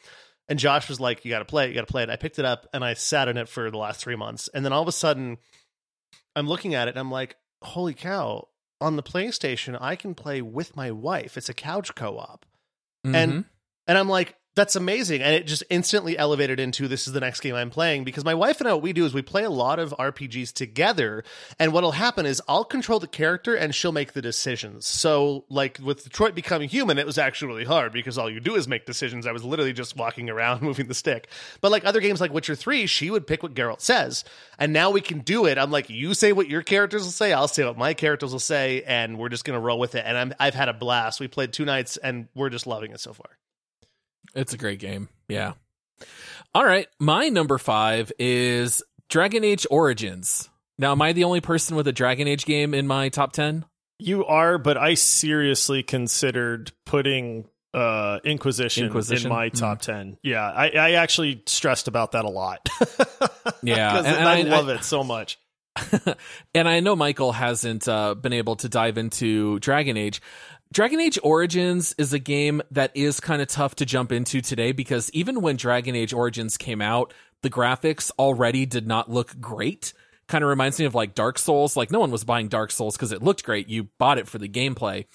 And 0.48 0.60
Josh 0.60 0.90
was 0.90 1.00
like, 1.00 1.26
"You 1.26 1.32
got 1.32 1.40
to 1.40 1.46
play 1.46 1.66
it. 1.66 1.70
You 1.70 1.74
got 1.74 1.88
to 1.88 1.92
play 1.92 2.04
it." 2.04 2.12
I 2.12 2.18
picked 2.18 2.38
it 2.38 2.46
up 2.46 2.68
and 2.72 2.86
I 2.86 2.94
sat 2.94 3.30
in 3.30 3.38
it 3.38 3.50
for 3.50 3.72
the 3.72 3.80
last 3.80 4.00
three 4.00 4.16
months, 4.16 4.48
and 4.54 4.64
then 4.64 4.74
all 4.74 4.84
of 4.84 4.88
a 4.88 4.92
sudden, 4.92 5.40
I'm 6.38 6.48
looking 6.48 6.76
at 6.76 6.88
it 6.88 6.92
and 6.92 7.00
I'm 7.00 7.12
like, 7.12 7.36
holy 7.64 7.96
cow, 7.96 8.48
on 8.80 8.96
the 8.96 9.04
PlayStation, 9.04 9.76
I 9.82 9.96
can 9.96 10.14
play 10.14 10.42
with 10.42 10.76
my 10.76 10.92
wife. 10.92 11.36
It's 11.36 11.50
a 11.50 11.54
couch 11.54 11.96
co 11.96 12.20
op. 12.20 12.46
Mm-hmm. 13.06 13.16
And 13.16 13.46
and 13.88 13.98
I'm 13.98 14.08
like, 14.08 14.36
that's 14.58 14.76
amazing. 14.76 15.22
And 15.22 15.36
it 15.36 15.46
just 15.46 15.64
instantly 15.70 16.18
elevated 16.18 16.60
into 16.60 16.88
this 16.88 17.08
is 17.08 17.14
the 17.14 17.20
next 17.20 17.42
game 17.42 17.54
I'm 17.54 17.70
playing 17.70 18.04
because 18.04 18.26
my 18.26 18.34
wife 18.34 18.60
and 18.60 18.68
I, 18.68 18.74
what 18.74 18.82
we 18.82 18.92
do 18.92 19.06
is 19.06 19.14
we 19.14 19.22
play 19.22 19.44
a 19.44 19.52
lot 19.52 19.78
of 19.78 19.94
RPGs 20.00 20.52
together. 20.52 21.24
And 21.60 21.72
what'll 21.72 21.92
happen 21.92 22.26
is 22.26 22.42
I'll 22.48 22.66
control 22.66 23.00
the 23.00 23.08
character 23.08 23.54
and 23.54 23.74
she'll 23.74 23.92
make 23.92 24.14
the 24.14 24.22
decisions. 24.22 24.88
So, 24.88 25.46
like 25.50 25.80
with 25.82 26.04
Detroit 26.04 26.34
Becoming 26.34 26.70
Human, 26.70 26.98
it 26.98 27.06
was 27.06 27.20
actually 27.20 27.50
really 27.50 27.66
hard 27.66 27.94
because 27.94 28.18
all 28.18 28.32
you 28.32 28.40
do 28.40 28.56
is 28.56 28.68
make 28.68 28.88
decisions. 28.88 29.28
I 29.28 29.32
was 29.32 29.44
literally 29.44 29.74
just 29.74 29.96
walking 29.96 30.28
around 30.38 30.64
moving 30.64 30.88
the 30.88 30.96
stick. 30.96 31.30
But 31.62 31.72
like 31.72 31.86
other 31.86 32.02
games 32.02 32.20
like 32.20 32.34
Witcher 32.34 32.56
3, 32.56 32.88
she 32.88 33.12
would 33.12 33.28
pick 33.28 33.44
what 33.44 33.54
Geralt 33.54 33.82
says. 33.82 34.26
And 34.58 34.74
now 34.74 34.90
we 34.90 35.02
can 35.02 35.20
do 35.20 35.46
it. 35.46 35.60
I'm 35.60 35.70
like, 35.70 35.88
you 35.88 36.16
say 36.16 36.34
what 36.34 36.50
your 36.50 36.64
characters 36.64 37.04
will 37.04 37.12
say, 37.12 37.32
I'll 37.32 37.48
say 37.48 37.64
what 37.64 37.78
my 37.78 37.94
characters 37.94 38.32
will 38.32 38.40
say, 38.40 38.82
and 38.88 39.20
we're 39.20 39.30
just 39.30 39.46
going 39.46 39.56
to 39.56 39.64
roll 39.64 39.78
with 39.78 39.94
it. 39.94 40.04
And 40.04 40.18
I'm, 40.18 40.34
I've 40.40 40.56
had 40.56 40.68
a 40.68 40.74
blast. 40.74 41.20
We 41.20 41.28
played 41.28 41.54
two 41.54 41.66
nights 41.66 41.98
and 41.98 42.28
we're 42.34 42.50
just 42.50 42.66
loving 42.66 42.92
it 42.92 43.00
so 43.00 43.14
far. 43.14 43.38
It's 44.36 44.54
a 44.54 44.58
great 44.58 44.80
game. 44.80 45.10
Yeah. 45.28 45.54
All 46.54 46.66
right. 46.66 46.88
My 47.00 47.30
number 47.30 47.58
five 47.58 48.12
is 48.20 48.84
Dragon 49.10 49.44
Age 49.44 49.66
Origins. 49.70 50.50
Now, 50.78 50.92
am 50.92 51.02
I 51.02 51.14
the 51.14 51.24
only 51.24 51.42
person 51.42 51.76
with 51.76 51.88
a 51.88 51.92
Dragon 51.92 52.28
Age 52.28 52.46
game 52.46 52.74
in 52.74 52.88
my 52.88 53.10
top 53.10 53.34
10? 53.34 53.66
You 54.00 54.26
are, 54.26 54.58
but 54.60 54.78
I 54.78 54.94
seriously 54.94 55.82
considered 55.82 56.72
putting 56.86 57.46
uh, 57.74 58.20
Inquisition, 58.24 58.86
Inquisition, 58.86 59.32
in 59.32 59.36
my 59.36 59.50
top 59.50 59.80
mm 59.80 59.86
10. 59.86 60.18
Yeah, 60.24 60.44
I, 60.44 60.70
I, 60.70 60.92
actually 60.92 61.44
stressed 61.46 61.88
about 61.88 62.14
that 62.14 62.26
a 62.26 62.30
lot. 62.30 62.68
yeah. 63.64 63.98
and, 63.98 64.08
and 64.08 64.28
I, 64.28 64.40
I, 64.40 64.42
love 64.44 64.70
I, 64.70 64.76
it 64.76 64.84
so 64.84 65.04
much. 65.04 65.40
and 66.56 66.68
I 66.68 66.80
know 66.80 66.96
Michael 66.96 67.32
hasn't 67.32 67.88
uh, 67.88 68.16
been 68.16 68.34
able 68.34 68.56
to 68.58 68.70
dive 68.70 68.98
into 68.98 69.60
Dragon 69.60 69.98
Age. 69.98 70.22
Dragon 70.74 71.00
Age 71.00 71.18
Origins 71.24 71.96
is 71.98 72.12
a 72.12 72.20
game 72.20 72.62
that 72.72 72.92
is 72.94 73.20
kind 73.20 73.42
of 73.42 73.48
tough 73.48 73.76
to 73.76 73.86
jump 73.86 74.12
into 74.12 74.42
today 74.42 74.74
because 74.74 75.10
even 75.12 75.42
when 75.42 75.56
Dragon 75.56 75.96
Age 75.96 76.14
Origins 76.14 76.58
came 76.58 76.82
out, 76.82 77.14
the 77.42 77.50
graphics 77.50 78.12
already 78.20 78.66
did 78.66 78.86
not 78.86 79.10
look 79.10 79.40
great. 79.40 79.94
Kind 80.28 80.44
of 80.44 80.50
reminds 80.50 80.78
me 80.78 80.86
of 80.86 80.94
like 80.94 81.16
Dark 81.16 81.40
Souls. 81.40 81.78
Like 81.78 81.90
no 81.90 82.00
one 82.00 82.12
was 82.12 82.26
buying 82.26 82.50
Dark 82.50 82.72
Souls 82.72 82.98
because 82.98 83.14
it 83.14 83.24
looked 83.24 83.46
great. 83.46 83.70
You 83.70 83.86
bought 83.98 84.18
it 84.18 84.28
for 84.28 84.40
the 84.40 84.50
gameplay. 84.50 85.06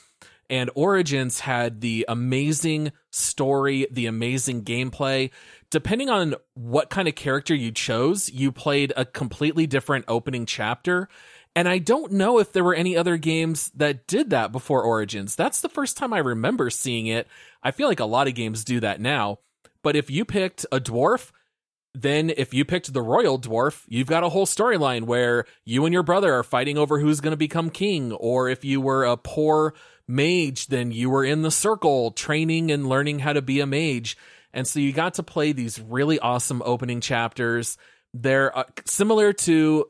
And 0.49 0.71
Origins 0.75 1.41
had 1.41 1.83
the 1.83 2.07
amazing 2.09 2.93
story, 3.11 3.87
the 3.91 4.07
amazing 4.07 4.65
gameplay. 4.65 5.31
Depending 5.71 6.09
on 6.09 6.35
what 6.55 6.89
kind 6.89 7.09
of 7.09 7.15
character 7.15 7.55
you 7.55 7.73
chose, 7.73 8.31
you 8.31 8.53
played 8.53 8.93
a 8.97 9.05
completely 9.05 9.67
different 9.67 10.07
opening 10.09 10.47
chapter 10.47 11.09
and 11.55 11.69
I 11.69 11.79
don't 11.79 12.13
know 12.13 12.39
if 12.39 12.53
there 12.53 12.65
were 12.65 12.75
any 12.75 12.97
other 12.97 13.17
games 13.17 13.71
that 13.75 14.07
did 14.07 14.31
that 14.31 14.53
before 14.53 14.83
Origins. 14.83 15.37
That's 15.37 15.61
the 15.61 15.69
first 15.69 15.97
time 15.97 16.13
I 16.13 16.19
remember 16.19 16.71
seeing 16.71 17.07
it. 17.07 17.29
I 17.63 17.71
feel 17.71 17.89
like 17.89 18.01
a 18.01 18.07
lot 18.07 18.29
of 18.29 18.35
games 18.35 18.65
do 18.65 18.81
that 18.81 19.01
now. 19.01 19.39
But 19.83 19.97
if 19.97 20.11
you 20.11 20.25
picked 20.25 20.65
a 20.73 20.81
dwarf, 20.81 21.31
then 21.95 22.31
if 22.31 22.55
you 22.55 22.65
picked 22.65 22.93
the 22.93 23.03
royal 23.03 23.39
dwarf, 23.39 23.85
you've 23.87 24.07
got 24.07 24.25
a 24.25 24.31
whole 24.31 24.47
storyline 24.47 25.03
where 25.03 25.45
you 25.65 25.85
and 25.85 25.93
your 25.93 26.03
brother 26.03 26.33
are 26.35 26.43
fighting 26.43 26.79
over 26.79 26.99
who's 26.99 27.21
going 27.21 27.33
to 27.33 27.37
become 27.37 27.69
king. 27.69 28.13
Or 28.13 28.49
if 28.49 28.65
you 28.65 28.81
were 28.81 29.05
a 29.05 29.17
poor 29.17 29.75
mage, 30.09 30.69
then 30.69 30.91
you 30.91 31.11
were 31.11 31.25
in 31.25 31.43
the 31.43 31.51
circle 31.51 32.13
training 32.13 32.71
and 32.71 32.89
learning 32.89 33.19
how 33.19 33.35
to 33.35 33.43
be 33.43 33.61
a 33.61 33.67
mage. 33.67 34.17
And 34.55 34.67
so 34.67 34.81
you 34.81 34.93
got 34.93 35.15
to 35.15 35.23
play 35.23 35.53
these 35.53 35.81
really 35.81 36.19
awesome 36.19 36.63
opening 36.65 37.01
chapters. 37.01 37.77
They're 38.15 38.57
uh, 38.57 38.65
similar 38.87 39.33
to 39.33 39.87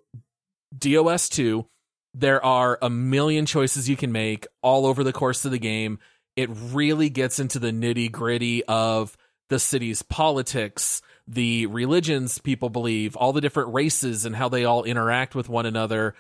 DOS 0.77 1.29
2, 1.31 1.67
there 2.15 2.45
are 2.45 2.79
a 2.83 2.91
million 2.91 3.47
choices 3.47 3.89
you 3.89 3.97
can 3.97 4.13
make 4.13 4.47
all 4.63 4.87
over 4.87 5.05
the 5.05 5.13
course 5.13 5.45
of 5.45 5.51
the 5.51 5.59
game. 5.59 5.99
It 6.37 6.51
really 6.51 7.11
gets 7.11 7.39
into 7.41 7.59
the 7.59 7.71
nitty 7.71 8.11
gritty 8.11 8.65
of 8.65 9.17
the 9.49 9.59
city's 9.59 10.03
politics, 10.03 11.03
the 11.27 11.67
religions 11.67 12.39
people 12.39 12.71
believe, 12.71 13.17
all 13.17 13.33
the 13.33 13.41
different 13.41 13.75
races 13.75 14.25
and 14.25 14.35
how 14.35 14.49
they 14.49 14.65
all 14.65 14.85
interact 14.85 15.35
with 15.35 15.49
one 15.49 15.67
another. 15.67 16.15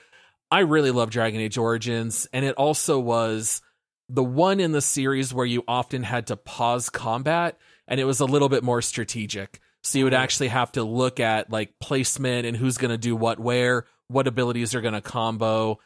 I 0.51 0.61
really 0.61 0.91
love 0.91 1.11
Dragon 1.11 1.41
Age 1.41 1.57
Origins, 1.57 2.27
and 2.33 2.45
it 2.45 2.57
also 2.57 2.99
was 2.99 3.63
the 4.09 4.23
one 4.23 4.61
in 4.61 4.73
the 4.73 4.83
series 4.83 5.33
where 5.33 5.47
you 5.47 5.65
often 5.67 6.03
had 6.03 6.27
to 6.27 6.37
pause 6.37 6.91
combat 6.91 7.59
and 7.89 7.99
it 7.99 8.05
was 8.05 8.21
a 8.21 8.27
little 8.27 8.49
bit 8.49 8.63
more 8.63 8.83
strategic. 8.83 9.61
So 9.83 9.99
you 9.99 10.05
would 10.05 10.13
mm-hmm. 10.13 10.23
actually 10.23 10.49
have 10.49 10.73
to 10.73 10.85
look 10.85 11.21
at 11.21 11.51
like 11.51 11.79
placement 11.81 12.47
and 12.47 12.57
who's 12.57 12.79
going 12.79 12.91
to 12.91 12.99
do 12.99 13.17
what 13.17 13.41
where, 13.41 13.87
what 14.13 14.27
abilities 14.27 14.75
are 14.75 14.81
going 14.81 14.95
to 14.95 15.01
combo. 15.01 15.79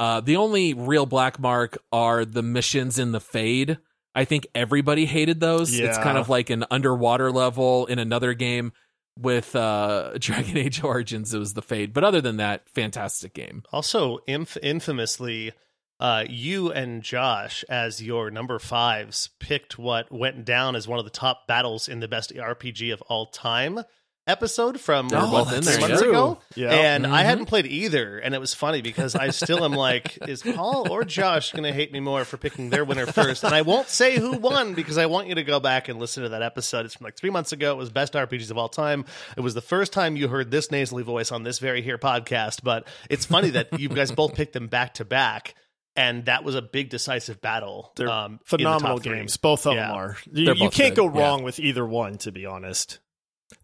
Uh, 0.00 0.20
the 0.20 0.36
only 0.36 0.74
real 0.74 1.06
black 1.06 1.38
mark 1.38 1.78
are 1.92 2.24
the 2.24 2.42
missions 2.42 2.98
in 2.98 3.12
the 3.12 3.20
Fade. 3.20 3.78
I 4.14 4.24
think 4.24 4.46
everybody 4.54 5.06
hated 5.06 5.40
those. 5.40 5.78
Yeah. 5.78 5.86
It's 5.86 5.98
kind 5.98 6.18
of 6.18 6.28
like 6.28 6.50
an 6.50 6.64
underwater 6.70 7.30
level 7.30 7.86
in 7.86 7.98
another 7.98 8.34
game 8.34 8.72
with 9.18 9.54
uh, 9.56 10.12
Dragon 10.18 10.56
Age 10.56 10.82
Origins. 10.82 11.32
It 11.32 11.38
was 11.38 11.54
the 11.54 11.62
Fade, 11.62 11.92
but 11.92 12.04
other 12.04 12.20
than 12.20 12.36
that, 12.38 12.68
fantastic 12.68 13.34
game. 13.34 13.62
Also, 13.72 14.18
inf- 14.26 14.58
infamously, 14.62 15.52
uh, 16.00 16.24
you 16.28 16.72
and 16.72 17.02
Josh, 17.02 17.64
as 17.68 18.02
your 18.02 18.30
number 18.30 18.58
fives, 18.58 19.30
picked 19.38 19.78
what 19.78 20.10
went 20.10 20.44
down 20.44 20.74
as 20.74 20.88
one 20.88 20.98
of 20.98 21.04
the 21.04 21.10
top 21.10 21.46
battles 21.46 21.88
in 21.88 22.00
the 22.00 22.08
best 22.08 22.34
RPG 22.34 22.92
of 22.92 23.02
all 23.02 23.26
time 23.26 23.80
episode 24.26 24.78
from 24.80 25.08
were 25.08 25.16
both 25.18 25.48
three 25.50 25.60
there, 25.60 25.80
months 25.80 26.02
yeah. 26.02 26.08
ago, 26.08 26.38
Yeah. 26.54 26.70
and 26.72 27.06
I 27.06 27.22
Mhm. 27.22 27.26
hadn't 27.26 27.46
played 27.46 27.66
either, 27.66 28.18
and 28.18 28.34
it 28.34 28.38
was 28.40 28.54
funny 28.54 28.80
because 28.80 29.14
I 29.16 29.30
still 29.30 29.64
am 29.64 29.72
like, 29.72 30.16
is 30.28 30.42
Paul 30.42 30.90
or 30.92 31.04
Josh 31.04 31.52
going 31.52 31.64
to 31.64 31.72
hate 31.72 31.92
me 31.92 31.98
more 32.00 32.24
for 32.24 32.36
picking 32.36 32.70
their 32.70 32.84
winner 32.84 33.06
first? 33.06 33.42
And 33.44 33.54
I 33.54 33.62
won't 33.62 33.88
say 33.88 34.18
who 34.18 34.32
won 34.38 34.74
because 34.74 34.96
I 34.98 35.06
want 35.06 35.26
you 35.28 35.34
to 35.34 35.42
go 35.42 35.58
back 35.60 35.88
and 35.88 35.98
listen 35.98 36.22
to 36.22 36.28
that 36.30 36.42
episode. 36.42 36.86
It's 36.86 36.94
from 36.94 37.04
like 37.04 37.16
three 37.16 37.30
months 37.30 37.52
ago. 37.52 37.72
It 37.72 37.76
was 37.78 37.90
best 37.90 38.12
RPGs 38.14 38.50
of 38.50 38.58
all 38.58 38.68
time. 38.68 39.04
It 39.36 39.40
was 39.40 39.54
the 39.54 39.60
first 39.60 39.92
time 39.92 40.16
you 40.16 40.28
heard 40.28 40.50
this 40.50 40.70
nasally 40.70 41.02
voice 41.02 41.32
on 41.32 41.42
this 41.42 41.58
very 41.58 41.82
here 41.82 41.98
podcast. 41.98 42.62
But 42.62 42.86
it's 43.10 43.24
funny 43.26 43.50
that 43.50 43.78
you 43.80 43.88
guys 43.88 44.12
both 44.12 44.34
picked 44.34 44.52
them 44.52 44.68
back 44.68 44.94
to 44.94 45.04
back. 45.04 45.54
And 45.94 46.24
that 46.24 46.42
was 46.42 46.54
a 46.54 46.62
big 46.62 46.88
decisive 46.88 47.42
battle. 47.42 47.92
They're 47.96 48.08
um, 48.08 48.38
the 48.38 48.44
phenomenal 48.46 48.96
three. 48.98 49.16
games. 49.16 49.36
Both 49.36 49.66
of 49.66 49.74
Yeah. 49.74 49.88
them 49.88 49.96
are. 49.96 50.16
You, 50.32 50.54
you 50.54 50.70
can't 50.70 50.94
good, 50.94 51.10
go 51.10 51.12
yeah. 51.14 51.20
wrong 51.20 51.42
with 51.42 51.58
either 51.60 51.84
one, 51.84 52.16
to 52.18 52.32
be 52.32 52.46
honest. 52.46 52.98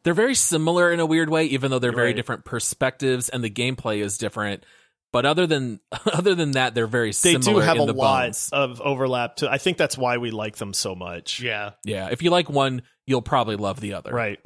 They're 0.04 0.14
very 0.14 0.34
similar 0.34 0.92
in 0.92 1.00
a 1.00 1.06
weird 1.06 1.30
way, 1.30 1.46
even 1.46 1.70
though 1.70 1.78
they're 1.78 1.92
very 1.92 2.08
Right. 2.08 2.16
different 2.16 2.44
perspectives 2.44 3.28
and 3.28 3.42
the 3.42 3.50
gameplay 3.50 3.98
is 4.02 4.18
different. 4.18 4.64
But 5.12 5.24
other 5.24 5.46
than 5.46 5.80
other 6.12 6.34
than 6.34 6.52
that, 6.52 6.74
they're 6.74 6.86
very 6.86 7.12
similar. 7.12 7.40
They 7.40 7.52
do 7.52 7.58
have 7.58 7.76
in 7.76 7.82
a 7.82 7.86
the 7.86 7.94
lot 7.94 8.24
bones. 8.26 8.50
of 8.52 8.80
overlap. 8.82 9.36
To 9.36 9.50
I 9.50 9.58
think 9.58 9.78
that's 9.78 9.96
why 9.96 10.18
we 10.18 10.30
like 10.30 10.56
them 10.56 10.74
so 10.74 10.94
much. 10.94 11.40
Yeah. 11.40 11.70
Yeah, 11.84 12.08
if 12.10 12.22
you 12.22 12.30
like 12.30 12.50
one, 12.50 12.82
you'll 13.06 13.22
probably 13.22 13.56
love 13.56 13.80
the 13.80 13.94
other. 13.94 14.12
Right. 14.12 14.38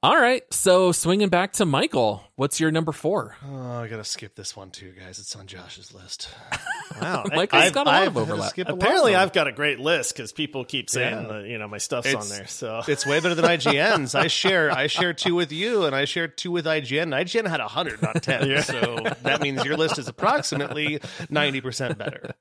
All 0.00 0.16
right. 0.16 0.42
So 0.54 0.92
swinging 0.92 1.28
back 1.28 1.54
to 1.54 1.64
Michael, 1.66 2.22
what's 2.36 2.60
your 2.60 2.70
number 2.70 2.92
four? 2.92 3.36
Oh, 3.44 3.80
I 3.80 3.88
gotta 3.88 4.04
skip 4.04 4.36
this 4.36 4.54
one 4.56 4.70
too, 4.70 4.92
guys. 4.92 5.18
It's 5.18 5.34
on 5.34 5.46
Josh's 5.46 5.92
list. 5.94 6.28
Wow. 7.02 7.22
Michael's 7.32 7.62
I've- 7.64 7.74
got 7.74 7.86
a 7.86 7.90
lot 7.90 8.02
I've 8.02 8.08
of 8.08 8.16
overlap. 8.16 8.50
skip 8.50 8.66
a 8.66 8.72
lot 8.72 8.78
of 8.78 8.82
Apparently. 8.82 9.14
I've 9.14 9.32
got 9.32 9.46
a 9.46 9.52
great 9.52 9.78
list 9.78 10.16
because 10.16 10.32
people 10.32 10.64
keep 10.64 10.88
saying 10.90 11.26
Yeah. 11.26 11.32
that 11.32 11.44
you 11.46 11.58
know 11.58 11.68
my 11.68 11.78
stuff's 11.78 12.08
It's- 12.08 12.30
on 12.32 12.36
there. 12.36 12.46
So 12.48 12.80
It's 12.88 13.04
way 13.06 13.20
better 13.20 13.34
than 13.36 13.44
IGN's. 13.44 14.14
I 14.14 14.26
share 14.28 14.70
I 14.72 14.86
share 14.88 15.12
two 15.12 15.34
with 15.34 15.52
you, 15.52 15.84
and 15.84 15.94
I 15.94 16.06
share 16.06 16.26
two 16.28 16.50
with 16.50 16.64
IGN. 16.64 17.14
IGN 17.14 17.46
had 17.46 17.60
hundred, 17.60 18.00
not 18.02 18.20
ten. 18.22 18.48
Yeah. 18.50 18.62
So 18.62 18.96
that 19.22 19.42
means 19.42 19.64
your 19.64 19.76
list 19.76 19.98
is 19.98 20.08
approximately 20.08 21.00
ninety 21.28 21.60
percent 21.60 21.98
better. 21.98 22.34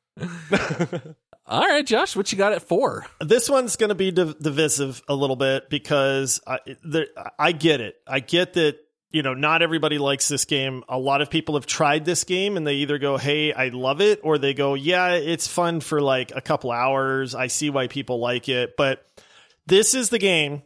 All 1.50 1.62
right, 1.62 1.86
Josh, 1.86 2.14
what 2.14 2.30
you 2.32 2.38
got 2.38 2.52
at 2.52 2.62
four? 2.62 3.06
this 3.22 3.50
one's 3.50 3.78
going 3.78 3.88
to 3.90 3.96
be 3.96 4.12
div- 4.12 4.38
divisive 4.38 5.02
a 5.08 5.16
little 5.16 5.38
bit 5.38 5.70
because 5.70 6.42
I, 6.46 6.60
the, 6.84 7.08
I 7.40 7.54
get 7.54 7.80
it. 7.80 7.96
I 8.06 8.20
get 8.20 8.54
that 8.54 8.78
you 9.12 9.24
know 9.24 9.34
not 9.34 9.62
everybody 9.62 9.98
likes 9.98 10.28
this 10.28 10.44
game. 10.44 10.84
A 10.90 11.00
lot 11.00 11.22
of 11.22 11.30
people 11.30 11.56
have 11.56 11.66
tried 11.66 12.04
this 12.04 12.26
game 12.26 12.58
and 12.58 12.68
they 12.68 12.76
either 12.76 12.98
go, 12.98 13.18
"Hey, 13.18 13.54
I 13.54 13.70
love 13.70 14.02
it," 14.02 14.20
or 14.24 14.38
they 14.38 14.54
go, 14.54 14.74
"Yeah, 14.74 15.14
it's 15.14 15.48
fun 15.48 15.80
for 15.80 16.02
like 16.02 16.34
a 16.36 16.42
couple 16.42 16.70
hours. 16.70 17.34
I 17.34 17.48
see 17.48 17.70
why 17.70 17.88
people 17.88 18.20
like 18.20 18.50
it." 18.50 18.76
But 18.76 19.06
this 19.66 19.94
is 19.94 20.10
the 20.10 20.20
game, 20.20 20.64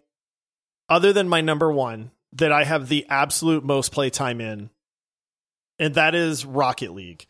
other 0.90 1.14
than 1.14 1.30
my 1.30 1.42
number 1.42 1.72
one, 1.72 2.10
that 2.34 2.52
I 2.52 2.64
have 2.64 2.90
the 2.90 3.06
absolute 3.08 3.64
most 3.64 3.92
playtime 3.92 4.42
in, 4.42 4.72
and 5.78 5.94
that 5.94 6.16
is 6.16 6.44
Rocket 6.44 6.92
League. 6.94 7.28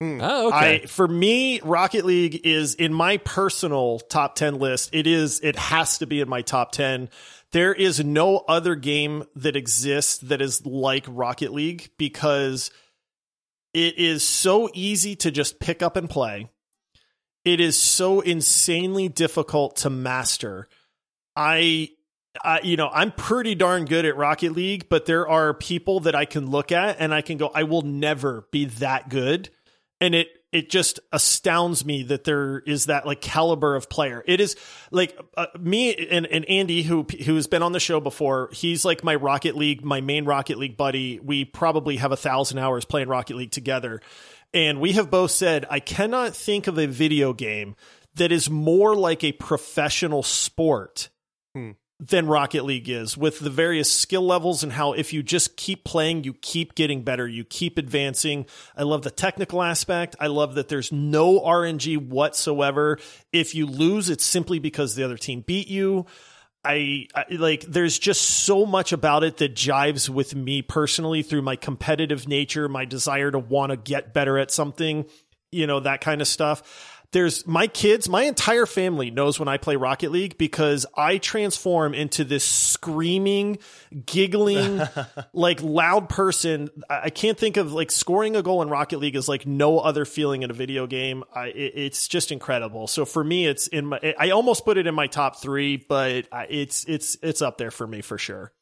Hmm. 0.00 0.18
Oh, 0.22 0.48
okay. 0.48 0.82
I 0.82 0.86
for 0.86 1.06
me, 1.06 1.60
Rocket 1.60 2.06
League 2.06 2.40
is 2.44 2.74
in 2.74 2.92
my 2.94 3.18
personal 3.18 4.00
top 4.00 4.34
ten 4.34 4.58
list. 4.58 4.90
It 4.94 5.06
is. 5.06 5.40
It 5.40 5.56
has 5.56 5.98
to 5.98 6.06
be 6.06 6.20
in 6.20 6.28
my 6.28 6.40
top 6.40 6.72
ten. 6.72 7.10
There 7.52 7.74
is 7.74 8.02
no 8.02 8.38
other 8.38 8.76
game 8.76 9.24
that 9.36 9.56
exists 9.56 10.18
that 10.18 10.40
is 10.40 10.64
like 10.64 11.04
Rocket 11.06 11.52
League 11.52 11.90
because 11.98 12.70
it 13.74 13.98
is 13.98 14.22
so 14.22 14.70
easy 14.72 15.16
to 15.16 15.30
just 15.30 15.60
pick 15.60 15.82
up 15.82 15.96
and 15.96 16.08
play. 16.08 16.48
It 17.44 17.60
is 17.60 17.78
so 17.78 18.20
insanely 18.20 19.08
difficult 19.08 19.76
to 19.76 19.90
master. 19.90 20.68
I 21.36 21.90
I, 22.42 22.60
you 22.62 22.76
know, 22.76 22.88
I'm 22.90 23.12
pretty 23.12 23.54
darn 23.54 23.84
good 23.84 24.04
at 24.06 24.16
Rocket 24.16 24.52
League, 24.52 24.88
but 24.88 25.04
there 25.04 25.28
are 25.28 25.52
people 25.52 26.00
that 26.00 26.14
I 26.14 26.24
can 26.24 26.50
look 26.50 26.72
at 26.72 26.96
and 27.00 27.12
I 27.12 27.22
can 27.22 27.36
go, 27.38 27.50
I 27.52 27.64
will 27.64 27.82
never 27.82 28.46
be 28.50 28.66
that 28.66 29.08
good. 29.08 29.50
And 30.00 30.14
it, 30.14 30.28
it 30.52 30.68
just 30.70 30.98
astounds 31.12 31.84
me 31.84 32.02
that 32.04 32.24
there 32.24 32.58
is 32.60 32.86
that 32.86 33.06
like 33.06 33.20
caliber 33.20 33.76
of 33.76 33.88
player. 33.88 34.24
It 34.26 34.40
is 34.40 34.56
like 34.90 35.16
uh, 35.36 35.46
me 35.58 35.94
and, 35.94 36.26
and 36.26 36.44
Andy, 36.48 36.82
who 36.82 37.06
who's 37.24 37.46
been 37.46 37.62
on 37.62 37.72
the 37.72 37.80
show 37.80 38.00
before. 38.00 38.50
He's 38.52 38.84
like 38.84 39.04
my 39.04 39.14
Rocket 39.14 39.56
League, 39.56 39.84
my 39.84 40.00
main 40.00 40.24
Rocket 40.24 40.58
League 40.58 40.76
buddy. 40.76 41.20
We 41.20 41.44
probably 41.44 41.98
have 41.98 42.12
a 42.12 42.16
thousand 42.16 42.58
hours 42.58 42.84
playing 42.84 43.08
Rocket 43.08 43.36
League 43.36 43.52
together, 43.52 44.00
and 44.52 44.80
we 44.80 44.92
have 44.92 45.10
both 45.10 45.30
said 45.30 45.66
I 45.70 45.78
cannot 45.78 46.34
think 46.34 46.66
of 46.66 46.78
a 46.78 46.86
video 46.86 47.32
game 47.32 47.76
that 48.14 48.32
is 48.32 48.50
more 48.50 48.96
like 48.96 49.22
a 49.22 49.32
professional 49.32 50.22
sport 50.22 51.10
than 52.00 52.26
Rocket 52.26 52.64
League 52.64 52.88
is 52.88 53.16
with 53.16 53.40
the 53.40 53.50
various 53.50 53.92
skill 53.92 54.22
levels 54.22 54.62
and 54.62 54.72
how 54.72 54.94
if 54.94 55.12
you 55.12 55.22
just 55.22 55.56
keep 55.56 55.84
playing, 55.84 56.24
you 56.24 56.32
keep 56.32 56.74
getting 56.74 57.02
better, 57.02 57.28
you 57.28 57.44
keep 57.44 57.76
advancing. 57.76 58.46
I 58.74 58.84
love 58.84 59.02
the 59.02 59.10
technical 59.10 59.62
aspect. 59.62 60.16
I 60.18 60.28
love 60.28 60.54
that 60.54 60.68
there's 60.68 60.90
no 60.90 61.40
RNG 61.40 61.98
whatsoever. 61.98 62.98
If 63.32 63.54
you 63.54 63.66
lose, 63.66 64.08
it's 64.08 64.24
simply 64.24 64.58
because 64.58 64.94
the 64.94 65.04
other 65.04 65.18
team 65.18 65.42
beat 65.46 65.68
you. 65.68 66.06
I, 66.64 67.06
I 67.14 67.24
like 67.30 67.62
there's 67.62 67.98
just 67.98 68.22
so 68.22 68.66
much 68.66 68.92
about 68.92 69.24
it 69.24 69.38
that 69.38 69.54
jives 69.54 70.08
with 70.08 70.34
me 70.34 70.62
personally 70.62 71.22
through 71.22 71.42
my 71.42 71.56
competitive 71.56 72.28
nature, 72.28 72.68
my 72.68 72.84
desire 72.84 73.30
to 73.30 73.38
want 73.38 73.70
to 73.70 73.76
get 73.76 74.12
better 74.12 74.38
at 74.38 74.50
something, 74.50 75.06
you 75.50 75.66
know, 75.66 75.80
that 75.80 76.00
kind 76.00 76.20
of 76.20 76.28
stuff 76.28 76.89
there's 77.12 77.46
my 77.46 77.66
kids, 77.66 78.08
my 78.08 78.22
entire 78.22 78.66
family 78.66 79.10
knows 79.10 79.38
when 79.38 79.48
I 79.48 79.56
play 79.56 79.76
Rocket 79.76 80.12
League 80.12 80.38
because 80.38 80.86
I 80.96 81.18
transform 81.18 81.92
into 81.92 82.24
this 82.24 82.44
screaming, 82.44 83.58
giggling, 84.06 84.80
like 85.32 85.62
loud 85.62 86.08
person. 86.08 86.70
I 86.88 87.10
I 87.10 87.12
can't 87.12 87.36
think 87.36 87.56
of 87.56 87.72
like 87.72 87.90
scoring 87.90 88.36
a 88.36 88.42
goal 88.42 88.62
in 88.62 88.68
Rocket 88.68 88.98
League 88.98 89.16
is 89.16 89.28
like 89.28 89.44
no 89.44 89.80
other 89.80 90.04
feeling 90.04 90.44
in 90.44 90.50
a 90.50 90.54
video 90.54 90.86
game. 90.86 91.24
I, 91.34 91.46
it, 91.46 91.72
it's 91.74 92.06
just 92.06 92.30
incredible. 92.30 92.86
So 92.86 93.04
for 93.04 93.24
me, 93.24 93.46
it's 93.46 93.66
in 93.66 93.86
my. 93.86 94.14
I 94.16 94.30
almost 94.30 94.64
put 94.64 94.78
it 94.78 94.86
in 94.86 94.94
my 94.94 95.08
top 95.08 95.42
three, 95.42 95.76
but 95.76 96.28
it's 96.48 96.84
it's 96.84 97.16
it's 97.20 97.42
up 97.42 97.58
there 97.58 97.72
for 97.72 97.84
me 97.84 98.00
for 98.00 98.16
sure. 98.16 98.52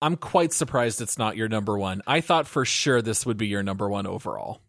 I'm 0.00 0.16
quite 0.16 0.52
surprised 0.52 1.00
it's 1.00 1.16
not 1.16 1.36
your 1.36 1.48
number 1.48 1.78
one. 1.78 2.02
I 2.08 2.22
thought 2.22 2.48
for 2.48 2.64
sure 2.64 3.00
this 3.00 3.24
would 3.24 3.36
be 3.36 3.46
your 3.46 3.62
number 3.62 3.88
one 3.88 4.08
overall. 4.08 4.60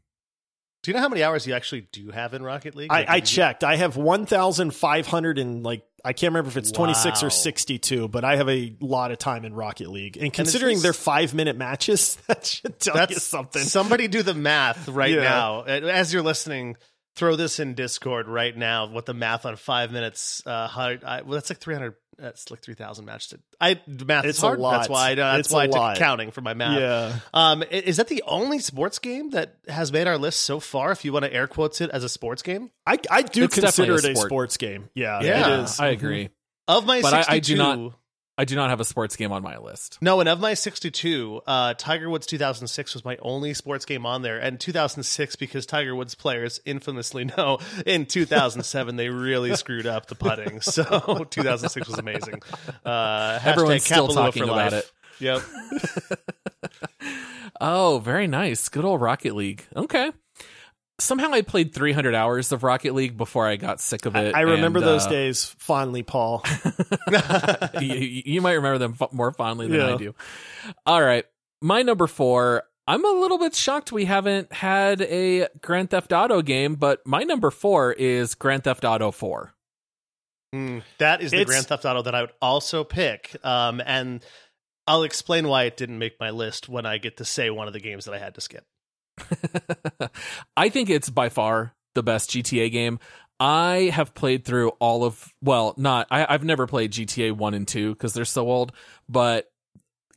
Do 0.83 0.91
you 0.91 0.95
know 0.95 1.01
how 1.01 1.09
many 1.09 1.23
hours 1.23 1.47
you 1.47 1.53
actually 1.53 1.87
do 1.93 2.11
have 2.11 2.33
in 2.33 2.43
Rocket 2.43 2.75
League? 2.75 2.91
I, 2.91 2.99
Like, 2.99 3.09
I 3.09 3.15
you- 3.15 3.21
checked. 3.21 3.63
I 3.63 3.77
have 3.77 3.95
1,500 3.97 5.39
and 5.39 5.63
like, 5.63 5.83
I 6.05 6.11
can't 6.11 6.31
remember 6.31 6.49
if 6.49 6.57
it's 6.57 6.71
26 6.71 7.23
or 7.23 7.29
62, 7.29 8.09
but 8.09 8.25
I 8.25 8.35
have 8.35 8.49
a 8.49 8.75
lot 8.81 9.11
of 9.11 9.17
time 9.17 9.45
in 9.45 9.53
Rocket 9.53 9.89
League. 9.89 10.17
And 10.17 10.33
considering 10.33 10.75
this- 10.75 10.83
they're 10.83 10.93
five 10.93 11.33
minute 11.33 11.55
matches, 11.55 12.17
that 12.27 12.45
should 12.45 12.79
tell 12.79 12.95
you 12.95 12.99
That's 13.07 13.23
something. 13.23 13.61
Somebody 13.61 14.09
do 14.09 14.21
the 14.23 14.33
math 14.33 14.89
right 14.89 15.11
Yeah. 15.13 15.21
now. 15.23 15.61
As 15.63 16.11
you're 16.13 16.21
listening, 16.21 16.75
throw 17.15 17.37
this 17.37 17.59
in 17.59 17.73
Discord 17.75 18.27
right 18.27 18.55
now. 18.55 18.87
What 18.87 19.05
the 19.05 19.13
math 19.13 19.45
on 19.45 19.55
five 19.55 19.91
minutes? 19.93 20.41
Uh, 20.45 20.67
I, 20.75 21.21
well, 21.21 21.35
that's 21.35 21.49
like 21.49 21.59
300. 21.59 21.95
That's 22.23 22.49
like 22.49 22.61
3,000 22.61 23.03
matches. 23.03 23.33
I 23.59 23.81
the 23.85 24.05
math 24.05 24.23
It's 24.23 24.37
is 24.37 24.43
a 24.43 24.47
hard. 24.47 24.61
That's 24.61 24.87
why. 24.87 25.11
I, 25.11 25.15
that's 25.15 25.39
It's 25.47 25.51
why 25.53 25.63
a 25.63 25.63
I 25.63 25.67
took 25.67 25.75
lot. 25.75 25.97
counting 25.97 26.31
for 26.31 26.39
my 26.39 26.53
math. 26.53 26.79
yeah. 26.79 27.19
Um, 27.33 27.63
is 27.69 27.97
that 27.97 28.07
the 28.07 28.23
only 28.25 28.59
sports 28.59 28.97
game 28.99 29.31
that 29.31 29.57
has 29.67 29.91
made 29.91 30.07
our 30.07 30.17
list 30.17 30.43
so 30.43 30.61
far? 30.61 30.91
If 30.91 31.03
you 31.03 31.11
want 31.11 31.25
to 31.25 31.33
air 31.33 31.47
quotes 31.47 31.81
it 31.81 31.89
as 31.89 32.03
a 32.05 32.09
sports 32.09 32.41
game, 32.41 32.71
I, 32.87 32.97
I 33.11 33.23
do 33.23 33.43
It's 33.43 33.55
consider 33.55 33.93
it 33.93 33.95
definitely 33.97 34.21
a 34.21 34.23
a 34.23 34.27
sports 34.27 34.55
game. 34.57 34.89
Yeah, 34.95 35.21
Yeah. 35.21 35.59
it 35.59 35.63
is. 35.65 35.79
I 35.81 35.89
agree. 35.89 36.29
of 36.69 36.85
my 36.85 37.01
But 37.01 37.13
I- 37.13 37.21
62, 37.23 37.33
I 37.35 37.39
do 37.39 37.55
not- 37.87 37.93
I 38.35 38.45
do 38.45 38.55
not 38.55 38.71
have 38.71 38.79
a 38.79 38.85
sports 38.85 39.15
game 39.15 39.31
on 39.31 39.43
my 39.43 39.57
list. 39.57 39.99
No, 40.01 40.19
and 40.19 40.27
of 40.27 40.39
my 40.39 40.55
62, 40.55 41.41
uh, 41.45 41.75
Tiger 41.75 42.09
Woods 42.09 42.25
2006 42.25 42.95
was 42.95 43.05
my 43.05 43.15
only 43.21 43.53
sports 43.53 43.85
game 43.85 44.07
on 44.07 44.23
there. 44.23 44.39
And 44.39 44.59
2006, 44.59 45.35
because 45.35 45.67
Tiger 45.67 45.95
Woods 45.95 46.15
players 46.15 46.59
infamously 46.65 47.25
know 47.37 47.59
in 47.85 48.07
2007 48.07 48.95
they 48.95 49.09
really 49.09 49.55
screwed 49.55 49.85
up 49.85 50.07
the 50.07 50.15
putting. 50.15 50.61
So 50.73 51.25
2006 51.29 51.87
was 51.87 51.99
amazing. 51.99 52.41
Uh, 52.83 53.39
Everyone's 53.43 53.83
still 53.85 54.07
talking 54.07 54.43
about 54.43 54.71
life. 54.71 54.73
it. 54.73 54.91
Yep. 55.19 55.41
Oh, 57.61 57.99
very 57.99 58.27
nice. 58.27 58.67
Good 58.67 58.83
old 58.83 58.99
Rocket 58.99 59.35
League. 59.35 59.65
Okay. 59.75 60.11
Somehow 60.99 61.31
I 61.31 61.41
played 61.41 61.73
300 61.73 62.13
hours 62.13 62.51
of 62.51 62.63
Rocket 62.63 62.93
League 62.93 63.17
before 63.17 63.47
I 63.47 63.55
got 63.55 63.81
sick 63.81 64.05
of 64.05 64.15
it. 64.15 64.35
I 64.35 64.41
remember 64.41 64.79
and, 64.79 64.87
those 64.87 65.05
uh, 65.07 65.09
days 65.09 65.45
fondly, 65.57 66.03
Paul. 66.03 66.45
you, 67.81 67.95
you 68.25 68.41
might 68.41 68.53
remember 68.53 68.77
them 68.77 68.95
f- 68.99 69.11
more 69.11 69.31
fondly 69.31 69.67
than 69.67 69.81
I 69.81 69.97
do. 69.97 70.13
All 70.85 71.01
right. 71.01 71.25
My 71.61 71.81
number 71.81 72.07
four. 72.07 72.63
I'm 72.85 73.05
a 73.05 73.11
little 73.11 73.39
bit 73.39 73.55
shocked 73.55 73.93
we 73.93 74.03
haven't 74.05 74.51
had 74.51 75.01
a 75.01 75.47
Grand 75.61 75.89
Theft 75.89 76.11
Auto 76.11 76.41
game, 76.41 76.75
but 76.75 77.05
my 77.07 77.23
number 77.23 77.49
four 77.49 77.93
is 77.93 78.35
Grand 78.35 78.65
Theft 78.65 78.83
Auto 78.83 79.09
4. 79.11 79.53
Mm, 80.53 80.83
that 80.97 81.21
is 81.21 81.31
the 81.31 81.37
It's- 81.37 81.47
Grand 81.47 81.65
Theft 81.65 81.85
Auto 81.85 82.01
that 82.01 82.13
I 82.13 82.21
would 82.21 82.33
also 82.41 82.83
pick. 82.83 83.37
Um, 83.41 83.81
and 83.85 84.23
I'll 84.85 85.03
explain 85.03 85.47
why 85.47 85.63
it 85.63 85.77
didn't 85.77 85.97
make 85.97 86.19
my 86.19 86.29
list 86.31 86.67
when 86.67 86.85
I 86.85 86.97
get 86.97 87.17
to 87.17 87.25
say 87.25 87.49
one 87.49 87.67
of 87.67 87.73
the 87.73 87.79
games 87.79 88.05
that 88.05 88.13
I 88.13 88.19
had 88.19 88.35
to 88.35 88.41
skip. 88.41 88.65
I 90.57 90.69
think 90.69 90.89
it's 90.89 91.09
by 91.09 91.29
far 91.29 91.75
the 91.95 92.03
best 92.03 92.31
GTA 92.31 92.71
game. 92.71 92.99
I 93.39 93.91
have 93.93 94.13
played 94.13 94.45
through 94.45 94.69
all 94.79 95.03
of, 95.03 95.33
well, 95.41 95.73
not, 95.77 96.07
I, 96.09 96.25
I've 96.27 96.43
never 96.43 96.67
played 96.67 96.91
GTA 96.91 97.33
1 97.33 97.53
and 97.53 97.67
2 97.67 97.93
because 97.93 98.13
they're 98.13 98.25
so 98.25 98.49
old, 98.49 98.71
but 99.09 99.51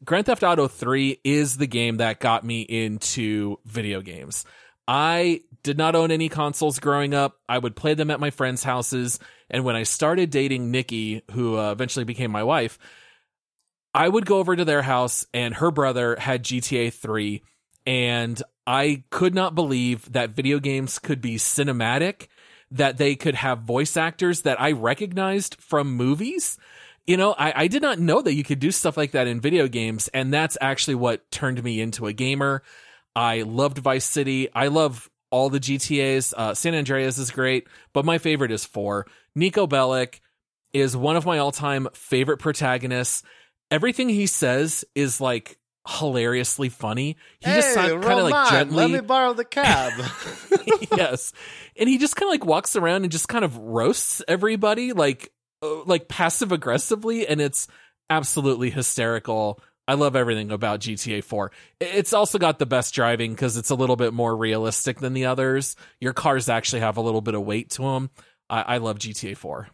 Grand 0.05 0.27
Theft 0.27 0.43
Auto 0.43 0.69
3 0.69 1.21
is 1.25 1.57
the 1.57 1.67
game 1.67 1.97
that 1.97 2.21
got 2.21 2.45
me 2.45 2.61
into 2.61 3.59
video 3.65 4.01
games. 4.01 4.45
I 4.87 5.41
did 5.63 5.79
not 5.79 5.97
own 5.97 6.11
any 6.11 6.29
consoles 6.29 6.79
growing 6.79 7.15
up. 7.15 7.41
I 7.49 7.59
would 7.59 7.75
play 7.75 7.95
them 7.95 8.11
at 8.11 8.21
my 8.21 8.31
friends' 8.31 8.63
houses. 8.63 9.19
And 9.51 9.65
when 9.65 9.75
I 9.75 9.83
started 9.83 10.31
dating 10.31 10.71
Nikki, 10.71 11.23
who 11.33 11.59
uh, 11.59 11.73
eventually 11.73 12.05
became 12.05 12.31
my 12.31 12.45
wife, 12.45 12.79
I 13.93 14.09
would 14.09 14.27
go 14.27 14.39
over 14.39 14.55
to 14.55 14.65
their 14.65 14.83
house 14.83 15.27
and 15.33 15.55
her 15.55 15.71
brother 15.71 16.17
had 16.17 16.45
GTA 16.45 16.93
3. 16.93 17.43
And 17.87 18.41
I 18.67 19.05
could 19.11 19.35
not 19.35 19.55
believe 19.55 20.13
that 20.13 20.31
video 20.31 20.59
games 20.59 20.99
could 20.99 21.21
be 21.21 21.37
cinematic, 21.37 22.29
that 22.71 22.99
they 22.99 23.15
could 23.15 23.37
have 23.37 23.61
voice 23.61 23.97
actors 23.97 24.43
that 24.43 24.61
I 24.61 24.73
recognized 24.73 25.57
from 25.61 25.95
movies. 25.95 26.59
You 27.07 27.17
know, 27.17 27.33
I, 27.33 27.63
I 27.63 27.67
did 27.69 27.83
not 27.83 28.01
know 28.01 28.21
that 28.21 28.35
you 28.35 28.43
could 28.43 28.59
do 28.59 28.73
stuff 28.73 28.97
like 28.97 29.13
that 29.13 29.29
in 29.29 29.41
video 29.41 29.69
games. 29.69 30.09
And 30.09 30.35
that's 30.35 30.59
actually 30.61 30.97
what 30.97 31.31
turned 31.31 31.63
me 31.63 31.81
into 31.81 32.07
a 32.07 32.13
gamer. 32.13 32.63
I 33.15 33.43
loved 33.43 33.79
Vice 33.79 34.05
City. 34.05 34.53
I 34.53 34.67
love 34.67 35.09
all 35.31 35.49
the 35.49 35.61
GTAs. 35.61 36.35
Uh, 36.37 36.55
San 36.55 36.75
Andreas 36.75 37.19
is 37.19 37.31
great, 37.31 37.69
but 37.93 38.05
my 38.05 38.19
favorite 38.19 38.51
is 38.51 38.65
four. 38.65 39.07
Niko 39.37 39.69
Bellic 39.69 40.21
is 40.73 40.97
one 40.97 41.17
of 41.17 41.25
my 41.25 41.39
all 41.39 41.53
time 41.53 41.89
favorite 41.95 42.39
protagonists. 42.39 43.23
Everything 43.71 44.09
he 44.09 44.27
says 44.27 44.85
is 44.95 45.21
like 45.21 45.59
hilariously 45.87 46.69
funny. 46.69 47.17
He 47.41 47.51
hey, 47.51 47.57
just 47.57 47.75
kind 47.75 48.05
of 48.05 48.31
like 48.31 48.51
gently. 48.51 48.77
Let 48.77 48.91
me 48.91 49.01
borrow 49.01 49.33
the 49.33 49.45
cab. 49.45 49.93
yes, 50.97 51.33
and 51.77 51.89
he 51.89 51.99
just 51.99 52.17
kind 52.17 52.29
of 52.29 52.33
like 52.33 52.45
walks 52.45 52.77
around 52.77 53.03
and 53.03 53.13
just 53.13 53.29
kind 53.29 53.45
of 53.45 53.57
roasts 53.57 54.23
everybody 54.27 54.93
like 54.93 55.33
uh, 55.63 55.85
like 55.85 56.09
passive 56.09 56.53
aggressively, 56.53 57.27
and 57.27 57.41
it's 57.41 57.69
absolutely 58.11 58.71
hysterical. 58.71 59.61
I 59.89 59.95
love 59.95 60.17
everything 60.17 60.51
about 60.51 60.81
GTA 60.81 61.23
4. 61.23 61.53
It's 61.81 62.13
also 62.13 62.39
got 62.39 62.59
the 62.59 62.67
best 62.67 62.93
driving 62.93 63.33
because 63.33 63.57
it's 63.57 63.71
a 63.71 63.77
little 63.77 63.95
bit 63.95 64.13
more 64.13 64.37
realistic 64.37 64.99
than 64.99 65.13
the 65.13 65.27
others. 65.27 65.77
Your 66.01 66.13
cars 66.13 66.49
actually 66.49 66.81
have 66.81 66.97
a 66.97 67.01
little 67.01 67.21
bit 67.21 67.35
of 67.35 67.43
weight 67.43 67.71
to 67.71 67.83
them. 67.83 68.11
I, 68.51 68.63
I 68.63 68.77
love 68.79 68.99
GTA 68.99 69.37
4. 69.37 69.69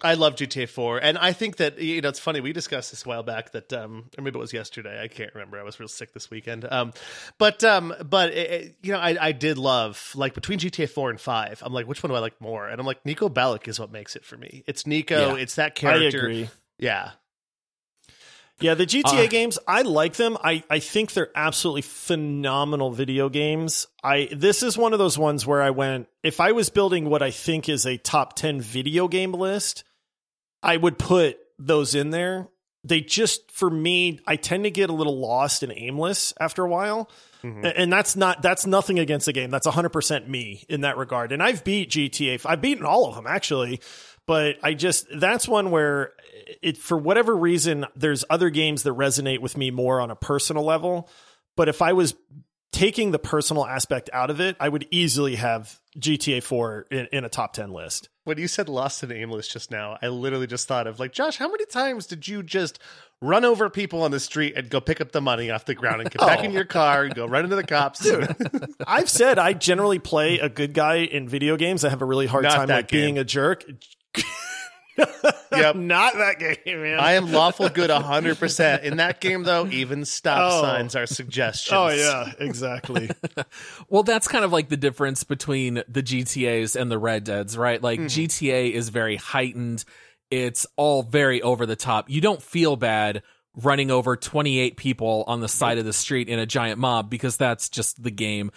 I 0.00 0.14
love 0.14 0.34
GTA 0.34 0.68
4, 0.68 0.98
and 0.98 1.18
I 1.18 1.32
think 1.32 1.56
that 1.56 1.78
you 1.78 2.00
know 2.00 2.08
it's 2.08 2.18
funny. 2.18 2.40
We 2.40 2.52
discussed 2.52 2.90
this 2.90 3.04
a 3.04 3.08
while 3.08 3.22
back 3.22 3.52
that, 3.52 3.72
um, 3.72 4.06
or 4.16 4.22
maybe 4.22 4.38
it 4.38 4.40
was 4.40 4.52
yesterday. 4.52 5.00
I 5.00 5.08
can't 5.08 5.32
remember. 5.34 5.58
I 5.60 5.62
was 5.62 5.78
real 5.78 5.88
sick 5.88 6.12
this 6.12 6.30
weekend. 6.30 6.66
Um, 6.70 6.92
but 7.38 7.62
um, 7.62 7.94
but 8.04 8.30
it, 8.30 8.50
it, 8.50 8.76
you 8.82 8.92
know, 8.92 8.98
I, 8.98 9.16
I 9.20 9.32
did 9.32 9.58
love 9.58 10.12
like 10.14 10.34
between 10.34 10.58
GTA 10.58 10.88
4 10.88 11.10
and 11.10 11.20
5. 11.20 11.62
I'm 11.64 11.72
like, 11.72 11.86
which 11.86 12.02
one 12.02 12.10
do 12.10 12.16
I 12.16 12.20
like 12.20 12.40
more? 12.40 12.66
And 12.66 12.80
I'm 12.80 12.86
like, 12.86 13.04
Niko 13.04 13.32
Bellic 13.32 13.68
is 13.68 13.78
what 13.78 13.92
makes 13.92 14.16
it 14.16 14.24
for 14.24 14.36
me. 14.36 14.64
It's 14.66 14.84
Niko. 14.84 15.10
Yeah, 15.10 15.34
it's 15.36 15.56
that 15.56 15.74
character. 15.74 16.18
I 16.18 16.22
agree. 16.22 16.50
Yeah, 16.78 17.10
yeah, 18.60 18.74
the 18.74 18.86
GTA 18.86 19.26
uh, 19.26 19.28
games, 19.28 19.58
I 19.66 19.82
like 19.82 20.14
them. 20.14 20.36
I, 20.42 20.62
I 20.70 20.78
think 20.78 21.12
they're 21.12 21.30
absolutely 21.34 21.82
phenomenal 21.82 22.92
video 22.92 23.28
games. 23.28 23.86
I 24.02 24.28
this 24.32 24.62
is 24.62 24.78
one 24.78 24.92
of 24.92 24.98
those 24.98 25.18
ones 25.18 25.46
where 25.46 25.62
I 25.62 25.70
went, 25.70 26.08
if 26.22 26.40
I 26.40 26.52
was 26.52 26.70
building 26.70 27.08
what 27.08 27.22
I 27.22 27.30
think 27.30 27.68
is 27.68 27.86
a 27.86 27.96
top 27.96 28.36
10 28.36 28.60
video 28.60 29.08
game 29.08 29.32
list, 29.32 29.84
I 30.62 30.76
would 30.76 30.98
put 30.98 31.38
those 31.58 31.94
in 31.94 32.10
there. 32.10 32.48
They 32.84 33.00
just 33.00 33.50
for 33.50 33.70
me, 33.70 34.20
I 34.26 34.36
tend 34.36 34.64
to 34.64 34.70
get 34.70 34.90
a 34.90 34.94
little 34.94 35.18
lost 35.18 35.62
and 35.62 35.72
aimless 35.74 36.34
after 36.40 36.64
a 36.64 36.68
while. 36.68 37.10
Mm-hmm. 37.42 37.66
And 37.76 37.92
that's 37.92 38.14
not 38.14 38.42
that's 38.42 38.66
nothing 38.66 39.00
against 39.00 39.26
the 39.26 39.32
game. 39.32 39.50
That's 39.50 39.66
100% 39.66 40.28
me 40.28 40.64
in 40.68 40.82
that 40.82 40.96
regard. 40.96 41.32
And 41.32 41.42
I've 41.42 41.64
beat 41.64 41.90
GTA. 41.90 42.44
I've 42.46 42.60
beaten 42.60 42.84
all 42.84 43.08
of 43.08 43.16
them 43.16 43.26
actually 43.26 43.80
but 44.26 44.56
I 44.62 44.74
just 44.74 45.06
that's 45.14 45.48
one 45.48 45.70
where 45.70 46.12
it 46.62 46.76
for 46.76 46.96
whatever 46.96 47.36
reason 47.36 47.86
there's 47.94 48.24
other 48.30 48.50
games 48.50 48.82
that 48.82 48.92
resonate 48.92 49.40
with 49.40 49.56
me 49.56 49.70
more 49.70 50.00
on 50.00 50.10
a 50.10 50.16
personal 50.16 50.64
level. 50.64 51.08
But 51.56 51.68
if 51.68 51.82
I 51.82 51.92
was 51.92 52.14
taking 52.72 53.10
the 53.10 53.18
personal 53.18 53.66
aspect 53.66 54.08
out 54.12 54.30
of 54.30 54.40
it, 54.40 54.56
I 54.58 54.68
would 54.68 54.86
easily 54.90 55.36
have 55.36 55.78
GTA 55.98 56.42
4 56.42 56.86
in, 56.90 57.06
in, 57.12 57.24
a 57.24 57.28
top 57.28 57.52
10 57.52 57.70
list. 57.70 58.08
When 58.24 58.38
you 58.38 58.48
said 58.48 58.68
lost 58.68 59.02
and 59.02 59.12
aimless 59.12 59.46
just 59.46 59.70
now, 59.70 59.98
I 60.00 60.08
literally 60.08 60.46
just 60.46 60.66
thought 60.66 60.86
of 60.86 60.98
like, 60.98 61.12
Josh, 61.12 61.36
how 61.36 61.50
many 61.50 61.66
times 61.66 62.06
did 62.06 62.26
you 62.26 62.42
just 62.42 62.78
run 63.20 63.44
over 63.44 63.68
people 63.68 64.02
on 64.02 64.10
the 64.10 64.18
street 64.18 64.54
and 64.56 64.70
go 64.70 64.80
pick 64.80 65.00
up 65.00 65.12
the 65.12 65.20
money 65.20 65.50
off 65.50 65.66
the 65.66 65.74
ground 65.74 66.00
and 66.00 66.10
get 66.10 66.22
oh. 66.22 66.26
back 66.26 66.44
in 66.44 66.52
your 66.52 66.64
car 66.64 67.04
and 67.04 67.14
go 67.14 67.26
right 67.26 67.44
into 67.44 67.56
the 67.56 67.64
cops? 67.64 68.00
Dude, 68.00 68.34
I've 68.86 69.10
said 69.10 69.38
I 69.38 69.52
generally 69.52 69.98
play 69.98 70.38
a 70.38 70.48
good 70.48 70.72
guy 70.72 70.96
in 70.96 71.28
video 71.28 71.56
games. 71.58 71.84
I 71.84 71.90
have 71.90 72.00
a 72.00 72.06
really 72.06 72.26
hard 72.26 72.44
Not 72.44 72.54
time 72.54 72.68
like 72.68 72.88
game. 72.88 73.00
being 73.00 73.18
a 73.18 73.24
jerk. 73.24 73.64
Yep. 74.96 75.76
Not 75.76 76.14
that 76.14 76.38
game, 76.38 76.82
man. 76.82 76.98
I 76.98 77.12
am 77.12 77.32
lawful 77.32 77.68
good 77.68 77.90
100%. 77.90 78.82
In 78.82 78.98
that 78.98 79.20
game, 79.20 79.42
though, 79.44 79.66
even 79.66 80.04
stop 80.04 80.52
oh. 80.52 80.62
signs 80.62 80.96
are 80.96 81.06
suggestions. 81.06 81.72
Oh, 81.72 81.88
yeah, 81.88 82.32
exactly. 82.38 83.10
well, 83.88 84.02
that's 84.02 84.28
kind 84.28 84.44
of 84.44 84.52
like 84.52 84.68
the 84.68 84.76
difference 84.76 85.24
between 85.24 85.82
the 85.88 86.02
GTAs 86.02 86.80
and 86.80 86.90
the 86.90 86.98
Red 86.98 87.24
Deads, 87.24 87.56
right? 87.56 87.82
Like, 87.82 88.00
mm. 88.00 88.04
GTA 88.06 88.72
is 88.72 88.88
very 88.88 89.16
heightened, 89.16 89.84
it's 90.30 90.66
all 90.76 91.02
very 91.02 91.42
over 91.42 91.66
the 91.66 91.76
top. 91.76 92.08
You 92.08 92.20
don't 92.20 92.42
feel 92.42 92.76
bad 92.76 93.22
running 93.54 93.90
over 93.90 94.16
28 94.16 94.76
people 94.76 95.24
on 95.26 95.40
the 95.40 95.48
side 95.48 95.78
of 95.78 95.84
the 95.84 95.92
street 95.92 96.28
in 96.28 96.38
a 96.38 96.46
giant 96.46 96.78
mob 96.78 97.10
because 97.10 97.36
that's 97.36 97.68
just 97.68 98.02
the 98.02 98.10
game. 98.10 98.50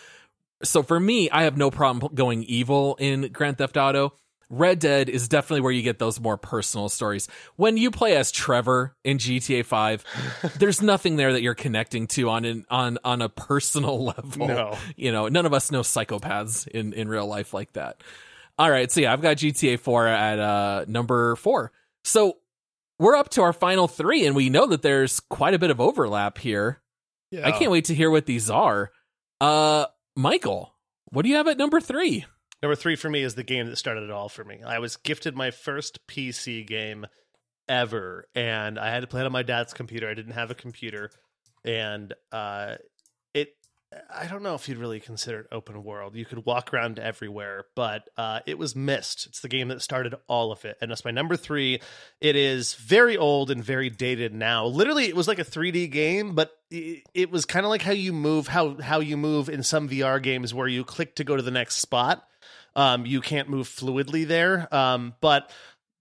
So 0.64 0.84
for 0.84 0.98
me, 1.00 1.30
I 1.30 1.44
have 1.44 1.58
no 1.58 1.70
problem 1.70 2.14
going 2.16 2.44
evil 2.44 2.96
in 3.00 3.30
Grand 3.34 3.58
Theft 3.58 3.76
Auto 3.76 4.14
Red 4.50 4.80
Dead 4.80 5.10
is 5.10 5.28
definitely 5.28 5.62
where 5.62 5.72
you 5.72 5.82
get 5.82 6.00
those 6.00 6.20
more 6.20 6.38
personal 6.38 6.90
stories. 6.90 7.28
When 7.56 7.78
you 7.78 7.90
play 7.92 8.16
as 8.16 8.32
Trevor 8.32 8.96
in 9.04 9.18
GTA 9.18 9.66
5, 9.66 10.04
there's 10.60 10.82
nothing 10.82 11.16
there 11.16 11.34
that 11.34 11.42
you're 11.42 11.56
connecting 11.56 12.08
to 12.08 12.30
on 12.30 12.46
an, 12.46 12.66
on 12.70 12.98
on 13.04 13.22
a 13.22 13.30
personal 13.30 14.06
level. 14.18 14.48
No. 14.48 14.78
You 14.96 15.12
know, 15.12 15.28
none 15.28 15.46
of 15.46 15.54
us 15.54 15.72
know 15.72 15.82
psychopaths 15.82 16.68
in 16.68 16.94
in 16.94 17.08
real 17.08 17.28
life 17.28 17.54
like 17.54 17.74
that. 17.74 18.02
All 18.58 18.72
right, 18.72 18.90
so 18.90 19.02
yeah, 19.02 19.12
I've 19.12 19.22
got 19.22 19.38
GTA 19.38 19.80
4 19.80 20.08
at 20.08 20.40
uh 20.40 20.86
number 20.88 21.36
4. 21.36 21.72
So 22.04 22.38
we're 23.00 23.16
up 23.16 23.30
to 23.32 23.42
our 23.42 23.52
final 23.52 23.88
3 23.88 24.26
and 24.28 24.36
we 24.36 24.50
know 24.50 24.68
that 24.68 24.82
there's 24.82 25.20
quite 25.20 25.54
a 25.54 25.60
bit 25.60 25.72
of 25.72 25.82
overlap 25.82 26.38
here. 26.38 26.82
Yeah. 27.32 27.48
I 27.48 27.52
can't 27.52 27.72
wait 27.72 27.86
to 27.86 27.96
hear 27.96 28.10
what 28.10 28.26
these 28.26 28.50
are. 28.50 28.92
Uh 29.42 29.88
Michael, 30.16 30.74
what 31.10 31.24
do 31.24 31.30
you 31.30 31.36
have 31.36 31.48
at 31.50 31.58
number 31.58 31.82
3? 31.82 32.26
Number 32.66 32.76
three 32.76 32.96
for 32.96 33.12
me 33.12 33.22
is 33.22 33.36
the 33.36 33.44
game 33.44 33.68
that 33.68 33.76
started 33.76 34.06
it 34.06 34.10
all 34.10 34.28
for 34.28 34.44
me. 34.44 34.64
I 34.66 34.80
was 34.80 34.98
gifted 34.98 35.36
my 35.36 35.52
first 35.52 36.00
PC 36.08 36.66
game 36.66 37.06
ever, 37.70 38.28
and 38.34 38.80
I 38.80 38.90
had 38.90 39.02
to 39.02 39.08
play 39.08 39.22
it 39.22 39.28
on 39.28 39.32
my 39.32 39.44
dad's 39.44 39.72
computer. 39.72 40.10
I 40.10 40.16
didn't 40.16 40.32
have 40.32 40.50
a 40.50 40.56
computer, 40.56 41.12
and 41.64 42.12
uh, 42.32 42.78
it. 43.36 43.50
I 44.12 44.26
don't 44.26 44.42
know 44.42 44.56
if 44.56 44.68
you'd 44.68 44.80
really 44.80 45.00
consider 45.00 45.42
it 45.42 45.48
open 45.52 45.84
world. 45.84 46.16
You 46.16 46.26
could 46.26 46.44
walk 46.44 46.74
around 46.74 46.98
everywhere, 46.98 47.66
but 47.76 48.10
uh, 48.18 48.40
it 48.48 48.58
was 48.58 48.76
Myst. 48.76 49.28
It's 49.28 49.42
the 49.42 49.48
game 49.48 49.68
that 49.68 49.84
started 49.84 50.16
all 50.28 50.52
of 50.52 50.66
it, 50.66 50.76
and 50.82 50.90
that's 50.90 51.06
my 51.06 51.12
number 51.12 51.38
three. 51.38 51.82
It 52.20 52.36
is 52.36 52.74
very 52.74 53.16
old 53.16 53.52
and 53.52 53.64
very 53.64 53.92
dated 53.92 54.34
now. 54.34 54.66
Literally, 54.66 55.06
it 55.06 55.16
was 55.16 55.28
like 55.28 55.38
a 55.38 55.46
3D 55.46 55.92
game, 55.92 56.34
but 56.34 56.52
it 56.72 57.30
was 57.30 57.46
kind 57.46 57.64
of 57.64 57.70
like 57.70 57.84
how 57.84 57.92
you 57.92 58.12
move 58.12 58.48
how 58.48 58.82
how 58.82 59.02
you 59.02 59.18
move 59.18 59.50
in 59.50 59.62
some 59.62 59.88
VR 59.88 60.20
games, 60.20 60.52
where 60.52 60.68
you 60.68 60.84
click 60.84 61.14
to 61.18 61.24
go 61.24 61.36
to 61.36 61.44
the 61.44 61.52
next 61.52 61.76
spot 61.76 62.28
um, 62.76 63.06
you 63.06 63.22
can't 63.22 63.50
move 63.50 63.68
fluidly 63.68 64.28
there. 64.28 64.74
Um, 64.74 65.14
but 65.22 65.52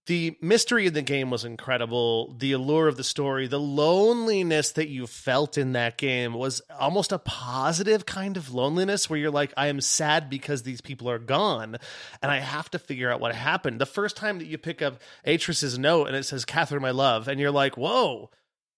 the 0.07 0.37
mystery 0.39 0.85
in 0.85 0.93
the 0.93 1.01
game 1.01 1.31
was 1.31 1.45
incredible. 1.45 2.35
The 2.37 2.51
allure 2.51 2.87
of 2.87 2.95
the 2.95 3.03
story, 3.03 3.47
the 3.47 3.59
loneliness 3.59 4.71
that 4.73 4.87
you 4.87 5.07
felt 5.07 5.57
in 5.57 5.73
that 5.73 5.97
game 5.97 6.33
was 6.33 6.61
almost 6.79 7.11
a 7.11 7.17
positive 7.17 8.05
kind 8.05 8.37
of 8.37 8.53
loneliness 8.53 9.09
where 9.09 9.17
you're 9.17 9.31
like, 9.31 9.51
I 9.57 9.67
am 9.67 9.81
sad 9.81 10.29
because 10.29 10.61
these 10.61 10.81
people 10.81 11.09
are 11.09 11.17
gone 11.17 11.77
and 12.21 12.31
I 12.31 12.37
have 12.39 12.69
to 12.71 12.79
figure 12.79 13.11
out 13.11 13.19
what 13.19 13.33
happened. 13.33 13.81
The 13.81 13.87
first 13.87 14.15
time 14.15 14.37
that 14.39 14.47
you 14.47 14.59
pick 14.59 14.83
up 14.83 15.01
Atrus's 15.25 15.79
note 15.79 16.07
and 16.07 16.15
it 16.15 16.23
says, 16.23 16.45
Catherine, 16.45 16.83
my 16.83 16.91
love, 16.91 17.27
and 17.27 17.39
you're 17.39 17.49
like, 17.49 17.75
whoa, 17.75 18.29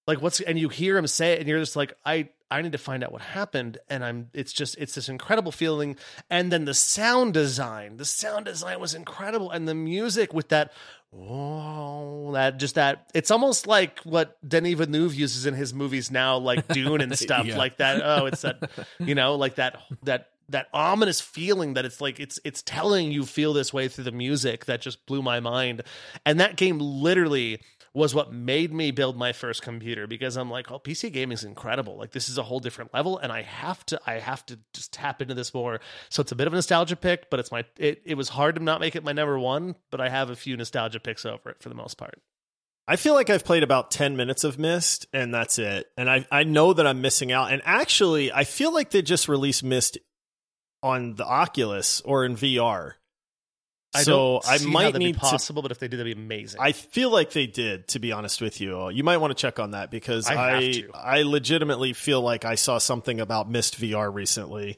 like 0.07 0.21
what's, 0.21 0.39
and 0.39 0.57
you 0.57 0.69
hear 0.69 0.97
him 0.97 1.05
say 1.05 1.33
it 1.33 1.39
and 1.39 1.47
you're 1.47 1.59
just 1.59 1.75
like, 1.75 1.93
I, 2.05 2.29
I 2.49 2.61
need 2.61 2.71
to 2.71 2.77
find 2.77 3.03
out 3.03 3.11
what 3.11 3.21
happened. 3.21 3.77
And 3.89 4.05
I'm, 4.05 4.29
it's 4.33 4.53
just, 4.53 4.77
it's 4.77 4.95
this 4.95 5.09
incredible 5.09 5.51
feeling. 5.51 5.97
And 6.29 6.51
then 6.51 6.63
the 6.63 6.73
sound 6.73 7.33
design, 7.33 7.97
the 7.97 8.05
sound 8.05 8.45
design 8.45 8.79
was 8.79 8.93
incredible. 8.93 9.51
And 9.51 9.67
the 9.67 9.75
music 9.75 10.33
with 10.33 10.47
that, 10.49 10.71
oh, 11.13 12.31
that 12.31 12.57
just 12.57 12.75
that, 12.75 13.09
it's 13.13 13.31
almost 13.31 13.67
like 13.67 13.99
what 13.99 14.37
Denis 14.47 14.75
Villeneuve 14.75 15.13
uses 15.13 15.45
in 15.45 15.55
his 15.55 15.73
movies 15.73 16.09
now, 16.09 16.37
like 16.37 16.67
Dune 16.69 17.01
and 17.01 17.17
stuff 17.19 17.45
yeah. 17.45 17.57
like 17.57 17.77
that. 17.77 18.01
Oh, 18.01 18.27
it's 18.27 18.43
that, 18.43 18.71
you 18.99 19.13
know, 19.13 19.35
like 19.35 19.55
that, 19.55 19.81
that, 20.03 20.29
that 20.49 20.67
ominous 20.73 21.19
feeling 21.19 21.73
that 21.73 21.83
it's 21.83 21.99
like 21.99 22.21
it's 22.21 22.39
it's 22.45 22.61
telling 22.61 23.11
you 23.11 23.25
feel 23.25 23.51
this 23.51 23.73
way 23.73 23.89
through 23.89 24.05
the 24.05 24.13
music 24.13 24.63
that 24.63 24.79
just 24.79 25.05
blew 25.05 25.21
my 25.21 25.41
mind 25.41 25.83
and 26.25 26.39
that 26.39 26.55
game 26.55 26.79
literally 26.79 27.59
was 27.93 28.13
what 28.13 28.31
made 28.31 28.73
me 28.73 28.91
build 28.91 29.17
my 29.17 29.33
first 29.33 29.61
computer 29.61 30.07
because 30.07 30.37
I'm 30.37 30.49
like, 30.49 30.71
oh, 30.71 30.79
PC 30.79 31.11
gaming 31.11 31.33
is 31.33 31.43
incredible. 31.43 31.97
Like 31.97 32.11
this 32.11 32.29
is 32.29 32.37
a 32.37 32.43
whole 32.43 32.59
different 32.59 32.93
level, 32.93 33.17
and 33.17 33.31
I 33.31 33.41
have 33.41 33.85
to, 33.87 33.99
I 34.05 34.19
have 34.19 34.45
to 34.47 34.59
just 34.73 34.93
tap 34.93 35.21
into 35.21 35.33
this 35.33 35.53
more. 35.53 35.79
So 36.09 36.21
it's 36.21 36.31
a 36.31 36.35
bit 36.35 36.47
of 36.47 36.53
a 36.53 36.55
nostalgia 36.55 36.95
pick, 36.95 37.29
but 37.29 37.39
it's 37.39 37.51
my, 37.51 37.65
it, 37.77 38.01
it 38.05 38.15
was 38.15 38.29
hard 38.29 38.55
to 38.55 38.63
not 38.63 38.79
make 38.79 38.95
it 38.95 39.03
my 39.03 39.13
number 39.13 39.39
one, 39.39 39.75
but 39.91 40.01
I 40.01 40.09
have 40.09 40.29
a 40.29 40.35
few 40.35 40.57
nostalgia 40.57 40.99
picks 40.99 41.25
over 41.25 41.49
it 41.49 41.61
for 41.61 41.69
the 41.69 41.75
most 41.75 41.97
part. 41.97 42.21
I 42.89 42.95
feel 42.95 43.13
like 43.13 43.29
I've 43.29 43.43
played 43.43 43.63
about 43.63 43.91
10 43.91 44.15
minutes 44.15 44.45
of 44.45 44.57
Myst 44.57 45.07
and 45.11 45.33
that's 45.33 45.59
it. 45.59 45.87
And 45.97 46.09
I 46.09 46.25
I 46.31 46.43
know 46.43 46.71
that 46.71 46.87
I'm 46.87 47.01
missing 47.01 47.33
out. 47.33 47.51
And 47.51 47.61
actually, 47.65 48.31
I 48.31 48.45
feel 48.45 48.73
like 48.73 48.91
they 48.91 49.01
just 49.01 49.27
released 49.27 49.61
Myst 49.61 49.97
on 50.81 51.15
the 51.15 51.25
Oculus 51.25 52.01
or 52.01 52.23
in 52.23 52.35
VR. 52.35 52.93
I 53.97 54.03
so 54.03 54.41
I 54.45 54.57
might 54.59 54.95
need 54.95 55.05
be 55.05 55.13
to 55.13 55.19
possible, 55.19 55.61
but 55.61 55.71
if 55.71 55.79
they 55.79 55.87
do, 55.87 55.97
that'd 55.97 56.15
be 56.15 56.21
amazing. 56.21 56.59
I 56.61 56.71
feel 56.71 57.11
like 57.11 57.31
they 57.31 57.47
did, 57.47 57.87
to 57.89 57.99
be 57.99 58.11
honest 58.11 58.41
with 58.41 58.61
you. 58.61 58.89
You 58.89 59.03
might 59.03 59.17
want 59.17 59.31
to 59.35 59.41
check 59.41 59.59
on 59.59 59.71
that 59.71 59.91
because 59.91 60.27
I 60.29 60.35
I. 60.35 60.83
I 60.93 61.21
legitimately 61.23 61.93
feel 61.93 62.21
like 62.21 62.45
I 62.45 62.55
saw 62.55 62.77
something 62.77 63.19
about 63.19 63.49
Myst 63.49 63.79
VR 63.79 64.13
recently. 64.13 64.77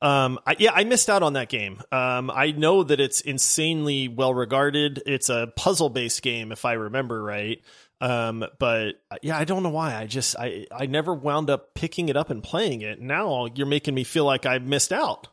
Um, 0.00 0.38
I, 0.46 0.54
yeah, 0.58 0.70
I 0.74 0.84
missed 0.84 1.10
out 1.10 1.22
on 1.22 1.32
that 1.32 1.48
game. 1.48 1.80
Um, 1.90 2.30
I 2.30 2.52
know 2.52 2.84
that 2.84 3.00
it's 3.00 3.20
insanely 3.20 4.08
well 4.08 4.32
regarded. 4.32 5.02
It's 5.06 5.28
a 5.28 5.52
puzzle 5.56 5.90
based 5.90 6.22
game, 6.22 6.52
if 6.52 6.64
I 6.64 6.74
remember 6.74 7.22
right. 7.22 7.60
Um, 8.00 8.44
but 8.58 8.92
yeah, 9.22 9.36
I 9.36 9.44
don't 9.44 9.62
know 9.64 9.70
why. 9.70 9.96
I 9.96 10.06
just 10.06 10.36
I 10.38 10.66
I 10.72 10.86
never 10.86 11.12
wound 11.14 11.50
up 11.50 11.74
picking 11.74 12.08
it 12.08 12.16
up 12.16 12.30
and 12.30 12.42
playing 12.42 12.82
it. 12.82 13.00
Now 13.00 13.46
you're 13.52 13.66
making 13.66 13.94
me 13.94 14.04
feel 14.04 14.24
like 14.24 14.46
I 14.46 14.58
missed 14.58 14.92
out. 14.92 15.28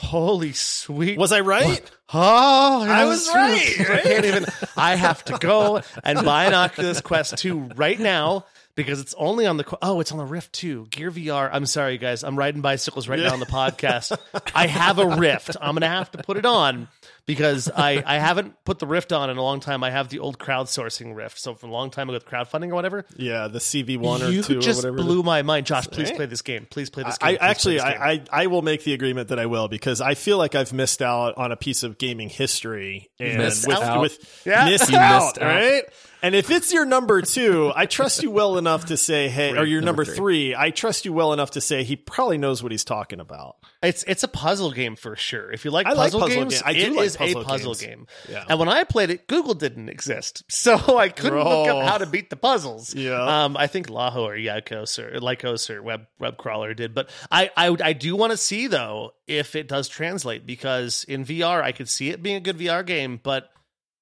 Holy 0.00 0.52
sweet! 0.52 1.18
Was 1.18 1.30
I 1.30 1.40
right? 1.40 1.82
Oh, 2.12 2.82
I 2.82 3.04
was 3.04 3.28
right, 3.28 3.80
I 3.90 4.00
can't 4.00 4.24
even. 4.24 4.46
I 4.76 4.96
have 4.96 5.22
to 5.26 5.38
go 5.38 5.82
and 6.02 6.24
buy 6.24 6.46
an 6.46 6.54
Oculus 6.54 7.00
Quest 7.00 7.36
2 7.36 7.72
right 7.76 8.00
now 8.00 8.46
because 8.74 8.98
it's 9.00 9.14
only 9.18 9.46
on 9.46 9.58
the. 9.58 9.78
Oh, 9.82 10.00
it's 10.00 10.10
on 10.10 10.18
the 10.18 10.24
Rift 10.24 10.52
2. 10.54 10.86
Gear 10.90 11.10
VR. 11.10 11.50
I'm 11.52 11.66
sorry, 11.66 11.98
guys. 11.98 12.24
I'm 12.24 12.36
riding 12.36 12.62
bicycles 12.62 13.08
right 13.08 13.20
now 13.20 13.32
on 13.32 13.40
the 13.40 13.46
podcast. 13.46 14.16
I 14.54 14.66
have 14.66 14.98
a 14.98 15.06
Rift. 15.06 15.56
I'm 15.60 15.74
going 15.74 15.82
to 15.82 15.88
have 15.88 16.10
to 16.12 16.18
put 16.22 16.36
it 16.38 16.46
on 16.46 16.88
because 17.26 17.70
I, 17.74 18.02
I 18.04 18.18
haven't 18.18 18.54
put 18.64 18.78
the 18.78 18.86
Rift 18.86 19.12
on 19.12 19.30
in 19.30 19.36
a 19.36 19.42
long 19.42 19.60
time. 19.60 19.82
I 19.84 19.90
have 19.90 20.08
the 20.08 20.18
old 20.18 20.38
crowdsourcing 20.38 21.14
Rift. 21.14 21.38
So 21.38 21.54
from 21.54 21.70
a 21.70 21.72
long 21.72 21.90
time 21.90 22.08
ago 22.08 22.14
with 22.16 22.26
crowdfunding 22.26 22.70
or 22.70 22.74
whatever. 22.74 23.04
Yeah, 23.16 23.48
the 23.48 23.58
CV 23.58 23.98
one 23.98 24.22
or 24.22 24.30
you 24.30 24.42
two 24.42 24.60
just 24.60 24.84
or 24.84 24.92
whatever. 24.92 25.06
blew 25.08 25.22
my 25.22 25.42
mind. 25.42 25.66
Josh, 25.66 25.86
please 25.88 26.10
Hey. 26.10 26.16
play 26.16 26.26
this 26.26 26.42
game. 26.42 26.66
Please 26.70 26.90
play 26.90 27.02
this 27.04 27.16
I 27.20 27.32
game. 27.32 27.38
Please 27.38 27.46
actually, 27.48 27.74
this 27.76 27.84
game. 27.84 27.96
I, 28.00 28.10
I, 28.10 28.22
I 28.32 28.46
will 28.48 28.62
make 28.62 28.84
the 28.84 28.92
agreement 28.94 29.28
that 29.28 29.38
I 29.38 29.46
will 29.46 29.68
because 29.68 30.00
I 30.00 30.14
feel 30.14 30.38
like 30.38 30.54
I've 30.54 30.72
missed 30.72 31.02
out 31.02 31.36
on 31.36 31.52
a 31.52 31.56
piece 31.56 31.82
of 31.82 31.98
gaming 31.98 32.28
history 32.28 33.10
and 33.18 33.38
Missed 33.38 33.66
with, 33.66 33.78
out. 33.78 34.00
with 34.00 34.42
Yeah. 34.46 34.64
missed 34.68 34.90
You 34.90 34.98
out, 34.98 35.24
missed 35.24 35.38
out. 35.38 35.46
right? 35.46 35.82
And 36.22 36.34
if 36.34 36.50
it's 36.50 36.72
your 36.72 36.84
number 36.84 37.22
two, 37.22 37.72
I 37.74 37.86
trust 37.86 38.22
you 38.22 38.30
well 38.30 38.58
enough 38.58 38.86
to 38.86 38.96
say, 38.96 39.28
hey, 39.28 39.56
or 39.56 39.64
your 39.64 39.80
number, 39.80 40.04
number 40.04 40.14
three. 40.14 40.54
I 40.54 40.70
trust 40.70 41.04
you 41.04 41.12
well 41.12 41.32
enough 41.32 41.52
to 41.52 41.60
say 41.60 41.82
he 41.82 41.96
probably 41.96 42.38
knows 42.38 42.62
what 42.62 42.72
he's 42.72 42.84
talking 42.84 43.20
about. 43.20 43.56
It's 43.82 44.02
it's 44.02 44.22
a 44.22 44.28
puzzle 44.28 44.72
game 44.72 44.96
for 44.96 45.16
sure. 45.16 45.50
If 45.50 45.64
you 45.64 45.70
like 45.70 45.86
I 45.86 45.92
like 45.92 46.12
puzzle, 46.12 46.20
puzzle 46.20 46.36
games, 46.42 46.60
ga- 46.60 46.68
I 46.68 46.72
do 46.74 46.80
it 46.80 46.92
like 46.92 47.06
is 47.06 47.16
puzzle 47.16 47.40
a 47.40 47.44
puzzle 47.44 47.74
games. 47.74 47.80
game. 47.86 48.06
Yeah. 48.28 48.44
And 48.48 48.58
when 48.58 48.68
I 48.68 48.84
played 48.84 49.08
it, 49.08 49.26
Google 49.26 49.54
didn't 49.54 49.88
exist, 49.88 50.44
so 50.50 50.98
I 50.98 51.08
couldn't 51.08 51.38
look 51.38 51.68
up 51.68 51.88
how 51.88 51.98
to 51.98 52.06
beat 52.06 52.28
the 52.28 52.36
puzzles. 52.36 52.94
Yeah. 52.94 53.44
Um, 53.44 53.56
I 53.56 53.66
think 53.66 53.88
Laho 53.88 54.16
or 54.16 54.36
Yikos 54.36 54.98
or 54.98 55.18
Lycos 55.18 55.70
or 55.70 55.82
Web 55.82 56.06
Web 56.18 56.36
Crawler 56.36 56.74
did, 56.74 56.94
but 56.94 57.08
I 57.30 57.50
I, 57.56 57.74
I 57.82 57.92
do 57.94 58.16
want 58.16 58.32
to 58.32 58.36
see 58.36 58.66
though 58.66 59.12
if 59.26 59.56
it 59.56 59.66
does 59.68 59.88
translate 59.88 60.44
because 60.46 61.04
in 61.08 61.24
VR 61.24 61.62
I 61.62 61.72
could 61.72 61.88
see 61.88 62.10
it 62.10 62.22
being 62.22 62.36
a 62.36 62.40
good 62.40 62.58
VR 62.58 62.84
game, 62.84 63.18
but 63.22 63.48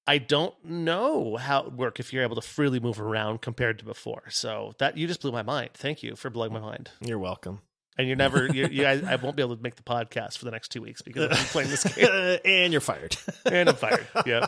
I 0.09 0.17
don't 0.17 0.55
know 0.65 1.35
how 1.35 1.59
it 1.59 1.65
would 1.65 1.77
work 1.77 1.99
if 1.99 2.11
you're 2.11 2.23
able 2.23 2.35
to 2.35 2.41
freely 2.41 2.79
move 2.79 2.99
around 2.99 3.41
compared 3.41 3.77
to 3.77 3.85
before. 3.85 4.23
So 4.29 4.73
that 4.79 4.97
you 4.97 5.05
just 5.05 5.21
blew 5.21 5.31
my 5.31 5.43
mind. 5.43 5.69
Thank 5.75 6.01
you 6.01 6.15
for 6.15 6.31
blowing 6.31 6.51
my 6.51 6.59
mind. 6.59 6.89
You're 6.99 7.19
welcome. 7.19 7.61
And 7.95 8.07
you're 8.07 8.17
never, 8.17 8.47
you, 8.51 8.65
you, 8.71 8.87
I, 8.87 9.03
I 9.07 9.17
won't 9.17 9.35
be 9.35 9.43
able 9.43 9.55
to 9.55 9.61
make 9.61 9.75
the 9.75 9.83
podcast 9.83 10.39
for 10.39 10.45
the 10.45 10.51
next 10.51 10.69
two 10.69 10.81
weeks 10.81 11.03
because 11.03 11.29
I'm 11.29 11.45
playing 11.45 11.69
this 11.69 11.83
game 11.83 12.39
and 12.43 12.73
you're 12.73 12.81
fired. 12.81 13.17
and 13.45 13.69
I'm 13.69 13.75
fired. 13.75 14.07
Yeah. 14.25 14.47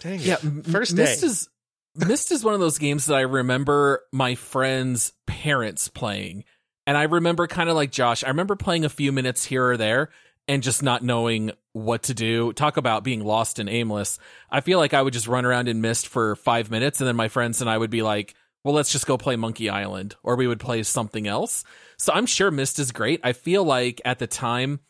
Dang 0.00 0.20
it. 0.20 0.26
Yeah, 0.26 0.36
First 0.36 0.94
day. 0.94 1.04
Myst 1.04 1.22
is 1.22 1.48
Myst 1.94 2.30
is 2.30 2.44
one 2.44 2.52
of 2.52 2.60
those 2.60 2.76
games 2.76 3.06
that 3.06 3.14
I 3.14 3.22
remember 3.22 4.02
my 4.12 4.34
friends' 4.34 5.14
parents 5.26 5.88
playing, 5.88 6.44
and 6.86 6.98
I 6.98 7.04
remember 7.04 7.46
kind 7.46 7.70
of 7.70 7.76
like 7.76 7.92
Josh. 7.92 8.24
I 8.24 8.28
remember 8.28 8.56
playing 8.56 8.84
a 8.84 8.90
few 8.90 9.10
minutes 9.10 9.44
here 9.44 9.66
or 9.66 9.76
there 9.78 10.10
and 10.48 10.62
just 10.62 10.82
not 10.82 11.02
knowing 11.02 11.52
what 11.72 12.04
to 12.04 12.14
do. 12.14 12.52
Talk 12.52 12.76
about 12.76 13.04
being 13.04 13.24
lost 13.24 13.58
and 13.58 13.68
aimless. 13.68 14.18
I 14.50 14.60
feel 14.60 14.78
like 14.78 14.94
I 14.94 15.02
would 15.02 15.12
just 15.12 15.28
run 15.28 15.44
around 15.44 15.68
in 15.68 15.80
Myst 15.80 16.08
for 16.08 16.36
five 16.36 16.70
minutes, 16.70 17.00
and 17.00 17.08
then 17.08 17.16
my 17.16 17.28
friends 17.28 17.60
and 17.60 17.70
I 17.70 17.78
would 17.78 17.90
be 17.90 18.02
like, 18.02 18.34
"Well, 18.64 18.74
let's 18.74 18.92
just 18.92 19.06
go 19.06 19.16
play 19.16 19.36
Monkey 19.36 19.70
Island," 19.70 20.16
or 20.22 20.36
we 20.36 20.46
would 20.46 20.60
play 20.60 20.82
something 20.82 21.26
else. 21.26 21.64
So 21.98 22.12
I'm 22.12 22.26
sure 22.26 22.50
Myst 22.50 22.78
is 22.78 22.92
great. 22.92 23.20
I 23.22 23.32
feel 23.32 23.64
like 23.64 24.00
at 24.04 24.18
the 24.18 24.26
time. 24.26 24.80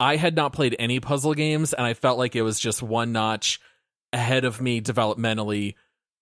I 0.00 0.14
had 0.14 0.36
not 0.36 0.52
played 0.52 0.76
any 0.78 1.00
puzzle 1.00 1.34
games, 1.34 1.72
and 1.72 1.84
I 1.84 1.92
felt 1.92 2.18
like 2.18 2.36
it 2.36 2.42
was 2.42 2.60
just 2.60 2.84
one 2.84 3.10
notch 3.10 3.60
ahead 4.12 4.44
of 4.44 4.60
me 4.60 4.80
developmentally 4.80 5.74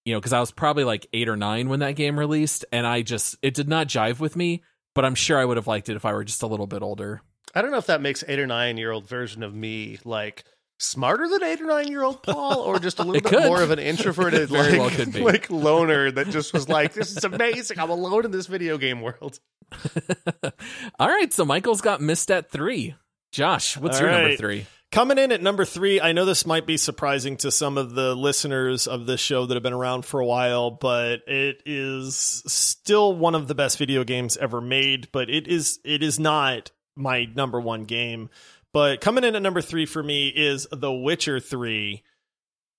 you 0.05 0.15
know 0.15 0.21
because 0.21 0.33
i 0.33 0.41
was 0.41 0.51
probably 0.51 0.85
like 0.85 1.07
eight 1.13 1.29
or 1.29 1.37
nine 1.37 1.69
when 1.69 1.81
that 1.81 1.97
game 1.97 2.19
released 2.19 2.65
and 2.73 2.87
i 2.87 3.03
just 3.03 3.37
it 3.43 3.55
did 3.55 3.69
not 3.69 3.87
jive 3.89 4.19
with 4.19 4.37
me 4.37 4.63
but 4.95 5.05
i'm 5.05 5.15
sure 5.15 5.39
i 5.39 5.45
would 5.45 5.57
have 5.57 5.67
liked 5.67 5.89
it 5.89 5.97
if 5.97 6.05
i 6.05 6.13
were 6.13 6.25
just 6.25 6.43
a 6.43 6.47
little 6.47 6.67
bit 6.67 6.83
older 6.83 7.21
I 7.57 7.63
don't 7.63 7.71
know 7.71 7.79
if 7.79 7.87
that 7.87 8.03
makes 8.03 8.23
eight 8.29 8.39
or 8.39 8.47
nine 8.47 8.77
year 8.77 8.91
old 8.93 9.09
version 9.09 9.43
of 9.43 9.55
me 9.55 9.99
like 10.05 10.45
smarter 10.79 11.27
than 11.27 11.43
eight 11.43 11.59
or 11.61 11.67
nine 11.67 11.89
year 11.89 12.03
old 12.03 12.23
Paul, 12.23 12.61
or 12.61 12.79
just 12.79 12.99
a 12.99 13.03
little 13.03 13.15
bit 13.15 13.25
could. 13.25 13.47
more 13.47 13.63
of 13.63 13.71
an 13.71 13.79
introverted, 13.79 14.49
Very 14.51 14.73
like, 14.73 14.81
well 14.81 14.91
could 14.91 15.13
be. 15.13 15.21
like 15.23 15.51
loner 15.51 16.11
that 16.11 16.29
just 16.29 16.53
was 16.53 16.69
like, 16.69 16.93
"This 16.93 17.17
is 17.17 17.25
amazing! 17.25 17.79
I'm 17.79 17.89
alone 17.89 18.27
in 18.27 18.31
this 18.31 18.47
video 18.47 18.77
game 18.77 19.01
world." 19.01 19.41
all 21.01 21.09
right 21.09 21.33
so 21.33 21.45
michael's 21.45 21.81
got 21.81 22.01
Myst 22.01 22.31
at 22.31 22.53
three 22.53 22.95
josh 23.33 23.77
what's 23.77 23.97
All 23.97 24.05
your 24.05 24.13
number 24.13 24.37
three 24.37 24.67
Coming 24.93 25.19
in 25.19 25.33
at 25.33 25.43
number 25.43 25.65
three, 25.65 26.01
I 26.01 26.13
know 26.13 26.25
this 26.25 26.47
might 26.47 26.65
be 26.65 26.77
surprising 26.77 27.37
to 27.39 27.51
some 27.51 27.77
of 27.77 27.95
the 27.95 28.15
listeners 28.15 28.87
of 28.87 29.05
this 29.07 29.21
show 29.21 29.45
that 29.45 29.55
have 29.55 29.63
been 29.63 29.73
around 29.73 30.07
for 30.07 30.21
a 30.21 30.25
while, 30.25 30.71
but 30.71 31.23
it 31.27 31.61
is 31.67 32.15
still 32.47 33.13
one 33.13 33.35
of 33.35 33.49
the 33.49 33.55
best 33.55 33.79
video 33.79 34.05
games 34.05 34.37
ever 34.37 34.61
made. 34.61 35.09
But 35.11 35.29
it 35.29 35.49
is 35.49 35.81
it 35.85 36.05
is 36.05 36.21
not 36.21 36.71
my 36.97 37.27
number 37.27 37.61
one 37.61 37.85
game. 37.85 38.31
But 38.73 39.01
coming 39.01 39.25
in 39.25 39.37
at 39.37 39.43
number 39.43 39.63
three 39.63 39.87
for 39.87 40.03
me 40.03 40.29
is 40.29 40.67
The 40.71 40.93
Witcher 40.93 41.41
Three. 41.41 42.03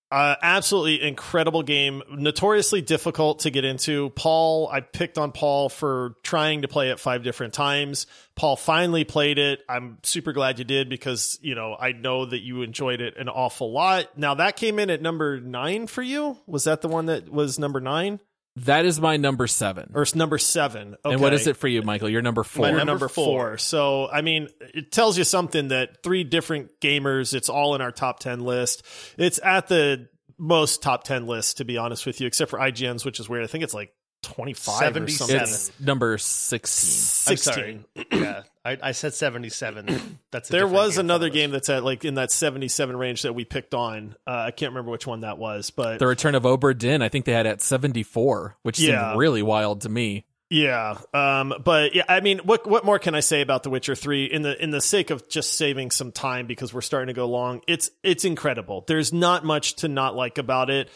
Uh, 0.10 0.36
absolutely 0.42 1.02
incredible 1.06 1.64
game. 1.64 2.02
Notoriously 2.10 2.82
difficult 2.82 3.40
to 3.40 3.50
get 3.50 3.66
into. 3.66 4.10
Paul, 4.12 4.70
I 4.72 4.80
picked 4.80 5.18
on 5.18 5.34
Paul 5.34 5.68
for 5.68 6.14
trying 6.24 6.62
to 6.62 6.70
play 6.70 6.92
it 6.92 7.00
five 7.00 7.24
different 7.24 7.54
times. 7.54 8.08
Paul 8.36 8.56
finally 8.56 9.04
played 9.04 9.38
it. 9.38 9.60
I'm 9.68 9.98
super 10.04 10.32
glad 10.32 10.60
you 10.60 10.66
did 10.66 10.88
because, 10.88 11.38
you 11.42 11.56
know, 11.56 11.76
I 11.78 11.92
know 11.92 12.26
that 12.26 12.40
you 12.40 12.62
enjoyed 12.62 13.02
it 13.02 13.18
an 13.18 13.28
awful 13.28 13.74
lot. 13.74 14.18
Now, 14.18 14.36
that 14.36 14.56
came 14.56 14.80
in 14.80 14.90
at 14.90 15.02
number 15.02 15.42
nine 15.42 15.88
for 15.88 16.02
you. 16.02 16.38
Was 16.48 16.64
that 16.64 16.82
the 16.82 16.88
one 16.88 17.08
that 17.08 17.30
was 17.30 17.60
number 17.60 17.82
nine 17.82 18.22
that 18.66 18.86
is 18.86 19.00
my 19.00 19.18
number 19.18 19.48
seven 19.48 19.92
or 19.94 20.02
it's 20.04 20.16
number 20.16 20.38
seven? 20.38 20.96
Okay. 21.06 21.14
and 21.14 21.22
what 21.22 21.34
is 21.34 21.48
it 21.48 21.58
for 21.58 21.68
you 21.68 21.82
michael 21.82 22.10
you're 22.10 22.22
number 22.22 22.44
four 22.44 22.64
My 22.66 22.72
number 22.72 22.86
number 22.86 23.08
four. 23.08 23.50
four. 23.50 23.58
So, 23.58 24.10
I 24.10 24.22
mean, 24.22 24.48
it 24.60 24.92
tells 24.92 25.18
you 25.18 25.24
something 25.24 25.70
that 25.70 26.04
three 26.04 26.24
different 26.24 26.80
gamers, 26.80 27.34
it's 27.34 27.50
all 27.50 27.76
in 27.76 27.82
our 27.82 27.92
top 27.92 28.20
10 28.20 28.40
list. 28.42 28.84
It's 29.18 29.40
at 29.44 29.68
the 29.68 30.08
most 30.38 30.82
top 30.84 31.04
10 31.04 31.26
list, 31.28 31.58
to 31.58 31.66
be 31.66 31.78
honest 31.78 32.06
with 32.06 32.22
you, 32.22 32.28
except 32.28 32.52
for 32.52 32.60
IGN's, 32.60 33.04
which 33.04 33.20
is 33.20 33.28
weird. 33.28 33.44
I 33.44 33.48
think 33.48 33.64
it's 33.64 33.74
like 33.74 33.92
25 34.24 34.98
or 34.98 35.08
something. 35.08 35.36
it's 35.38 35.72
number 35.80 36.18
16 36.18 37.32
I'm 37.32 37.38
16. 37.38 37.54
sorry. 37.54 37.80
yeah, 38.12 38.44
I, 38.66 38.78
I 38.82 38.92
said 38.92 39.14
seventy-seven. 39.14 40.20
That's 40.32 40.50
a 40.50 40.52
There 40.52 40.68
was 40.68 40.96
game 40.96 41.06
another 41.06 41.30
game 41.30 41.52
that's 41.52 41.70
at 41.70 41.84
like 41.84 42.04
in 42.04 42.16
that 42.16 42.32
77 42.32 42.98
range 42.98 43.22
that 43.22 43.34
we 43.34 43.46
picked 43.46 43.74
on. 43.74 44.16
Uh, 44.26 44.32
I 44.48 44.52
can't 44.52 44.72
remember 44.72 44.92
which 44.92 45.08
one 45.08 45.22
that 45.22 45.38
was, 45.38 45.70
but 45.70 46.00
the 46.00 46.08
return 46.08 46.36
of 46.36 46.44
Obra 46.44 46.78
Dinn, 46.78 47.02
i 47.02 47.10
think 47.10 47.26
they 47.26 47.32
had 47.32 47.46
at 47.48 47.62
74 47.62 48.58
which 48.64 48.80
Yeah. 48.80 49.10
seemed 49.10 49.20
really 49.20 49.42
wild 49.44 49.82
to 49.82 49.90
me 49.90 50.26
Yeah, 50.50 50.98
um, 51.14 51.54
but 51.64 51.94
yeah, 51.94 52.04
I 52.08 52.22
mean, 52.22 52.40
what 52.40 52.66
what 52.68 52.86
more 52.86 53.00
can 53.00 53.16
I 53.16 53.20
say 53.20 53.42
about 53.42 53.64
The 53.64 53.70
Witcher 53.70 53.96
Three? 53.96 54.26
In 54.26 54.42
the 54.44 54.62
in 54.64 54.72
the 54.72 54.80
sake 54.82 55.10
of 55.10 55.28
just 55.30 55.54
saving 55.54 55.92
some 55.92 56.12
time 56.14 56.48
because 56.48 56.74
we're 56.74 56.82
starting 56.82 57.08
to 57.08 57.14
go 57.14 57.28
long, 57.28 57.62
it's 57.68 57.90
it's 58.04 58.24
incredible. 58.26 58.84
There's 58.88 59.12
not 59.14 59.44
much 59.46 59.76
to 59.78 59.88
not 59.90 60.16
like 60.16 60.38
about 60.38 60.70
it, 60.70 60.90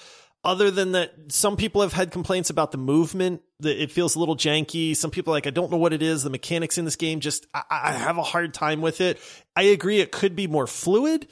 other 0.43 0.71
than 0.71 0.93
that 0.93 1.13
some 1.29 1.55
people 1.55 1.81
have 1.81 1.93
had 1.93 2.11
complaints 2.11 2.49
about 2.49 2.71
the 2.71 2.77
movement. 2.77 3.41
That 3.59 3.81
it 3.81 3.91
feels 3.91 4.15
a 4.15 4.19
little 4.19 4.35
janky. 4.35 4.95
Some 4.95 5.11
people 5.11 5.31
like 5.31 5.47
I 5.47 5.51
don't 5.51 5.71
know 5.71 5.77
what 5.77 5.93
it 5.93 6.01
is. 6.01 6.23
The 6.23 6.29
mechanics 6.29 6.77
in 6.77 6.85
this 6.85 6.95
game 6.95 7.19
just 7.19 7.45
I, 7.53 7.63
I 7.69 7.91
have 7.93 8.17
a 8.17 8.23
hard 8.23 8.53
time 8.53 8.81
with 8.81 9.01
it. 9.01 9.19
I 9.55 9.63
agree, 9.63 9.99
it 9.99 10.11
could 10.11 10.35
be 10.35 10.47
more 10.47 10.67
fluid, 10.67 11.27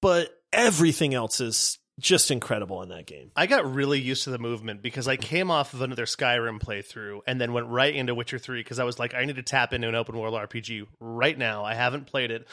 but 0.00 0.30
everything 0.52 1.14
else 1.14 1.40
is 1.40 1.78
just 1.98 2.30
incredible 2.30 2.82
in 2.82 2.90
that 2.90 3.06
game. 3.06 3.30
I 3.34 3.46
got 3.46 3.72
really 3.72 3.98
used 3.98 4.24
to 4.24 4.30
the 4.30 4.38
movement 4.38 4.82
because 4.82 5.08
I 5.08 5.16
came 5.16 5.50
off 5.50 5.72
of 5.72 5.80
another 5.80 6.04
Skyrim 6.04 6.60
playthrough 6.60 7.20
and 7.26 7.40
then 7.40 7.52
went 7.52 7.68
right 7.68 7.94
into 7.94 8.14
Witcher 8.14 8.38
3 8.38 8.60
because 8.60 8.78
I 8.78 8.84
was 8.84 8.98
like, 8.98 9.14
I 9.14 9.24
need 9.24 9.36
to 9.36 9.42
tap 9.42 9.72
into 9.72 9.88
an 9.88 9.94
open 9.94 10.18
world 10.18 10.34
RPG 10.34 10.86
right 11.00 11.36
now. 11.36 11.64
I 11.64 11.74
haven't 11.74 12.06
played 12.06 12.30
it. 12.30 12.46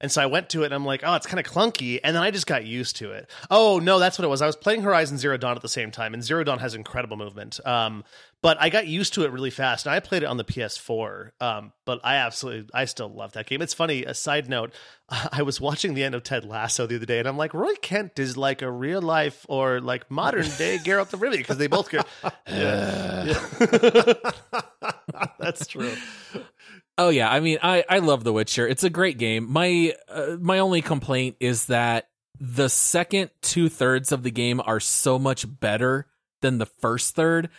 And 0.00 0.12
so 0.12 0.22
I 0.22 0.26
went 0.26 0.50
to 0.50 0.62
it 0.62 0.66
and 0.66 0.74
I'm 0.74 0.84
like, 0.84 1.02
oh, 1.04 1.14
it's 1.14 1.26
kind 1.26 1.44
of 1.44 1.52
clunky. 1.52 1.98
And 2.02 2.14
then 2.14 2.22
I 2.22 2.30
just 2.30 2.46
got 2.46 2.64
used 2.64 2.96
to 2.96 3.12
it. 3.12 3.28
Oh, 3.50 3.80
no, 3.80 3.98
that's 3.98 4.18
what 4.18 4.24
it 4.24 4.28
was. 4.28 4.42
I 4.42 4.46
was 4.46 4.56
playing 4.56 4.82
Horizon 4.82 5.18
Zero 5.18 5.36
Dawn 5.36 5.56
at 5.56 5.62
the 5.62 5.68
same 5.68 5.90
time, 5.90 6.14
and 6.14 6.22
Zero 6.22 6.44
Dawn 6.44 6.60
has 6.60 6.74
incredible 6.74 7.16
movement. 7.16 7.58
Um, 7.66 8.04
but 8.40 8.56
I 8.60 8.68
got 8.68 8.86
used 8.86 9.14
to 9.14 9.24
it 9.24 9.32
really 9.32 9.50
fast. 9.50 9.86
And 9.86 9.94
I 9.94 10.00
played 10.00 10.22
it 10.22 10.26
on 10.26 10.36
the 10.36 10.44
PS4. 10.44 11.32
Um, 11.40 11.72
but 11.84 12.00
I 12.04 12.16
absolutely, 12.16 12.70
I 12.72 12.84
still 12.84 13.08
love 13.08 13.32
that 13.32 13.46
game. 13.46 13.60
It's 13.60 13.74
funny, 13.74 14.04
a 14.04 14.14
side 14.14 14.48
note, 14.48 14.72
I 15.32 15.42
was 15.42 15.60
watching 15.60 15.94
the 15.94 16.04
end 16.04 16.14
of 16.14 16.22
Ted 16.22 16.44
Lasso 16.44 16.86
the 16.86 16.96
other 16.96 17.06
day, 17.06 17.18
and 17.18 17.26
I'm 17.26 17.36
like, 17.36 17.54
Roy 17.54 17.74
Kent 17.82 18.18
is 18.18 18.36
like 18.36 18.62
a 18.62 18.70
real 18.70 19.02
life 19.02 19.44
or 19.48 19.80
like 19.80 20.10
modern 20.10 20.46
day 20.58 20.78
Geralt 20.84 21.12
of 21.12 21.20
Rivia 21.20 21.38
because 21.38 21.58
they 21.58 21.66
both 21.66 21.90
go, 21.90 22.02
That's 25.38 25.66
true. 25.66 25.92
Oh 26.98 27.10
yeah, 27.10 27.30
I 27.30 27.38
mean, 27.38 27.58
I 27.62 27.84
I 27.88 28.00
love 28.00 28.24
The 28.24 28.32
Witcher. 28.32 28.66
It's 28.66 28.82
a 28.82 28.90
great 28.90 29.18
game. 29.18 29.50
My 29.50 29.94
uh, 30.08 30.36
my 30.40 30.58
only 30.58 30.82
complaint 30.82 31.36
is 31.38 31.66
that 31.66 32.08
the 32.40 32.68
second 32.68 33.30
two 33.40 33.68
thirds 33.68 34.10
of 34.10 34.24
the 34.24 34.32
game 34.32 34.60
are 34.64 34.80
so 34.80 35.18
much 35.18 35.46
better 35.60 36.06
than 36.42 36.58
the 36.58 36.66
first 36.66 37.14
third 37.14 37.50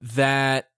that 0.00 0.68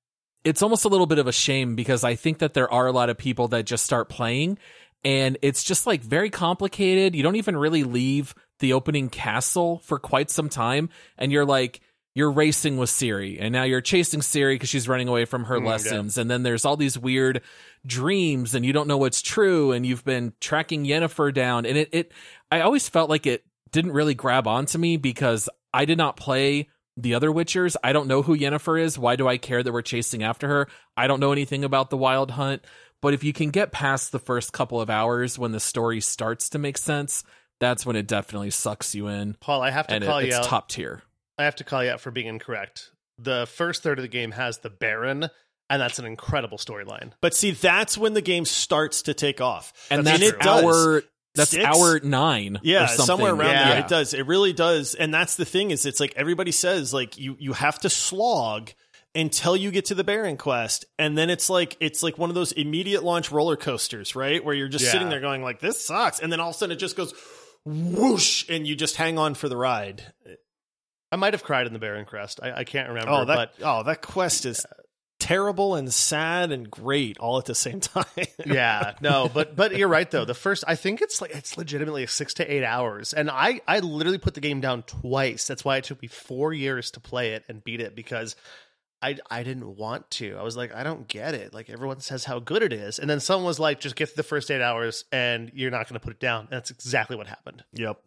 it's 0.44 0.62
almost 0.62 0.84
a 0.84 0.88
little 0.88 1.06
bit 1.06 1.18
of 1.18 1.26
a 1.26 1.32
shame 1.32 1.74
because 1.74 2.04
I 2.04 2.14
think 2.14 2.38
that 2.38 2.54
there 2.54 2.72
are 2.72 2.86
a 2.86 2.92
lot 2.92 3.10
of 3.10 3.18
people 3.18 3.48
that 3.48 3.66
just 3.66 3.84
start 3.84 4.08
playing 4.08 4.58
and 5.04 5.38
it's 5.42 5.64
just 5.64 5.86
like 5.86 6.02
very 6.02 6.30
complicated. 6.30 7.14
You 7.14 7.22
don't 7.22 7.36
even 7.36 7.56
really 7.56 7.82
leave 7.82 8.34
the 8.60 8.72
opening 8.72 9.08
castle 9.08 9.80
for 9.84 9.98
quite 9.98 10.30
some 10.30 10.48
time 10.48 10.90
and 11.18 11.32
you're 11.32 11.44
like 11.44 11.80
you're 12.16 12.32
racing 12.32 12.78
with 12.78 12.88
Ciri 12.90 13.36
and 13.40 13.52
now 13.52 13.62
you're 13.64 13.82
chasing 13.82 14.20
Ciri 14.20 14.54
because 14.54 14.70
she's 14.70 14.88
running 14.88 15.06
away 15.06 15.26
from 15.26 15.44
her 15.44 15.58
Mm, 15.60 15.64
yeah. 15.64 15.68
lessons. 15.70 16.16
And 16.18 16.30
then 16.30 16.42
there's 16.42 16.64
all 16.64 16.76
these 16.76 16.98
weird 16.98 17.42
dreams 17.86 18.54
and 18.54 18.64
you 18.64 18.72
don't 18.72 18.88
know 18.88 18.96
what's 18.96 19.22
true. 19.22 19.72
And 19.72 19.84
you've 19.86 20.04
been 20.04 20.32
tracking 20.40 20.84
Yennefer 20.84 21.32
down. 21.32 21.66
And 21.66 21.76
it, 21.76 21.88
it, 21.92 22.12
I 22.50 22.60
always 22.62 22.88
felt 22.88 23.10
like 23.10 23.26
it 23.26 23.44
didn't 23.70 23.92
really 23.92 24.14
grab 24.14 24.46
onto 24.46 24.78
me 24.78 24.96
because 24.96 25.48
I 25.74 25.84
did 25.84 25.98
not 25.98 26.16
play 26.16 26.68
the 26.96 27.14
other 27.14 27.30
Witchers. 27.30 27.76
I 27.84 27.92
don't 27.92 28.08
know 28.08 28.22
who 28.22 28.36
Yennefer 28.36 28.80
is. 28.80 28.98
Why 28.98 29.16
do 29.16 29.28
I 29.28 29.36
care 29.36 29.62
that 29.62 29.72
we're 29.72 29.82
chasing 29.82 30.22
after 30.22 30.48
her? 30.48 30.68
I 30.96 31.06
don't 31.08 31.20
know 31.20 31.32
anything 31.32 31.64
about 31.64 31.90
the 31.90 31.96
Wild 31.98 32.30
Hunt. 32.32 32.64
But 33.02 33.12
if 33.12 33.22
you 33.22 33.34
can 33.34 33.50
get 33.50 33.72
past 33.72 34.10
the 34.10 34.18
first 34.18 34.54
couple 34.54 34.80
of 34.80 34.88
hours 34.88 35.38
when 35.38 35.52
the 35.52 35.60
story 35.60 36.00
starts 36.00 36.48
to 36.50 36.58
make 36.58 36.78
sense, 36.78 37.24
that's 37.60 37.84
when 37.84 37.94
it 37.94 38.06
definitely 38.06 38.50
sucks 38.50 38.94
you 38.94 39.08
in. 39.08 39.36
Paul, 39.38 39.60
I 39.60 39.70
have 39.70 39.86
to 39.88 39.94
And 39.94 40.02
it, 40.02 40.06
call 40.06 40.22
you 40.22 40.28
it's 40.28 40.36
out. 40.38 40.44
top 40.44 40.68
tier. 40.70 41.02
I 41.38 41.44
have 41.44 41.56
to 41.56 41.64
call 41.64 41.84
you 41.84 41.90
out 41.90 42.00
for 42.00 42.10
being 42.10 42.26
incorrect. 42.26 42.90
The 43.18 43.46
first 43.46 43.82
third 43.82 43.98
of 43.98 44.02
the 44.02 44.08
game 44.08 44.32
has 44.32 44.58
the 44.58 44.70
Baron, 44.70 45.28
and 45.70 45.82
that's 45.82 45.98
an 45.98 46.04
incredible 46.04 46.58
storyline. 46.58 47.12
But 47.20 47.34
see, 47.34 47.50
that's 47.52 47.96
when 47.98 48.14
the 48.14 48.20
game 48.22 48.44
starts 48.44 49.02
to 49.02 49.14
take 49.14 49.40
off. 49.40 49.72
And 49.90 50.06
That's 50.06 50.18
that's, 50.20 50.30
true. 50.30 50.38
it 50.38 50.42
does. 50.42 50.64
hour 50.64 51.02
that's 51.34 51.50
Six? 51.50 51.64
hour 51.64 52.00
nine. 52.00 52.58
Yeah, 52.62 52.84
or 52.84 52.86
something. 52.88 53.04
somewhere 53.06 53.32
around 53.34 53.50
Yeah. 53.50 53.68
there. 53.70 53.78
It 53.80 53.88
does. 53.88 54.14
It 54.14 54.26
really 54.26 54.54
does. 54.54 54.94
And 54.94 55.12
that's 55.12 55.36
the 55.36 55.44
thing 55.44 55.70
is 55.70 55.84
it's 55.84 56.00
like 56.00 56.14
everybody 56.16 56.50
says 56.52 56.94
like 56.94 57.18
you 57.18 57.36
you 57.38 57.52
have 57.52 57.78
to 57.80 57.90
slog 57.90 58.70
until 59.14 59.54
you 59.56 59.70
get 59.70 59.86
to 59.86 59.94
the 59.94 60.04
Baron 60.04 60.36
quest 60.38 60.84
and 60.98 61.16
then 61.16 61.28
it's 61.30 61.48
like 61.50 61.76
it's 61.80 62.02
like 62.02 62.16
one 62.18 62.30
of 62.30 62.34
those 62.34 62.52
immediate 62.52 63.02
launch 63.04 63.30
roller 63.30 63.56
coasters, 63.56 64.16
right? 64.16 64.42
Where 64.42 64.54
you're 64.54 64.68
just 64.68 64.86
Yeah. 64.86 64.92
sitting 64.92 65.10
there 65.10 65.20
going 65.20 65.42
like 65.42 65.60
this 65.60 65.84
sucks 65.84 66.20
and 66.20 66.32
then 66.32 66.40
all 66.40 66.50
of 66.50 66.54
a 66.54 66.58
sudden 66.58 66.72
it 66.74 66.78
just 66.78 66.96
goes 66.96 67.12
whoosh 67.66 68.48
and 68.48 68.66
you 68.66 68.74
just 68.76 68.96
hang 68.96 69.18
on 69.18 69.34
for 69.34 69.48
the 69.50 69.56
ride. 69.58 70.12
I 71.16 71.18
might 71.18 71.32
have 71.32 71.42
cried 71.42 71.66
in 71.66 71.72
the 71.72 71.78
Baron 71.78 72.04
Crest. 72.04 72.40
I, 72.42 72.52
I 72.52 72.64
can't 72.64 72.88
remember. 72.90 73.10
Oh, 73.10 73.24
that 73.24 73.52
but 73.58 73.66
oh, 73.66 73.82
that 73.84 74.02
quest 74.02 74.44
is 74.44 74.66
uh, 74.66 74.82
terrible 75.18 75.74
and 75.74 75.90
sad 75.90 76.52
and 76.52 76.70
great 76.70 77.16
all 77.16 77.38
at 77.38 77.46
the 77.46 77.54
same 77.54 77.80
time. 77.80 78.04
yeah, 78.44 78.92
no, 79.00 79.30
but 79.34 79.56
but 79.56 79.74
you're 79.78 79.88
right 79.88 80.10
though. 80.10 80.26
The 80.26 80.34
first, 80.34 80.62
I 80.68 80.74
think 80.74 81.00
it's 81.00 81.22
like 81.22 81.34
it's 81.34 81.56
legitimately 81.56 82.06
six 82.06 82.34
to 82.34 82.52
eight 82.54 82.64
hours, 82.64 83.14
and 83.14 83.30
I 83.30 83.62
I 83.66 83.78
literally 83.78 84.18
put 84.18 84.34
the 84.34 84.42
game 84.42 84.60
down 84.60 84.82
twice. 84.82 85.46
That's 85.46 85.64
why 85.64 85.78
it 85.78 85.84
took 85.84 86.02
me 86.02 86.08
four 86.08 86.52
years 86.52 86.90
to 86.90 87.00
play 87.00 87.32
it 87.32 87.44
and 87.48 87.64
beat 87.64 87.80
it 87.80 87.96
because. 87.96 88.36
I, 89.02 89.18
I 89.30 89.42
didn't 89.42 89.76
want 89.76 90.10
to. 90.12 90.36
I 90.38 90.42
was 90.42 90.56
like, 90.56 90.74
I 90.74 90.82
don't 90.82 91.06
get 91.06 91.34
it. 91.34 91.52
Like 91.52 91.68
everyone 91.68 92.00
says 92.00 92.24
how 92.24 92.38
good 92.38 92.62
it 92.62 92.72
is, 92.72 92.98
and 92.98 93.08
then 93.08 93.20
someone 93.20 93.44
was 93.46 93.60
like, 93.60 93.78
just 93.78 93.94
get 93.94 94.08
through 94.08 94.16
the 94.16 94.22
first 94.26 94.50
eight 94.50 94.62
hours, 94.62 95.04
and 95.12 95.52
you're 95.54 95.70
not 95.70 95.86
going 95.86 96.00
to 96.00 96.04
put 96.04 96.14
it 96.14 96.18
down. 96.18 96.46
And 96.46 96.50
that's 96.52 96.70
exactly 96.70 97.14
what 97.14 97.26
happened. 97.26 97.62
yep. 97.74 98.00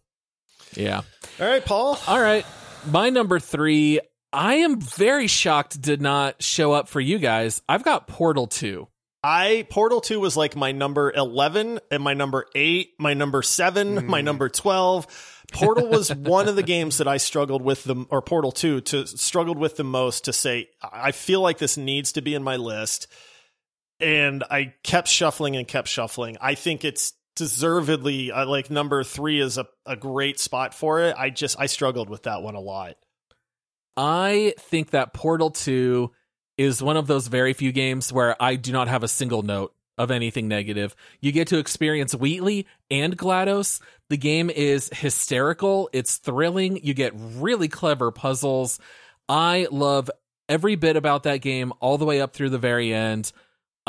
Yeah. 0.75 1.01
All 1.39 1.47
right, 1.47 1.63
Paul. 1.63 1.99
All 2.07 2.19
right. 2.19 2.43
My 2.85 3.09
number 3.09 3.39
three, 3.39 3.99
I 4.31 4.55
am 4.55 4.79
very 4.79 5.27
shocked 5.27 5.81
did 5.81 6.01
not 6.01 6.41
show 6.41 6.71
up 6.71 6.87
for 6.87 7.01
you 7.01 7.17
guys. 7.17 7.61
I've 7.67 7.83
got 7.83 8.07
Portal 8.07 8.47
2. 8.47 8.87
I 9.21 9.67
Portal 9.69 9.99
2 9.99 10.19
was 10.19 10.37
like 10.37 10.55
my 10.55 10.71
number 10.71 11.11
11 11.11 11.79
and 11.91 12.03
my 12.03 12.13
number 12.13 12.45
8, 12.55 12.91
my 12.99 13.13
number 13.13 13.41
7, 13.41 14.07
my 14.07 14.19
hmm. 14.19 14.25
number 14.25 14.49
12. 14.49 15.35
Portal 15.51 15.87
was 15.87 16.13
one 16.13 16.47
of 16.47 16.55
the 16.55 16.63
games 16.63 16.99
that 16.99 17.07
I 17.07 17.17
struggled 17.17 17.61
with 17.61 17.83
the 17.83 18.05
or 18.09 18.21
Portal 18.21 18.51
2 18.51 18.81
to 18.81 19.07
struggled 19.07 19.57
with 19.57 19.75
the 19.75 19.83
most 19.83 20.25
to 20.25 20.33
say 20.33 20.69
I 20.81 21.11
feel 21.11 21.41
like 21.41 21.57
this 21.57 21.75
needs 21.75 22.13
to 22.13 22.21
be 22.21 22.35
in 22.35 22.43
my 22.43 22.55
list. 22.55 23.07
And 23.99 24.45
I 24.49 24.75
kept 24.83 25.09
shuffling 25.09 25.57
and 25.57 25.67
kept 25.67 25.89
shuffling. 25.89 26.37
I 26.39 26.55
think 26.55 26.85
it's 26.85 27.11
deservedly 27.39 28.31
uh, 28.31 28.45
like 28.45 28.69
number 28.69 29.03
3 29.03 29.41
is 29.41 29.57
a, 29.57 29.65
a 29.85 29.95
great 29.95 30.39
spot 30.39 30.75
for 30.75 31.01
it. 31.01 31.15
I 31.17 31.31
just 31.31 31.59
I 31.59 31.65
struggled 31.65 32.09
with 32.09 32.23
that 32.23 32.43
one 32.43 32.55
a 32.55 32.59
lot. 32.59 32.95
I 33.97 34.53
think 34.59 34.91
that 34.91 35.13
Portal 35.13 35.49
2 35.49 36.11
is 36.57 36.83
one 36.83 36.97
of 36.97 37.07
those 37.07 37.27
very 37.27 37.53
few 37.53 37.71
games 37.71 38.13
where 38.13 38.35
I 38.41 38.55
do 38.55 38.71
not 38.71 38.87
have 38.87 39.03
a 39.03 39.07
single 39.07 39.41
note 39.41 39.73
of 39.97 40.11
anything 40.11 40.47
negative. 40.47 40.95
You 41.19 41.31
get 41.31 41.49
to 41.49 41.57
experience 41.57 42.13
Wheatley 42.13 42.67
and 42.89 43.17
GLaDOS. 43.17 43.81
The 44.09 44.17
game 44.17 44.49
is 44.49 44.89
hysterical, 44.93 45.89
it's 45.91 46.17
thrilling. 46.17 46.83
You 46.83 46.93
get 46.93 47.13
really 47.15 47.67
clever 47.67 48.11
puzzles. 48.11 48.79
I 49.27 49.67
love 49.71 50.09
every 50.47 50.75
bit 50.75 50.95
about 50.95 51.23
that 51.23 51.37
game 51.37 51.73
all 51.79 51.97
the 51.97 52.05
way 52.05 52.21
up 52.21 52.33
through 52.33 52.49
the 52.49 52.57
very 52.57 52.93
end. 52.93 53.31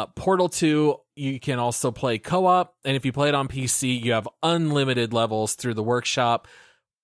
Uh, 0.01 0.07
Portal 0.07 0.49
2, 0.49 0.97
you 1.17 1.39
can 1.39 1.59
also 1.59 1.91
play 1.91 2.19
co 2.19 2.47
op. 2.47 2.75
And 2.85 2.97
if 2.97 3.05
you 3.05 3.13
play 3.13 3.29
it 3.29 3.35
on 3.35 3.49
PC, 3.49 4.03
you 4.03 4.13
have 4.13 4.27
unlimited 4.43 5.13
levels 5.13 5.57
through 5.57 5.75
the 5.75 5.83
workshop. 5.83 6.49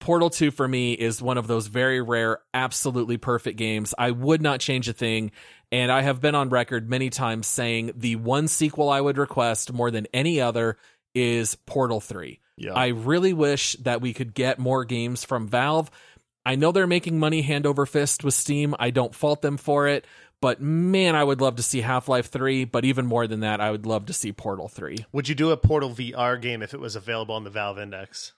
Portal 0.01 0.31
2 0.31 0.51
for 0.51 0.67
me 0.67 0.95
is 0.95 1.21
one 1.21 1.37
of 1.37 1.47
those 1.47 1.67
very 1.67 2.01
rare, 2.01 2.39
absolutely 2.55 3.19
perfect 3.19 3.59
games. 3.59 3.93
I 3.99 4.13
would 4.13 4.41
not 4.41 4.61
change 4.61 4.89
a 4.89 4.95
thing. 4.95 5.33
And 5.71 5.93
I 5.93 6.01
have 6.03 6.23
been 6.23 6.35
on 6.35 6.49
record 6.49 6.89
many 6.89 7.11
times 7.11 7.47
saying 7.47 7.93
the 7.97 8.17
one 8.17 8.49
sequel 8.49 8.89
I 8.89 9.01
would 9.01 9.19
request 9.19 9.73
more 9.73 9.91
than 9.91 10.07
any 10.15 10.41
other 10.41 10.79
is 11.15 11.55
Portal 11.55 12.01
3. 12.01 12.41
Yeah. 12.57 12.73
I 12.73 12.89
really 12.89 13.35
wish 13.35 13.75
that 13.81 14.01
we 14.01 14.15
could 14.15 14.33
get 14.33 14.59
more 14.59 14.85
games 14.85 15.23
from 15.23 15.49
Valve. 15.49 15.91
I 16.47 16.55
know 16.55 16.73
they're 16.73 16.87
making 16.87 17.19
money 17.19 17.43
hand 17.43 17.67
over 17.67 17.85
fist 17.85 18.25
with 18.25 18.33
Steam. 18.33 18.75
I 18.79 18.91
don't 18.91 19.15
fault 19.15 19.43
them 19.43 19.57
for 19.59 19.89
it. 19.89 20.07
But 20.43 20.61
man, 20.61 21.15
I 21.17 21.25
would 21.25 21.41
love 21.41 21.57
to 21.57 21.63
see 21.63 21.81
Half 21.81 22.09
Life 22.09 22.27
3. 22.31 22.65
But 22.67 22.85
even 22.85 23.07
more 23.07 23.27
than 23.27 23.41
that, 23.41 23.61
I 23.61 23.71
would 23.71 23.87
love 23.87 24.07
to 24.07 24.13
see 24.13 24.33
Portal 24.33 24.69
3. 24.69 24.99
Would 25.13 25.29
you 25.29 25.35
do 25.35 25.51
a 25.51 25.57
Portal 25.57 25.91
VR 25.91 26.41
game 26.41 26.63
if 26.63 26.75
it 26.75 26.81
was 26.81 26.95
available 26.97 27.35
on 27.35 27.45
the 27.45 27.51
Valve 27.51 27.79
Index, 27.79 28.33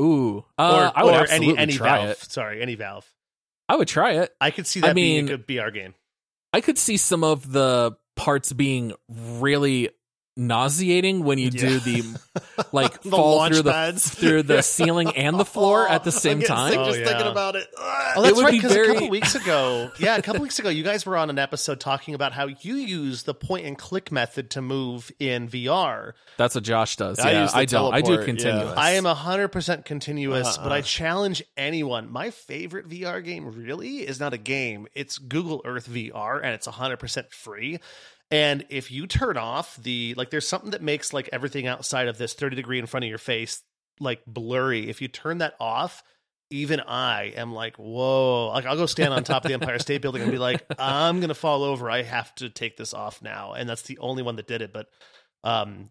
Ooh, 0.00 0.44
uh, 0.58 0.92
I 0.94 1.04
would 1.04 1.14
or 1.14 1.20
absolutely 1.22 1.48
any 1.54 1.58
any 1.58 1.72
try 1.72 1.98
Valve? 1.98 2.10
it. 2.10 2.18
Sorry, 2.18 2.62
any 2.62 2.74
Valve. 2.76 3.06
I 3.68 3.76
would 3.76 3.88
try 3.88 4.12
it. 4.12 4.32
I 4.40 4.50
could 4.50 4.66
see 4.66 4.80
I 4.82 4.88
that 4.88 4.94
being 4.94 5.24
mean- 5.26 5.34
a 5.34 5.36
good 5.38 5.46
VR 5.46 5.72
game. 5.74 5.94
I 6.52 6.60
could 6.60 6.78
see 6.78 6.96
some 6.96 7.24
of 7.24 7.50
the 7.52 7.96
parts 8.16 8.52
being 8.52 8.92
really 9.08 9.90
nauseating 10.38 11.24
when 11.24 11.36
you 11.38 11.50
do 11.50 11.74
Yeah. 11.74 11.78
the 11.78 12.20
like 12.72 13.02
The 13.02 13.10
fall 13.10 13.46
through 13.48 13.62
the 13.62 13.72
pads. 13.72 14.08
through 14.14 14.44
the 14.44 14.62
ceiling 14.62 15.10
and 15.16 15.38
the 15.38 15.44
floor 15.44 15.88
at 15.88 16.04
the 16.04 16.12
same 16.24 16.38
I'm 16.38 16.44
time. 16.44 16.70
sick 16.70 16.78
Oh, 16.78 16.84
just 16.86 16.98
thinking 16.98 17.26
yeah. 17.26 17.30
about 17.32 17.56
it. 17.56 17.66
Oh, 17.76 18.12
It 18.18 18.22
that's 18.22 18.36
would 18.36 18.44
right. 18.44 18.50
be 18.52 18.58
Because 18.58 18.72
very- 18.72 18.88
a 18.88 18.92
couple 18.94 19.08
weeks 19.10 19.34
ago, 19.34 19.90
yeah, 19.98 20.16
a 20.16 20.22
couple 20.22 20.40
weeks 20.42 20.58
ago, 20.58 20.68
you 20.68 20.82
guys 20.84 21.04
were 21.04 21.16
on 21.16 21.28
an 21.30 21.38
episode 21.38 21.80
talking 21.80 22.14
about 22.14 22.32
how 22.32 22.46
you 22.46 22.74
use 22.76 23.24
the 23.24 23.34
point 23.34 23.66
and 23.66 23.76
click 23.76 24.10
method 24.12 24.50
to 24.50 24.62
move 24.62 25.10
in 25.18 25.48
VR. 25.48 26.12
That's 26.36 26.54
what 26.54 26.64
Josh 26.64 26.96
does. 26.96 27.18
I 27.18 27.32
yeah, 27.32 27.42
use 27.42 27.52
the 27.52 27.58
I 27.58 27.64
don't. 27.64 27.92
I 27.94 28.00
do 28.00 28.06
teleport, 28.06 28.26
continuous. 28.26 28.64
yeah. 28.76 28.80
I 28.80 28.90
am 28.92 29.04
hundred 29.04 29.48
percent 29.48 29.84
continuous, 29.84 30.56
but 30.56 30.66
Uh-uh. 30.70 30.76
I 30.76 30.80
challenge 30.82 31.42
anyone. 31.56 32.10
My 32.10 32.30
favorite 32.30 32.88
VR 32.88 33.24
game 33.24 33.52
really 33.64 33.98
is 34.06 34.20
not 34.20 34.32
a 34.32 34.38
game; 34.38 34.86
it's 34.94 35.18
Google 35.18 35.60
Earth 35.64 35.88
VR, 35.88 36.36
and 36.36 36.54
it's 36.54 36.66
hundred 36.66 36.98
percent 36.98 37.32
free. 37.32 37.80
And 38.30 38.66
if 38.68 38.90
you 38.90 39.06
turn 39.06 39.36
off 39.36 39.76
the 39.76 40.14
like, 40.16 40.30
there's 40.30 40.46
something 40.46 40.72
that 40.72 40.82
makes 40.82 41.12
like 41.12 41.30
everything 41.32 41.66
outside 41.66 42.08
of 42.08 42.18
this 42.18 42.34
thirty 42.34 42.56
degree 42.56 42.78
in 42.78 42.86
front 42.86 43.04
of 43.04 43.08
your 43.08 43.18
face 43.18 43.62
like 44.00 44.22
blurry. 44.26 44.88
If 44.88 45.00
you 45.00 45.08
turn 45.08 45.38
that 45.38 45.54
off, 45.58 46.02
even 46.50 46.80
I 46.80 47.32
am 47.36 47.52
like, 47.52 47.76
whoa! 47.76 48.48
Like 48.48 48.66
I'll 48.66 48.76
go 48.76 48.86
stand 48.86 49.12
on 49.12 49.24
top 49.24 49.44
of 49.44 49.48
the 49.48 49.54
Empire 49.54 49.78
State 49.78 50.02
Building 50.02 50.22
and 50.22 50.30
be 50.30 50.38
like, 50.38 50.64
I'm 50.78 51.20
gonna 51.20 51.34
fall 51.34 51.62
over. 51.62 51.90
I 51.90 52.02
have 52.02 52.34
to 52.36 52.48
take 52.50 52.76
this 52.76 52.94
off 52.94 53.22
now. 53.22 53.52
And 53.52 53.68
that's 53.68 53.82
the 53.82 53.98
only 53.98 54.22
one 54.22 54.36
that 54.36 54.46
did 54.46 54.62
it. 54.62 54.72
But, 54.72 54.88
um, 55.44 55.90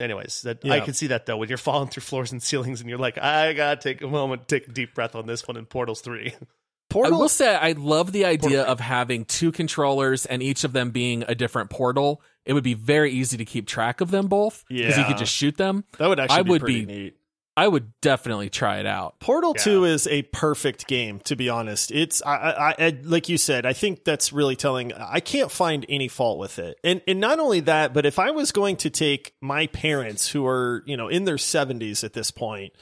anyways, 0.00 0.42
that 0.42 0.64
I 0.64 0.80
can 0.80 0.94
see 0.94 1.08
that 1.08 1.26
though 1.26 1.36
when 1.36 1.48
you're 1.48 1.58
falling 1.58 1.88
through 1.88 2.02
floors 2.02 2.32
and 2.32 2.42
ceilings 2.42 2.80
and 2.80 2.90
you're 2.90 2.98
like, 2.98 3.18
I 3.18 3.52
gotta 3.54 3.80
take 3.80 4.02
a 4.02 4.08
moment, 4.08 4.48
take 4.48 4.68
a 4.68 4.72
deep 4.72 4.94
breath 4.94 5.14
on 5.14 5.26
this 5.26 5.46
one 5.46 5.56
in 5.56 5.66
Portals 5.66 6.02
Three. 6.90 7.02
I 7.04 7.10
will 7.10 7.28
say 7.28 7.54
I 7.54 7.72
love 7.72 8.12
the 8.12 8.24
idea 8.24 8.62
of 8.62 8.80
having 8.80 9.24
two 9.24 9.52
controllers 9.52 10.24
and 10.26 10.42
each 10.42 10.64
of 10.64 10.72
them 10.72 10.90
being 10.90 11.24
a 11.28 11.34
different 11.34 11.70
portal 11.70 12.22
it 12.46 12.52
would 12.52 12.64
be 12.64 12.74
very 12.74 13.10
easy 13.10 13.36
to 13.36 13.44
keep 13.44 13.66
track 13.66 14.00
of 14.00 14.10
them 14.10 14.28
both 14.28 14.64
because 14.68 14.96
you 14.96 15.04
could 15.04 15.18
just 15.18 15.34
shoot 15.34 15.56
them. 15.56 15.84
That 15.98 16.06
would 16.06 16.20
actually 16.20 16.38
I 16.38 16.42
be 16.42 16.50
would 16.50 16.60
pretty 16.60 16.84
be- 16.84 16.94
neat. 16.94 17.16
I 17.58 17.66
would 17.66 17.90
definitely 18.02 18.50
try 18.50 18.80
it 18.80 18.86
out. 18.86 19.18
Portal 19.18 19.54
Yeah. 19.56 19.62
2 19.62 19.84
is 19.86 20.06
a 20.08 20.22
perfect 20.24 20.86
game, 20.86 21.20
to 21.20 21.36
be 21.36 21.48
honest. 21.48 21.90
It's, 21.90 22.22
I, 22.22 22.34
I, 22.36 22.74
I, 22.78 22.98
like 23.02 23.30
you 23.30 23.38
said, 23.38 23.64
I 23.64 23.72
think 23.72 24.04
that's 24.04 24.30
really 24.30 24.56
telling. 24.56 24.92
I 24.92 25.20
can't 25.20 25.50
find 25.50 25.86
any 25.88 26.06
fault 26.08 26.38
with 26.38 26.58
it. 26.58 26.78
And, 26.84 27.00
and 27.08 27.18
not 27.18 27.38
only 27.38 27.60
that, 27.60 27.94
but 27.94 28.04
if 28.04 28.18
I 28.18 28.30
was 28.30 28.52
going 28.52 28.76
to 28.78 28.90
take 28.90 29.32
my 29.40 29.68
parents 29.68 30.28
who 30.28 30.46
are, 30.46 30.82
you 30.84 30.98
know, 30.98 31.08
in 31.08 31.24
their 31.24 31.36
70s 31.36 32.04
at 32.04 32.12
this 32.12 32.30
point 32.30 32.74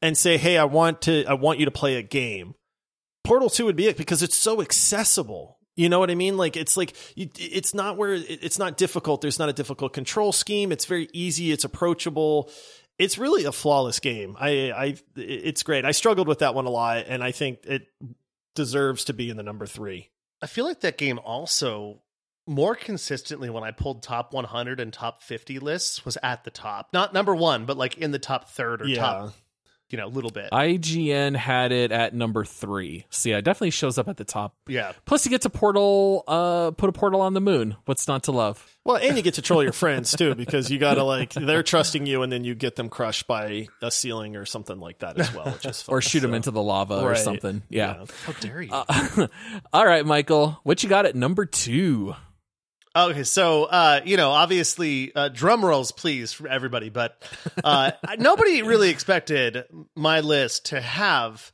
and 0.00 0.16
say, 0.16 0.36
hey, 0.36 0.56
I 0.56 0.64
want 0.64 1.02
to, 1.02 1.24
I 1.26 1.34
want 1.34 1.58
you 1.58 1.64
to 1.64 1.72
play 1.72 1.96
a 1.96 2.02
game, 2.02 2.54
Portal 3.30 3.48
2 3.48 3.66
would 3.66 3.76
be 3.76 3.86
it 3.86 3.96
because 3.96 4.24
it's 4.24 4.34
so 4.34 4.60
accessible. 4.60 5.56
You 5.76 5.88
know 5.88 6.00
what 6.00 6.10
I 6.10 6.16
mean? 6.16 6.36
Like 6.36 6.56
it's 6.56 6.76
like 6.76 6.96
you, 7.14 7.30
it's 7.38 7.72
not 7.72 7.96
where 7.96 8.12
it's 8.12 8.58
not 8.58 8.76
difficult. 8.76 9.20
There's 9.20 9.38
not 9.38 9.48
a 9.48 9.52
difficult 9.52 9.92
control 9.92 10.32
scheme. 10.32 10.72
It's 10.72 10.84
very 10.84 11.08
easy. 11.12 11.52
It's 11.52 11.62
approachable. 11.62 12.50
It's 12.98 13.18
really 13.18 13.44
a 13.44 13.52
flawless 13.52 14.00
game. 14.00 14.36
I, 14.36 14.72
I, 14.72 14.96
it's 15.14 15.62
great. 15.62 15.84
I 15.84 15.92
struggled 15.92 16.26
with 16.26 16.40
that 16.40 16.56
one 16.56 16.66
a 16.66 16.70
lot, 16.70 17.04
and 17.06 17.22
I 17.22 17.30
think 17.30 17.60
it 17.66 17.86
deserves 18.56 19.04
to 19.04 19.12
be 19.12 19.30
in 19.30 19.36
the 19.36 19.44
number 19.44 19.64
three. 19.64 20.10
I 20.42 20.48
feel 20.48 20.64
like 20.64 20.80
that 20.80 20.98
game 20.98 21.20
also 21.20 22.02
more 22.48 22.74
consistently 22.74 23.48
when 23.48 23.62
I 23.62 23.70
pulled 23.70 24.02
top 24.02 24.34
100 24.34 24.80
and 24.80 24.92
top 24.92 25.22
50 25.22 25.60
lists 25.60 26.04
was 26.04 26.18
at 26.20 26.42
the 26.42 26.50
top. 26.50 26.88
Not 26.92 27.14
number 27.14 27.36
1, 27.36 27.64
but 27.64 27.76
like 27.76 27.96
in 27.96 28.10
the 28.10 28.18
top 28.18 28.48
third 28.48 28.82
or 28.82 28.88
yeah, 28.88 28.96
top, 28.96 29.34
you 29.90 29.98
know, 29.98 30.06
a 30.06 30.08
little 30.08 30.30
bit. 30.30 30.50
IGN 30.52 31.36
had 31.36 31.72
it 31.72 31.92
at 31.92 32.14
number 32.14 32.44
three. 32.44 33.06
So 33.10 33.28
yeah, 33.28 33.38
it 33.38 33.42
definitely 33.42 33.70
shows 33.70 33.98
up 33.98 34.08
at 34.08 34.16
the 34.16 34.24
top. 34.24 34.54
yeah. 34.68 34.92
Plus, 35.04 35.24
you 35.24 35.30
get 35.30 35.42
to 35.42 35.50
portal, 35.50 36.24
uh, 36.28 36.70
put 36.72 36.88
a 36.88 36.92
portal 36.92 37.20
on 37.20 37.34
the 37.34 37.40
moon. 37.40 37.76
What's 37.84 38.06
not 38.08 38.24
to 38.24 38.32
love? 38.32 38.64
well, 38.84 38.96
and 38.96 39.16
you 39.16 39.22
get 39.22 39.34
to 39.34 39.42
troll 39.42 39.62
your 39.62 39.72
friends 39.84 40.12
too 40.16 40.34
because 40.34 40.70
you 40.70 40.78
got 40.78 40.94
to 40.94 41.04
like 41.04 41.32
they're 41.32 41.62
trusting 41.62 42.06
you, 42.06 42.22
and 42.22 42.32
then 42.32 42.44
you 42.44 42.54
get 42.54 42.76
them 42.76 42.88
crushed 42.88 43.26
by 43.26 43.68
a 43.82 43.90
ceiling 43.90 44.36
or 44.36 44.46
something 44.46 44.78
like 44.78 45.00
that 45.00 45.18
as 45.18 45.32
well, 45.34 45.50
which 45.50 45.66
is 45.66 45.82
fun. 45.82 45.94
Or 45.94 46.00
shoot 46.00 46.20
them 46.20 46.34
into 46.34 46.50
the 46.50 46.62
lava 46.62 47.00
or 47.00 47.14
something. 47.16 47.62
Yeah. 47.68 47.96
yeah. 47.98 48.04
How 48.24 48.32
dare 48.40 48.62
you? 48.62 48.70
Uh, 48.72 49.26
all 49.72 49.84
right, 49.84 50.04
Michael, 50.06 50.60
what 50.62 50.82
you 50.82 50.88
got 50.88 51.06
at 51.06 51.14
number 51.14 51.46
two? 51.46 52.14
Okay, 52.94 53.22
so 53.22 53.64
uh, 53.64 54.00
you 54.04 54.16
know, 54.16 54.30
obviously, 54.30 55.14
uh, 55.14 55.28
drum 55.28 55.64
rolls, 55.64 55.92
please, 55.92 56.32
for 56.32 56.48
everybody. 56.48 56.88
But 56.88 57.22
uh, 57.62 57.92
nobody 58.18 58.62
really 58.62 58.90
expected 58.90 59.64
my 59.94 60.20
list 60.20 60.66
to 60.66 60.80
have 60.80 61.52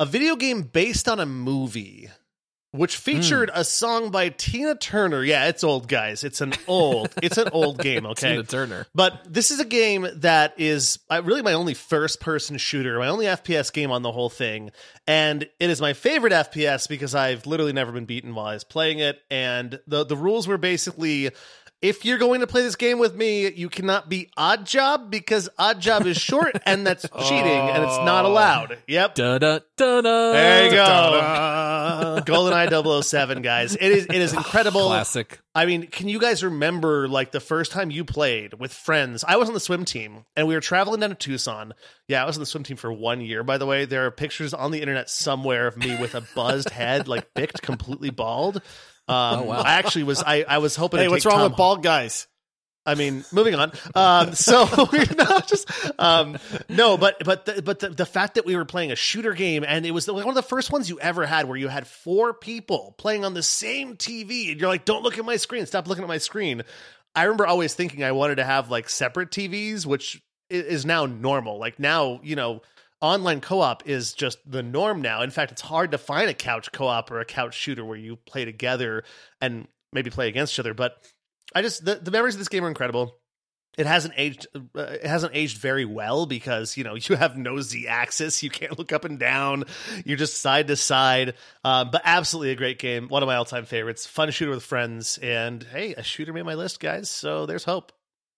a 0.00 0.06
video 0.06 0.34
game 0.34 0.62
based 0.62 1.08
on 1.08 1.20
a 1.20 1.26
movie, 1.26 2.08
which 2.72 2.96
featured 2.96 3.50
a 3.54 3.64
song 3.64 4.10
by 4.10 4.30
Tina 4.30 4.74
Turner. 4.74 5.22
Yeah, 5.22 5.46
it's 5.48 5.62
old, 5.62 5.88
guys. 5.88 6.24
It's 6.24 6.40
an 6.40 6.54
old, 6.66 7.14
it's 7.22 7.38
an 7.38 7.48
old 7.52 7.78
game. 7.78 8.06
Okay, 8.12 8.32
Tina 8.32 8.42
Turner. 8.42 8.86
but 8.94 9.20
this 9.28 9.50
is 9.50 9.60
a 9.60 9.64
game 9.64 10.06
that 10.16 10.54
is 10.58 10.98
uh, 11.10 11.22
really 11.24 11.42
my 11.42 11.52
only 11.52 11.74
first 11.74 12.20
person 12.20 12.56
shooter, 12.58 12.98
my 12.98 13.08
only 13.08 13.26
FPS 13.26 13.72
game 13.72 13.90
on 13.90 14.02
the 14.02 14.10
whole 14.12 14.30
thing. 14.30 14.70
And 15.06 15.42
it 15.60 15.70
is 15.70 15.80
my 15.80 15.92
favorite 15.92 16.32
FPS 16.32 16.88
because 16.88 17.14
I've 17.14 17.46
literally 17.46 17.72
never 17.72 17.92
been 17.92 18.04
beaten 18.06 18.34
while 18.34 18.46
I 18.46 18.54
was 18.54 18.64
playing 18.64 18.98
it. 19.00 19.20
And 19.30 19.78
the, 19.86 20.04
the 20.04 20.16
rules 20.16 20.48
were 20.48 20.58
basically 20.58 21.30
if 21.82 22.04
you're 22.04 22.18
going 22.18 22.40
to 22.40 22.46
play 22.46 22.62
this 22.62 22.76
game 22.76 23.00
with 23.00 23.16
me, 23.16 23.50
you 23.50 23.68
cannot 23.68 24.08
be 24.08 24.30
Odd 24.36 24.64
Job 24.64 25.10
because 25.10 25.48
Odd 25.58 25.80
Job 25.80 26.06
is 26.06 26.16
short 26.16 26.56
and 26.64 26.86
that's 26.86 27.04
oh. 27.12 27.28
cheating 27.28 27.46
and 27.46 27.82
it's 27.82 27.98
not 27.98 28.24
allowed. 28.24 28.78
Yep. 28.86 29.16
Da 29.16 29.38
da 29.38 29.58
da 29.76 30.00
da. 30.00 30.32
There 30.32 30.64
you 30.66 30.70
go. 30.70 32.22
GoldenEye 32.24 33.02
007, 33.02 33.42
guys. 33.42 33.74
It 33.74 33.82
is 33.82 34.06
it 34.06 34.14
is 34.14 34.32
ah, 34.34 34.38
incredible. 34.38 34.86
Classic. 34.86 35.40
I 35.56 35.66
mean, 35.66 35.88
can 35.88 36.08
you 36.08 36.20
guys 36.20 36.44
remember 36.44 37.08
like 37.08 37.32
the 37.32 37.40
first 37.40 37.72
time 37.72 37.90
you 37.90 38.04
played 38.04 38.54
with 38.54 38.72
friends? 38.72 39.24
I 39.26 39.36
was 39.36 39.48
on 39.48 39.54
the 39.54 39.60
swim 39.60 39.84
team 39.84 40.24
and 40.36 40.46
we 40.46 40.54
were 40.54 40.60
traveling 40.60 41.00
down 41.00 41.10
to 41.10 41.16
Tucson. 41.16 41.74
Yeah, 42.06 42.22
I 42.22 42.26
was 42.26 42.36
on 42.36 42.40
the 42.40 42.46
swim 42.46 42.62
team 42.62 42.76
for 42.76 42.92
one 42.92 43.20
year, 43.20 43.42
by 43.42 43.58
the 43.58 43.66
way. 43.66 43.86
There 43.86 44.06
are 44.06 44.12
pictures 44.12 44.54
on 44.54 44.70
the 44.70 44.80
internet 44.80 45.10
somewhere 45.10 45.66
of 45.66 45.76
me 45.76 45.98
with 46.00 46.14
a 46.14 46.22
buzzed 46.36 46.70
head, 46.70 47.08
like 47.08 47.34
bicked, 47.34 47.60
completely 47.60 48.10
bald. 48.10 48.62
Um, 49.12 49.40
Oh, 49.40 49.42
wow. 49.44 49.62
I 49.62 49.74
actually 49.74 50.04
was. 50.04 50.22
I, 50.22 50.44
I 50.46 50.58
was 50.58 50.76
hoping. 50.76 51.00
Hey, 51.00 51.08
what's 51.08 51.26
wrong 51.26 51.38
Tom 51.38 51.50
with 51.50 51.56
bald 51.56 51.82
guys? 51.82 52.26
I 52.84 52.96
mean, 52.96 53.24
moving 53.32 53.54
on. 53.54 53.72
Um, 53.94 54.34
so 54.34 54.66
we're 54.92 55.06
not 55.16 55.46
just 55.46 55.70
um, 55.98 56.36
no, 56.68 56.96
but 56.96 57.22
but 57.24 57.46
the, 57.46 57.62
but 57.62 57.78
the, 57.78 57.90
the 57.90 58.06
fact 58.06 58.34
that 58.34 58.44
we 58.44 58.56
were 58.56 58.64
playing 58.64 58.90
a 58.90 58.96
shooter 58.96 59.34
game 59.34 59.64
and 59.66 59.86
it 59.86 59.92
was 59.92 60.10
one 60.10 60.28
of 60.28 60.34
the 60.34 60.42
first 60.42 60.72
ones 60.72 60.90
you 60.90 60.98
ever 60.98 61.24
had 61.24 61.46
where 61.46 61.56
you 61.56 61.68
had 61.68 61.86
four 61.86 62.34
people 62.34 62.94
playing 62.98 63.24
on 63.24 63.34
the 63.34 63.42
same 63.42 63.96
TV 63.96 64.50
and 64.50 64.60
you're 64.60 64.68
like, 64.68 64.84
don't 64.84 65.04
look 65.04 65.16
at 65.16 65.24
my 65.24 65.36
screen, 65.36 65.64
stop 65.66 65.86
looking 65.86 66.02
at 66.02 66.08
my 66.08 66.18
screen. 66.18 66.62
I 67.14 67.24
remember 67.24 67.46
always 67.46 67.72
thinking 67.74 68.02
I 68.02 68.12
wanted 68.12 68.36
to 68.36 68.44
have 68.44 68.68
like 68.70 68.88
separate 68.88 69.30
TVs, 69.30 69.86
which 69.86 70.20
is 70.50 70.84
now 70.84 71.06
normal. 71.06 71.58
Like 71.58 71.78
now, 71.78 72.20
you 72.24 72.34
know. 72.36 72.62
Online 73.02 73.40
co-op 73.40 73.88
is 73.88 74.12
just 74.12 74.38
the 74.48 74.62
norm 74.62 75.02
now. 75.02 75.22
In 75.22 75.30
fact, 75.30 75.50
it's 75.50 75.60
hard 75.60 75.90
to 75.90 75.98
find 75.98 76.30
a 76.30 76.34
couch 76.34 76.70
co-op 76.70 77.10
or 77.10 77.18
a 77.18 77.24
couch 77.24 77.54
shooter 77.54 77.84
where 77.84 77.98
you 77.98 78.14
play 78.14 78.44
together 78.44 79.02
and 79.40 79.66
maybe 79.92 80.08
play 80.08 80.28
against 80.28 80.54
each 80.54 80.60
other. 80.60 80.72
But 80.72 80.96
I 81.52 81.62
just 81.62 81.84
the, 81.84 81.96
the 81.96 82.12
memories 82.12 82.36
of 82.36 82.38
this 82.38 82.48
game 82.48 82.64
are 82.64 82.68
incredible. 82.68 83.18
It 83.76 83.86
hasn't 83.86 84.14
aged. 84.16 84.46
Uh, 84.54 84.82
it 84.82 85.04
hasn't 85.06 85.34
aged 85.34 85.58
very 85.58 85.84
well 85.84 86.26
because 86.26 86.76
you 86.76 86.84
know 86.84 86.94
you 87.00 87.16
have 87.16 87.36
no 87.36 87.60
Z 87.60 87.88
axis. 87.88 88.42
You 88.42 88.50
can't 88.50 88.78
look 88.78 88.92
up 88.92 89.04
and 89.04 89.18
down. 89.18 89.64
You're 90.04 90.16
just 90.16 90.40
side 90.40 90.68
to 90.68 90.76
side. 90.76 91.34
Um, 91.64 91.90
but 91.90 92.02
absolutely 92.04 92.52
a 92.52 92.56
great 92.56 92.78
game. 92.78 93.08
One 93.08 93.24
of 93.24 93.26
my 93.26 93.34
all 93.34 93.44
time 93.44 93.64
favorites. 93.64 94.06
Fun 94.06 94.30
shooter 94.30 94.52
with 94.52 94.62
friends. 94.62 95.18
And 95.18 95.62
hey, 95.64 95.94
a 95.94 96.04
shooter 96.04 96.32
made 96.32 96.44
my 96.44 96.54
list, 96.54 96.78
guys. 96.78 97.10
So 97.10 97.46
there's 97.46 97.64
hope. 97.64 97.92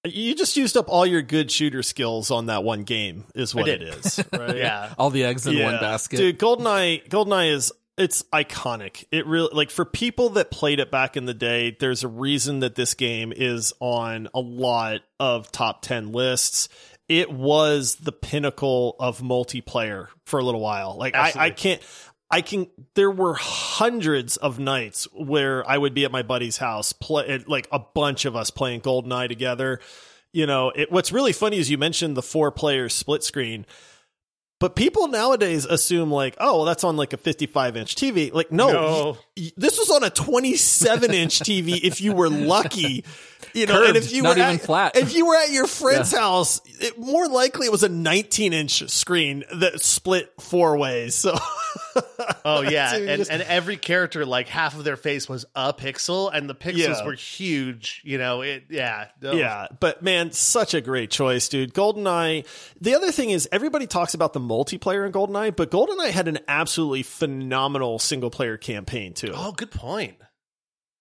You 0.05 0.35
just 0.35 0.57
used 0.57 0.77
up 0.77 0.87
all 0.89 1.07
your 1.07 1.23
good 1.23 1.51
shooter 1.51 1.83
skills 1.83 2.31
on 2.31 2.47
that 2.47 2.63
one 2.63 2.85
game, 2.85 3.25
is 3.35 3.55
what 3.55 3.69
it 3.69 3.83
is. 3.83 4.21
Right? 4.33 4.57
Yeah. 4.57 4.93
All 4.99 5.11
the 5.11 5.25
eggs 5.25 5.47
in 5.47 5.63
one 5.63 5.79
basket. 5.81 6.17
Dude, 6.17 6.39
GoldenEye, 6.39 7.09
GoldenEye 7.09 7.53
is 7.53 7.73
it's 7.97 8.23
iconic. 8.33 9.05
It 9.11 9.27
really 9.27 9.51
like 9.53 9.71
for 9.71 9.85
people 9.85 10.31
that 10.31 10.51
played 10.51 10.81
it 10.81 10.91
back 10.91 11.17
in 11.17 11.27
the 11.27 11.35
day, 11.35 11.77
there's 11.79 12.03
a 12.03 12.09
reason 12.09 12.61
that 12.61 12.75
this 12.75 12.95
game 12.95 13.33
is 13.35 13.73
on 13.81 14.29
a 14.35 14.41
lot 14.41 15.01
of 15.21 15.51
top 15.53 15.83
10 15.83 16.13
lists. 16.13 16.69
It 17.09 17.31
was 17.31 17.97
the 17.97 18.13
pinnacle 18.13 18.97
of 18.99 19.21
multiplayer 19.21 20.09
for 20.25 20.41
a 20.41 20.45
little 20.45 20.61
while. 20.61 20.97
Like 20.99 21.15
I, 21.15 21.33
I 21.37 21.51
can't 21.51 21.83
I 22.35 22.41
can 22.41 22.67
there 22.97 23.13
were 23.13 23.35
hundreds 23.35 24.37
of 24.37 24.59
nights 24.59 25.07
where 25.13 25.65
I 25.71 25.79
would 25.79 25.95
be 25.95 26.05
at 26.05 26.11
my 26.11 26.23
buddy's 26.23 26.57
house 26.57 26.93
play 26.93 27.45
like 27.47 27.69
a 27.71 27.79
bunch 27.79 28.25
of 28.25 28.35
us 28.35 28.51
playing 28.51 28.81
GoldenEye 28.81 29.29
together. 29.29 29.79
You 30.33 30.47
know, 30.47 30.71
it, 30.75 30.91
what's 30.91 31.13
really 31.13 31.33
funny 31.33 31.59
is 31.59 31.71
you 31.71 31.79
mentioned 31.79 32.17
the 32.17 32.23
four 32.23 32.51
player 32.51 32.89
split 32.89 33.23
screen. 33.23 33.67
But 34.59 34.75
people 34.77 35.07
nowadays 35.09 35.65
assume 35.65 36.11
like, 36.11 36.37
oh, 36.39 36.57
well, 36.57 36.65
that's 36.65 36.83
on 36.85 36.97
like 36.97 37.13
a 37.13 37.17
55 37.17 37.77
inch 37.77 37.95
TV. 37.95 38.33
Like, 38.33 38.51
no, 38.51 38.73
No. 38.73 39.19
y- 39.37 39.53
this 39.57 39.79
was 39.79 39.91
on 39.91 40.03
a 40.03 40.11
27 40.11 41.13
inch 41.13 41.39
TV 41.41 41.79
if 41.85 42.01
you 42.01 42.15
were 42.15 42.31
lucky. 42.31 43.05
You 43.53 43.67
know, 43.67 43.85
and 43.85 43.97
if 43.97 44.13
you 44.13 44.25
were 44.25 44.31
even 44.31 44.43
at, 44.43 44.61
flat. 44.63 44.97
if 44.97 45.15
you 45.15 45.27
were 45.27 45.37
at 45.37 45.51
your 45.51 45.67
friend's 45.67 46.13
house, 46.13 46.61
it, 46.81 46.99
more 46.99 47.29
likely 47.29 47.67
it 47.67 47.73
was 47.73 47.83
a 47.85 47.89
19 47.89 48.53
inch 48.53 48.89
screen 48.91 49.45
that 49.55 49.81
split 49.83 50.33
four 50.41 50.77
ways. 50.79 51.15
So, 51.15 51.37
Oh 52.47 52.61
yeah, 52.61 52.99
Dude, 52.99 53.09
and, 53.09 53.19
just- 53.21 53.31
and 53.31 53.43
every 53.43 53.77
character 53.79 54.27
like 54.27 54.49
half 54.49 54.77
of 54.77 54.85
their 54.85 54.97
face 54.99 55.29
was 55.29 55.47
a 55.55 55.73
pixel, 55.73 56.31
and 56.33 56.49
the 56.49 56.55
pixels 56.55 56.77
Yeah. 56.77 57.05
were 57.07 57.15
huge. 57.15 58.03
You 58.05 58.19
know, 58.19 58.43
it 58.43 58.65
yeah, 58.69 59.09
No. 59.23 59.33
Yeah, 59.33 59.67
but 59.81 60.03
man, 60.03 60.31
such 60.33 60.75
a 60.75 60.81
great 60.83 61.11
choice, 61.11 61.49
dude. 61.49 61.73
GoldenEye. 61.73 62.47
The 62.81 62.95
other 62.95 63.11
thing 63.13 63.31
is, 63.31 63.49
everybody 63.51 63.87
talks 63.87 64.13
about 64.15 64.33
the 64.35 64.41
multiplayer 64.41 65.07
in 65.07 65.13
GoldenEye, 65.13 65.57
but 65.57 65.71
GoldenEye 65.71 66.11
had 66.11 66.29
an 66.29 66.39
absolutely 66.47 67.03
phenomenal 67.03 67.99
single 67.99 68.31
player 68.31 68.57
campaign 68.59 69.15
too. 69.15 69.33
Oh, 69.35 69.53
good 69.53 69.71
point. 69.71 70.17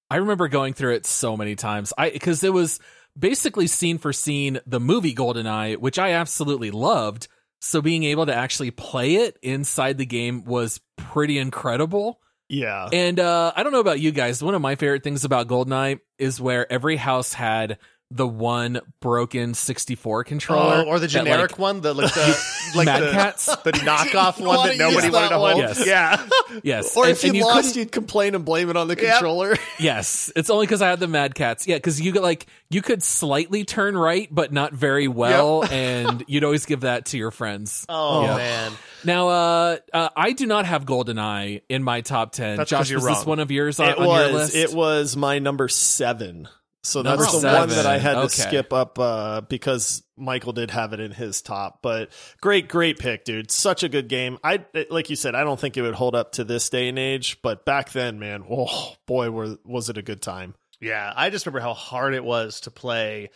I 0.09 0.17
remember 0.17 0.47
going 0.47 0.73
through 0.73 0.93
it 0.93 1.05
so 1.05 1.35
many 1.35 1.55
times. 1.55 1.91
I 1.97 2.09
because 2.11 2.43
it 2.43 2.53
was 2.53 2.79
basically 3.17 3.67
scene 3.67 3.97
for 3.97 4.13
scene 4.13 4.59
the 4.65 4.79
movie 4.79 5.13
GoldenEye, 5.13 5.77
which 5.77 5.99
I 5.99 6.11
absolutely 6.13 6.71
loved. 6.71 7.27
So 7.65 7.81
being 7.81 8.03
able 8.03 8.25
to 8.25 8.35
actually 8.35 8.71
play 8.71 9.15
it 9.15 9.39
inside 9.41 9.97
the 9.97 10.05
game 10.05 10.43
was 10.43 10.81
pretty 10.97 11.37
incredible. 11.37 12.19
Yeah, 12.49 12.89
And 12.91 13.21
uh, 13.21 13.53
I 13.55 13.63
don't 13.63 13.71
know 13.71 13.79
about 13.79 14.01
you 14.01 14.11
guys. 14.11 14.43
One 14.43 14.53
of 14.53 14.61
my 14.61 14.75
favorite 14.75 15.01
things 15.01 15.23
about 15.23 15.47
GoldenEye 15.47 16.01
is 16.19 16.41
where 16.41 16.71
every 16.71 16.97
house 16.97 17.31
had 17.31 17.79
the 18.11 18.27
one 18.27 18.79
broken 19.01 19.55
64 19.55 20.23
controller. 20.25 20.83
Oh, 20.85 20.89
or 20.89 20.99
the 20.99 21.07
that, 21.07 21.07
generic 21.07 21.51
like, 21.53 21.59
one, 21.59 21.81
the 21.81 21.93
like 21.95 22.13
the 22.13 22.45
like 22.75 22.85
Mad 22.85 23.01
the, 23.01 23.11
Cats? 23.11 23.45
the 23.63 23.71
knockoff 23.71 24.39
one 24.45 24.67
that 24.67 24.77
nobody 24.77 25.09
wanted 25.09 25.13
that 25.13 25.29
to 25.29 25.39
one. 25.39 25.51
hold. 25.53 25.63
Yes. 25.63 25.87
Yeah, 25.87 26.27
Yes. 26.63 26.95
or 26.95 27.05
And- 27.05 27.11
if 27.13 27.23
you, 27.23 27.31
and 27.31 27.39
lost, 27.41 27.55
couldn't- 27.69 27.75
you'd 27.77 27.91
complain 27.91 28.35
and 28.35 28.45
blame 28.45 28.69
it 28.69 28.77
on 28.77 28.87
the 28.87 28.95
Yep. 28.95 29.13
controller. 29.13 29.55
Yes, 29.79 30.31
it's 30.35 30.51
only 30.51 30.67
because 30.67 30.83
I 30.83 30.89
had 30.89 30.99
the 30.99 31.07
Mad 31.07 31.33
Catz. 31.33 31.65
Yeah, 31.67 31.77
because 31.77 31.99
you 31.99 32.11
could 32.13 32.21
like 32.21 32.45
you 32.69 32.83
could 32.83 33.01
slightly 33.01 33.65
turn 33.65 33.97
right, 33.97 34.27
but 34.31 34.53
not 34.53 34.73
very 34.73 35.07
well, 35.07 35.63
and 35.65 36.23
you'd 36.27 36.43
always 36.43 36.65
give 36.67 36.81
that 36.81 37.05
to 37.07 37.17
your 37.17 37.31
friends. 37.31 37.83
Oh 37.89 38.23
Yeah. 38.25 38.37
man, 38.37 38.71
Now, 39.03 39.27
uh, 39.29 39.77
uh, 39.91 40.09
I 40.15 40.33
do 40.33 40.45
not 40.45 40.65
have 40.67 40.85
GoldenEye 40.85 41.63
in 41.67 41.83
my 41.83 42.01
top 42.01 42.31
ten. 42.33 42.57
That's 42.57 42.69
'cause 42.71 42.87
Josh, 42.87 42.91
you're 42.91 43.01
this 43.01 43.25
one 43.25 43.39
of 43.39 43.49
yours 43.49 43.79
on, 43.79 43.89
it 43.89 43.97
on 43.97 44.05
was. 44.05 44.29
your 44.29 44.37
list? 44.39 44.55
It 44.55 44.73
was 44.73 45.15
my 45.17 45.39
number 45.39 45.67
seven. 45.67 46.47
So 46.85 47.01
Number 47.01 47.23
that's 47.23 47.41
the 47.41 47.47
one 47.47 47.69
that 47.69 47.85
I 47.85 47.97
had 47.97 48.15
to 48.15 48.29
skip 48.29 48.73
up 48.73 48.99
uh, 48.99 49.41
because 49.41 50.03
Michael 50.17 50.51
did 50.51 50.69
have 50.71 50.91
it 50.91 50.99
in 50.99 51.11
his 51.11 51.41
top. 51.41 51.79
But 51.81 52.11
great, 52.41 52.67
great 52.67 52.99
pick, 52.99 53.23
dude. 53.23 53.51
Such 53.51 53.83
a 53.83 53.89
good 53.89 54.09
game. 54.09 54.37
I 54.43 54.65
like 54.89 55.09
you 55.09 55.15
said, 55.15 55.33
I 55.33 55.45
don't 55.45 55.59
think 55.59 55.77
it 55.77 55.81
would 55.81 55.95
hold 55.95 56.13
up 56.13 56.33
to 56.33 56.43
this 56.43 56.69
day 56.69 56.89
and 56.89 56.99
age, 56.99 57.41
but 57.41 57.63
back 57.63 57.91
then, 57.93 58.19
man, 58.19 58.43
oh 58.49 58.95
boy, 59.05 59.31
were, 59.31 59.57
was 59.63 59.89
it 59.89 59.97
a 59.97 60.01
good 60.01 60.21
time. 60.21 60.55
Yeah, 60.81 61.13
I 61.15 61.29
just 61.29 61.45
remember 61.45 61.61
how 61.61 61.73
hard 61.73 62.13
it 62.13 62.23
was 62.23 62.59
to 62.61 62.71
play. 62.71 63.29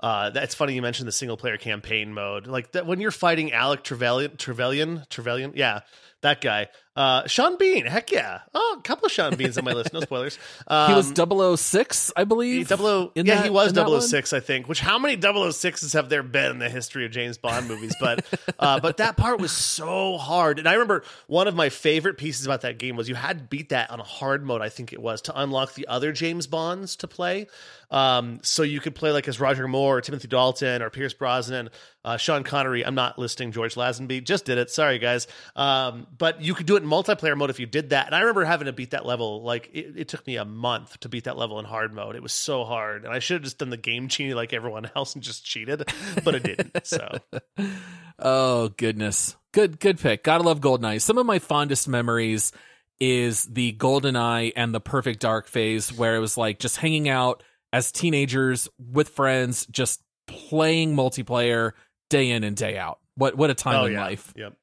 Uh, 0.00 0.30
that's 0.30 0.54
funny 0.54 0.74
you 0.74 0.82
mentioned 0.82 1.06
the 1.06 1.12
single 1.12 1.36
player 1.36 1.58
campaign 1.58 2.14
mode. 2.14 2.46
Like 2.46 2.72
that 2.72 2.86
when 2.86 3.00
you're 3.00 3.10
fighting 3.10 3.52
Alec 3.52 3.82
Trevelyan, 3.82 4.38
Trevelyan, 4.38 5.04
Trevelyan, 5.10 5.52
yeah, 5.56 5.80
that 6.24 6.40
guy. 6.40 6.68
Uh, 6.96 7.26
Sean 7.26 7.56
Bean, 7.58 7.86
heck 7.86 8.12
yeah. 8.12 8.40
Oh, 8.54 8.76
a 8.78 8.82
couple 8.82 9.06
of 9.06 9.10
Sean 9.12 9.34
Beans 9.34 9.58
on 9.58 9.64
my 9.64 9.72
list. 9.72 9.92
No 9.92 9.98
spoilers. 10.00 10.38
Um, 10.68 10.90
He 10.90 10.94
was 10.94 11.60
006, 11.60 12.12
I 12.16 12.22
believe. 12.22 12.68
Double 12.68 12.86
O, 12.86 13.12
yeah, 13.16 13.22
that- 13.34 13.44
he 13.44 13.50
was 13.50 13.70
in 13.70 13.74
that 13.74 13.88
one? 13.88 14.00
006, 14.00 14.32
I 14.32 14.38
think. 14.38 14.68
Which 14.68 14.78
how 14.80 14.98
many 14.98 15.16
006s 15.16 15.92
have 15.94 16.08
there 16.08 16.22
been 16.22 16.52
in 16.52 16.58
the 16.60 16.68
history 16.68 17.04
of 17.04 17.10
James 17.10 17.36
Bond 17.36 17.66
movies? 17.66 17.96
But 18.00 18.24
uh, 18.60 18.78
but 18.82 18.98
that 18.98 19.16
part 19.16 19.40
was 19.40 19.50
so 19.50 20.18
hard, 20.18 20.58
and 20.60 20.68
I 20.68 20.74
remember 20.74 21.02
one 21.26 21.48
of 21.48 21.56
my 21.56 21.68
favorite 21.68 22.16
pieces 22.16 22.46
about 22.46 22.60
that 22.60 22.78
game 22.78 22.94
was 22.96 23.08
you 23.08 23.16
had 23.16 23.38
to 23.38 23.44
beat 23.44 23.70
that 23.70 23.90
on 23.90 23.98
a 23.98 24.04
hard 24.04 24.44
mode. 24.44 24.62
I 24.62 24.68
think 24.68 24.92
it 24.92 25.00
was 25.02 25.20
to 25.22 25.40
unlock 25.40 25.74
the 25.74 25.88
other 25.88 26.12
James 26.12 26.46
Bonds 26.46 26.94
to 26.96 27.08
play. 27.08 27.48
Um, 27.90 28.40
so 28.42 28.62
you 28.62 28.80
could 28.80 28.94
play 28.94 29.10
like 29.12 29.26
as 29.28 29.38
Roger 29.40 29.66
Moore, 29.68 29.98
or 29.98 30.00
Timothy 30.00 30.28
Dalton, 30.28 30.80
or 30.82 30.90
Pierce 30.90 31.14
Brosnan, 31.14 31.70
uh, 32.04 32.16
Sean 32.16 32.44
Connery. 32.44 32.84
I'm 32.84 32.94
not 32.94 33.18
listing 33.18 33.52
George 33.52 33.74
Lazenby. 33.74 34.22
Just 34.22 34.44
did 34.44 34.58
it. 34.58 34.70
Sorry 34.70 34.98
guys. 34.98 35.26
Um, 35.56 36.06
but 36.16 36.42
you 36.42 36.54
could 36.54 36.66
do 36.66 36.76
it 36.76 36.82
in 36.82 36.88
multiplayer 36.88 37.36
mode 37.36 37.50
if 37.50 37.58
you 37.58 37.66
did 37.66 37.90
that. 37.90 38.06
And 38.06 38.14
I 38.14 38.20
remember 38.20 38.44
having 38.44 38.66
to 38.66 38.72
beat 38.72 38.90
that 38.90 39.06
level. 39.06 39.42
Like 39.42 39.70
it, 39.72 39.94
it 39.96 40.08
took 40.08 40.26
me 40.26 40.36
a 40.36 40.44
month 40.44 41.00
to 41.00 41.08
beat 41.08 41.24
that 41.24 41.36
level 41.36 41.58
in 41.58 41.64
hard 41.64 41.94
mode. 41.94 42.16
It 42.16 42.22
was 42.22 42.32
so 42.32 42.64
hard, 42.64 43.04
and 43.04 43.12
I 43.12 43.18
should 43.18 43.36
have 43.36 43.42
just 43.42 43.58
done 43.58 43.70
the 43.70 43.76
game 43.76 44.08
genie 44.08 44.34
like 44.34 44.52
everyone 44.52 44.90
else 44.94 45.14
and 45.14 45.22
just 45.22 45.44
cheated, 45.44 45.88
but 46.22 46.34
I 46.34 46.38
didn't. 46.38 46.86
So 46.86 47.18
Oh 48.18 48.68
goodness, 48.76 49.36
good 49.52 49.80
good 49.80 49.98
pick. 49.98 50.22
Gotta 50.22 50.44
love 50.44 50.60
Goldeneye. 50.60 51.00
Some 51.00 51.18
of 51.18 51.26
my 51.26 51.38
fondest 51.38 51.88
memories 51.88 52.52
is 53.00 53.44
the 53.44 53.72
Goldeneye 53.72 54.52
and 54.54 54.74
the 54.74 54.80
Perfect 54.80 55.20
Dark 55.20 55.48
phase, 55.48 55.92
where 55.92 56.14
it 56.16 56.20
was 56.20 56.36
like 56.36 56.58
just 56.58 56.76
hanging 56.76 57.08
out 57.08 57.42
as 57.72 57.90
teenagers 57.90 58.68
with 58.78 59.08
friends, 59.08 59.66
just 59.66 60.00
playing 60.26 60.94
multiplayer 60.94 61.72
day 62.14 62.30
in 62.30 62.44
and 62.44 62.56
day 62.56 62.78
out. 62.78 63.00
What 63.16 63.36
what 63.36 63.50
a 63.50 63.54
time 63.54 63.74
oh 63.74 63.84
in 63.86 63.92
yeah, 63.92 64.02
life! 64.02 64.32
yep. 64.36 64.54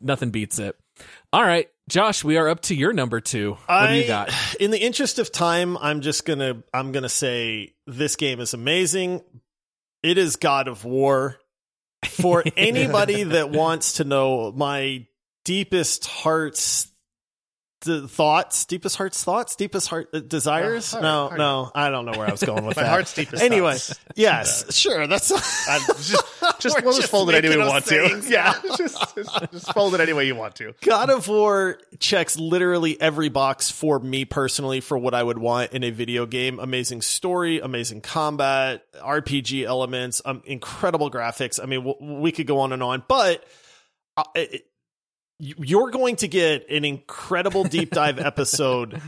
Nothing 0.00 0.30
beats 0.30 0.58
it. 0.58 0.76
All 1.32 1.42
right, 1.42 1.68
Josh, 1.88 2.24
we 2.24 2.38
are 2.38 2.48
up 2.48 2.62
to 2.62 2.74
your 2.74 2.92
number 2.92 3.20
two. 3.20 3.56
What 3.66 3.88
do 3.88 3.94
you 3.94 4.06
got? 4.06 4.32
In 4.60 4.70
the 4.70 4.80
interest 4.80 5.18
of 5.18 5.30
time, 5.30 5.76
I'm 5.76 6.00
just 6.00 6.24
gonna 6.24 6.62
I'm 6.72 6.92
gonna 6.92 7.08
say 7.08 7.74
this 7.86 8.16
game 8.16 8.40
is 8.40 8.54
amazing. 8.54 9.22
It 10.02 10.18
is 10.18 10.36
God 10.36 10.68
of 10.68 10.84
War. 10.84 11.38
For 12.04 12.44
anybody 12.56 13.24
that 13.24 13.50
wants 13.50 13.94
to 13.94 14.04
know 14.04 14.52
my 14.52 15.06
deepest 15.44 16.06
heart's 16.06 16.90
th- 17.86 18.10
thoughts, 18.10 18.64
deepest 18.66 18.96
heart's 18.96 19.24
thoughts, 19.24 19.56
deepest 19.56 19.88
heart 19.88 20.08
uh, 20.12 20.18
desires. 20.20 20.92
Uh, 20.92 20.98
heart, 20.98 21.02
no, 21.02 21.26
heart. 21.28 21.38
no, 21.38 21.70
I 21.74 21.90
don't 21.90 22.04
know 22.04 22.12
where 22.18 22.28
I 22.28 22.30
was 22.32 22.42
going 22.42 22.66
with 22.66 22.76
My 22.76 22.82
that. 22.82 22.88
heart's 22.90 23.14
deepest. 23.14 23.42
Anyway, 23.42 23.72
thoughts. 23.72 23.98
yes, 24.16 24.76
sure. 24.76 25.06
That's 25.06 25.28
just 26.08 26.60
just, 26.60 26.82
we'll 26.84 26.94
just 26.94 27.10
fold 27.10 27.30
it 27.30 27.36
any 27.36 27.48
way 27.48 27.62
you 27.62 27.70
want 27.70 27.86
to. 27.86 28.22
Yeah, 28.28 28.52
just, 28.76 29.14
just 29.14 29.50
just 29.52 29.72
fold 29.72 29.94
it 29.94 30.00
any 30.00 30.12
way 30.12 30.26
you 30.26 30.34
want 30.34 30.54
to. 30.56 30.74
God 30.82 31.08
of 31.10 31.26
War 31.28 31.78
checks 31.98 32.38
literally 32.38 33.00
every 33.00 33.28
box 33.28 33.70
for 33.70 33.98
me 33.98 34.24
personally 34.24 34.80
for 34.80 34.98
what 34.98 35.14
I 35.14 35.22
would 35.22 35.38
want 35.38 35.72
in 35.72 35.82
a 35.84 35.90
video 35.90 36.26
game. 36.26 36.58
Amazing 36.58 37.02
story, 37.02 37.60
amazing 37.60 38.00
combat, 38.02 38.82
RPG 38.94 39.64
elements, 39.64 40.20
um, 40.24 40.42
incredible 40.44 41.10
graphics. 41.10 41.58
I 41.62 41.66
mean, 41.66 41.84
w- 41.84 42.20
we 42.20 42.32
could 42.32 42.46
go 42.46 42.60
on 42.60 42.72
and 42.72 42.82
on, 42.82 43.02
but 43.08 43.44
uh, 44.16 44.24
it, 44.34 44.66
you're 45.38 45.90
going 45.90 46.16
to 46.16 46.28
get 46.28 46.70
an 46.70 46.84
incredible 46.84 47.64
deep 47.64 47.90
dive 47.90 48.18
episode 48.24 49.00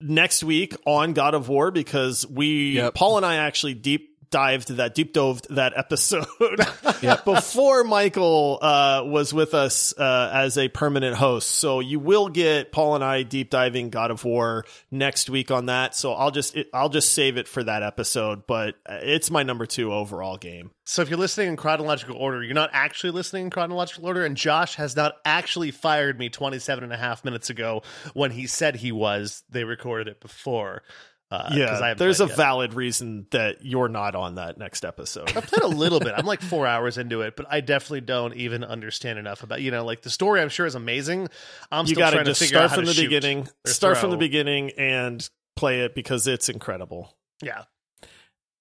next 0.00 0.42
week 0.44 0.74
on 0.86 1.12
God 1.12 1.34
of 1.34 1.48
War 1.48 1.70
because 1.70 2.26
we 2.26 2.72
Yep. 2.72 2.94
Paul 2.94 3.16
and 3.18 3.26
I 3.26 3.36
actually 3.36 3.74
deep 3.74 4.09
dived 4.30 4.68
that 4.76 4.94
deep 4.94 5.12
dove 5.12 5.42
that 5.50 5.72
episode 5.76 6.26
Yep. 7.02 7.24
before 7.24 7.84
Michael 7.84 8.58
uh, 8.60 9.02
was 9.04 9.32
with 9.34 9.54
us 9.54 9.92
uh, 9.98 10.30
as 10.32 10.56
a 10.58 10.68
permanent 10.68 11.16
host. 11.16 11.50
So 11.50 11.80
you 11.80 11.98
will 11.98 12.28
get 12.28 12.72
Paul 12.72 12.94
and 12.94 13.04
I 13.04 13.22
deep 13.22 13.50
diving 13.50 13.90
God 13.90 14.10
of 14.10 14.24
War 14.24 14.64
next 14.90 15.28
week 15.30 15.50
on 15.50 15.66
that. 15.66 15.94
So 15.94 16.12
I'll 16.12 16.30
just 16.30 16.56
it, 16.56 16.68
I'll 16.72 16.88
just 16.88 17.12
save 17.12 17.36
it 17.36 17.48
for 17.48 17.62
that 17.64 17.82
episode. 17.82 18.46
But 18.46 18.76
uh, 18.86 18.98
it's 19.02 19.30
my 19.30 19.42
number 19.42 19.66
two 19.66 19.92
overall 19.92 20.36
game. 20.36 20.70
So 20.84 21.02
if 21.02 21.08
you're 21.08 21.18
listening 21.18 21.48
in 21.48 21.56
chronological 21.56 22.16
order, 22.16 22.42
you're 22.42 22.54
not 22.54 22.70
actually 22.72 23.12
listening 23.12 23.44
in 23.44 23.50
chronological 23.50 24.06
order, 24.06 24.24
and 24.24 24.36
Josh 24.36 24.74
has 24.74 24.96
not 24.96 25.14
actually 25.24 25.70
fired 25.70 26.18
me 26.18 26.28
27 26.30 26.82
and 26.82 26.92
a 26.92 26.96
half 26.96 27.24
minutes 27.24 27.48
ago 27.48 27.82
when 28.12 28.32
he 28.32 28.48
said 28.48 28.74
he 28.76 28.90
was. 28.90 29.44
They 29.50 29.62
recorded 29.62 30.08
it 30.08 30.20
before. 30.20 30.82
Uh, 31.30 31.42
'cause 31.44 31.52
I 31.52 31.56
yeah, 31.56 31.74
haven't 31.74 31.98
there's 31.98 32.20
a 32.20 32.26
yet. 32.26 32.36
valid 32.36 32.74
reason 32.74 33.26
that 33.30 33.64
you're 33.64 33.88
not 33.88 34.16
on 34.16 34.34
that 34.34 34.58
next 34.58 34.84
episode. 34.84 35.28
I 35.36 35.40
played 35.40 35.62
a 35.62 35.68
little 35.68 36.00
bit. 36.00 36.12
I'm 36.16 36.26
like 36.26 36.40
four 36.42 36.66
hours 36.66 36.98
into 36.98 37.20
it, 37.22 37.36
but 37.36 37.46
I 37.48 37.60
definitely 37.60 38.00
don't 38.00 38.34
even 38.34 38.64
understand 38.64 39.18
enough 39.18 39.42
about 39.44 39.62
you 39.62 39.70
know 39.70 39.84
like 39.84 40.02
the 40.02 40.10
story. 40.10 40.40
I'm 40.40 40.48
sure 40.48 40.66
is 40.66 40.74
amazing. 40.74 41.28
I'm 41.70 41.84
you 41.86 41.94
still 41.94 42.00
got 42.00 42.10
to 42.10 42.16
trying 42.16 42.24
to 42.24 42.30
just 42.32 42.40
figure 42.40 42.54
start 42.56 42.64
out 42.64 42.70
how 42.70 42.76
from 42.76 42.84
the 42.86 42.94
shoot 42.94 43.02
beginning. 43.02 43.48
or 43.64 43.70
Start 43.70 43.98
from 43.98 44.10
the 44.10 44.16
beginning 44.16 44.70
and 44.76 45.28
play 45.54 45.82
it 45.82 45.94
because 45.94 46.26
it's 46.26 46.48
incredible. 46.48 47.14
Yeah, 47.42 47.62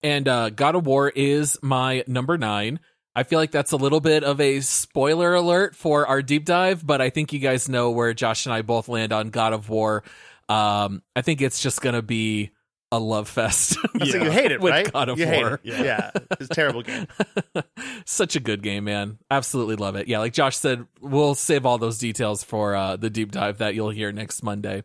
And 0.04 0.28
uh, 0.28 0.50
God 0.52 0.76
of 0.76 0.86
War 0.86 1.10
is 1.10 1.58
my 1.62 2.04
number 2.08 2.38
nine. 2.38 2.80
I 3.16 3.24
feel 3.24 3.40
like 3.40 3.52
that's 3.52 3.72
a 3.72 3.78
little 3.78 4.00
bit 4.00 4.24
of 4.24 4.40
a 4.40 4.62
spoiler 4.62 5.34
alert 5.34 5.76
for 5.76 6.06
our 6.08 6.22
deep 6.22 6.46
dive, 6.46 6.86
but 6.86 7.02
I 7.02 7.10
think 7.10 7.34
you 7.34 7.40
guys 7.40 7.68
know 7.68 7.90
where 7.92 8.14
Josh 8.14 8.46
and 8.46 8.54
I 8.54 8.62
both 8.62 8.88
land 8.88 9.12
on 9.12 9.32
God 9.32 9.52
of 9.54 9.68
War. 9.70 10.04
Um, 10.48 11.02
I 11.16 11.22
think 11.22 11.42
it's 11.42 11.62
just 11.62 11.82
going 11.82 11.96
to 11.96 12.02
be 12.02 12.52
a 12.92 13.00
love 13.00 13.28
fest. 13.30 13.72
so 13.72 13.80
you 14.04 14.32
hate 14.32 14.52
it, 14.52 14.62
With 14.62 14.72
right? 14.72 14.92
God 14.92 15.10
of 15.10 15.20
you 15.20 15.26
hate 15.28 15.44
War. 15.44 15.60
it. 15.64 15.86
Yeah. 15.86 16.12
it's 16.32 16.50
a 16.50 16.54
terrible 16.54 16.82
game. 16.82 17.08
Such 18.06 18.36
a 18.36 18.40
good 18.40 18.64
game, 18.64 18.86
man. 18.86 19.20
Absolutely 19.30 19.76
love 19.76 19.96
it. 19.96 20.08
Yeah, 20.08 20.20
like 20.20 20.34
Josh 20.34 20.58
said, 20.58 20.86
we'll 21.02 21.36
save 21.36 21.66
all 21.66 21.78
those 21.78 22.00
details 22.00 22.44
for 22.44 22.76
uh, 22.76 22.96
the 22.98 23.10
deep 23.10 23.32
dive 23.32 23.60
that 23.60 23.76
you'll 23.76 23.90
hear 23.92 24.12
next 24.12 24.42
Monday. 24.44 24.84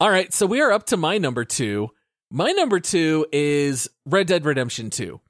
All 0.00 0.10
right, 0.10 0.32
so 0.32 0.46
we 0.46 0.60
are 0.62 0.72
up 0.72 0.86
to 0.86 0.96
my 0.96 1.18
number 1.18 1.44
two. 1.44 1.90
My 2.30 2.52
number 2.52 2.80
two 2.80 3.26
is 3.32 3.90
Red 4.06 4.26
Dead 4.28 4.44
Redemption 4.44 4.88
2. 4.90 5.20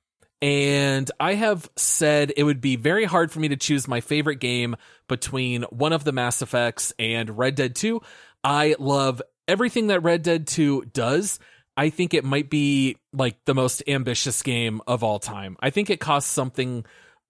And 0.43 1.11
I 1.19 1.35
have 1.35 1.69
said 1.77 2.33
it 2.37 2.45
would 2.45 2.61
be 2.61 2.77
very 2.77 3.05
hard 3.05 3.31
for 3.33 3.41
me 3.41 3.49
to 3.49 3.57
choose 3.57 3.87
my 3.89 4.01
favorite 4.01 4.37
game 4.37 4.77
between 5.09 5.65
one 5.65 5.93
of 5.93 6.05
the 6.05 6.13
Mass 6.13 6.41
Effects 6.41 6.95
and 6.99 7.37
Red 7.37 7.57
Dead 7.57 7.75
2. 7.75 8.01
I 8.45 8.75
love 8.79 9.21
everything 9.49 9.89
that 9.89 10.01
Red 10.01 10.23
Dead 10.23 10.47
2 10.47 10.87
does. 10.93 11.39
I 11.81 11.89
think 11.89 12.13
it 12.13 12.25
might 12.25 12.51
be 12.51 12.99
like 13.15 13.43
the 13.47 13.55
most 13.55 13.83
ambitious 13.89 14.43
game 14.43 14.83
of 14.87 15.03
all 15.03 15.19
time. 15.19 15.57
I 15.61 15.71
think 15.71 15.89
it 15.89 15.99
costs 15.99 16.31
something 16.31 16.85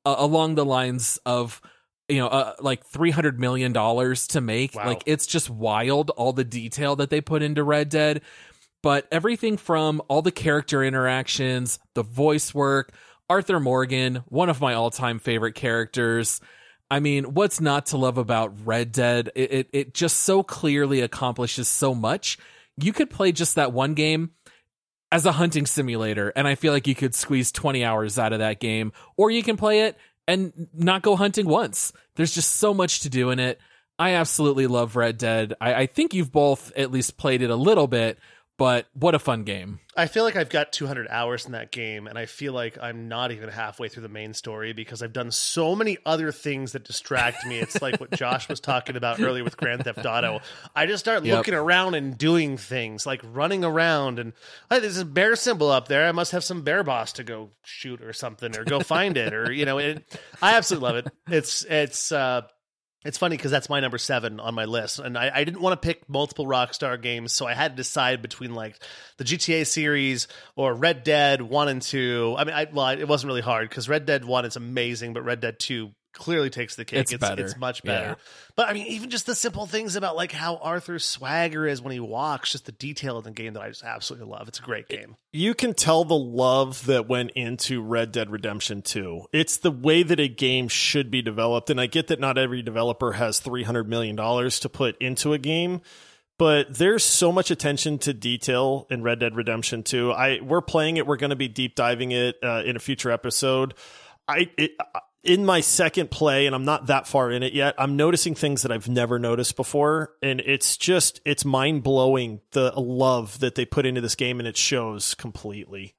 uh, 0.05 0.17
along 0.19 0.57
the 0.57 0.65
lines 0.65 1.21
of 1.25 1.63
you 2.09 2.19
know 2.19 2.27
uh, 2.27 2.55
like 2.59 2.85
300 2.85 3.39
million 3.39 3.73
dollars 3.73 4.27
to 4.29 4.41
make. 4.41 4.75
Wow. 4.75 4.87
Like 4.87 5.05
it's 5.07 5.29
just 5.29 5.51
wild 5.51 6.11
all 6.11 6.33
the 6.33 6.43
detail 6.43 6.97
that 6.97 7.11
they 7.11 7.21
put 7.21 7.43
into 7.43 7.63
Red 7.63 7.91
Dead. 7.91 8.23
But 8.83 9.07
everything 9.13 9.57
from 9.57 10.03
all 10.09 10.21
the 10.21 10.33
character 10.33 10.83
interactions, 10.83 11.79
the 11.95 12.03
voice 12.03 12.53
work, 12.53 12.93
Arthur 13.29 13.61
Morgan, 13.61 14.25
one 14.27 14.49
of 14.49 14.61
my 14.61 14.75
all-time 14.75 15.21
favorite 15.21 15.55
characters. 15.55 16.41
I 16.91 16.99
mean, 16.99 17.35
what's 17.35 17.61
not 17.61 17.87
to 17.87 17.99
love 17.99 18.19
about 18.19 18.67
Red 18.67 18.91
Dead? 18.91 19.31
It, 19.37 19.53
it 19.53 19.71
it 19.73 19.95
just 19.95 20.23
so 20.23 20.43
clearly 20.43 21.03
accomplishes 21.03 21.69
so 21.69 21.95
much. 21.95 22.37
You 22.77 22.93
could 22.93 23.11
play 23.11 23.31
just 23.31 23.55
that 23.55 23.73
one 23.73 23.95
game 23.95 24.31
as 25.12 25.27
a 25.27 25.32
hunting 25.32 25.66
simulator, 25.66 26.32
and 26.37 26.47
I 26.47 26.55
feel 26.55 26.73
like 26.73 26.87
you 26.87 26.95
could 26.95 27.15
squeeze 27.15 27.51
20 27.53 27.85
hours 27.85 28.19
out 28.19 28.32
of 28.32 28.39
that 28.39 28.61
game, 28.61 28.93
or 29.16 29.31
you 29.31 29.43
can 29.43 29.57
play 29.57 29.82
it 29.82 29.97
and 30.28 30.69
not 30.73 31.03
go 31.03 31.16
hunting 31.16 31.47
once. 31.47 31.93
There's 32.15 32.35
just 32.35 32.57
so 32.57 32.73
much 32.73 33.01
to 33.01 33.09
do 33.09 33.31
in 33.31 33.39
it. 33.41 33.61
I 33.99 34.15
absolutely 34.15 34.66
love 34.66 34.97
Red 34.97 35.19
Dead. 35.19 35.55
I, 35.61 35.74
I 35.74 35.87
think 35.87 36.15
you've 36.15 36.32
both 36.32 36.73
at 36.77 36.91
least 36.91 37.19
played 37.19 37.43
it 37.43 37.51
a 37.51 37.57
little 37.57 37.87
bit, 37.87 38.19
but 38.61 38.89
what 38.93 39.15
a 39.15 39.19
fun 39.19 39.45
game. 39.45 39.81
I 39.97 40.07
feel 40.07 40.23
like 40.23 40.37
I've 40.37 40.51
got 40.51 40.70
200 40.70 41.09
hours 41.09 41.47
in 41.47 41.53
that 41.53 41.73
game, 41.73 42.07
and 42.07 42.19
I 42.19 42.27
feel 42.27 42.53
like 42.53 42.77
I'm 42.81 43.09
not 43.09 43.32
even 43.32 43.49
halfway 43.49 43.89
through 43.89 44.03
the 44.03 44.11
main 44.11 44.35
story 44.35 44.74
because 44.74 45.03
I've 45.03 45.15
done 45.15 45.31
so 45.31 45.74
many 45.74 45.97
other 46.05 46.31
things 46.31 46.73
that 46.73 46.85
distract 46.85 47.47
me. 47.47 47.59
It's 47.59 47.81
like 47.81 47.99
what 47.99 48.11
Josh 48.16 48.51
was 48.51 48.61
talking 48.61 48.97
about 48.97 49.19
earlier 49.19 49.45
with 49.45 49.57
Grand 49.57 49.82
Theft 49.85 50.05
Auto. 50.05 50.41
I 50.77 50.85
just 50.85 51.03
start 51.03 51.24
Yep. 51.24 51.37
looking 51.39 51.55
around 51.55 51.95
and 51.95 52.19
doing 52.19 52.59
things 52.59 53.07
like 53.07 53.23
running 53.32 53.65
around, 53.65 54.19
and 54.19 54.35
hey, 54.69 54.78
there's 54.81 54.99
a 54.99 55.07
bear 55.07 55.37
symbol 55.37 55.70
up 55.70 55.89
there. 55.89 56.07
I 56.07 56.12
must 56.12 56.32
have 56.32 56.45
some 56.45 56.61
bear 56.61 56.85
boss 56.85 57.15
to 57.15 57.24
go 57.24 57.51
shoot 57.65 58.03
or 58.03 58.12
something, 58.12 58.55
or 58.59 58.65
go 58.65 58.81
find 58.81 59.16
it, 59.16 59.32
or 59.32 59.51
you 59.51 59.65
know. 59.65 59.78
It, 59.78 60.05
I 60.43 60.57
absolutely 60.57 60.87
love 60.87 60.97
it. 61.07 61.12
It's 61.28 61.65
it's. 61.65 62.12
uh 62.12 62.43
It's 63.03 63.17
funny 63.17 63.37
because 63.37 63.51
that's 63.51 63.71
my 63.71 63.81
number 63.81 63.97
seven 63.97 64.41
on 64.41 64.55
my 64.55 64.67
list, 64.67 64.99
and 64.99 65.17
I, 65.17 65.31
I 65.35 65.45
didn't 65.45 65.63
want 65.63 65.81
to 65.81 65.87
pick 65.87 66.07
multiple 66.07 66.45
Rockstar 66.45 67.01
games, 67.01 67.33
so 67.33 67.47
I 67.47 67.55
had 67.55 67.73
to 67.73 67.77
decide 67.77 68.21
between 68.21 68.55
like 68.55 68.79
the 69.17 69.25
GTA 69.25 69.67
series 69.67 70.29
or 70.55 70.75
Red 70.75 71.03
Dead 71.03 71.41
One 71.41 71.69
and 71.69 71.81
Two. 71.81 72.35
I 72.37 72.45
mean, 72.45 72.55
I, 72.55 72.67
well, 72.71 72.89
it 72.89 73.09
wasn't 73.09 73.29
really 73.29 73.41
hard 73.41 73.71
because 73.71 73.89
Red 73.89 74.05
Dead 74.05 74.27
One 74.27 74.45
is 74.45 74.57
amazing, 74.57 75.15
but 75.15 75.23
Red 75.23 75.41
Dead 75.41 75.59
Two 75.59 75.93
clearly 76.12 76.51
takes 76.51 76.77
the 76.77 76.85
cake. 76.85 77.01
It's 77.01 77.16
better. 77.16 77.45
It's 77.45 77.57
much 77.57 77.82
better. 77.82 78.09
Yeah. 78.09 78.15
But 78.57 78.69
I 78.69 78.73
mean, 78.73 78.87
even 78.87 79.11
just 79.11 79.27
the 79.27 79.35
simple 79.35 79.66
things 79.66 79.97
about 79.97 80.16
like 80.16 80.32
how 80.32 80.57
Arthur's 80.57 81.05
swagger 81.05 81.66
is 81.66 81.81
when 81.81 81.93
he 81.93 82.01
walks, 82.01 82.53
just 82.53 82.66
the 82.66 82.73
detail 82.73 83.16
of 83.19 83.24
the 83.24 83.31
game 83.31 83.55
that 83.55 83.62
I 83.62 83.69
just 83.69 83.85
absolutely 83.85 84.28
love. 84.28 84.49
It's 84.49 84.59
a 84.59 84.62
great 84.62 84.89
game. 84.89 85.16
You 85.32 85.55
can 85.55 85.74
tell 85.74 86.05
the 86.05 86.16
love 86.16 86.87
that 86.87 87.09
went 87.09 87.32
into 87.32 87.82
Red 87.82 88.12
Dead 88.12 88.31
Redemption 88.31 88.82
2. 88.82 89.27
It's 89.32 89.57
the 89.57 89.70
way 89.70 90.03
that 90.03 90.20
a 90.20 90.28
game 90.28 90.69
should 90.69 91.11
be 91.11 91.23
developed. 91.23 91.70
And 91.70 91.81
I 91.81 91.87
get 91.87 92.09
that 92.09 92.20
not 92.20 92.39
every 92.39 92.62
developer 92.62 93.12
has 93.12 93.41
$300 93.41 93.87
million 93.87 94.16
to 94.16 94.69
put 94.69 94.97
into 95.01 95.32
a 95.32 95.39
game, 95.39 95.81
but 96.39 96.74
there's 96.78 97.05
so 97.05 97.31
much 97.31 97.51
attention 97.51 97.99
to 97.99 98.15
detail 98.15 98.87
in 98.91 99.03
Red 99.03 99.20
Dead 99.20 99.37
Redemption 99.37 99.82
2. 99.82 100.12
I 100.12 100.41
we're 100.41 100.62
playing 100.62 100.97
it. 100.97 101.07
We're 101.07 101.16
going 101.16 101.31
to 101.31 101.37
be 101.37 101.49
deep 101.49 101.74
diving 101.74 102.12
it 102.12 102.37
uh, 102.43 102.62
in 102.65 102.77
a 102.77 102.78
future 102.78 103.11
episode. 103.11 103.74
I 104.27 104.51
it, 104.57 104.73
in 105.23 105.45
my 105.45 105.61
second 105.61 106.11
play, 106.11 106.47
and 106.47 106.55
I'm 106.55 106.65
not 106.65 106.87
that 106.87 107.07
far 107.07 107.31
in 107.31 107.43
it 107.43 107.53
yet. 107.53 107.75
I'm 107.79 107.97
noticing 107.97 108.35
things 108.35 108.63
that 108.63 108.73
I've 108.73 108.89
never 108.89 109.19
noticed 109.19 109.57
before, 109.57 110.15
and 110.23 110.41
it's 110.41 110.77
just 110.77 111.21
it's 111.25 111.45
mind 111.45 111.83
blowing 111.83 112.41
the 112.53 112.73
love 112.73 113.39
that 113.41 113.55
they 113.55 113.65
put 113.65 113.87
into 113.87 114.01
this 114.01 114.15
game, 114.15 114.39
and 114.39 114.49
it 114.49 114.57
shows 114.57 115.15
completely. 115.15 115.95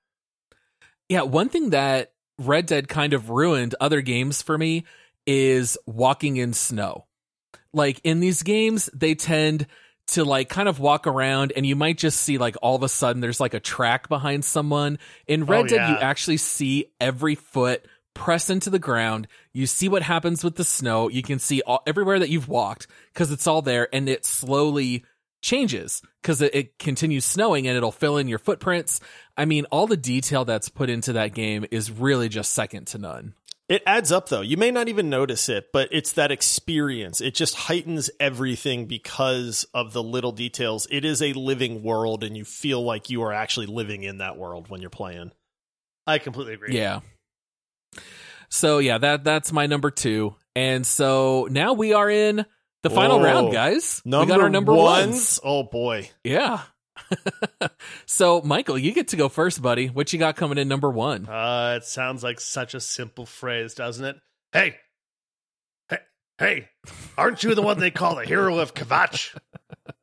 Yeah, 1.09 1.23
one 1.23 1.49
thing 1.49 1.71
that 1.71 2.13
Red 2.39 2.65
Dead 2.65 2.87
kind 2.87 3.13
of 3.13 3.29
ruined 3.29 3.75
other 3.79 4.01
games 4.01 4.41
for 4.41 4.57
me 4.57 4.85
is 5.27 5.77
walking 5.85 6.37
in 6.37 6.53
snow. 6.53 7.05
Like 7.73 8.01
in 8.03 8.19
these 8.19 8.43
games, 8.43 8.89
they 8.93 9.15
tend 9.15 9.67
to 10.07 10.25
like 10.25 10.49
kind 10.49 10.67
of 10.67 10.79
walk 10.79 11.07
around 11.07 11.53
and 11.55 11.65
you 11.65 11.75
might 11.75 11.97
just 11.97 12.19
see 12.19 12.37
like 12.37 12.55
all 12.61 12.75
of 12.75 12.83
a 12.83 12.89
sudden 12.89 13.21
there's 13.21 13.39
like 13.39 13.53
a 13.53 13.59
track 13.59 14.09
behind 14.09 14.43
someone. 14.43 14.99
In 15.27 15.45
Red 15.45 15.65
Oh, 15.65 15.67
Dead, 15.67 15.89
you 15.89 15.95
actually 15.97 16.37
see 16.37 16.87
every 16.99 17.35
foot 17.35 17.85
press 18.13 18.49
into 18.49 18.69
the 18.69 18.79
ground. 18.79 19.27
You 19.53 19.65
see 19.65 19.89
what 19.89 20.03
happens 20.03 20.43
with 20.43 20.55
the 20.55 20.63
snow. 20.63 21.09
You 21.09 21.21
can 21.21 21.39
see 21.39 21.61
all, 21.61 21.83
everywhere 21.85 22.19
that 22.19 22.29
you've 22.29 22.47
walked 22.47 22.87
because 23.13 23.31
it's 23.31 23.47
all 23.47 23.61
there 23.61 23.87
and 23.93 24.07
it 24.09 24.25
slowly 24.25 25.05
changes 25.41 26.01
because 26.21 26.41
it, 26.41 26.53
it 26.53 26.79
continues 26.79 27.25
snowing 27.25 27.67
and 27.67 27.75
it'll 27.75 27.91
fill 27.91 28.17
in 28.17 28.27
your 28.27 28.39
footprints. 28.39 28.99
I 29.35 29.45
mean, 29.45 29.65
all 29.65 29.87
the 29.87 29.97
detail 29.97 30.45
that's 30.45 30.69
put 30.69 30.89
into 30.89 31.13
that 31.13 31.33
game 31.33 31.65
is 31.71 31.91
really 31.91 32.29
just 32.29 32.53
second 32.53 32.87
to 32.87 32.97
none. 32.97 33.33
It 33.71 33.83
adds 33.85 34.11
up 34.11 34.27
though. 34.27 34.41
You 34.41 34.57
may 34.57 34.69
not 34.69 34.89
even 34.89 35.09
notice 35.09 35.47
it, 35.47 35.71
but 35.71 35.87
it's 35.93 36.11
that 36.13 36.29
experience. 36.29 37.21
It 37.21 37.33
just 37.33 37.55
heightens 37.55 38.09
everything 38.19 38.85
because 38.85 39.65
of 39.73 39.93
the 39.93 40.03
little 40.03 40.33
details. 40.33 40.87
It 40.91 41.05
is 41.05 41.21
a 41.21 41.31
living 41.31 41.81
world, 41.81 42.25
and 42.25 42.35
you 42.35 42.43
feel 42.43 42.83
like 42.83 43.09
you 43.09 43.23
are 43.23 43.31
actually 43.31 43.67
living 43.67 44.03
in 44.03 44.17
that 44.17 44.35
world 44.35 44.69
when 44.69 44.81
you're 44.81 44.89
playing. 44.89 45.31
I 46.05 46.17
completely 46.17 46.55
agree. 46.55 46.75
Yeah. 46.75 46.99
So 48.49 48.79
yeah, 48.79 48.97
that 48.97 49.23
that's 49.23 49.51
my 49.51 49.65
number 49.65 49.91
two. 49.91 50.35
And 50.55 50.85
so 50.85 51.47
now 51.49 51.73
we 51.73 51.93
are 51.93 52.09
in 52.09 52.45
the 52.83 52.89
final 52.89 53.19
Whoa. 53.19 53.25
round, 53.25 53.53
guys. 53.53 54.01
Number 54.03 54.25
we 54.25 54.29
got 54.37 54.41
our 54.41 54.49
number 54.49 54.73
ones. 54.73 55.13
ones. 55.13 55.39
Oh 55.43 55.63
boy. 55.63 56.09
Yeah. 56.23 56.61
so 58.05 58.41
Michael, 58.41 58.77
you 58.77 58.93
get 58.93 59.09
to 59.09 59.15
go 59.15 59.29
first, 59.29 59.61
buddy. 59.61 59.87
What 59.87 60.11
you 60.13 60.19
got 60.19 60.35
coming 60.35 60.57
in 60.57 60.67
number 60.67 60.89
one? 60.89 61.27
Uh, 61.27 61.75
it 61.77 61.85
sounds 61.85 62.23
like 62.23 62.39
such 62.39 62.73
a 62.73 62.79
simple 62.79 63.25
phrase, 63.25 63.73
doesn't 63.73 64.03
it? 64.03 64.17
Hey, 64.51 64.75
hey, 65.89 65.99
hey! 66.37 66.69
Aren't 67.17 67.43
you 67.43 67.55
the 67.55 67.61
one 67.61 67.79
they 67.79 67.91
call 67.91 68.15
the 68.15 68.25
hero 68.25 68.59
of 68.59 68.73
Kvatch? 68.73 69.37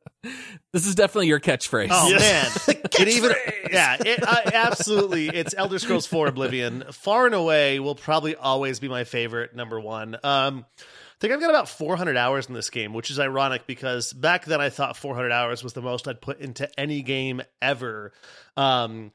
This 0.73 0.85
is 0.85 0.95
definitely 0.95 1.27
your 1.27 1.39
catchphrase. 1.39 1.89
Oh 1.91 2.09
Yes. 2.09 2.67
man, 2.67 2.77
it 2.83 3.07
even 3.07 3.31
yeah, 3.71 3.97
it, 3.99 4.21
uh, 4.21 4.51
absolutely. 4.53 5.29
It's 5.29 5.55
Elder 5.57 5.79
Scrolls 5.79 6.05
4 6.05 6.27
Oblivion. 6.27 6.83
Far 6.91 7.25
and 7.25 7.35
away 7.35 7.79
will 7.79 7.95
probably 7.95 8.35
always 8.35 8.79
be 8.79 8.87
my 8.89 9.03
favorite 9.05 9.55
number 9.55 9.79
one. 9.79 10.15
Um, 10.23 10.65
I 10.77 10.83
think 11.21 11.33
I've 11.33 11.39
got 11.41 11.49
about 11.49 11.67
400 11.69 12.15
hours 12.17 12.47
in 12.47 12.53
this 12.53 12.69
game, 12.69 12.93
which 12.93 13.09
is 13.11 13.19
ironic 13.19 13.67
because 13.67 14.13
back 14.13 14.45
then 14.45 14.61
I 14.61 14.69
thought 14.69 14.95
400 14.97 15.31
hours 15.31 15.63
was 15.63 15.73
the 15.73 15.81
most 15.81 16.07
I'd 16.07 16.21
put 16.21 16.39
into 16.39 16.69
any 16.79 17.01
game 17.01 17.41
ever. 17.61 18.13
Um, 18.55 19.11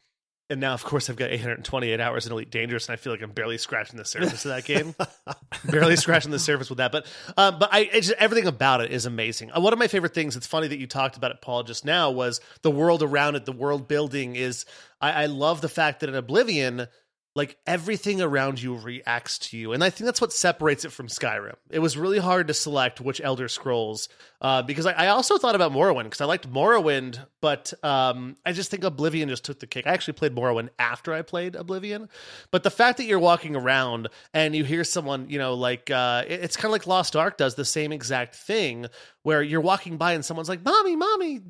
and 0.51 0.61
now, 0.61 0.75
of 0.75 0.85
course, 0.85 1.09
I've 1.09 1.17
got 1.17 1.31
828 1.31 2.01
hours 2.01 2.27
in 2.27 2.33
Elite 2.33 2.51
Dangerous, 2.51 2.87
and 2.87 2.93
I 2.93 2.97
feel 2.97 3.13
like 3.13 3.23
I'm 3.23 3.31
barely 3.31 3.57
scratching 3.57 3.97
the 3.97 4.05
surface 4.05 4.45
of 4.45 4.51
that 4.51 4.67
game. 4.67 4.95
barely 5.71 5.97
scratching 5.97 6.31
the 6.31 6.39
surface 6.39 6.69
with 6.69 6.79
that. 6.79 6.93
But, 6.93 7.07
um, 7.39 7.59
but 7.59 7.71
I 7.73 7.81
it's 7.81 8.09
just, 8.09 8.21
everything 8.21 8.47
about 8.47 8.83
it 8.83 8.91
is 8.91 9.07
amazing. 9.07 9.53
Uh, 9.53 9.61
one 9.61 9.73
of 9.73 9.79
my 9.79 9.87
favorite 9.87 10.13
things. 10.13 10.37
It's 10.37 10.47
funny 10.47 10.69
that 10.69 10.79
you 10.79 10.87
talked 10.87 11.17
about 11.17 11.31
it, 11.31 11.41
Paul, 11.41 11.63
just 11.63 11.87
now. 11.87 12.11
Was 12.11 12.43
the 12.61 12.71
world 12.71 13.03
around 13.03 13.37
it? 13.37 13.47
The 13.47 13.53
world 13.53 13.89
building 13.89 14.37
is. 14.37 14.67
I, 15.01 15.23
I 15.23 15.27
love 15.27 15.63
the 15.63 15.69
fact 15.69 16.01
that 16.01 16.11
in 16.11 16.15
Oblivion, 16.15 16.89
like 17.37 17.57
everything 17.67 18.21
around 18.23 18.63
you 18.63 18.77
reacts 18.77 19.39
to 19.39 19.57
you. 19.57 19.73
And 19.73 19.83
i 19.83 19.91
think 19.91 20.07
that's 20.07 20.21
what 20.21 20.33
separates 20.33 20.85
it 20.85 20.93
from 20.93 21.09
skyrim. 21.09 21.55
It 21.71 21.81
was 21.81 21.97
really 21.97 22.19
hard 22.19 22.49
to 22.49 22.55
select 22.55 23.01
which 23.01 23.21
elder 23.21 23.49
scrolls 23.49 24.09
uh, 24.41 24.63
because 24.63 24.87
I, 24.87 24.93
I 24.93 25.07
also 25.09 25.39
thought 25.39 25.55
about 25.55 25.73
morrowind 25.73 26.05
because 26.05 26.21
i 26.21 26.25
liked 26.27 26.51
morrowind 26.51 27.19
but 27.41 27.73
um, 27.83 28.37
i 28.47 28.53
just 28.53 28.71
think 28.71 28.85
oblivion 28.85 29.29
just 29.29 29.45
took 29.45 29.59
the 29.61 29.67
cake 29.67 29.87
i 29.87 29.91
actually 29.93 30.15
played 30.15 30.35
morrowind 30.35 30.69
after 30.79 31.13
i 31.13 31.23
played 31.23 31.57
oblivion. 31.57 32.09
But 32.51 32.63
the 32.63 32.71
fact 32.71 32.99
that 32.99 33.05
you're 33.05 33.19
walking 33.19 33.57
around 33.57 34.09
and 34.33 34.55
you 34.55 34.65
hear 34.65 34.85
someone 34.85 35.29
you 35.29 35.39
know 35.39 35.55
like 35.55 35.91
uh, 35.91 36.25
it- 36.29 36.41
it's 36.45 36.57
kind 36.57 36.67
of 36.67 36.73
like 36.73 36.87
lost 36.87 37.17
ark 37.17 37.37
does 37.37 37.55
the 37.57 37.65
same 37.65 37.91
exact 37.93 38.37
thing 38.37 38.87
where 39.23 39.43
you're 39.43 39.61
walking 39.61 39.97
by 39.97 40.13
and 40.13 40.25
someone's 40.25 40.49
like 40.49 40.65
mommy 40.65 40.95
mommy 40.97 41.41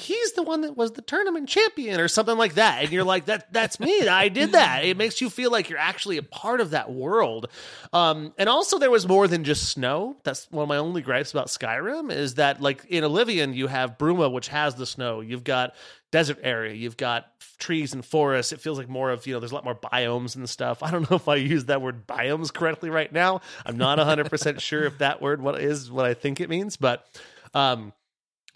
he's 0.00 0.32
the 0.32 0.42
one 0.42 0.62
that 0.62 0.76
was 0.76 0.92
the 0.92 1.02
tournament 1.02 1.48
champion 1.48 2.00
or 2.00 2.08
something 2.08 2.36
like 2.36 2.54
that. 2.54 2.84
And 2.84 2.92
you're 2.92 3.04
like 3.04 3.26
that 3.26 3.52
that's 3.52 3.78
me. 3.80 4.08
I 4.08 4.28
did 4.28 4.52
that. 4.52 4.84
It 4.84 4.96
makes 4.96 5.20
you 5.20 5.30
feel 5.30 5.50
like 5.50 5.68
you're 5.68 5.78
actually 5.78 6.16
a 6.16 6.22
part 6.22 6.60
of 6.60 6.70
that 6.70 6.92
world. 6.92 7.48
Um 7.92 8.32
and 8.38 8.48
also 8.48 8.78
there 8.78 8.90
was 8.90 9.06
more 9.06 9.28
than 9.28 9.44
just 9.44 9.68
snow. 9.68 10.16
That's 10.24 10.50
one 10.50 10.62
of 10.62 10.68
my 10.68 10.78
only 10.78 11.02
gripes 11.02 11.32
about 11.32 11.48
skyrim 11.48 12.12
is 12.12 12.34
that 12.34 12.60
like 12.60 12.84
in 12.88 13.04
Oblivion 13.04 13.54
you 13.54 13.66
have 13.66 13.98
bruma 13.98 14.32
which 14.32 14.48
has 14.48 14.74
the 14.74 14.86
snow. 14.86 15.20
You've 15.20 15.44
got 15.44 15.74
desert 16.10 16.38
area. 16.42 16.74
You've 16.74 16.96
got 16.96 17.26
trees 17.58 17.92
and 17.92 18.04
forests. 18.04 18.52
It 18.52 18.60
feels 18.60 18.78
like 18.78 18.88
more 18.88 19.10
of 19.10 19.26
you 19.26 19.34
know 19.34 19.40
there's 19.40 19.52
a 19.52 19.54
lot 19.54 19.64
more 19.64 19.74
biomes 19.74 20.36
and 20.36 20.48
stuff. 20.48 20.82
I 20.82 20.90
don't 20.90 21.10
know 21.10 21.16
if 21.16 21.28
i 21.28 21.36
use 21.36 21.66
that 21.66 21.82
word 21.82 22.06
biomes 22.06 22.52
correctly 22.52 22.90
right 22.90 23.12
now. 23.12 23.40
I'm 23.66 23.76
not 23.76 23.98
100% 23.98 24.60
sure 24.60 24.84
if 24.84 24.98
that 24.98 25.20
word 25.20 25.40
what 25.42 25.60
is 25.60 25.90
what 25.90 26.06
i 26.06 26.14
think 26.14 26.40
it 26.40 26.48
means 26.48 26.76
but 26.76 27.06
um 27.54 27.92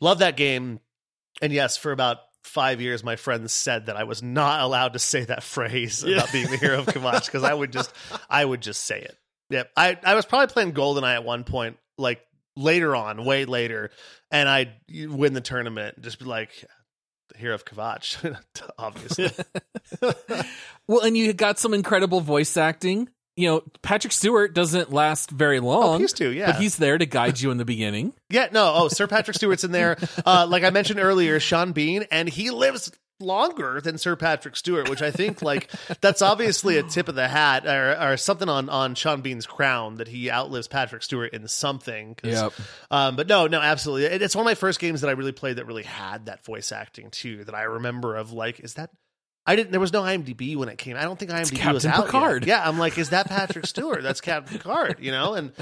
love 0.00 0.18
that 0.18 0.36
game 0.36 0.80
and 1.40 1.52
yes, 1.52 1.76
for 1.76 1.92
about 1.92 2.18
five 2.42 2.80
years, 2.80 3.04
my 3.04 3.16
friends 3.16 3.52
said 3.52 3.86
that 3.86 3.96
I 3.96 4.04
was 4.04 4.22
not 4.22 4.60
allowed 4.60 4.94
to 4.94 4.98
say 4.98 5.24
that 5.24 5.42
phrase 5.42 6.02
about 6.02 6.32
being 6.32 6.50
the 6.50 6.56
hero 6.56 6.80
of 6.80 6.86
Kvatch 6.86 7.26
because 7.26 7.44
I 7.44 7.54
would 7.54 7.72
just, 7.72 7.92
I 8.28 8.44
would 8.44 8.60
just 8.60 8.84
say 8.84 9.00
it. 9.00 9.16
Yep. 9.50 9.70
I, 9.76 9.98
I 10.02 10.14
was 10.14 10.24
probably 10.24 10.52
playing 10.52 10.72
Goldeneye 10.72 11.14
at 11.14 11.24
one 11.24 11.44
point, 11.44 11.76
like 11.98 12.20
later 12.56 12.96
on, 12.96 13.24
way 13.24 13.44
later, 13.44 13.90
and 14.30 14.48
I'd 14.48 14.72
win 14.90 15.34
the 15.34 15.40
tournament 15.40 15.96
and 15.96 16.04
just 16.04 16.18
be 16.18 16.24
like, 16.24 16.50
the 17.32 17.38
hero 17.38 17.54
of 17.54 17.64
Kvatch, 17.64 18.36
obviously. 18.78 19.30
Well, 20.88 21.00
and 21.02 21.16
you 21.16 21.32
got 21.32 21.58
some 21.58 21.74
incredible 21.74 22.20
voice 22.20 22.56
acting. 22.56 23.08
You 23.36 23.48
know, 23.48 23.62
Patrick 23.80 24.12
Stewart 24.12 24.54
doesn't 24.54 24.92
last 24.92 25.30
very 25.30 25.58
long. 25.58 25.82
Oh, 25.84 25.94
he 25.96 26.02
used 26.02 26.16
to, 26.18 26.30
yeah. 26.30 26.52
But 26.52 26.60
he's 26.60 26.76
there 26.76 26.98
to 26.98 27.06
guide 27.06 27.40
you 27.40 27.50
in 27.50 27.58
the 27.58 27.64
beginning. 27.64 28.12
Yeah, 28.32 28.48
no. 28.50 28.72
Oh, 28.74 28.88
Sir 28.88 29.06
Patrick 29.06 29.36
Stewart's 29.36 29.62
in 29.62 29.72
there. 29.72 29.98
Uh, 30.24 30.46
like 30.48 30.64
I 30.64 30.70
mentioned 30.70 30.98
earlier, 31.00 31.38
Sean 31.38 31.72
Bean, 31.72 32.06
and 32.10 32.26
he 32.26 32.48
lives 32.50 32.90
longer 33.20 33.80
than 33.80 33.98
Sir 33.98 34.16
Patrick 34.16 34.56
Stewart, 34.56 34.88
which 34.88 35.02
I 35.02 35.10
think 35.10 35.42
like 35.42 35.70
that's 36.00 36.22
obviously 36.22 36.78
a 36.78 36.82
tip 36.82 37.08
of 37.08 37.14
the 37.14 37.28
hat 37.28 37.66
or, 37.66 38.12
or 38.12 38.16
something 38.16 38.48
on 38.48 38.68
on 38.68 38.94
Sean 38.94 39.20
Bean's 39.20 39.46
crown 39.46 39.96
that 39.96 40.08
he 40.08 40.30
outlives 40.30 40.68
Patrick 40.68 41.02
Stewart 41.02 41.32
in 41.32 41.46
something. 41.48 42.16
Yep. 42.22 42.52
Um, 42.90 43.16
but 43.16 43.28
no, 43.28 43.46
no, 43.46 43.60
absolutely. 43.60 44.06
It, 44.06 44.22
it's 44.22 44.34
one 44.34 44.44
of 44.44 44.50
my 44.50 44.54
first 44.54 44.80
games 44.80 45.02
that 45.02 45.08
I 45.08 45.12
really 45.12 45.32
played 45.32 45.56
that 45.56 45.66
really 45.66 45.84
had 45.84 46.26
that 46.26 46.44
voice 46.44 46.72
acting 46.72 47.10
too. 47.10 47.44
That 47.44 47.54
I 47.54 47.62
remember 47.62 48.16
of 48.16 48.32
like, 48.32 48.60
is 48.60 48.74
that 48.74 48.90
I 49.44 49.56
didn't. 49.56 49.72
There 49.72 49.80
was 49.80 49.92
no 49.92 50.02
IMDb 50.02 50.56
when 50.56 50.68
it 50.68 50.78
came. 50.78 50.96
I 50.96 51.02
don't 51.02 51.18
think 51.18 51.32
IMDb 51.32 51.72
was 51.72 51.84
out 51.84 52.06
Picard. 52.06 52.46
Yet. 52.46 52.48
Yeah, 52.48 52.68
I'm 52.68 52.78
like, 52.78 52.96
is 52.96 53.10
that 53.10 53.28
Patrick 53.28 53.66
Stewart? 53.66 54.02
That's 54.02 54.20
Captain 54.20 54.56
Picard. 54.56 54.98
You 55.00 55.10
know, 55.10 55.34
and 55.34 55.52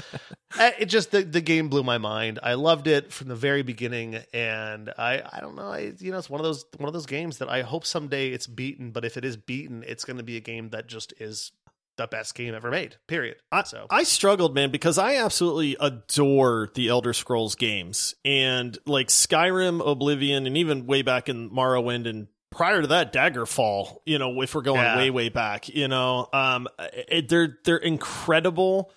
it 0.59 0.85
just 0.85 1.11
the, 1.11 1.23
the 1.23 1.41
game 1.41 1.69
blew 1.69 1.81
my 1.81 1.97
mind. 1.97 2.39
I 2.43 2.53
loved 2.53 2.85
it 2.87 3.11
from 3.11 3.27
the 3.29 3.35
very 3.35 3.63
beginning, 3.63 4.19
and 4.33 4.91
I 4.97 5.23
I 5.31 5.39
don't 5.41 5.55
know. 5.55 5.71
I 5.71 5.93
you 5.97 6.11
know, 6.11 6.19
it's 6.19 6.29
one 6.29 6.39
of 6.39 6.45
those 6.45 6.63
one 6.77 6.87
of 6.87 6.93
those 6.93 7.07
games 7.07 7.39
that 7.39 7.49
I 7.49 7.63
hope 7.63 7.85
someday 7.85 8.29
it's 8.29 8.45
beaten. 8.45 8.91
But 8.91 9.03
if 9.03 9.17
it 9.17 9.25
is 9.25 9.35
beaten, 9.35 9.83
it's 9.87 10.05
going 10.05 10.17
to 10.17 10.23
be 10.23 10.37
a 10.37 10.41
game 10.41 10.69
that 10.69 10.85
just 10.87 11.13
is 11.19 11.51
the 11.97 12.07
best 12.07 12.35
game 12.35 12.53
ever 12.53 12.69
made. 12.69 12.97
Period. 13.07 13.37
I, 13.51 13.63
so 13.63 13.87
I 13.89 14.03
struggled, 14.03 14.53
man, 14.53 14.71
because 14.71 14.97
I 14.97 15.15
absolutely 15.15 15.75
adore 15.79 16.69
the 16.75 16.87
Elder 16.87 17.13
Scrolls 17.13 17.55
games 17.55 18.15
and 18.23 18.77
like 18.85 19.07
Skyrim, 19.07 19.85
Oblivion, 19.85 20.45
and 20.45 20.55
even 20.55 20.85
way 20.85 21.01
back 21.01 21.29
in 21.29 21.49
Morrowind 21.49 22.07
and 22.07 22.27
prior 22.51 22.81
to 22.81 22.87
that 22.87 23.11
Daggerfall. 23.13 23.97
You 24.05 24.19
know, 24.19 24.41
if 24.41 24.53
we're 24.53 24.61
going 24.61 24.81
Yeah. 24.81 24.97
way 24.97 25.09
way 25.09 25.29
back, 25.29 25.69
you 25.69 25.87
know, 25.87 26.27
um, 26.33 26.67
it, 26.79 27.27
they're 27.29 27.57
they're 27.63 27.77
incredible 27.77 28.91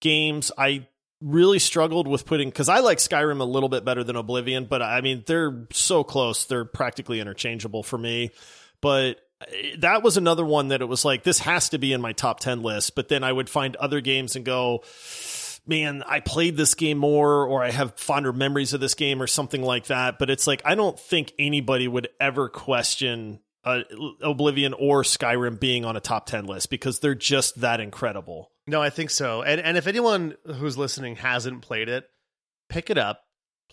games. 0.00 0.52
I 0.58 0.86
really 1.22 1.58
struggled 1.58 2.06
with 2.06 2.26
putting 2.26 2.48
because 2.50 2.68
I 2.68 2.80
like 2.80 2.98
Skyrim 2.98 3.40
a 3.40 3.44
little 3.44 3.70
bit 3.70 3.84
better 3.84 4.04
than 4.04 4.16
Oblivion, 4.16 4.66
but 4.66 4.82
I 4.82 5.00
mean 5.00 5.24
they're 5.26 5.66
so 5.72 6.04
close; 6.04 6.44
they're 6.44 6.64
practically 6.66 7.20
interchangeable 7.20 7.82
for 7.82 7.96
me. 7.96 8.30
But 8.82 9.20
eh, 9.50 9.76
that 9.78 10.02
was 10.02 10.16
another 10.18 10.44
one 10.44 10.68
that 10.68 10.82
it 10.82 10.86
was 10.86 11.04
like 11.04 11.22
this 11.22 11.38
has 11.40 11.70
to 11.70 11.78
be 11.78 11.92
in 11.94 12.00
my 12.02 12.12
top 12.12 12.40
10 12.40 12.62
list 12.62 12.94
but 12.94 13.08
then 13.08 13.22
i 13.24 13.30
would 13.32 13.50
find 13.50 13.76
other 13.76 14.00
games 14.00 14.34
and 14.36 14.44
go 14.46 14.82
man 15.66 16.02
i 16.06 16.20
played 16.20 16.56
this 16.56 16.74
game 16.74 16.98
more 16.98 17.44
or 17.46 17.62
i 17.62 17.70
have 17.70 17.98
fonder 17.98 18.32
memories 18.32 18.72
of 18.72 18.80
this 18.80 18.94
game 18.94 19.20
or 19.20 19.26
something 19.26 19.62
like 19.62 19.86
that. 19.86 20.18
But 20.18 20.30
it's 20.30 20.46
like 20.46 20.62
i 20.64 20.74
don't 20.74 20.98
think 20.98 21.32
anybody 21.38 21.88
would 21.88 22.08
ever 22.20 22.48
question 22.48 23.40
uh, 23.64 23.80
oblivion 24.22 24.72
or 24.74 25.02
skyrim 25.02 25.58
being 25.58 25.84
on 25.84 25.96
a 25.96 26.00
top 26.00 26.26
10 26.26 26.46
list 26.46 26.70
because 26.70 27.00
they're 27.00 27.16
just 27.16 27.60
that 27.60 27.80
incredible. 27.80 28.52
No, 28.68 28.80
I 28.80 28.90
think 28.90 29.10
so. 29.10 29.42
And 29.42 29.60
and 29.60 29.76
if 29.76 29.86
anyone 29.86 30.36
who's 30.46 30.78
listening 30.78 31.16
hasn't 31.16 31.62
played 31.62 31.88
it, 31.88 32.04
pick 32.68 32.90
it 32.90 32.98
up, 32.98 33.20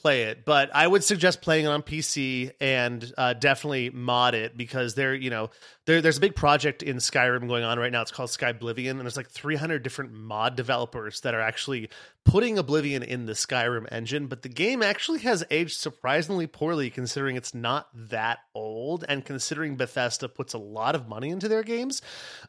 play 0.03 0.23
it. 0.23 0.43
But 0.45 0.69
I 0.75 0.85
would 0.85 1.03
suggest 1.03 1.41
playing 1.41 1.65
it 1.65 1.69
on 1.69 1.81
PC 1.81 2.51
and 2.59 3.11
uh, 3.17 3.33
definitely 3.33 3.89
mod 3.89 4.35
it 4.35 4.57
because 4.57 4.95
there, 4.95 5.15
you 5.15 5.29
know, 5.29 5.49
there, 5.85 6.01
there's 6.01 6.17
a 6.17 6.21
big 6.21 6.35
project 6.35 6.83
in 6.83 6.97
Skyrim 6.97 7.47
going 7.47 7.63
on 7.63 7.79
right 7.79 7.91
now. 7.91 8.01
It's 8.01 8.11
called 8.11 8.29
Skyblivion, 8.29 8.91
and 8.91 9.01
there's 9.01 9.17
like 9.17 9.29
300 9.29 9.81
different 9.81 10.13
mod 10.13 10.55
developers 10.55 11.21
that 11.21 11.33
are 11.33 11.41
actually 11.41 11.89
putting 12.25 12.57
Oblivion 12.57 13.03
in 13.03 13.25
the 13.25 13.33
Skyrim 13.33 13.87
engine. 13.91 14.27
But 14.27 14.41
the 14.41 14.49
game 14.49 14.81
actually 14.81 15.19
has 15.19 15.43
aged 15.51 15.77
surprisingly 15.77 16.47
poorly 16.47 16.89
considering 16.89 17.35
it's 17.35 17.53
not 17.53 17.87
that 18.09 18.39
old, 18.55 19.03
and 19.07 19.25
considering 19.25 19.75
Bethesda 19.75 20.29
puts 20.29 20.53
a 20.53 20.57
lot 20.57 20.95
of 20.95 21.07
money 21.07 21.29
into 21.29 21.47
their 21.47 21.63
games. 21.63 22.01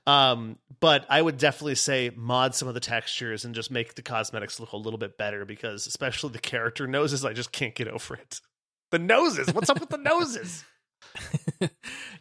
Um, 0.07 0.59
but 0.81 1.07
I 1.09 1.21
would 1.21 1.39
definitely 1.39 1.75
say 1.75 2.11
mod 2.15 2.55
some 2.55 2.69
of 2.69 2.75
the 2.75 2.81
textures 2.81 3.45
and 3.45 3.55
just 3.55 3.71
make 3.71 3.95
the 3.95 4.03
cosmetics 4.03 4.61
look 4.61 4.73
a 4.73 4.77
little 4.77 4.99
bit 4.99 5.19
better 5.19 5.45
because, 5.45 5.87
especially 5.87 6.31
the 6.31 6.39
character 6.39 6.87
noses, 6.87 7.25
I 7.25 7.33
just 7.33 7.53
can't 7.53 7.75
get 7.75 7.89
over 7.89 8.15
it. 8.15 8.41
The 8.91 8.99
noses. 8.99 9.53
What's 9.53 9.71
up 9.71 9.81
with 9.81 9.91
the 9.91 9.99
noses? 9.99 10.65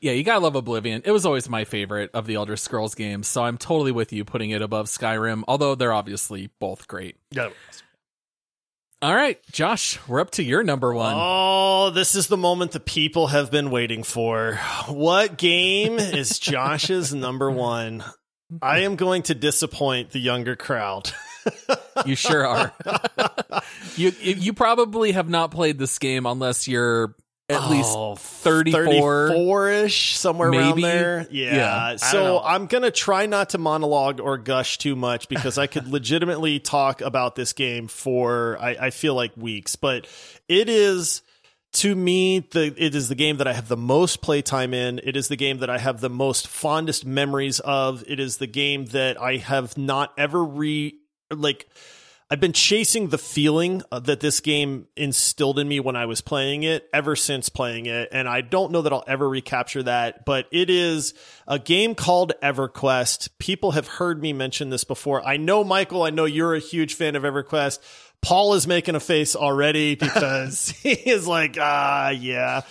yeah, 0.02 0.12
you 0.12 0.24
gotta 0.24 0.40
love 0.40 0.56
Oblivion. 0.56 1.02
It 1.06 1.12
was 1.12 1.26
always 1.26 1.50
my 1.50 1.64
favorite 1.64 2.12
of 2.14 2.28
the 2.28 2.36
Elder 2.36 2.56
Scrolls 2.56 2.96
games, 2.96 3.28
so 3.28 3.44
I'm 3.44 3.58
totally 3.58 3.92
with 3.92 4.14
you 4.14 4.26
putting 4.26 4.52
it 4.52 4.62
above 4.62 4.88
Skyrim, 4.88 5.44
although 5.48 5.76
they're 5.76 5.94
obviously 5.94 6.50
both 6.60 6.88
great. 6.88 7.18
Yeah. 7.32 7.50
All 9.02 9.14
right, 9.14 9.38
Josh, 9.52 10.00
we're 10.08 10.22
up 10.22 10.32
to 10.32 10.44
your 10.44 10.64
number 10.64 10.94
one. 10.94 11.14
Oh, 11.18 11.90
this 11.90 12.16
is 12.16 12.28
the 12.28 12.38
moment 12.38 12.72
the 12.72 12.80
people 12.80 13.28
have 13.28 13.52
been 13.52 13.70
waiting 13.70 14.04
for. 14.04 14.56
What 14.88 15.38
game 15.38 16.00
is 16.00 16.40
Josh's 16.40 17.14
number 17.14 17.52
one? 17.52 18.02
I 18.62 18.80
am 18.80 18.96
going 18.96 19.24
to 19.24 19.36
disappoint 19.36 20.12
the 20.12 20.20
younger 20.20 20.56
crowd. 20.56 21.12
You 22.06 22.16
sure 22.16 22.46
are. 22.48 22.74
you 23.96 24.12
you 24.18 24.54
probably 24.54 25.12
have 25.12 25.30
not 25.30 25.52
played 25.52 25.78
this 25.78 26.00
game 26.00 26.26
unless 26.26 26.68
you're 26.68 27.16
at 27.50 27.62
oh, 27.62 27.70
least 27.70 27.90
Oh, 27.96 28.16
34. 28.16 29.30
34-ish, 29.30 30.18
somewhere 30.18 30.50
around 30.50 30.82
there. 30.82 31.28
Yeah. 31.30 31.56
Yeah. 31.56 31.96
So. 31.98 32.42
I'm 32.44 32.68
going 32.68 32.84
to 32.84 32.92
try 32.92 33.26
not 33.26 33.50
to 33.50 33.58
monologue 33.58 34.20
or 34.20 34.38
gush 34.38 34.78
too 34.78 34.96
much 34.96 35.28
because 35.28 35.58
I 35.58 35.68
could 35.68 35.88
legitimately 35.92 36.60
talk 36.60 37.02
about 37.02 37.36
this 37.36 37.54
game 37.54 37.88
for, 37.88 38.58
I, 38.60 38.78
I 38.80 38.90
feel 38.92 39.16
like 39.16 39.36
weeks, 39.36 39.76
but 39.76 40.08
it 40.48 40.70
is 40.70 41.22
to 41.74 41.96
me 41.96 42.40
the 42.52 42.74
it 42.78 42.94
is 42.94 43.10
the 43.10 43.16
game 43.16 43.38
that 43.38 43.48
I 43.48 43.54
have 43.54 43.68
the 43.68 43.78
most 43.78 44.22
playtime 44.22 44.74
in. 44.74 45.00
It 45.04 45.18
is 45.18 45.28
the 45.28 45.36
game 45.36 45.58
that 45.60 45.70
I 45.70 45.80
have 45.80 46.02
the 46.02 46.10
most 46.10 46.48
fondest 46.48 47.06
memories 47.06 47.60
of. 47.60 48.04
It 48.08 48.20
is 48.20 48.38
the 48.38 48.48
game 48.48 48.86
that 48.88 49.20
I 49.20 49.38
have 49.38 49.78
not 49.78 50.14
ever 50.18 50.44
re 50.44 50.96
like 51.32 51.68
I've 52.34 52.40
been 52.40 52.52
chasing 52.52 53.10
the 53.10 53.20
feeling 53.20 53.84
uh, 53.92 54.00
that 54.00 54.20
this 54.20 54.40
game 54.40 54.88
instilled 54.96 55.60
in 55.60 55.68
me 55.68 55.80
when 55.80 55.96
I 55.96 56.08
was 56.08 56.22
playing 56.22 56.64
it 56.64 56.90
ever 56.92 57.16
since 57.16 57.48
playing 57.48 57.86
it. 57.86 58.10
And 58.12 58.28
I 58.28 58.42
don't 58.42 58.72
know 58.72 58.82
that 58.82 58.92
I'll 58.92 59.04
ever 59.06 59.30
recapture 59.30 59.84
that, 59.84 60.26
but 60.26 60.48
it 60.52 60.72
is 60.72 61.14
a 61.48 61.60
game 61.60 61.94
called 61.94 62.34
EverQuest. 62.42 63.30
People 63.38 63.74
have 63.74 63.88
heard 63.88 64.20
me 64.20 64.34
mention 64.34 64.72
this 64.72 64.84
before. 64.84 65.24
I 65.24 65.38
know, 65.38 65.64
Michael, 65.64 66.02
I 66.02 66.10
know 66.10 66.26
you're 66.26 66.56
a 66.56 66.60
huge 66.60 66.96
fan 66.96 67.16
of 67.16 67.22
EverQuest. 67.22 67.78
Paul 68.24 68.56
is 68.56 68.66
making 68.66 68.96
a 68.96 69.00
face 69.00 69.36
already 69.36 69.94
because 70.00 70.70
he 70.70 70.90
is 70.90 71.28
like, 71.28 71.60
ah, 71.62 72.10
yeah. 72.10 72.62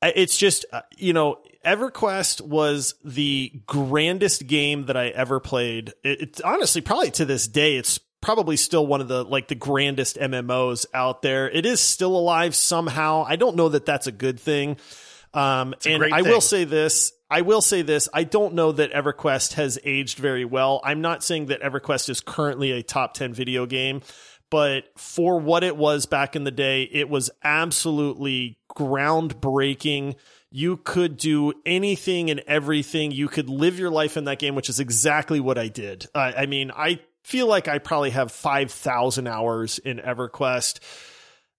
It's 0.00 0.38
just, 0.38 0.64
uh, 0.72 0.80
you 0.96 1.12
know, 1.12 1.42
EverQuest 1.62 2.40
was 2.40 2.94
the 3.04 3.52
grandest 3.66 4.46
game 4.46 4.86
that 4.86 4.96
I 4.96 5.08
ever 5.08 5.40
played. 5.40 5.92
It, 6.02 6.22
it's 6.22 6.40
honestly 6.40 6.80
probably 6.80 7.10
to 7.10 7.26
this 7.26 7.46
day, 7.46 7.76
it's 7.76 8.00
probably 8.20 8.56
still 8.56 8.86
one 8.86 9.00
of 9.00 9.08
the 9.08 9.24
like 9.24 9.48
the 9.48 9.54
grandest 9.54 10.16
MMOs 10.16 10.86
out 10.92 11.22
there. 11.22 11.50
It 11.50 11.66
is 11.66 11.80
still 11.80 12.16
alive 12.16 12.54
somehow. 12.54 13.24
I 13.26 13.36
don't 13.36 13.56
know 13.56 13.68
that 13.68 13.86
that's 13.86 14.06
a 14.06 14.12
good 14.12 14.40
thing. 14.40 14.76
Um, 15.34 15.74
and 15.86 16.02
I 16.02 16.22
thing. 16.22 16.32
will 16.32 16.40
say 16.40 16.64
this. 16.64 17.12
I 17.30 17.42
will 17.42 17.60
say 17.60 17.82
this. 17.82 18.08
I 18.12 18.24
don't 18.24 18.54
know 18.54 18.72
that 18.72 18.92
EverQuest 18.92 19.54
has 19.54 19.78
aged 19.84 20.18
very 20.18 20.44
well. 20.44 20.80
I'm 20.82 21.02
not 21.02 21.22
saying 21.22 21.46
that 21.46 21.60
EverQuest 21.60 22.08
is 22.08 22.20
currently 22.20 22.72
a 22.72 22.82
top 22.82 23.12
10 23.12 23.34
video 23.34 23.66
game, 23.66 24.00
but 24.50 24.84
for 24.96 25.38
what 25.38 25.62
it 25.62 25.76
was 25.76 26.06
back 26.06 26.34
in 26.36 26.44
the 26.44 26.50
day, 26.50 26.84
it 26.84 27.10
was 27.10 27.30
absolutely 27.44 28.58
groundbreaking. 28.74 30.14
You 30.50 30.78
could 30.78 31.18
do 31.18 31.52
anything 31.66 32.30
and 32.30 32.40
everything. 32.46 33.12
You 33.12 33.28
could 33.28 33.50
live 33.50 33.78
your 33.78 33.90
life 33.90 34.16
in 34.16 34.24
that 34.24 34.38
game, 34.38 34.54
which 34.54 34.70
is 34.70 34.80
exactly 34.80 35.40
what 35.40 35.58
I 35.58 35.68
did. 35.68 36.06
Uh, 36.14 36.32
I 36.34 36.46
mean, 36.46 36.70
I 36.74 37.00
feel 37.28 37.46
like 37.46 37.68
I 37.68 37.76
probably 37.76 38.10
have 38.10 38.32
5,000 38.32 39.26
hours 39.26 39.78
in 39.78 39.98
EverQuest. 39.98 40.80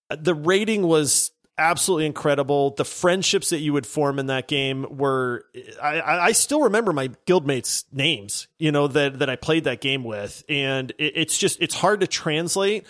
The 0.10 0.34
rating 0.34 0.82
was 0.82 1.30
absolutely 1.60 2.08
incredible. 2.08 2.72
The 2.72 2.86
friendships 2.86 3.52
that 3.52 3.60
you 3.60 3.74
would 3.74 3.86
form 3.86 4.18
in 4.18 4.26
that 4.28 4.48
game 4.48 4.98
were, 4.98 5.46
I, 5.80 6.02
I 6.02 6.32
still 6.32 6.64
remember 6.64 6.92
my 6.92 7.10
guildmates' 7.28 7.84
names, 7.92 8.48
you 8.58 8.72
know, 8.72 8.88
that, 8.88 9.20
that 9.20 9.30
I 9.30 9.36
played 9.36 9.66
that 9.66 9.80
game 9.80 10.04
with. 10.04 10.44
And 10.50 10.90
it, 10.98 11.14
it's 11.16 11.38
just, 11.38 11.62
it's 11.62 11.76
hard 11.76 12.00
to 12.00 12.08
translate. 12.08 12.88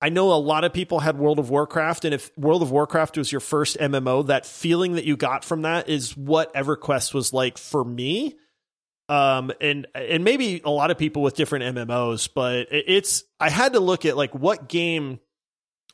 I 0.00 0.08
know 0.08 0.32
a 0.32 0.34
lot 0.34 0.62
of 0.62 0.72
people 0.72 1.00
had 1.00 1.18
World 1.18 1.40
of 1.40 1.50
Warcraft, 1.50 2.04
and 2.04 2.14
if 2.14 2.36
World 2.38 2.62
of 2.62 2.70
Warcraft 2.70 3.18
was 3.18 3.32
your 3.32 3.40
first 3.40 3.78
MMO, 3.78 4.26
that 4.28 4.46
feeling 4.46 4.92
that 4.94 5.04
you 5.04 5.16
got 5.16 5.44
from 5.44 5.62
that 5.62 5.88
is 5.88 6.16
what 6.16 6.54
EverQuest 6.54 7.14
was 7.14 7.32
like 7.32 7.58
for 7.58 7.84
me. 7.84 8.36
Um, 9.08 9.52
and 9.60 9.86
and 9.94 10.24
maybe 10.24 10.62
a 10.64 10.70
lot 10.70 10.90
of 10.90 10.98
people 10.98 11.22
with 11.22 11.34
different 11.34 11.76
MMOs, 11.76 12.28
but 12.32 12.68
it's 12.70 13.24
I 13.40 13.50
had 13.50 13.74
to 13.74 13.80
look 13.80 14.04
at 14.06 14.16
like 14.16 14.34
what 14.34 14.68
game 14.68 15.20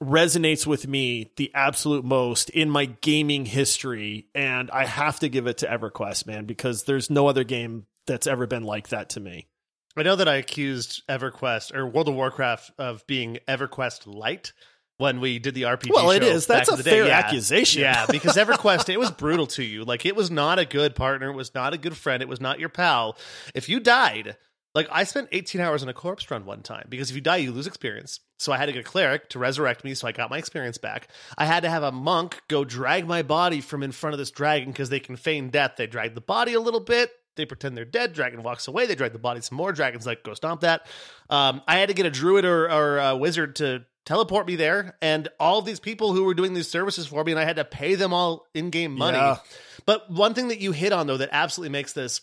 resonates 0.02 0.66
with 0.66 0.86
me 0.86 1.32
the 1.36 1.52
absolute 1.55 2.05
most 2.05 2.51
in 2.51 2.70
my 2.70 2.85
gaming 2.86 3.47
history, 3.47 4.28
and 4.35 4.70
I 4.70 4.85
have 4.85 5.18
to 5.20 5.28
give 5.28 5.47
it 5.47 5.59
to 5.59 5.66
EverQuest, 5.66 6.26
man, 6.26 6.44
because 6.44 6.85
there's 6.85 7.10
no 7.10 7.26
other 7.26 7.44
game 7.44 7.86
that's 8.06 8.26
ever 8.26 8.47
been 8.47 8.62
like 8.62 8.89
that 8.89 9.10
to 9.10 9.20
me. 9.20 9.48
I 9.97 10.02
know 10.02 10.16
that 10.16 10.28
I 10.28 10.36
accused 10.36 11.02
EverQuest 11.09 11.74
or 11.74 11.86
World 11.86 12.09
of 12.09 12.14
Warcraft 12.14 12.72
of 12.78 13.05
being 13.06 13.39
EverQuest 13.48 14.06
light 14.06 14.52
when 14.98 15.20
we 15.20 15.38
did 15.38 15.54
the 15.54 15.62
RPG. 15.62 15.90
Well, 15.90 16.10
it 16.10 16.22
show 16.22 16.28
is. 16.28 16.46
That's 16.46 16.70
a 16.70 16.76
the 16.76 16.82
day. 16.82 16.90
fair 16.90 17.06
Yeah. 17.06 17.18
accusation. 17.18 17.82
Yeah, 17.82 18.04
because 18.10 18.36
EverQuest 18.36 18.88
it 18.88 18.98
was 18.98 19.10
brutal 19.10 19.46
to 19.48 19.62
you. 19.64 19.84
Like 19.84 20.04
it 20.04 20.14
was 20.14 20.30
not 20.30 20.58
a 20.58 20.64
good 20.64 20.94
partner. 20.94 21.30
It 21.30 21.36
was 21.36 21.54
not 21.54 21.72
a 21.72 21.78
good 21.78 21.96
friend. 21.96 22.22
It 22.22 22.28
was 22.28 22.40
not 22.40 22.58
your 22.60 22.68
pal. 22.68 23.16
If 23.54 23.68
you 23.68 23.80
died, 23.80 24.36
like 24.74 24.88
I 24.92 25.04
spent 25.04 25.28
18 25.32 25.60
hours 25.60 25.82
in 25.82 25.88
a 25.88 25.94
corpse 25.94 26.30
run 26.30 26.44
one 26.44 26.62
time 26.62 26.86
because 26.88 27.10
if 27.10 27.16
you 27.16 27.22
die, 27.22 27.36
you 27.38 27.52
lose 27.52 27.66
experience. 27.66 28.20
So 28.40 28.52
I 28.52 28.56
had 28.58 28.66
to 28.66 28.72
get 28.72 28.80
a 28.80 28.84
cleric 28.84 29.28
to 29.30 29.38
resurrect 29.38 29.82
me, 29.84 29.94
so 29.94 30.06
I 30.06 30.12
got 30.12 30.30
my 30.30 30.38
experience 30.38 30.78
back. 30.78 31.08
I 31.36 31.44
had 31.44 31.62
to 31.64 31.70
have 31.70 31.82
a 31.82 31.90
monk 31.90 32.40
go 32.48 32.64
drag 32.64 33.06
my 33.06 33.22
body 33.22 33.60
from 33.60 33.82
in 33.82 33.90
front 33.92 34.14
of 34.14 34.18
this 34.18 34.30
dragon 34.30 34.70
because 34.70 34.90
they 34.90 35.00
can 35.00 35.16
feign 35.16 35.50
death. 35.50 35.72
They 35.76 35.86
drag 35.86 36.14
the 36.14 36.20
body 36.20 36.54
a 36.54 36.60
little 36.60 36.80
bit. 36.80 37.10
They 37.36 37.46
pretend 37.46 37.76
they're 37.76 37.84
dead. 37.84 38.12
Dragon 38.14 38.42
walks 38.42 38.66
away. 38.66 38.86
They 38.86 38.96
drag 38.96 39.12
the 39.12 39.18
body 39.20 39.40
some 39.40 39.56
more. 39.56 39.72
Dragon's 39.72 40.06
like, 40.06 40.24
go 40.24 40.34
stomp 40.34 40.62
that. 40.62 40.86
Um, 41.30 41.62
I 41.68 41.78
had 41.78 41.88
to 41.88 41.94
get 41.94 42.04
a 42.04 42.10
druid 42.10 42.44
or, 42.44 42.70
or 42.70 42.98
a 42.98 43.16
wizard 43.16 43.56
to 43.56 43.84
teleport 44.09 44.47
me 44.47 44.56
there. 44.56 44.97
And 45.02 45.28
all 45.39 45.60
these 45.62 45.80
people 45.80 46.14
who 46.14 46.24
were 46.24 46.35
doing 46.35 46.55
these 46.55 46.68
services 46.68 47.06
for 47.06 47.22
me, 47.22 47.32
and 47.32 47.39
I 47.39 47.44
had 47.44 47.56
to 47.56 47.64
pay 47.64 47.94
them 47.94 48.12
all 48.12 48.47
in 48.55 48.70
game 48.70 48.93
money. 48.93 49.18
Yeah. 49.18 49.36
But 49.85 50.10
one 50.10 50.35
thing 50.35 50.48
that 50.48 50.60
you 50.60 50.72
hit 50.72 50.93
on, 50.93 51.06
though, 51.06 51.18
that 51.18 51.28
absolutely 51.30 51.72
makes 51.72 51.93
this 51.93 52.22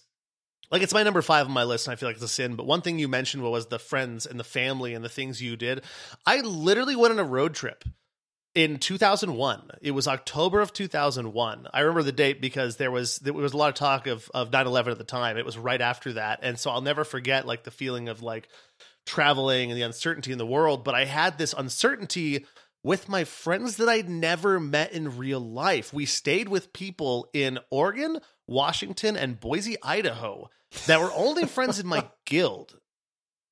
like 0.72 0.82
it's 0.82 0.96
my 0.96 1.04
number 1.04 1.22
five 1.22 1.46
on 1.46 1.52
my 1.52 1.64
list, 1.64 1.88
and 1.88 1.94
I 1.94 1.96
feel 1.96 2.10
like 2.10 2.16
it's 2.16 2.26
a 2.26 2.28
sin. 2.28 2.56
But 2.56 2.66
one 2.66 2.82
thing 2.82 2.98
you 2.98 3.08
mentioned 3.08 3.44
was 3.44 3.68
the 3.68 3.78
friends 3.78 4.26
and 4.26 4.40
the 4.40 4.44
family 4.44 4.96
and 4.96 5.06
the 5.06 5.10
things 5.10 5.42
you 5.42 5.56
did. 5.56 5.84
I 6.26 6.42
literally 6.42 6.96
went 6.96 7.14
on 7.14 7.20
a 7.20 7.24
road 7.24 7.54
trip 7.54 7.86
in 8.56 8.80
2001. 8.80 9.70
It 9.82 9.92
was 9.92 10.08
October 10.08 10.62
of 10.62 10.74
2001. 10.74 11.68
I 11.72 11.82
remember 11.82 12.02
the 12.02 12.12
date 12.12 12.42
because 12.42 12.78
there 12.78 12.90
was 12.90 13.18
there 13.18 13.34
was 13.34 13.54
a 13.54 13.58
lot 13.58 13.70
of 13.70 13.76
talk 13.76 14.08
of 14.08 14.30
of 14.34 14.50
9/11 14.50 14.92
at 14.92 14.98
the 14.98 15.04
time. 15.04 15.38
It 15.38 15.46
was 15.46 15.58
right 15.58 15.82
after 15.82 16.14
that, 16.14 16.40
and 16.42 16.58
so 16.60 16.72
I'll 16.72 16.82
never 16.82 17.04
forget 17.04 17.46
like 17.46 17.64
the 17.64 17.72
feeling 17.72 18.10
of 18.10 18.24
like 18.24 18.50
traveling 19.06 19.72
and 19.72 19.78
the 19.80 19.84
uncertainty 19.84 20.32
in 20.32 20.38
the 20.38 20.46
world. 20.46 20.84
But 20.84 20.96
I 20.96 21.06
had 21.06 21.38
this 21.38 21.54
uncertainty 21.58 22.46
with 22.84 23.10
my 23.10 23.24
friends 23.24 23.78
that 23.78 23.90
I'd 23.90 24.10
never 24.10 24.60
met 24.60 24.92
in 24.92 25.18
real 25.18 25.40
life. 25.40 25.94
We 25.94 26.06
stayed 26.06 26.50
with 26.50 26.72
people 26.74 27.30
in 27.34 27.60
Oregon, 27.72 28.20
Washington, 28.48 29.18
and 29.18 29.40
Boise, 29.40 29.76
Idaho 29.82 30.50
that 30.88 31.00
were 31.00 31.12
only 31.14 31.46
friends 31.46 31.80
in 31.80 31.88
my 31.88 32.08
guild. 32.26 32.78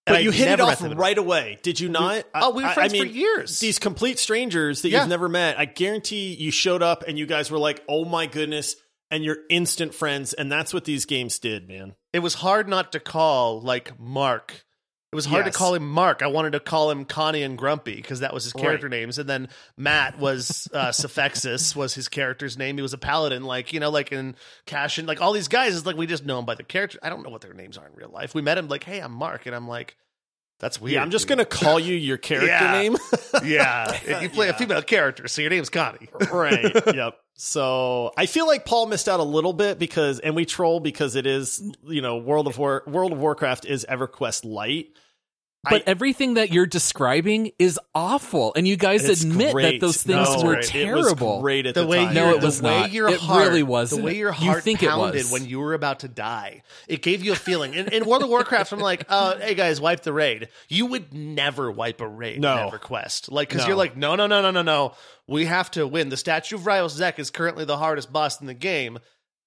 And 0.06 0.14
But 0.14 0.18
I 0.18 0.20
you 0.20 0.32
hit 0.32 0.50
it 0.50 0.60
off 0.60 0.82
right 0.84 1.18
away, 1.18 1.58
did 1.64 1.80
you 1.80 1.88
not? 1.88 2.26
Oh, 2.36 2.52
we 2.52 2.64
were 2.64 2.70
I- 2.70 2.74
friends 2.74 2.94
I 2.94 2.98
mean, 2.98 3.04
for 3.08 3.14
years. 3.14 3.60
These 3.60 3.80
complete 3.80 4.20
strangers 4.20 4.82
that 4.82 4.90
Yeah. 4.90 5.00
you've 5.00 5.10
never 5.10 5.30
met, 5.30 5.58
I 5.58 5.66
guarantee 5.66 6.34
you 6.34 6.52
showed 6.52 6.84
up 6.84 7.04
and 7.08 7.18
you 7.18 7.26
guys 7.26 7.50
were 7.50 7.58
like, 7.58 7.82
"Oh 7.88 8.04
my 8.06 8.26
goodness!" 8.26 8.76
and 9.10 9.24
you're 9.24 9.38
instant 9.50 9.94
friends, 9.94 10.34
and 10.34 10.52
that's 10.52 10.74
what 10.74 10.86
these 10.86 11.06
games 11.06 11.38
did, 11.40 11.68
man. 11.68 11.96
it 12.12 12.20
was 12.20 12.34
hard 12.36 12.68
not 12.68 12.92
to 12.92 13.00
call 13.00 13.62
like 13.62 13.98
Mark. 14.00 14.66
It 15.14 15.16
was 15.16 15.26
hard 15.26 15.46
Yes. 15.46 15.54
to 15.54 15.58
call 15.60 15.76
him 15.76 15.88
Mark. 15.88 16.24
I 16.24 16.28
wanted 16.28 16.54
to 16.54 16.60
call 16.60 16.90
him 16.90 17.06
Connie 17.06 17.44
and 17.44 17.56
Grumpy 17.56 17.96
because 17.96 18.22
that 18.22 18.34
was 18.34 18.46
his 18.46 18.54
character 18.54 18.88
Right. 18.88 18.98
names. 19.02 19.20
And 19.20 19.30
then 19.30 19.48
Matt 19.78 20.18
was 20.18 20.68
uh, 20.74 20.88
Suffexus 20.88 21.76
was 21.76 21.94
his 21.94 22.08
character's 22.10 22.58
name. 22.58 22.78
He 22.78 22.82
was 22.82 22.94
a 22.94 22.98
paladin, 22.98 23.44
like 23.44 23.74
you 23.74 23.80
know, 23.80 23.92
like 23.92 24.12
in 24.12 24.36
Cashin, 24.66 25.06
like 25.06 25.22
all 25.22 25.32
these 25.34 25.48
guys 25.48 25.76
is 25.76 25.86
like 25.86 25.96
we 25.96 26.08
just 26.08 26.26
know 26.26 26.38
them 26.38 26.46
by 26.46 26.56
their 26.56 26.66
character. 26.66 26.98
I 27.04 27.10
don't 27.10 27.22
know 27.22 27.30
what 27.30 27.42
their 27.42 27.54
names 27.54 27.78
are 27.78 27.86
in 27.86 27.94
real 27.94 28.10
life. 28.10 28.34
We 28.34 28.42
met 28.42 28.58
him 28.58 28.68
like, 28.68 28.84
hey, 28.84 29.00
I'm 29.00 29.12
Mark, 29.14 29.46
and 29.46 29.56
I'm 29.56 29.68
like, 29.68 29.96
that's 30.60 30.82
weird. 30.82 30.94
Yeah, 30.96 31.02
I'm 31.04 31.12
just 31.12 31.28
dude. 31.28 31.38
gonna 31.38 31.46
call 31.46 31.80
you 31.80 31.94
your 31.96 32.18
character 32.18 32.48
Yeah. 32.52 32.72
name. 32.72 32.98
yeah. 33.44 34.00
And 34.08 34.24
you 34.24 34.30
play 34.30 34.50
a 34.50 34.54
female 34.54 34.82
character, 34.82 35.28
so 35.28 35.42
your 35.44 35.52
name's 35.52 35.70
Connie. 35.70 36.10
right. 36.32 36.74
Yep. 36.96 37.20
So 37.36 38.12
I 38.16 38.28
feel 38.28 38.46
like 38.46 38.64
Paul 38.64 38.86
missed 38.86 39.10
out 39.10 39.20
a 39.20 39.24
little 39.24 39.54
bit 39.54 39.80
because, 39.80 40.20
and 40.20 40.36
we 40.36 40.46
troll 40.46 40.80
because 40.80 41.16
it 41.16 41.26
is, 41.26 41.64
you 41.84 42.00
know, 42.02 42.18
World 42.18 42.46
of 42.48 42.60
War, 42.60 42.84
World 42.86 43.12
of 43.12 43.18
Warcraft 43.18 43.66
is 43.66 43.88
EverQuest 43.90 44.46
Light. 44.46 44.90
But 45.70 45.84
I- 45.88 45.92
everything 45.92 46.34
that 46.34 46.52
you're 46.52 46.66
describing 46.66 47.52
is 47.58 47.80
awful, 47.96 48.54
and 48.56 48.68
you 48.68 48.76
guys 48.76 49.08
It's 49.08 49.24
admit 49.24 49.54
great. 49.54 49.80
that 49.80 49.86
those 49.86 50.04
things 50.04 50.28
No, 50.30 50.44
were 50.44 50.62
terrible. 50.62 51.28
It 51.30 51.36
was 51.36 51.42
great 51.42 51.66
at 51.68 51.74
the 51.74 51.82
the, 51.82 51.88
way 51.88 52.04
time. 52.04 52.14
No, 52.14 52.26
your- 52.30 52.38
it 52.38 52.44
was 52.44 52.60
the 52.60 52.68
way 52.68 52.80
not. 52.82 52.92
your 52.92 53.10
It 53.10 53.20
heart, 53.22 53.48
really 53.48 53.64
wasn't. 53.64 54.02
The 54.02 54.06
way 54.06 54.16
your 54.18 54.30
You 54.32 54.34
heart 54.52 54.64
think 54.64 54.84
it 54.84 54.90
pounded 54.90 55.16
was. 55.24 55.32
when 55.32 55.48
you 55.48 55.60
were 55.62 55.74
about 55.74 56.00
to 56.02 56.10
die, 56.10 56.64
it 56.90 57.02
gave 57.02 57.24
you 57.24 57.32
a 57.32 57.36
feeling. 57.38 57.74
In, 57.76 57.88
in 57.94 58.04
World 58.06 58.24
of 58.24 58.30
Warcraft, 58.30 58.74
I'm 58.74 58.80
like, 58.80 59.06
uh, 59.08 59.38
"Hey 59.40 59.56
guys, 59.56 59.80
wipe 59.80 60.02
the 60.04 60.12
raid." 60.12 60.50
You 60.68 60.86
would 60.88 61.14
never 61.14 61.72
wipe 61.72 62.02
a 62.02 62.08
raid 62.08 62.42
No. 62.42 62.68
in 62.68 62.70
EverQuest, 62.70 63.32
like 63.32 63.48
because 63.48 63.62
No. 63.64 63.68
you're 63.70 63.78
like, 63.78 63.96
"No, 63.96 64.16
no, 64.16 64.28
no, 64.28 64.42
no, 64.42 64.52
no, 64.52 64.64
no. 64.64 64.94
We 65.28 65.46
have 65.46 65.72
to 65.72 65.88
win." 65.88 66.10
The 66.10 66.18
Statue 66.18 66.56
of 66.58 66.64
Rallos 66.64 66.90
Zek 66.92 67.20
is 67.20 67.30
currently 67.32 67.64
the 67.64 67.78
hardest 67.78 68.12
boss 68.12 68.42
in 68.42 68.48
the 68.48 68.54
game. 68.54 69.00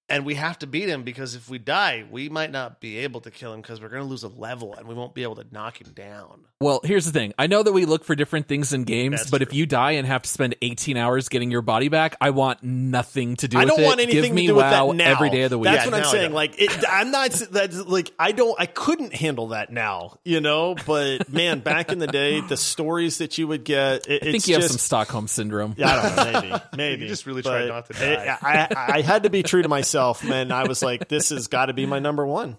And 0.09 0.25
we 0.25 0.35
have 0.37 0.59
to 0.61 0.69
beat 0.69 0.89
him 0.89 1.03
because 1.03 1.35
if 1.35 1.51
we 1.51 1.59
die, 1.59 2.05
we 2.09 2.29
might 2.29 2.53
not 2.53 2.81
be 2.81 2.99
able 2.99 3.21
to 3.23 3.31
kill 3.33 3.53
him 3.53 3.61
because 3.61 3.81
we're 3.81 3.89
going 3.89 4.03
to 4.03 4.09
lose 4.09 4.23
a 4.23 4.29
level 4.29 4.73
and 4.75 4.87
we 4.87 4.95
won't 4.95 5.15
be 5.15 5.25
able 5.25 5.35
to 5.35 5.45
knock 5.51 5.81
him 5.81 5.93
down. 5.95 6.43
Well, 6.61 6.81
here's 6.85 7.05
the 7.05 7.11
thing. 7.13 7.35
I 7.39 7.49
know 7.49 7.63
that 7.65 7.73
we 7.73 7.85
look 7.87 8.05
for 8.05 8.15
different 8.15 8.47
things 8.47 8.73
in 8.73 8.85
games, 8.85 9.19
That's 9.19 9.31
but 9.31 9.43
if 9.43 9.53
you 9.53 9.67
die 9.67 9.93
and 9.93 10.07
have 10.07 10.23
to 10.23 10.29
spend 10.29 10.55
18 10.63 10.97
hours 10.97 11.29
getting 11.29 11.51
your 11.51 11.61
body 11.61 11.89
back, 11.89 12.17
I 12.21 12.31
want 12.31 12.63
nothing 12.63 13.35
to 13.37 13.49
do 13.49 13.59
with 13.59 13.67
that. 13.67 13.73
I 13.73 13.77
don't 13.77 13.85
it. 13.85 13.87
want 13.87 14.01
anything 14.01 14.23
Give 14.23 14.33
me 14.33 14.43
to 14.43 14.53
do 14.53 14.55
with 14.55 14.63
WoW 14.65 14.87
that 14.93 14.95
now. 14.97 15.11
every 15.11 15.29
day 15.31 15.43
of 15.43 15.51
the 15.51 15.59
week. 15.59 15.73
That's 15.73 15.85
Yeah, 15.87 15.91
what 15.91 16.01
I'm 16.05 16.11
saying. 16.11 16.33
Like, 16.33 16.55
it, 16.63 16.85
I'm 16.89 17.11
not. 17.11 17.33
That's 17.51 17.77
like 17.85 18.13
I 18.19 18.31
don't. 18.33 18.55
I 18.61 18.67
couldn't 18.67 19.13
handle 19.13 19.49
that 19.49 19.73
now. 19.73 20.19
You 20.25 20.41
know. 20.41 20.77
But 20.87 21.29
man, 21.29 21.59
back 21.61 21.91
in 21.91 21.99
the 21.99 22.07
day, 22.07 22.41
the 22.41 22.57
stories 22.57 23.19
that 23.19 23.37
you 23.39 23.49
would 23.49 23.65
get. 23.65 24.07
It, 24.09 24.23
I 24.23 24.25
think 24.27 24.37
it's 24.37 24.49
you 24.49 24.55
have 24.55 24.65
some 24.65 24.79
Stockholm 24.79 25.27
syndrome. 25.27 25.75
Yeah, 25.77 25.89
I 25.89 26.15
don't 26.15 26.17
know. 26.17 26.41
Maybe, 26.51 26.63
maybe. 26.77 27.03
You 27.03 27.09
just 27.09 27.27
really 27.27 27.43
But 27.43 27.51
tried 27.51 27.69
not 27.69 27.87
to 27.87 27.93
die. 27.93 28.37
it- 28.39 28.77
I, 28.77 28.93
I 28.99 29.01
had 29.03 29.25
to 29.25 29.31
be 29.31 29.43
true 29.43 29.61
to 29.63 29.69
myself, 29.69 29.96
man. 30.25 30.53
I 30.53 30.65
was 30.69 30.83
like, 30.83 31.09
this 31.09 31.31
has 31.31 31.49
got 31.49 31.67
to 31.67 31.73
be 31.73 31.87
my 31.87 31.99
number 31.99 32.27
one. 32.27 32.59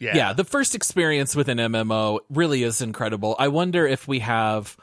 yeah, 0.00 0.16
yeah, 0.16 0.32
the 0.32 0.44
first 0.44 0.74
experience 0.74 1.34
with 1.36 1.48
an 1.48 1.58
MMO 1.58 2.20
really 2.30 2.62
is 2.62 2.80
incredible. 2.80 3.36
I 3.38 3.48
wonder 3.48 3.86
if 3.86 4.08
we 4.08 4.20
have 4.20 4.76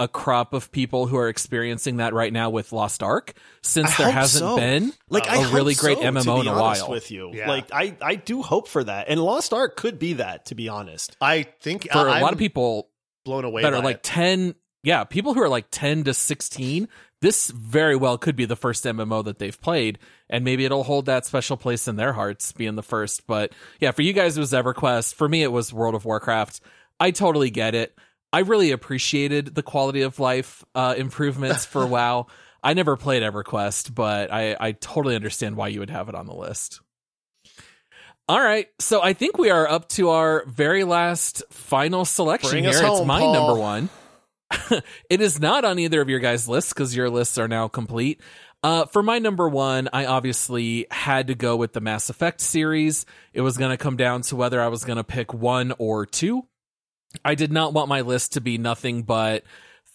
a 0.00 0.08
crop 0.08 0.54
of 0.54 0.72
people 0.72 1.06
who 1.06 1.16
are 1.16 1.28
experiencing 1.28 1.98
that 1.98 2.12
right 2.14 2.32
now 2.32 2.50
with 2.50 2.72
Lost 2.72 3.00
Ark, 3.02 3.32
since 3.62 3.98
I 4.00 4.04
there 4.04 4.12
hasn't 4.12 4.42
so. 4.42 4.56
been 4.56 4.92
Like, 5.08 5.26
a 5.26 5.30
I 5.30 5.36
hope 5.42 5.54
really 5.54 5.74
great 5.74 5.98
so, 5.98 6.02
to 6.02 6.08
MMO 6.10 6.40
in 6.40 6.48
a 6.48 6.52
while. 6.52 6.90
With 6.90 7.10
you, 7.12 7.30
Yeah. 7.32 7.48
like 7.48 7.66
I, 7.72 7.96
I 8.02 8.16
do 8.16 8.42
hope 8.42 8.66
for 8.66 8.82
that, 8.82 9.08
and 9.08 9.20
Lost 9.22 9.52
Ark 9.52 9.76
could 9.76 9.98
be 10.00 10.14
that. 10.14 10.46
To 10.46 10.54
be 10.56 10.68
honest, 10.68 11.16
I 11.20 11.44
think 11.60 11.88
For 11.92 11.98
I, 11.98 12.18
a 12.18 12.22
lot 12.22 12.28
I'm 12.28 12.32
of 12.34 12.38
people 12.38 12.88
blown 13.24 13.44
away 13.44 13.62
that 13.62 13.72
are 13.72 13.82
like 13.82 13.96
it. 13.98 14.02
10, 14.02 14.54
yeah, 14.82 15.04
people 15.04 15.32
who 15.32 15.40
are 15.42 15.48
like 15.48 15.66
10 15.70 16.04
to 16.04 16.12
16, 16.14 16.88
this 17.24 17.50
very 17.52 17.96
well 17.96 18.18
could 18.18 18.36
be 18.36 18.44
the 18.44 18.54
first 18.54 18.84
MMO 18.84 19.24
that 19.24 19.38
they've 19.38 19.58
played, 19.58 19.98
and 20.28 20.44
maybe 20.44 20.66
it'll 20.66 20.82
hold 20.82 21.06
that 21.06 21.24
special 21.24 21.56
place 21.56 21.88
in 21.88 21.96
their 21.96 22.12
hearts 22.12 22.52
being 22.52 22.74
the 22.74 22.82
first. 22.82 23.26
But 23.26 23.52
yeah, 23.80 23.92
for 23.92 24.02
you 24.02 24.12
guys, 24.12 24.36
it 24.36 24.40
was 24.40 24.52
EverQuest. 24.52 25.14
For 25.14 25.26
me, 25.26 25.42
it 25.42 25.50
was 25.50 25.72
World 25.72 25.94
of 25.94 26.04
Warcraft. 26.04 26.60
I 27.00 27.12
totally 27.12 27.48
get 27.48 27.74
it. 27.74 27.98
I 28.30 28.40
really 28.40 28.72
appreciated 28.72 29.54
the 29.54 29.62
quality 29.62 30.02
of 30.02 30.20
life 30.20 30.64
uh, 30.74 30.96
improvements 30.98 31.64
for 31.64 31.86
WoW. 31.86 32.26
I 32.62 32.74
never 32.74 32.94
played 32.94 33.22
EverQuest, 33.22 33.94
but 33.94 34.30
I, 34.30 34.54
I 34.60 34.72
totally 34.72 35.16
understand 35.16 35.56
why 35.56 35.68
you 35.68 35.80
would 35.80 35.88
have 35.88 36.10
it 36.10 36.14
on 36.14 36.26
the 36.26 36.34
list. 36.34 36.80
All 38.28 38.40
right, 38.40 38.68
so 38.78 39.02
I 39.02 39.14
think 39.14 39.38
we 39.38 39.48
are 39.48 39.66
up 39.66 39.88
to 39.90 40.10
our 40.10 40.44
very 40.44 40.84
last 40.84 41.42
final 41.48 42.04
selection 42.04 42.50
Bring 42.50 42.64
here. 42.64 42.74
us 42.74 42.80
it's 42.98 43.06
my 43.06 43.20
Paul. 43.20 43.32
number 43.32 43.58
one. 43.58 43.88
it 45.10 45.20
is 45.20 45.40
not 45.40 45.64
on 45.64 45.78
either 45.78 46.00
of 46.00 46.08
your 46.08 46.20
guys' 46.20 46.48
lists 46.48 46.72
because 46.72 46.94
your 46.94 47.10
lists 47.10 47.38
are 47.38 47.48
now 47.48 47.68
complete. 47.68 48.20
Uh, 48.62 48.86
for 48.86 49.02
my 49.02 49.18
number 49.18 49.46
one, 49.48 49.90
I 49.92 50.06
obviously 50.06 50.86
had 50.90 51.26
to 51.26 51.34
go 51.34 51.54
with 51.56 51.74
the 51.74 51.80
Mass 51.82 52.08
Effect 52.08 52.40
series. 52.40 53.04
It 53.34 53.42
was 53.42 53.58
going 53.58 53.70
to 53.70 53.76
come 53.76 53.96
down 53.98 54.22
to 54.22 54.36
whether 54.36 54.60
I 54.60 54.68
was 54.68 54.84
going 54.84 54.96
to 54.96 55.04
pick 55.04 55.34
one 55.34 55.74
or 55.78 56.06
two. 56.06 56.46
I 57.24 57.34
did 57.34 57.52
not 57.52 57.74
want 57.74 57.88
my 57.88 58.00
list 58.00 58.32
to 58.32 58.40
be 58.40 58.56
nothing 58.56 59.02
but 59.02 59.44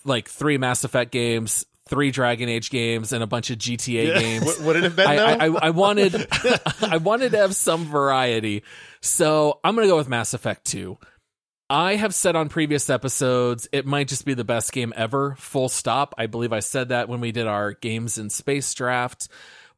like 0.06 0.30
three 0.30 0.58
Mass 0.60 0.84
Effect 0.84 1.12
games, 1.12 1.66
three 1.88 2.12
Dragon 2.12 2.48
Age 2.48 2.70
games, 2.70 3.12
and 3.12 3.24
a 3.24 3.28
bunch 3.28 3.50
of 3.50 3.58
GTA 3.58 4.20
games. 4.20 4.60
Would- 4.60 4.76
it 4.76 4.84
have 4.84 4.96
been 4.96 5.08
I. 5.08 5.16
I, 5.16 5.48
I, 5.48 5.58
I 5.64 5.70
wanted 5.72 6.28
I 6.82 6.98
wanted 6.98 7.32
to 7.32 7.38
have 7.40 7.56
some 7.56 7.86
variety. 7.86 8.64
So 9.02 9.60
I'm 9.64 9.74
gonna 9.76 9.88
go 9.88 9.98
with 9.98 10.10
Mass 10.10 10.36
Effect 10.36 10.64
2. 10.66 10.96
I 11.70 11.96
have 11.96 12.16
said 12.16 12.36
on 12.36 12.50
previous 12.50 12.90
episodes 12.90 13.68
it 13.72 13.86
might 13.86 14.08
just 14.08 14.26
be 14.26 14.34
the 14.34 14.44
best 14.44 14.72
game 14.72 14.92
ever, 14.96 15.36
full 15.38 15.70
stop. 15.70 16.16
I 16.18 16.26
believe 16.26 16.52
I 16.52 16.62
said 16.62 16.90
that 16.90 17.08
when 17.08 17.22
we 17.22 17.32
did 17.32 17.46
our 17.46 17.74
games 17.74 18.18
in 18.18 18.32
space 18.32 18.74
draft. 18.74 19.28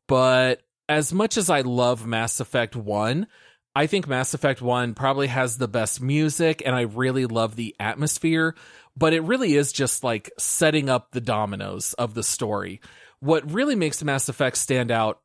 But 0.07 0.61
as 0.87 1.13
much 1.13 1.37
as 1.37 1.49
I 1.49 1.61
love 1.61 2.05
Mass 2.05 2.39
Effect 2.39 2.75
1, 2.77 3.27
I 3.75 3.87
think 3.87 4.07
Mass 4.07 4.33
Effect 4.33 4.61
1 4.61 4.93
probably 4.93 5.27
has 5.27 5.57
the 5.57 5.67
best 5.67 6.01
music 6.01 6.61
and 6.65 6.75
I 6.75 6.81
really 6.81 7.25
love 7.25 7.55
the 7.55 7.75
atmosphere, 7.79 8.55
but 8.95 9.13
it 9.13 9.23
really 9.23 9.55
is 9.55 9.73
just 9.73 10.03
like 10.03 10.31
setting 10.37 10.89
up 10.89 11.11
the 11.11 11.21
dominoes 11.21 11.93
of 11.93 12.13
the 12.13 12.23
story. 12.23 12.79
What 13.19 13.51
really 13.51 13.75
makes 13.75 14.03
Mass 14.03 14.29
Effect 14.29 14.57
stand 14.57 14.91
out 14.91 15.19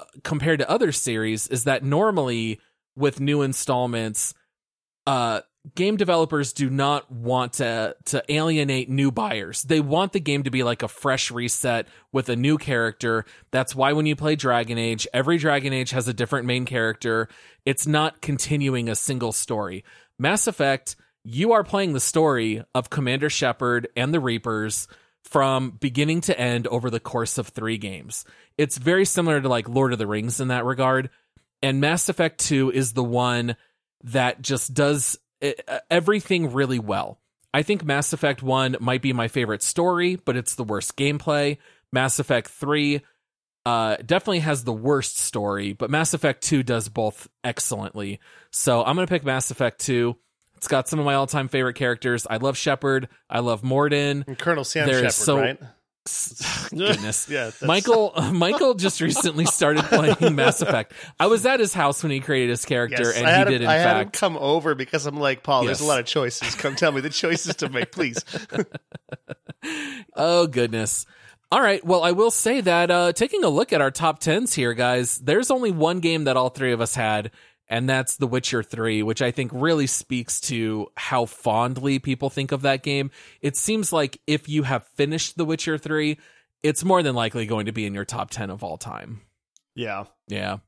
uh, 0.00 0.04
compared 0.22 0.60
to 0.60 0.70
other 0.70 0.92
series 0.92 1.46
is 1.46 1.64
that 1.64 1.84
normally 1.84 2.60
with 2.96 3.20
new 3.20 3.42
installments, 3.42 4.34
uh, 5.06 5.40
game 5.74 5.96
developers 5.96 6.52
do 6.52 6.70
not 6.70 7.10
want 7.10 7.54
to 7.54 7.96
to 8.06 8.22
alienate 8.32 8.88
new 8.88 9.10
buyers. 9.10 9.62
They 9.62 9.80
want 9.80 10.12
the 10.12 10.20
game 10.20 10.44
to 10.44 10.50
be 10.50 10.62
like 10.62 10.82
a 10.82 10.88
fresh 10.88 11.30
reset 11.30 11.88
with 12.12 12.28
a 12.28 12.36
new 12.36 12.58
character. 12.58 13.24
That's 13.50 13.74
why 13.74 13.92
when 13.92 14.06
you 14.06 14.16
play 14.16 14.36
Dragon 14.36 14.78
Age, 14.78 15.08
every 15.12 15.38
Dragon 15.38 15.72
Age 15.72 15.90
has 15.90 16.08
a 16.08 16.14
different 16.14 16.46
main 16.46 16.64
character. 16.64 17.28
It's 17.64 17.86
not 17.86 18.20
continuing 18.20 18.88
a 18.88 18.94
single 18.94 19.32
story. 19.32 19.84
Mass 20.18 20.46
Effect, 20.46 20.96
you 21.24 21.52
are 21.52 21.64
playing 21.64 21.92
the 21.92 22.00
story 22.00 22.62
of 22.74 22.90
Commander 22.90 23.28
Shepard 23.28 23.88
and 23.96 24.14
the 24.14 24.20
Reapers 24.20 24.86
from 25.24 25.70
beginning 25.70 26.20
to 26.20 26.38
end 26.38 26.68
over 26.68 26.88
the 26.88 27.00
course 27.00 27.36
of 27.36 27.48
3 27.48 27.78
games. 27.78 28.24
It's 28.56 28.78
very 28.78 29.04
similar 29.04 29.40
to 29.40 29.48
like 29.48 29.68
Lord 29.68 29.92
of 29.92 29.98
the 29.98 30.06
Rings 30.06 30.38
in 30.38 30.48
that 30.48 30.64
regard. 30.64 31.10
And 31.62 31.80
Mass 31.80 32.08
Effect 32.08 32.38
2 32.38 32.70
is 32.70 32.92
the 32.92 33.02
one 33.02 33.56
that 34.04 34.40
just 34.40 34.72
does 34.72 35.18
everything 35.90 36.52
really 36.52 36.78
well. 36.78 37.18
I 37.54 37.62
think 37.62 37.84
Mass 37.84 38.12
Effect 38.12 38.42
1 38.42 38.76
might 38.80 39.02
be 39.02 39.12
my 39.12 39.28
favorite 39.28 39.62
story, 39.62 40.16
but 40.16 40.36
it's 40.36 40.54
the 40.54 40.64
worst 40.64 40.96
gameplay. 40.96 41.58
Mass 41.92 42.18
Effect 42.18 42.48
3 42.48 43.00
uh, 43.64 43.96
definitely 44.04 44.40
has 44.40 44.64
the 44.64 44.72
worst 44.72 45.18
story, 45.18 45.72
but 45.72 45.90
Mass 45.90 46.12
Effect 46.14 46.42
2 46.42 46.62
does 46.62 46.88
both 46.88 47.28
excellently. 47.42 48.20
So 48.50 48.84
I'm 48.84 48.94
going 48.94 49.06
to 49.06 49.10
pick 49.12 49.24
Mass 49.24 49.50
Effect 49.50 49.80
2. 49.80 50.14
It's 50.56 50.68
got 50.68 50.88
some 50.88 50.98
of 50.98 51.04
my 51.04 51.14
all 51.14 51.26
time 51.26 51.48
favorite 51.48 51.74
characters. 51.74 52.26
I 52.28 52.36
love 52.36 52.56
Shepard. 52.56 53.08
I 53.28 53.40
love 53.40 53.62
Mordin. 53.62 54.24
And 54.26 54.38
Colonel 54.38 54.64
Sam 54.64 54.88
Shepard, 54.88 55.12
so- 55.12 55.38
right? 55.38 55.58
Goodness. 56.70 57.28
Yeah, 57.30 57.44
that's- 57.46 57.62
Michael 57.62 58.12
Michael 58.32 58.74
just 58.74 59.00
recently 59.00 59.44
started 59.46 59.84
playing 59.84 60.34
Mass 60.34 60.60
Effect. 60.62 60.92
I 61.18 61.26
was 61.26 61.44
at 61.46 61.60
his 61.60 61.74
house 61.74 62.02
when 62.02 62.12
he 62.12 62.20
created 62.20 62.50
his 62.50 62.64
character, 62.64 63.02
Yes, 63.04 63.16
and 63.16 63.26
he 63.26 63.32
had 63.32 63.44
did 63.48 63.56
him, 63.56 63.62
in 63.62 63.68
I 63.68 63.74
had 63.74 63.96
him 63.98 64.04
fact. 64.06 64.18
come 64.18 64.36
over 64.36 64.74
because 64.74 65.06
I'm 65.06 65.18
like, 65.18 65.42
Paul, 65.42 65.64
there's 65.64 65.80
a 65.80 65.84
lot 65.86 65.98
of 66.00 66.06
choices. 66.06 66.54
Come 66.54 66.76
tell 66.76 66.92
me 66.92 67.00
the 67.00 67.10
choices 67.10 67.56
to 67.56 67.68
make, 67.68 67.90
please. 67.92 68.22
Oh 70.14 70.46
goodness. 70.46 71.06
All 71.52 71.60
right. 71.60 71.84
Well, 71.84 72.02
I 72.02 72.12
will 72.12 72.30
say 72.30 72.60
that 72.60 72.90
uh 72.90 73.12
taking 73.12 73.44
a 73.44 73.48
look 73.48 73.72
at 73.72 73.80
our 73.80 73.90
top 73.90 74.20
10s 74.20 74.54
here, 74.54 74.74
guys, 74.74 75.18
there's 75.18 75.50
only 75.50 75.70
one 75.70 76.00
game 76.00 76.24
that 76.24 76.36
all 76.36 76.48
three 76.50 76.72
of 76.72 76.80
us 76.80 76.94
had, 76.94 77.30
and 77.68 77.88
that's 77.88 78.16
The 78.16 78.26
Witcher 78.26 78.62
3, 78.62 79.02
which 79.02 79.22
I 79.22 79.30
think 79.30 79.50
really 79.54 79.86
speaks 79.86 80.40
to 80.42 80.88
how 80.96 81.24
fondly 81.26 81.98
people 81.98 82.30
think 82.30 82.52
of 82.52 82.62
that 82.62 82.82
game. 82.82 83.10
It 83.40 83.56
seems 83.56 83.92
like 83.92 84.20
if 84.26 84.48
you 84.48 84.62
have 84.64 84.86
finished 84.88 85.36
The 85.36 85.44
Witcher 85.44 85.78
3, 85.78 86.18
it's 86.62 86.84
more 86.84 87.02
than 87.02 87.14
likely 87.14 87.46
going 87.46 87.66
to 87.66 87.72
be 87.72 87.86
in 87.86 87.94
your 87.94 88.04
top 88.04 88.30
10 88.30 88.50
of 88.50 88.62
all 88.64 88.76
time. 88.78 89.22
yeah. 89.74 90.04
Yeah. 90.28 90.58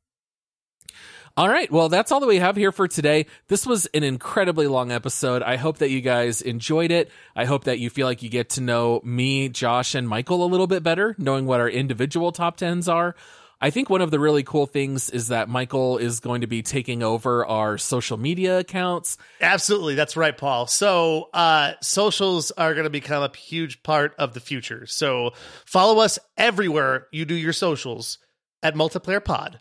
All 1.36 1.48
right. 1.48 1.70
Well, 1.70 1.88
that's 1.88 2.10
all 2.10 2.18
that 2.18 2.26
we 2.26 2.40
have 2.40 2.56
here 2.56 2.72
for 2.72 2.88
today. 2.88 3.26
This 3.46 3.64
was 3.64 3.86
an 3.94 4.02
incredibly 4.02 4.66
long 4.66 4.90
episode. 4.90 5.40
I 5.40 5.54
hope 5.54 5.78
that 5.78 5.90
you 5.90 6.00
guys 6.00 6.42
enjoyed 6.42 6.90
it. 6.90 7.12
I 7.36 7.44
hope 7.44 7.64
that 7.64 7.78
you 7.78 7.90
feel 7.90 8.08
like 8.08 8.24
you 8.24 8.28
get 8.28 8.50
to 8.50 8.60
know 8.60 9.00
me, 9.04 9.48
Josh, 9.48 9.94
and 9.94 10.08
Michael 10.08 10.44
a 10.44 10.46
little 10.48 10.66
bit 10.66 10.82
better, 10.82 11.14
knowing 11.16 11.46
what 11.46 11.60
our 11.60 11.68
individual 11.68 12.32
top 12.32 12.56
tens 12.56 12.88
are. 12.88 13.14
I 13.60 13.70
think 13.70 13.90
one 13.90 14.00
of 14.00 14.10
the 14.12 14.20
really 14.20 14.44
cool 14.44 14.66
things 14.66 15.10
is 15.10 15.28
that 15.28 15.48
Michael 15.48 15.98
is 15.98 16.20
going 16.20 16.42
to 16.42 16.46
be 16.46 16.62
taking 16.62 17.02
over 17.02 17.44
our 17.44 17.76
social 17.76 18.16
media 18.16 18.60
accounts. 18.60 19.18
Absolutely. 19.40 19.96
That's 19.96 20.16
right, 20.16 20.36
Paul. 20.36 20.68
So, 20.68 21.28
uh, 21.34 21.72
socials 21.82 22.52
are 22.52 22.74
going 22.74 22.84
to 22.84 22.90
become 22.90 23.22
a 23.22 23.36
huge 23.36 23.82
part 23.82 24.14
of 24.16 24.32
the 24.34 24.40
future. 24.40 24.86
So, 24.86 25.32
follow 25.66 26.00
us 26.00 26.20
everywhere 26.36 27.08
you 27.10 27.24
do 27.24 27.34
your 27.34 27.52
socials 27.52 28.18
at 28.62 28.74
Multiplayer 28.74 29.24
Pod. 29.24 29.60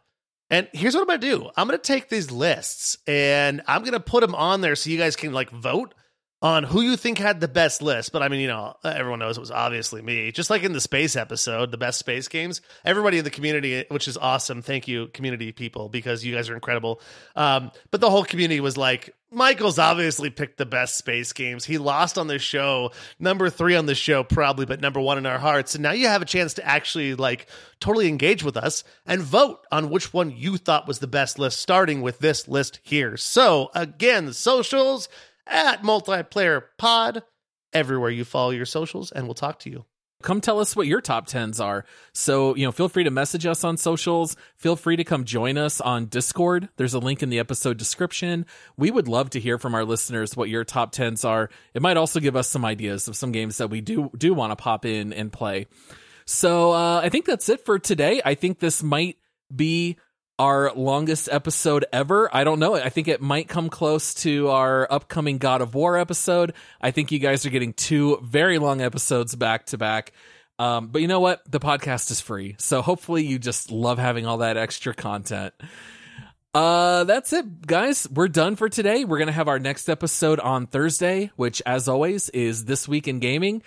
And 0.50 0.70
here's 0.74 0.94
what 0.94 1.02
I'm 1.02 1.08
going 1.08 1.22
to 1.22 1.28
do 1.28 1.50
I'm 1.58 1.68
going 1.68 1.80
to 1.80 1.84
take 1.84 2.10
these 2.10 2.32
lists 2.32 2.98
and 3.08 3.62
I'm 3.68 3.82
going 3.82 3.94
to 3.94 4.00
put 4.00 4.22
them 4.22 4.36
on 4.36 4.62
there 4.62 4.76
so 4.76 4.90
you 4.90 4.98
guys 4.98 5.16
can 5.16 5.34
like 5.34 5.50
vote 5.50 5.94
on 6.42 6.64
who 6.64 6.82
you 6.82 6.96
think 6.96 7.18
had 7.18 7.40
the 7.40 7.48
best 7.48 7.82
list. 7.82 8.12
But 8.12 8.22
I 8.22 8.28
mean, 8.28 8.42
you 8.42 8.48
know, 8.48 8.76
everyone 8.84 9.20
knows 9.20 9.38
it 9.38 9.42
was 9.42 9.52
obviously 9.52 10.02
me. 10.02 10.32
Just 10.32 10.50
like 10.50 10.64
in 10.64 10.74
the 10.74 10.82
space 10.82 11.16
episode, 11.16 11.72
the 11.72 11.78
best 11.78 11.98
space 11.98 12.28
games, 12.28 12.62
everybody 12.86 13.18
in 13.18 13.24
the 13.24 13.32
community, 13.32 13.86
which 13.90 14.08
is 14.08 14.18
awesome. 14.18 14.62
Thank 14.62 14.88
you, 14.88 15.08
community 15.08 15.52
people, 15.52 15.90
because 15.90 16.24
you 16.24 16.36
guys 16.36 16.50
are 16.50 16.56
incredible. 16.56 17.02
Um, 17.36 17.72
but 17.90 18.02
the 18.02 18.10
whole 18.10 18.24
community 18.24 18.60
was 18.60 18.78
like, 18.78 19.16
Michael's 19.30 19.78
obviously 19.78 20.30
picked 20.30 20.58
the 20.58 20.66
best 20.66 20.98
space 20.98 21.34
games. 21.34 21.66
He 21.66 21.78
lost 21.78 22.18
on 22.18 22.28
the 22.28 22.40
show, 22.40 22.92
number 23.20 23.50
three 23.50 23.76
on 23.76 23.86
the 23.86 23.96
show, 23.96 24.24
probably, 24.24 24.66
but 24.66 24.80
number 24.80 25.02
one 25.02 25.18
in 25.18 25.26
our 25.26 25.38
hearts. 25.38 25.76
And 25.76 25.84
now 25.84 25.92
you 25.92 26.08
have 26.08 26.22
a 26.22 26.26
chance 26.26 26.54
to 26.54 26.66
actually 26.66 27.14
like 27.14 27.48
totally 27.82 28.08
engage 28.08 28.42
with 28.42 28.56
us 28.56 28.86
and 29.06 29.22
vote 29.22 29.66
on 29.70 29.90
which 29.90 30.14
one 30.14 30.32
you 30.32 30.56
thought 30.56 30.88
was 30.88 31.00
the 31.00 31.08
best 31.08 31.40
list, 31.40 31.60
starting 31.60 32.02
with 32.02 32.20
this 32.20 32.48
list 32.48 32.80
here. 32.84 33.18
So 33.18 33.70
again, 33.76 34.28
the 34.28 34.34
socials 34.34 35.10
at 35.50 35.82
multiplayer 35.84 36.64
pod 36.78 37.24
everywhere 37.74 38.10
you 38.10 38.26
follow 38.26 38.52
your 38.52 38.66
socials 38.66 39.12
and 39.12 39.26
we'll 39.26 39.34
talk 39.34 39.60
to 39.60 39.70
you. 39.70 39.86
Come 40.24 40.42
tell 40.42 40.60
us 40.60 40.76
what 40.76 40.88
your 40.88 41.00
top 41.00 41.28
10s 41.28 41.64
are. 41.64 41.86
So 42.12 42.56
you 42.56 42.66
know 42.66 42.72
feel 42.72 42.90
free 42.90 43.04
to 43.04 43.12
message 43.12 43.46
us 43.46 43.64
on 43.64 43.78
socials. 43.78 44.36
Feel 44.58 44.76
free 44.76 44.96
to 44.96 45.04
come 45.04 45.26
join 45.26 45.58
us 45.58 45.80
on 45.80 46.08
discord. 46.08 46.70
There's 46.78 46.96
a 46.96 47.00
link 47.00 47.22
in 47.22 47.30
the 47.30 47.38
episode 47.38 47.78
description. 47.78 48.48
We 48.78 48.90
would 48.90 49.08
love 49.08 49.30
to 49.32 49.40
hear 49.40 49.60
from 49.60 49.76
our 49.76 49.86
listeners 49.86 50.36
what 50.36 50.50
your 50.50 50.64
top 50.64 50.92
10s 50.92 51.24
are. 51.24 51.50
It 51.76 51.84
might 51.84 51.98
also 51.98 52.20
give 52.20 52.36
us 52.36 52.50
some 52.50 52.66
ideas 52.66 53.08
of 53.08 53.16
some 53.16 53.32
games 53.32 53.58
that 53.58 53.70
we 53.70 53.82
do 53.82 54.10
do 54.18 54.34
want 54.34 54.52
to 54.52 54.56
pop 54.56 54.86
in 54.86 55.14
and 55.14 55.32
play. 55.32 55.68
So 56.26 56.72
uh, 56.72 57.02
i 57.04 57.10
think 57.10 57.26
that's 57.26 57.48
it 57.48 57.64
for 57.64 57.78
today. 57.78 58.22
I 58.26 58.34
think 58.34 58.60
this 58.60 58.82
might 58.82 59.18
be 59.56 59.98
our 60.40 60.72
longest 60.76 61.30
episode 61.32 61.86
ever. 61.92 62.30
I 62.36 62.44
don't 62.44 62.60
know. 62.60 62.76
I 62.76 62.90
think 62.90 63.08
it 63.08 63.22
might 63.22 63.48
come 63.48 63.70
close 63.70 64.14
to 64.16 64.50
our 64.50 64.88
upcoming 64.92 65.38
God 65.40 65.62
of 65.62 65.74
War 65.74 65.98
episode. 65.98 66.54
I 66.80 66.92
think 66.92 67.12
you 67.12 67.20
guys 67.20 67.46
are 67.46 67.50
getting 67.50 67.74
two 67.74 68.20
very 68.24 68.60
long 68.60 68.82
episodes 68.82 69.36
back 69.36 69.66
to 69.68 69.78
back. 69.78 70.14
Um, 70.60 70.88
but 70.88 71.02
you 71.02 71.08
know 71.08 71.20
what? 71.20 71.50
The 71.50 71.60
podcast 71.60 72.12
is 72.12 72.22
free. 72.22 72.56
So 72.60 72.82
hopefully 72.82 73.26
you 73.26 73.40
just 73.40 73.72
love 73.72 73.98
having 73.98 74.26
all 74.26 74.40
that 74.40 74.58
extra 74.58 74.94
content. 74.94 75.54
Uh, 76.54 77.04
that's 77.04 77.34
it, 77.34 77.66
guys. 77.66 78.08
We're 78.10 78.28
done 78.28 78.56
for 78.56 78.68
today. 78.70 79.06
We're 79.06 79.20
going 79.20 79.28
to 79.28 79.34
have 79.34 79.48
our 79.48 79.60
next 79.60 79.90
episode 79.90 80.40
on 80.40 80.66
Thursday, 80.66 81.32
which, 81.36 81.62
as 81.66 81.88
always, 81.88 82.30
is 82.30 82.66
This 82.66 82.88
Week 82.88 83.08
in 83.08 83.20
Gaming. 83.20 83.62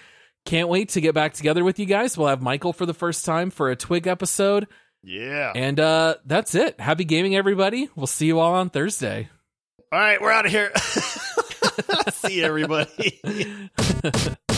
Can't 0.44 0.68
wait 0.68 0.88
to 0.90 1.00
get 1.00 1.14
back 1.14 1.34
together 1.34 1.62
with 1.62 1.78
you 1.78 1.86
guys. 1.86 2.18
We'll 2.18 2.28
have 2.28 2.42
Michael 2.42 2.72
for 2.72 2.86
the 2.86 2.94
first 2.94 3.24
time 3.24 3.50
for 3.50 3.70
a 3.70 3.76
Twig 3.76 4.06
episode. 4.06 4.66
Yeah. 5.02 5.52
And 5.54 5.80
uh 5.80 6.16
that's 6.24 6.54
it. 6.54 6.78
Happy 6.80 7.04
gaming 7.04 7.36
everybody. 7.36 7.88
We'll 7.96 8.06
see 8.06 8.26
you 8.26 8.38
all 8.40 8.54
on 8.54 8.70
Thursday. 8.70 9.28
All 9.92 9.98
right, 9.98 10.20
we're 10.20 10.30
out 10.30 10.46
of 10.46 10.52
here. 10.52 10.70
see 12.12 12.42
everybody. 12.42 13.18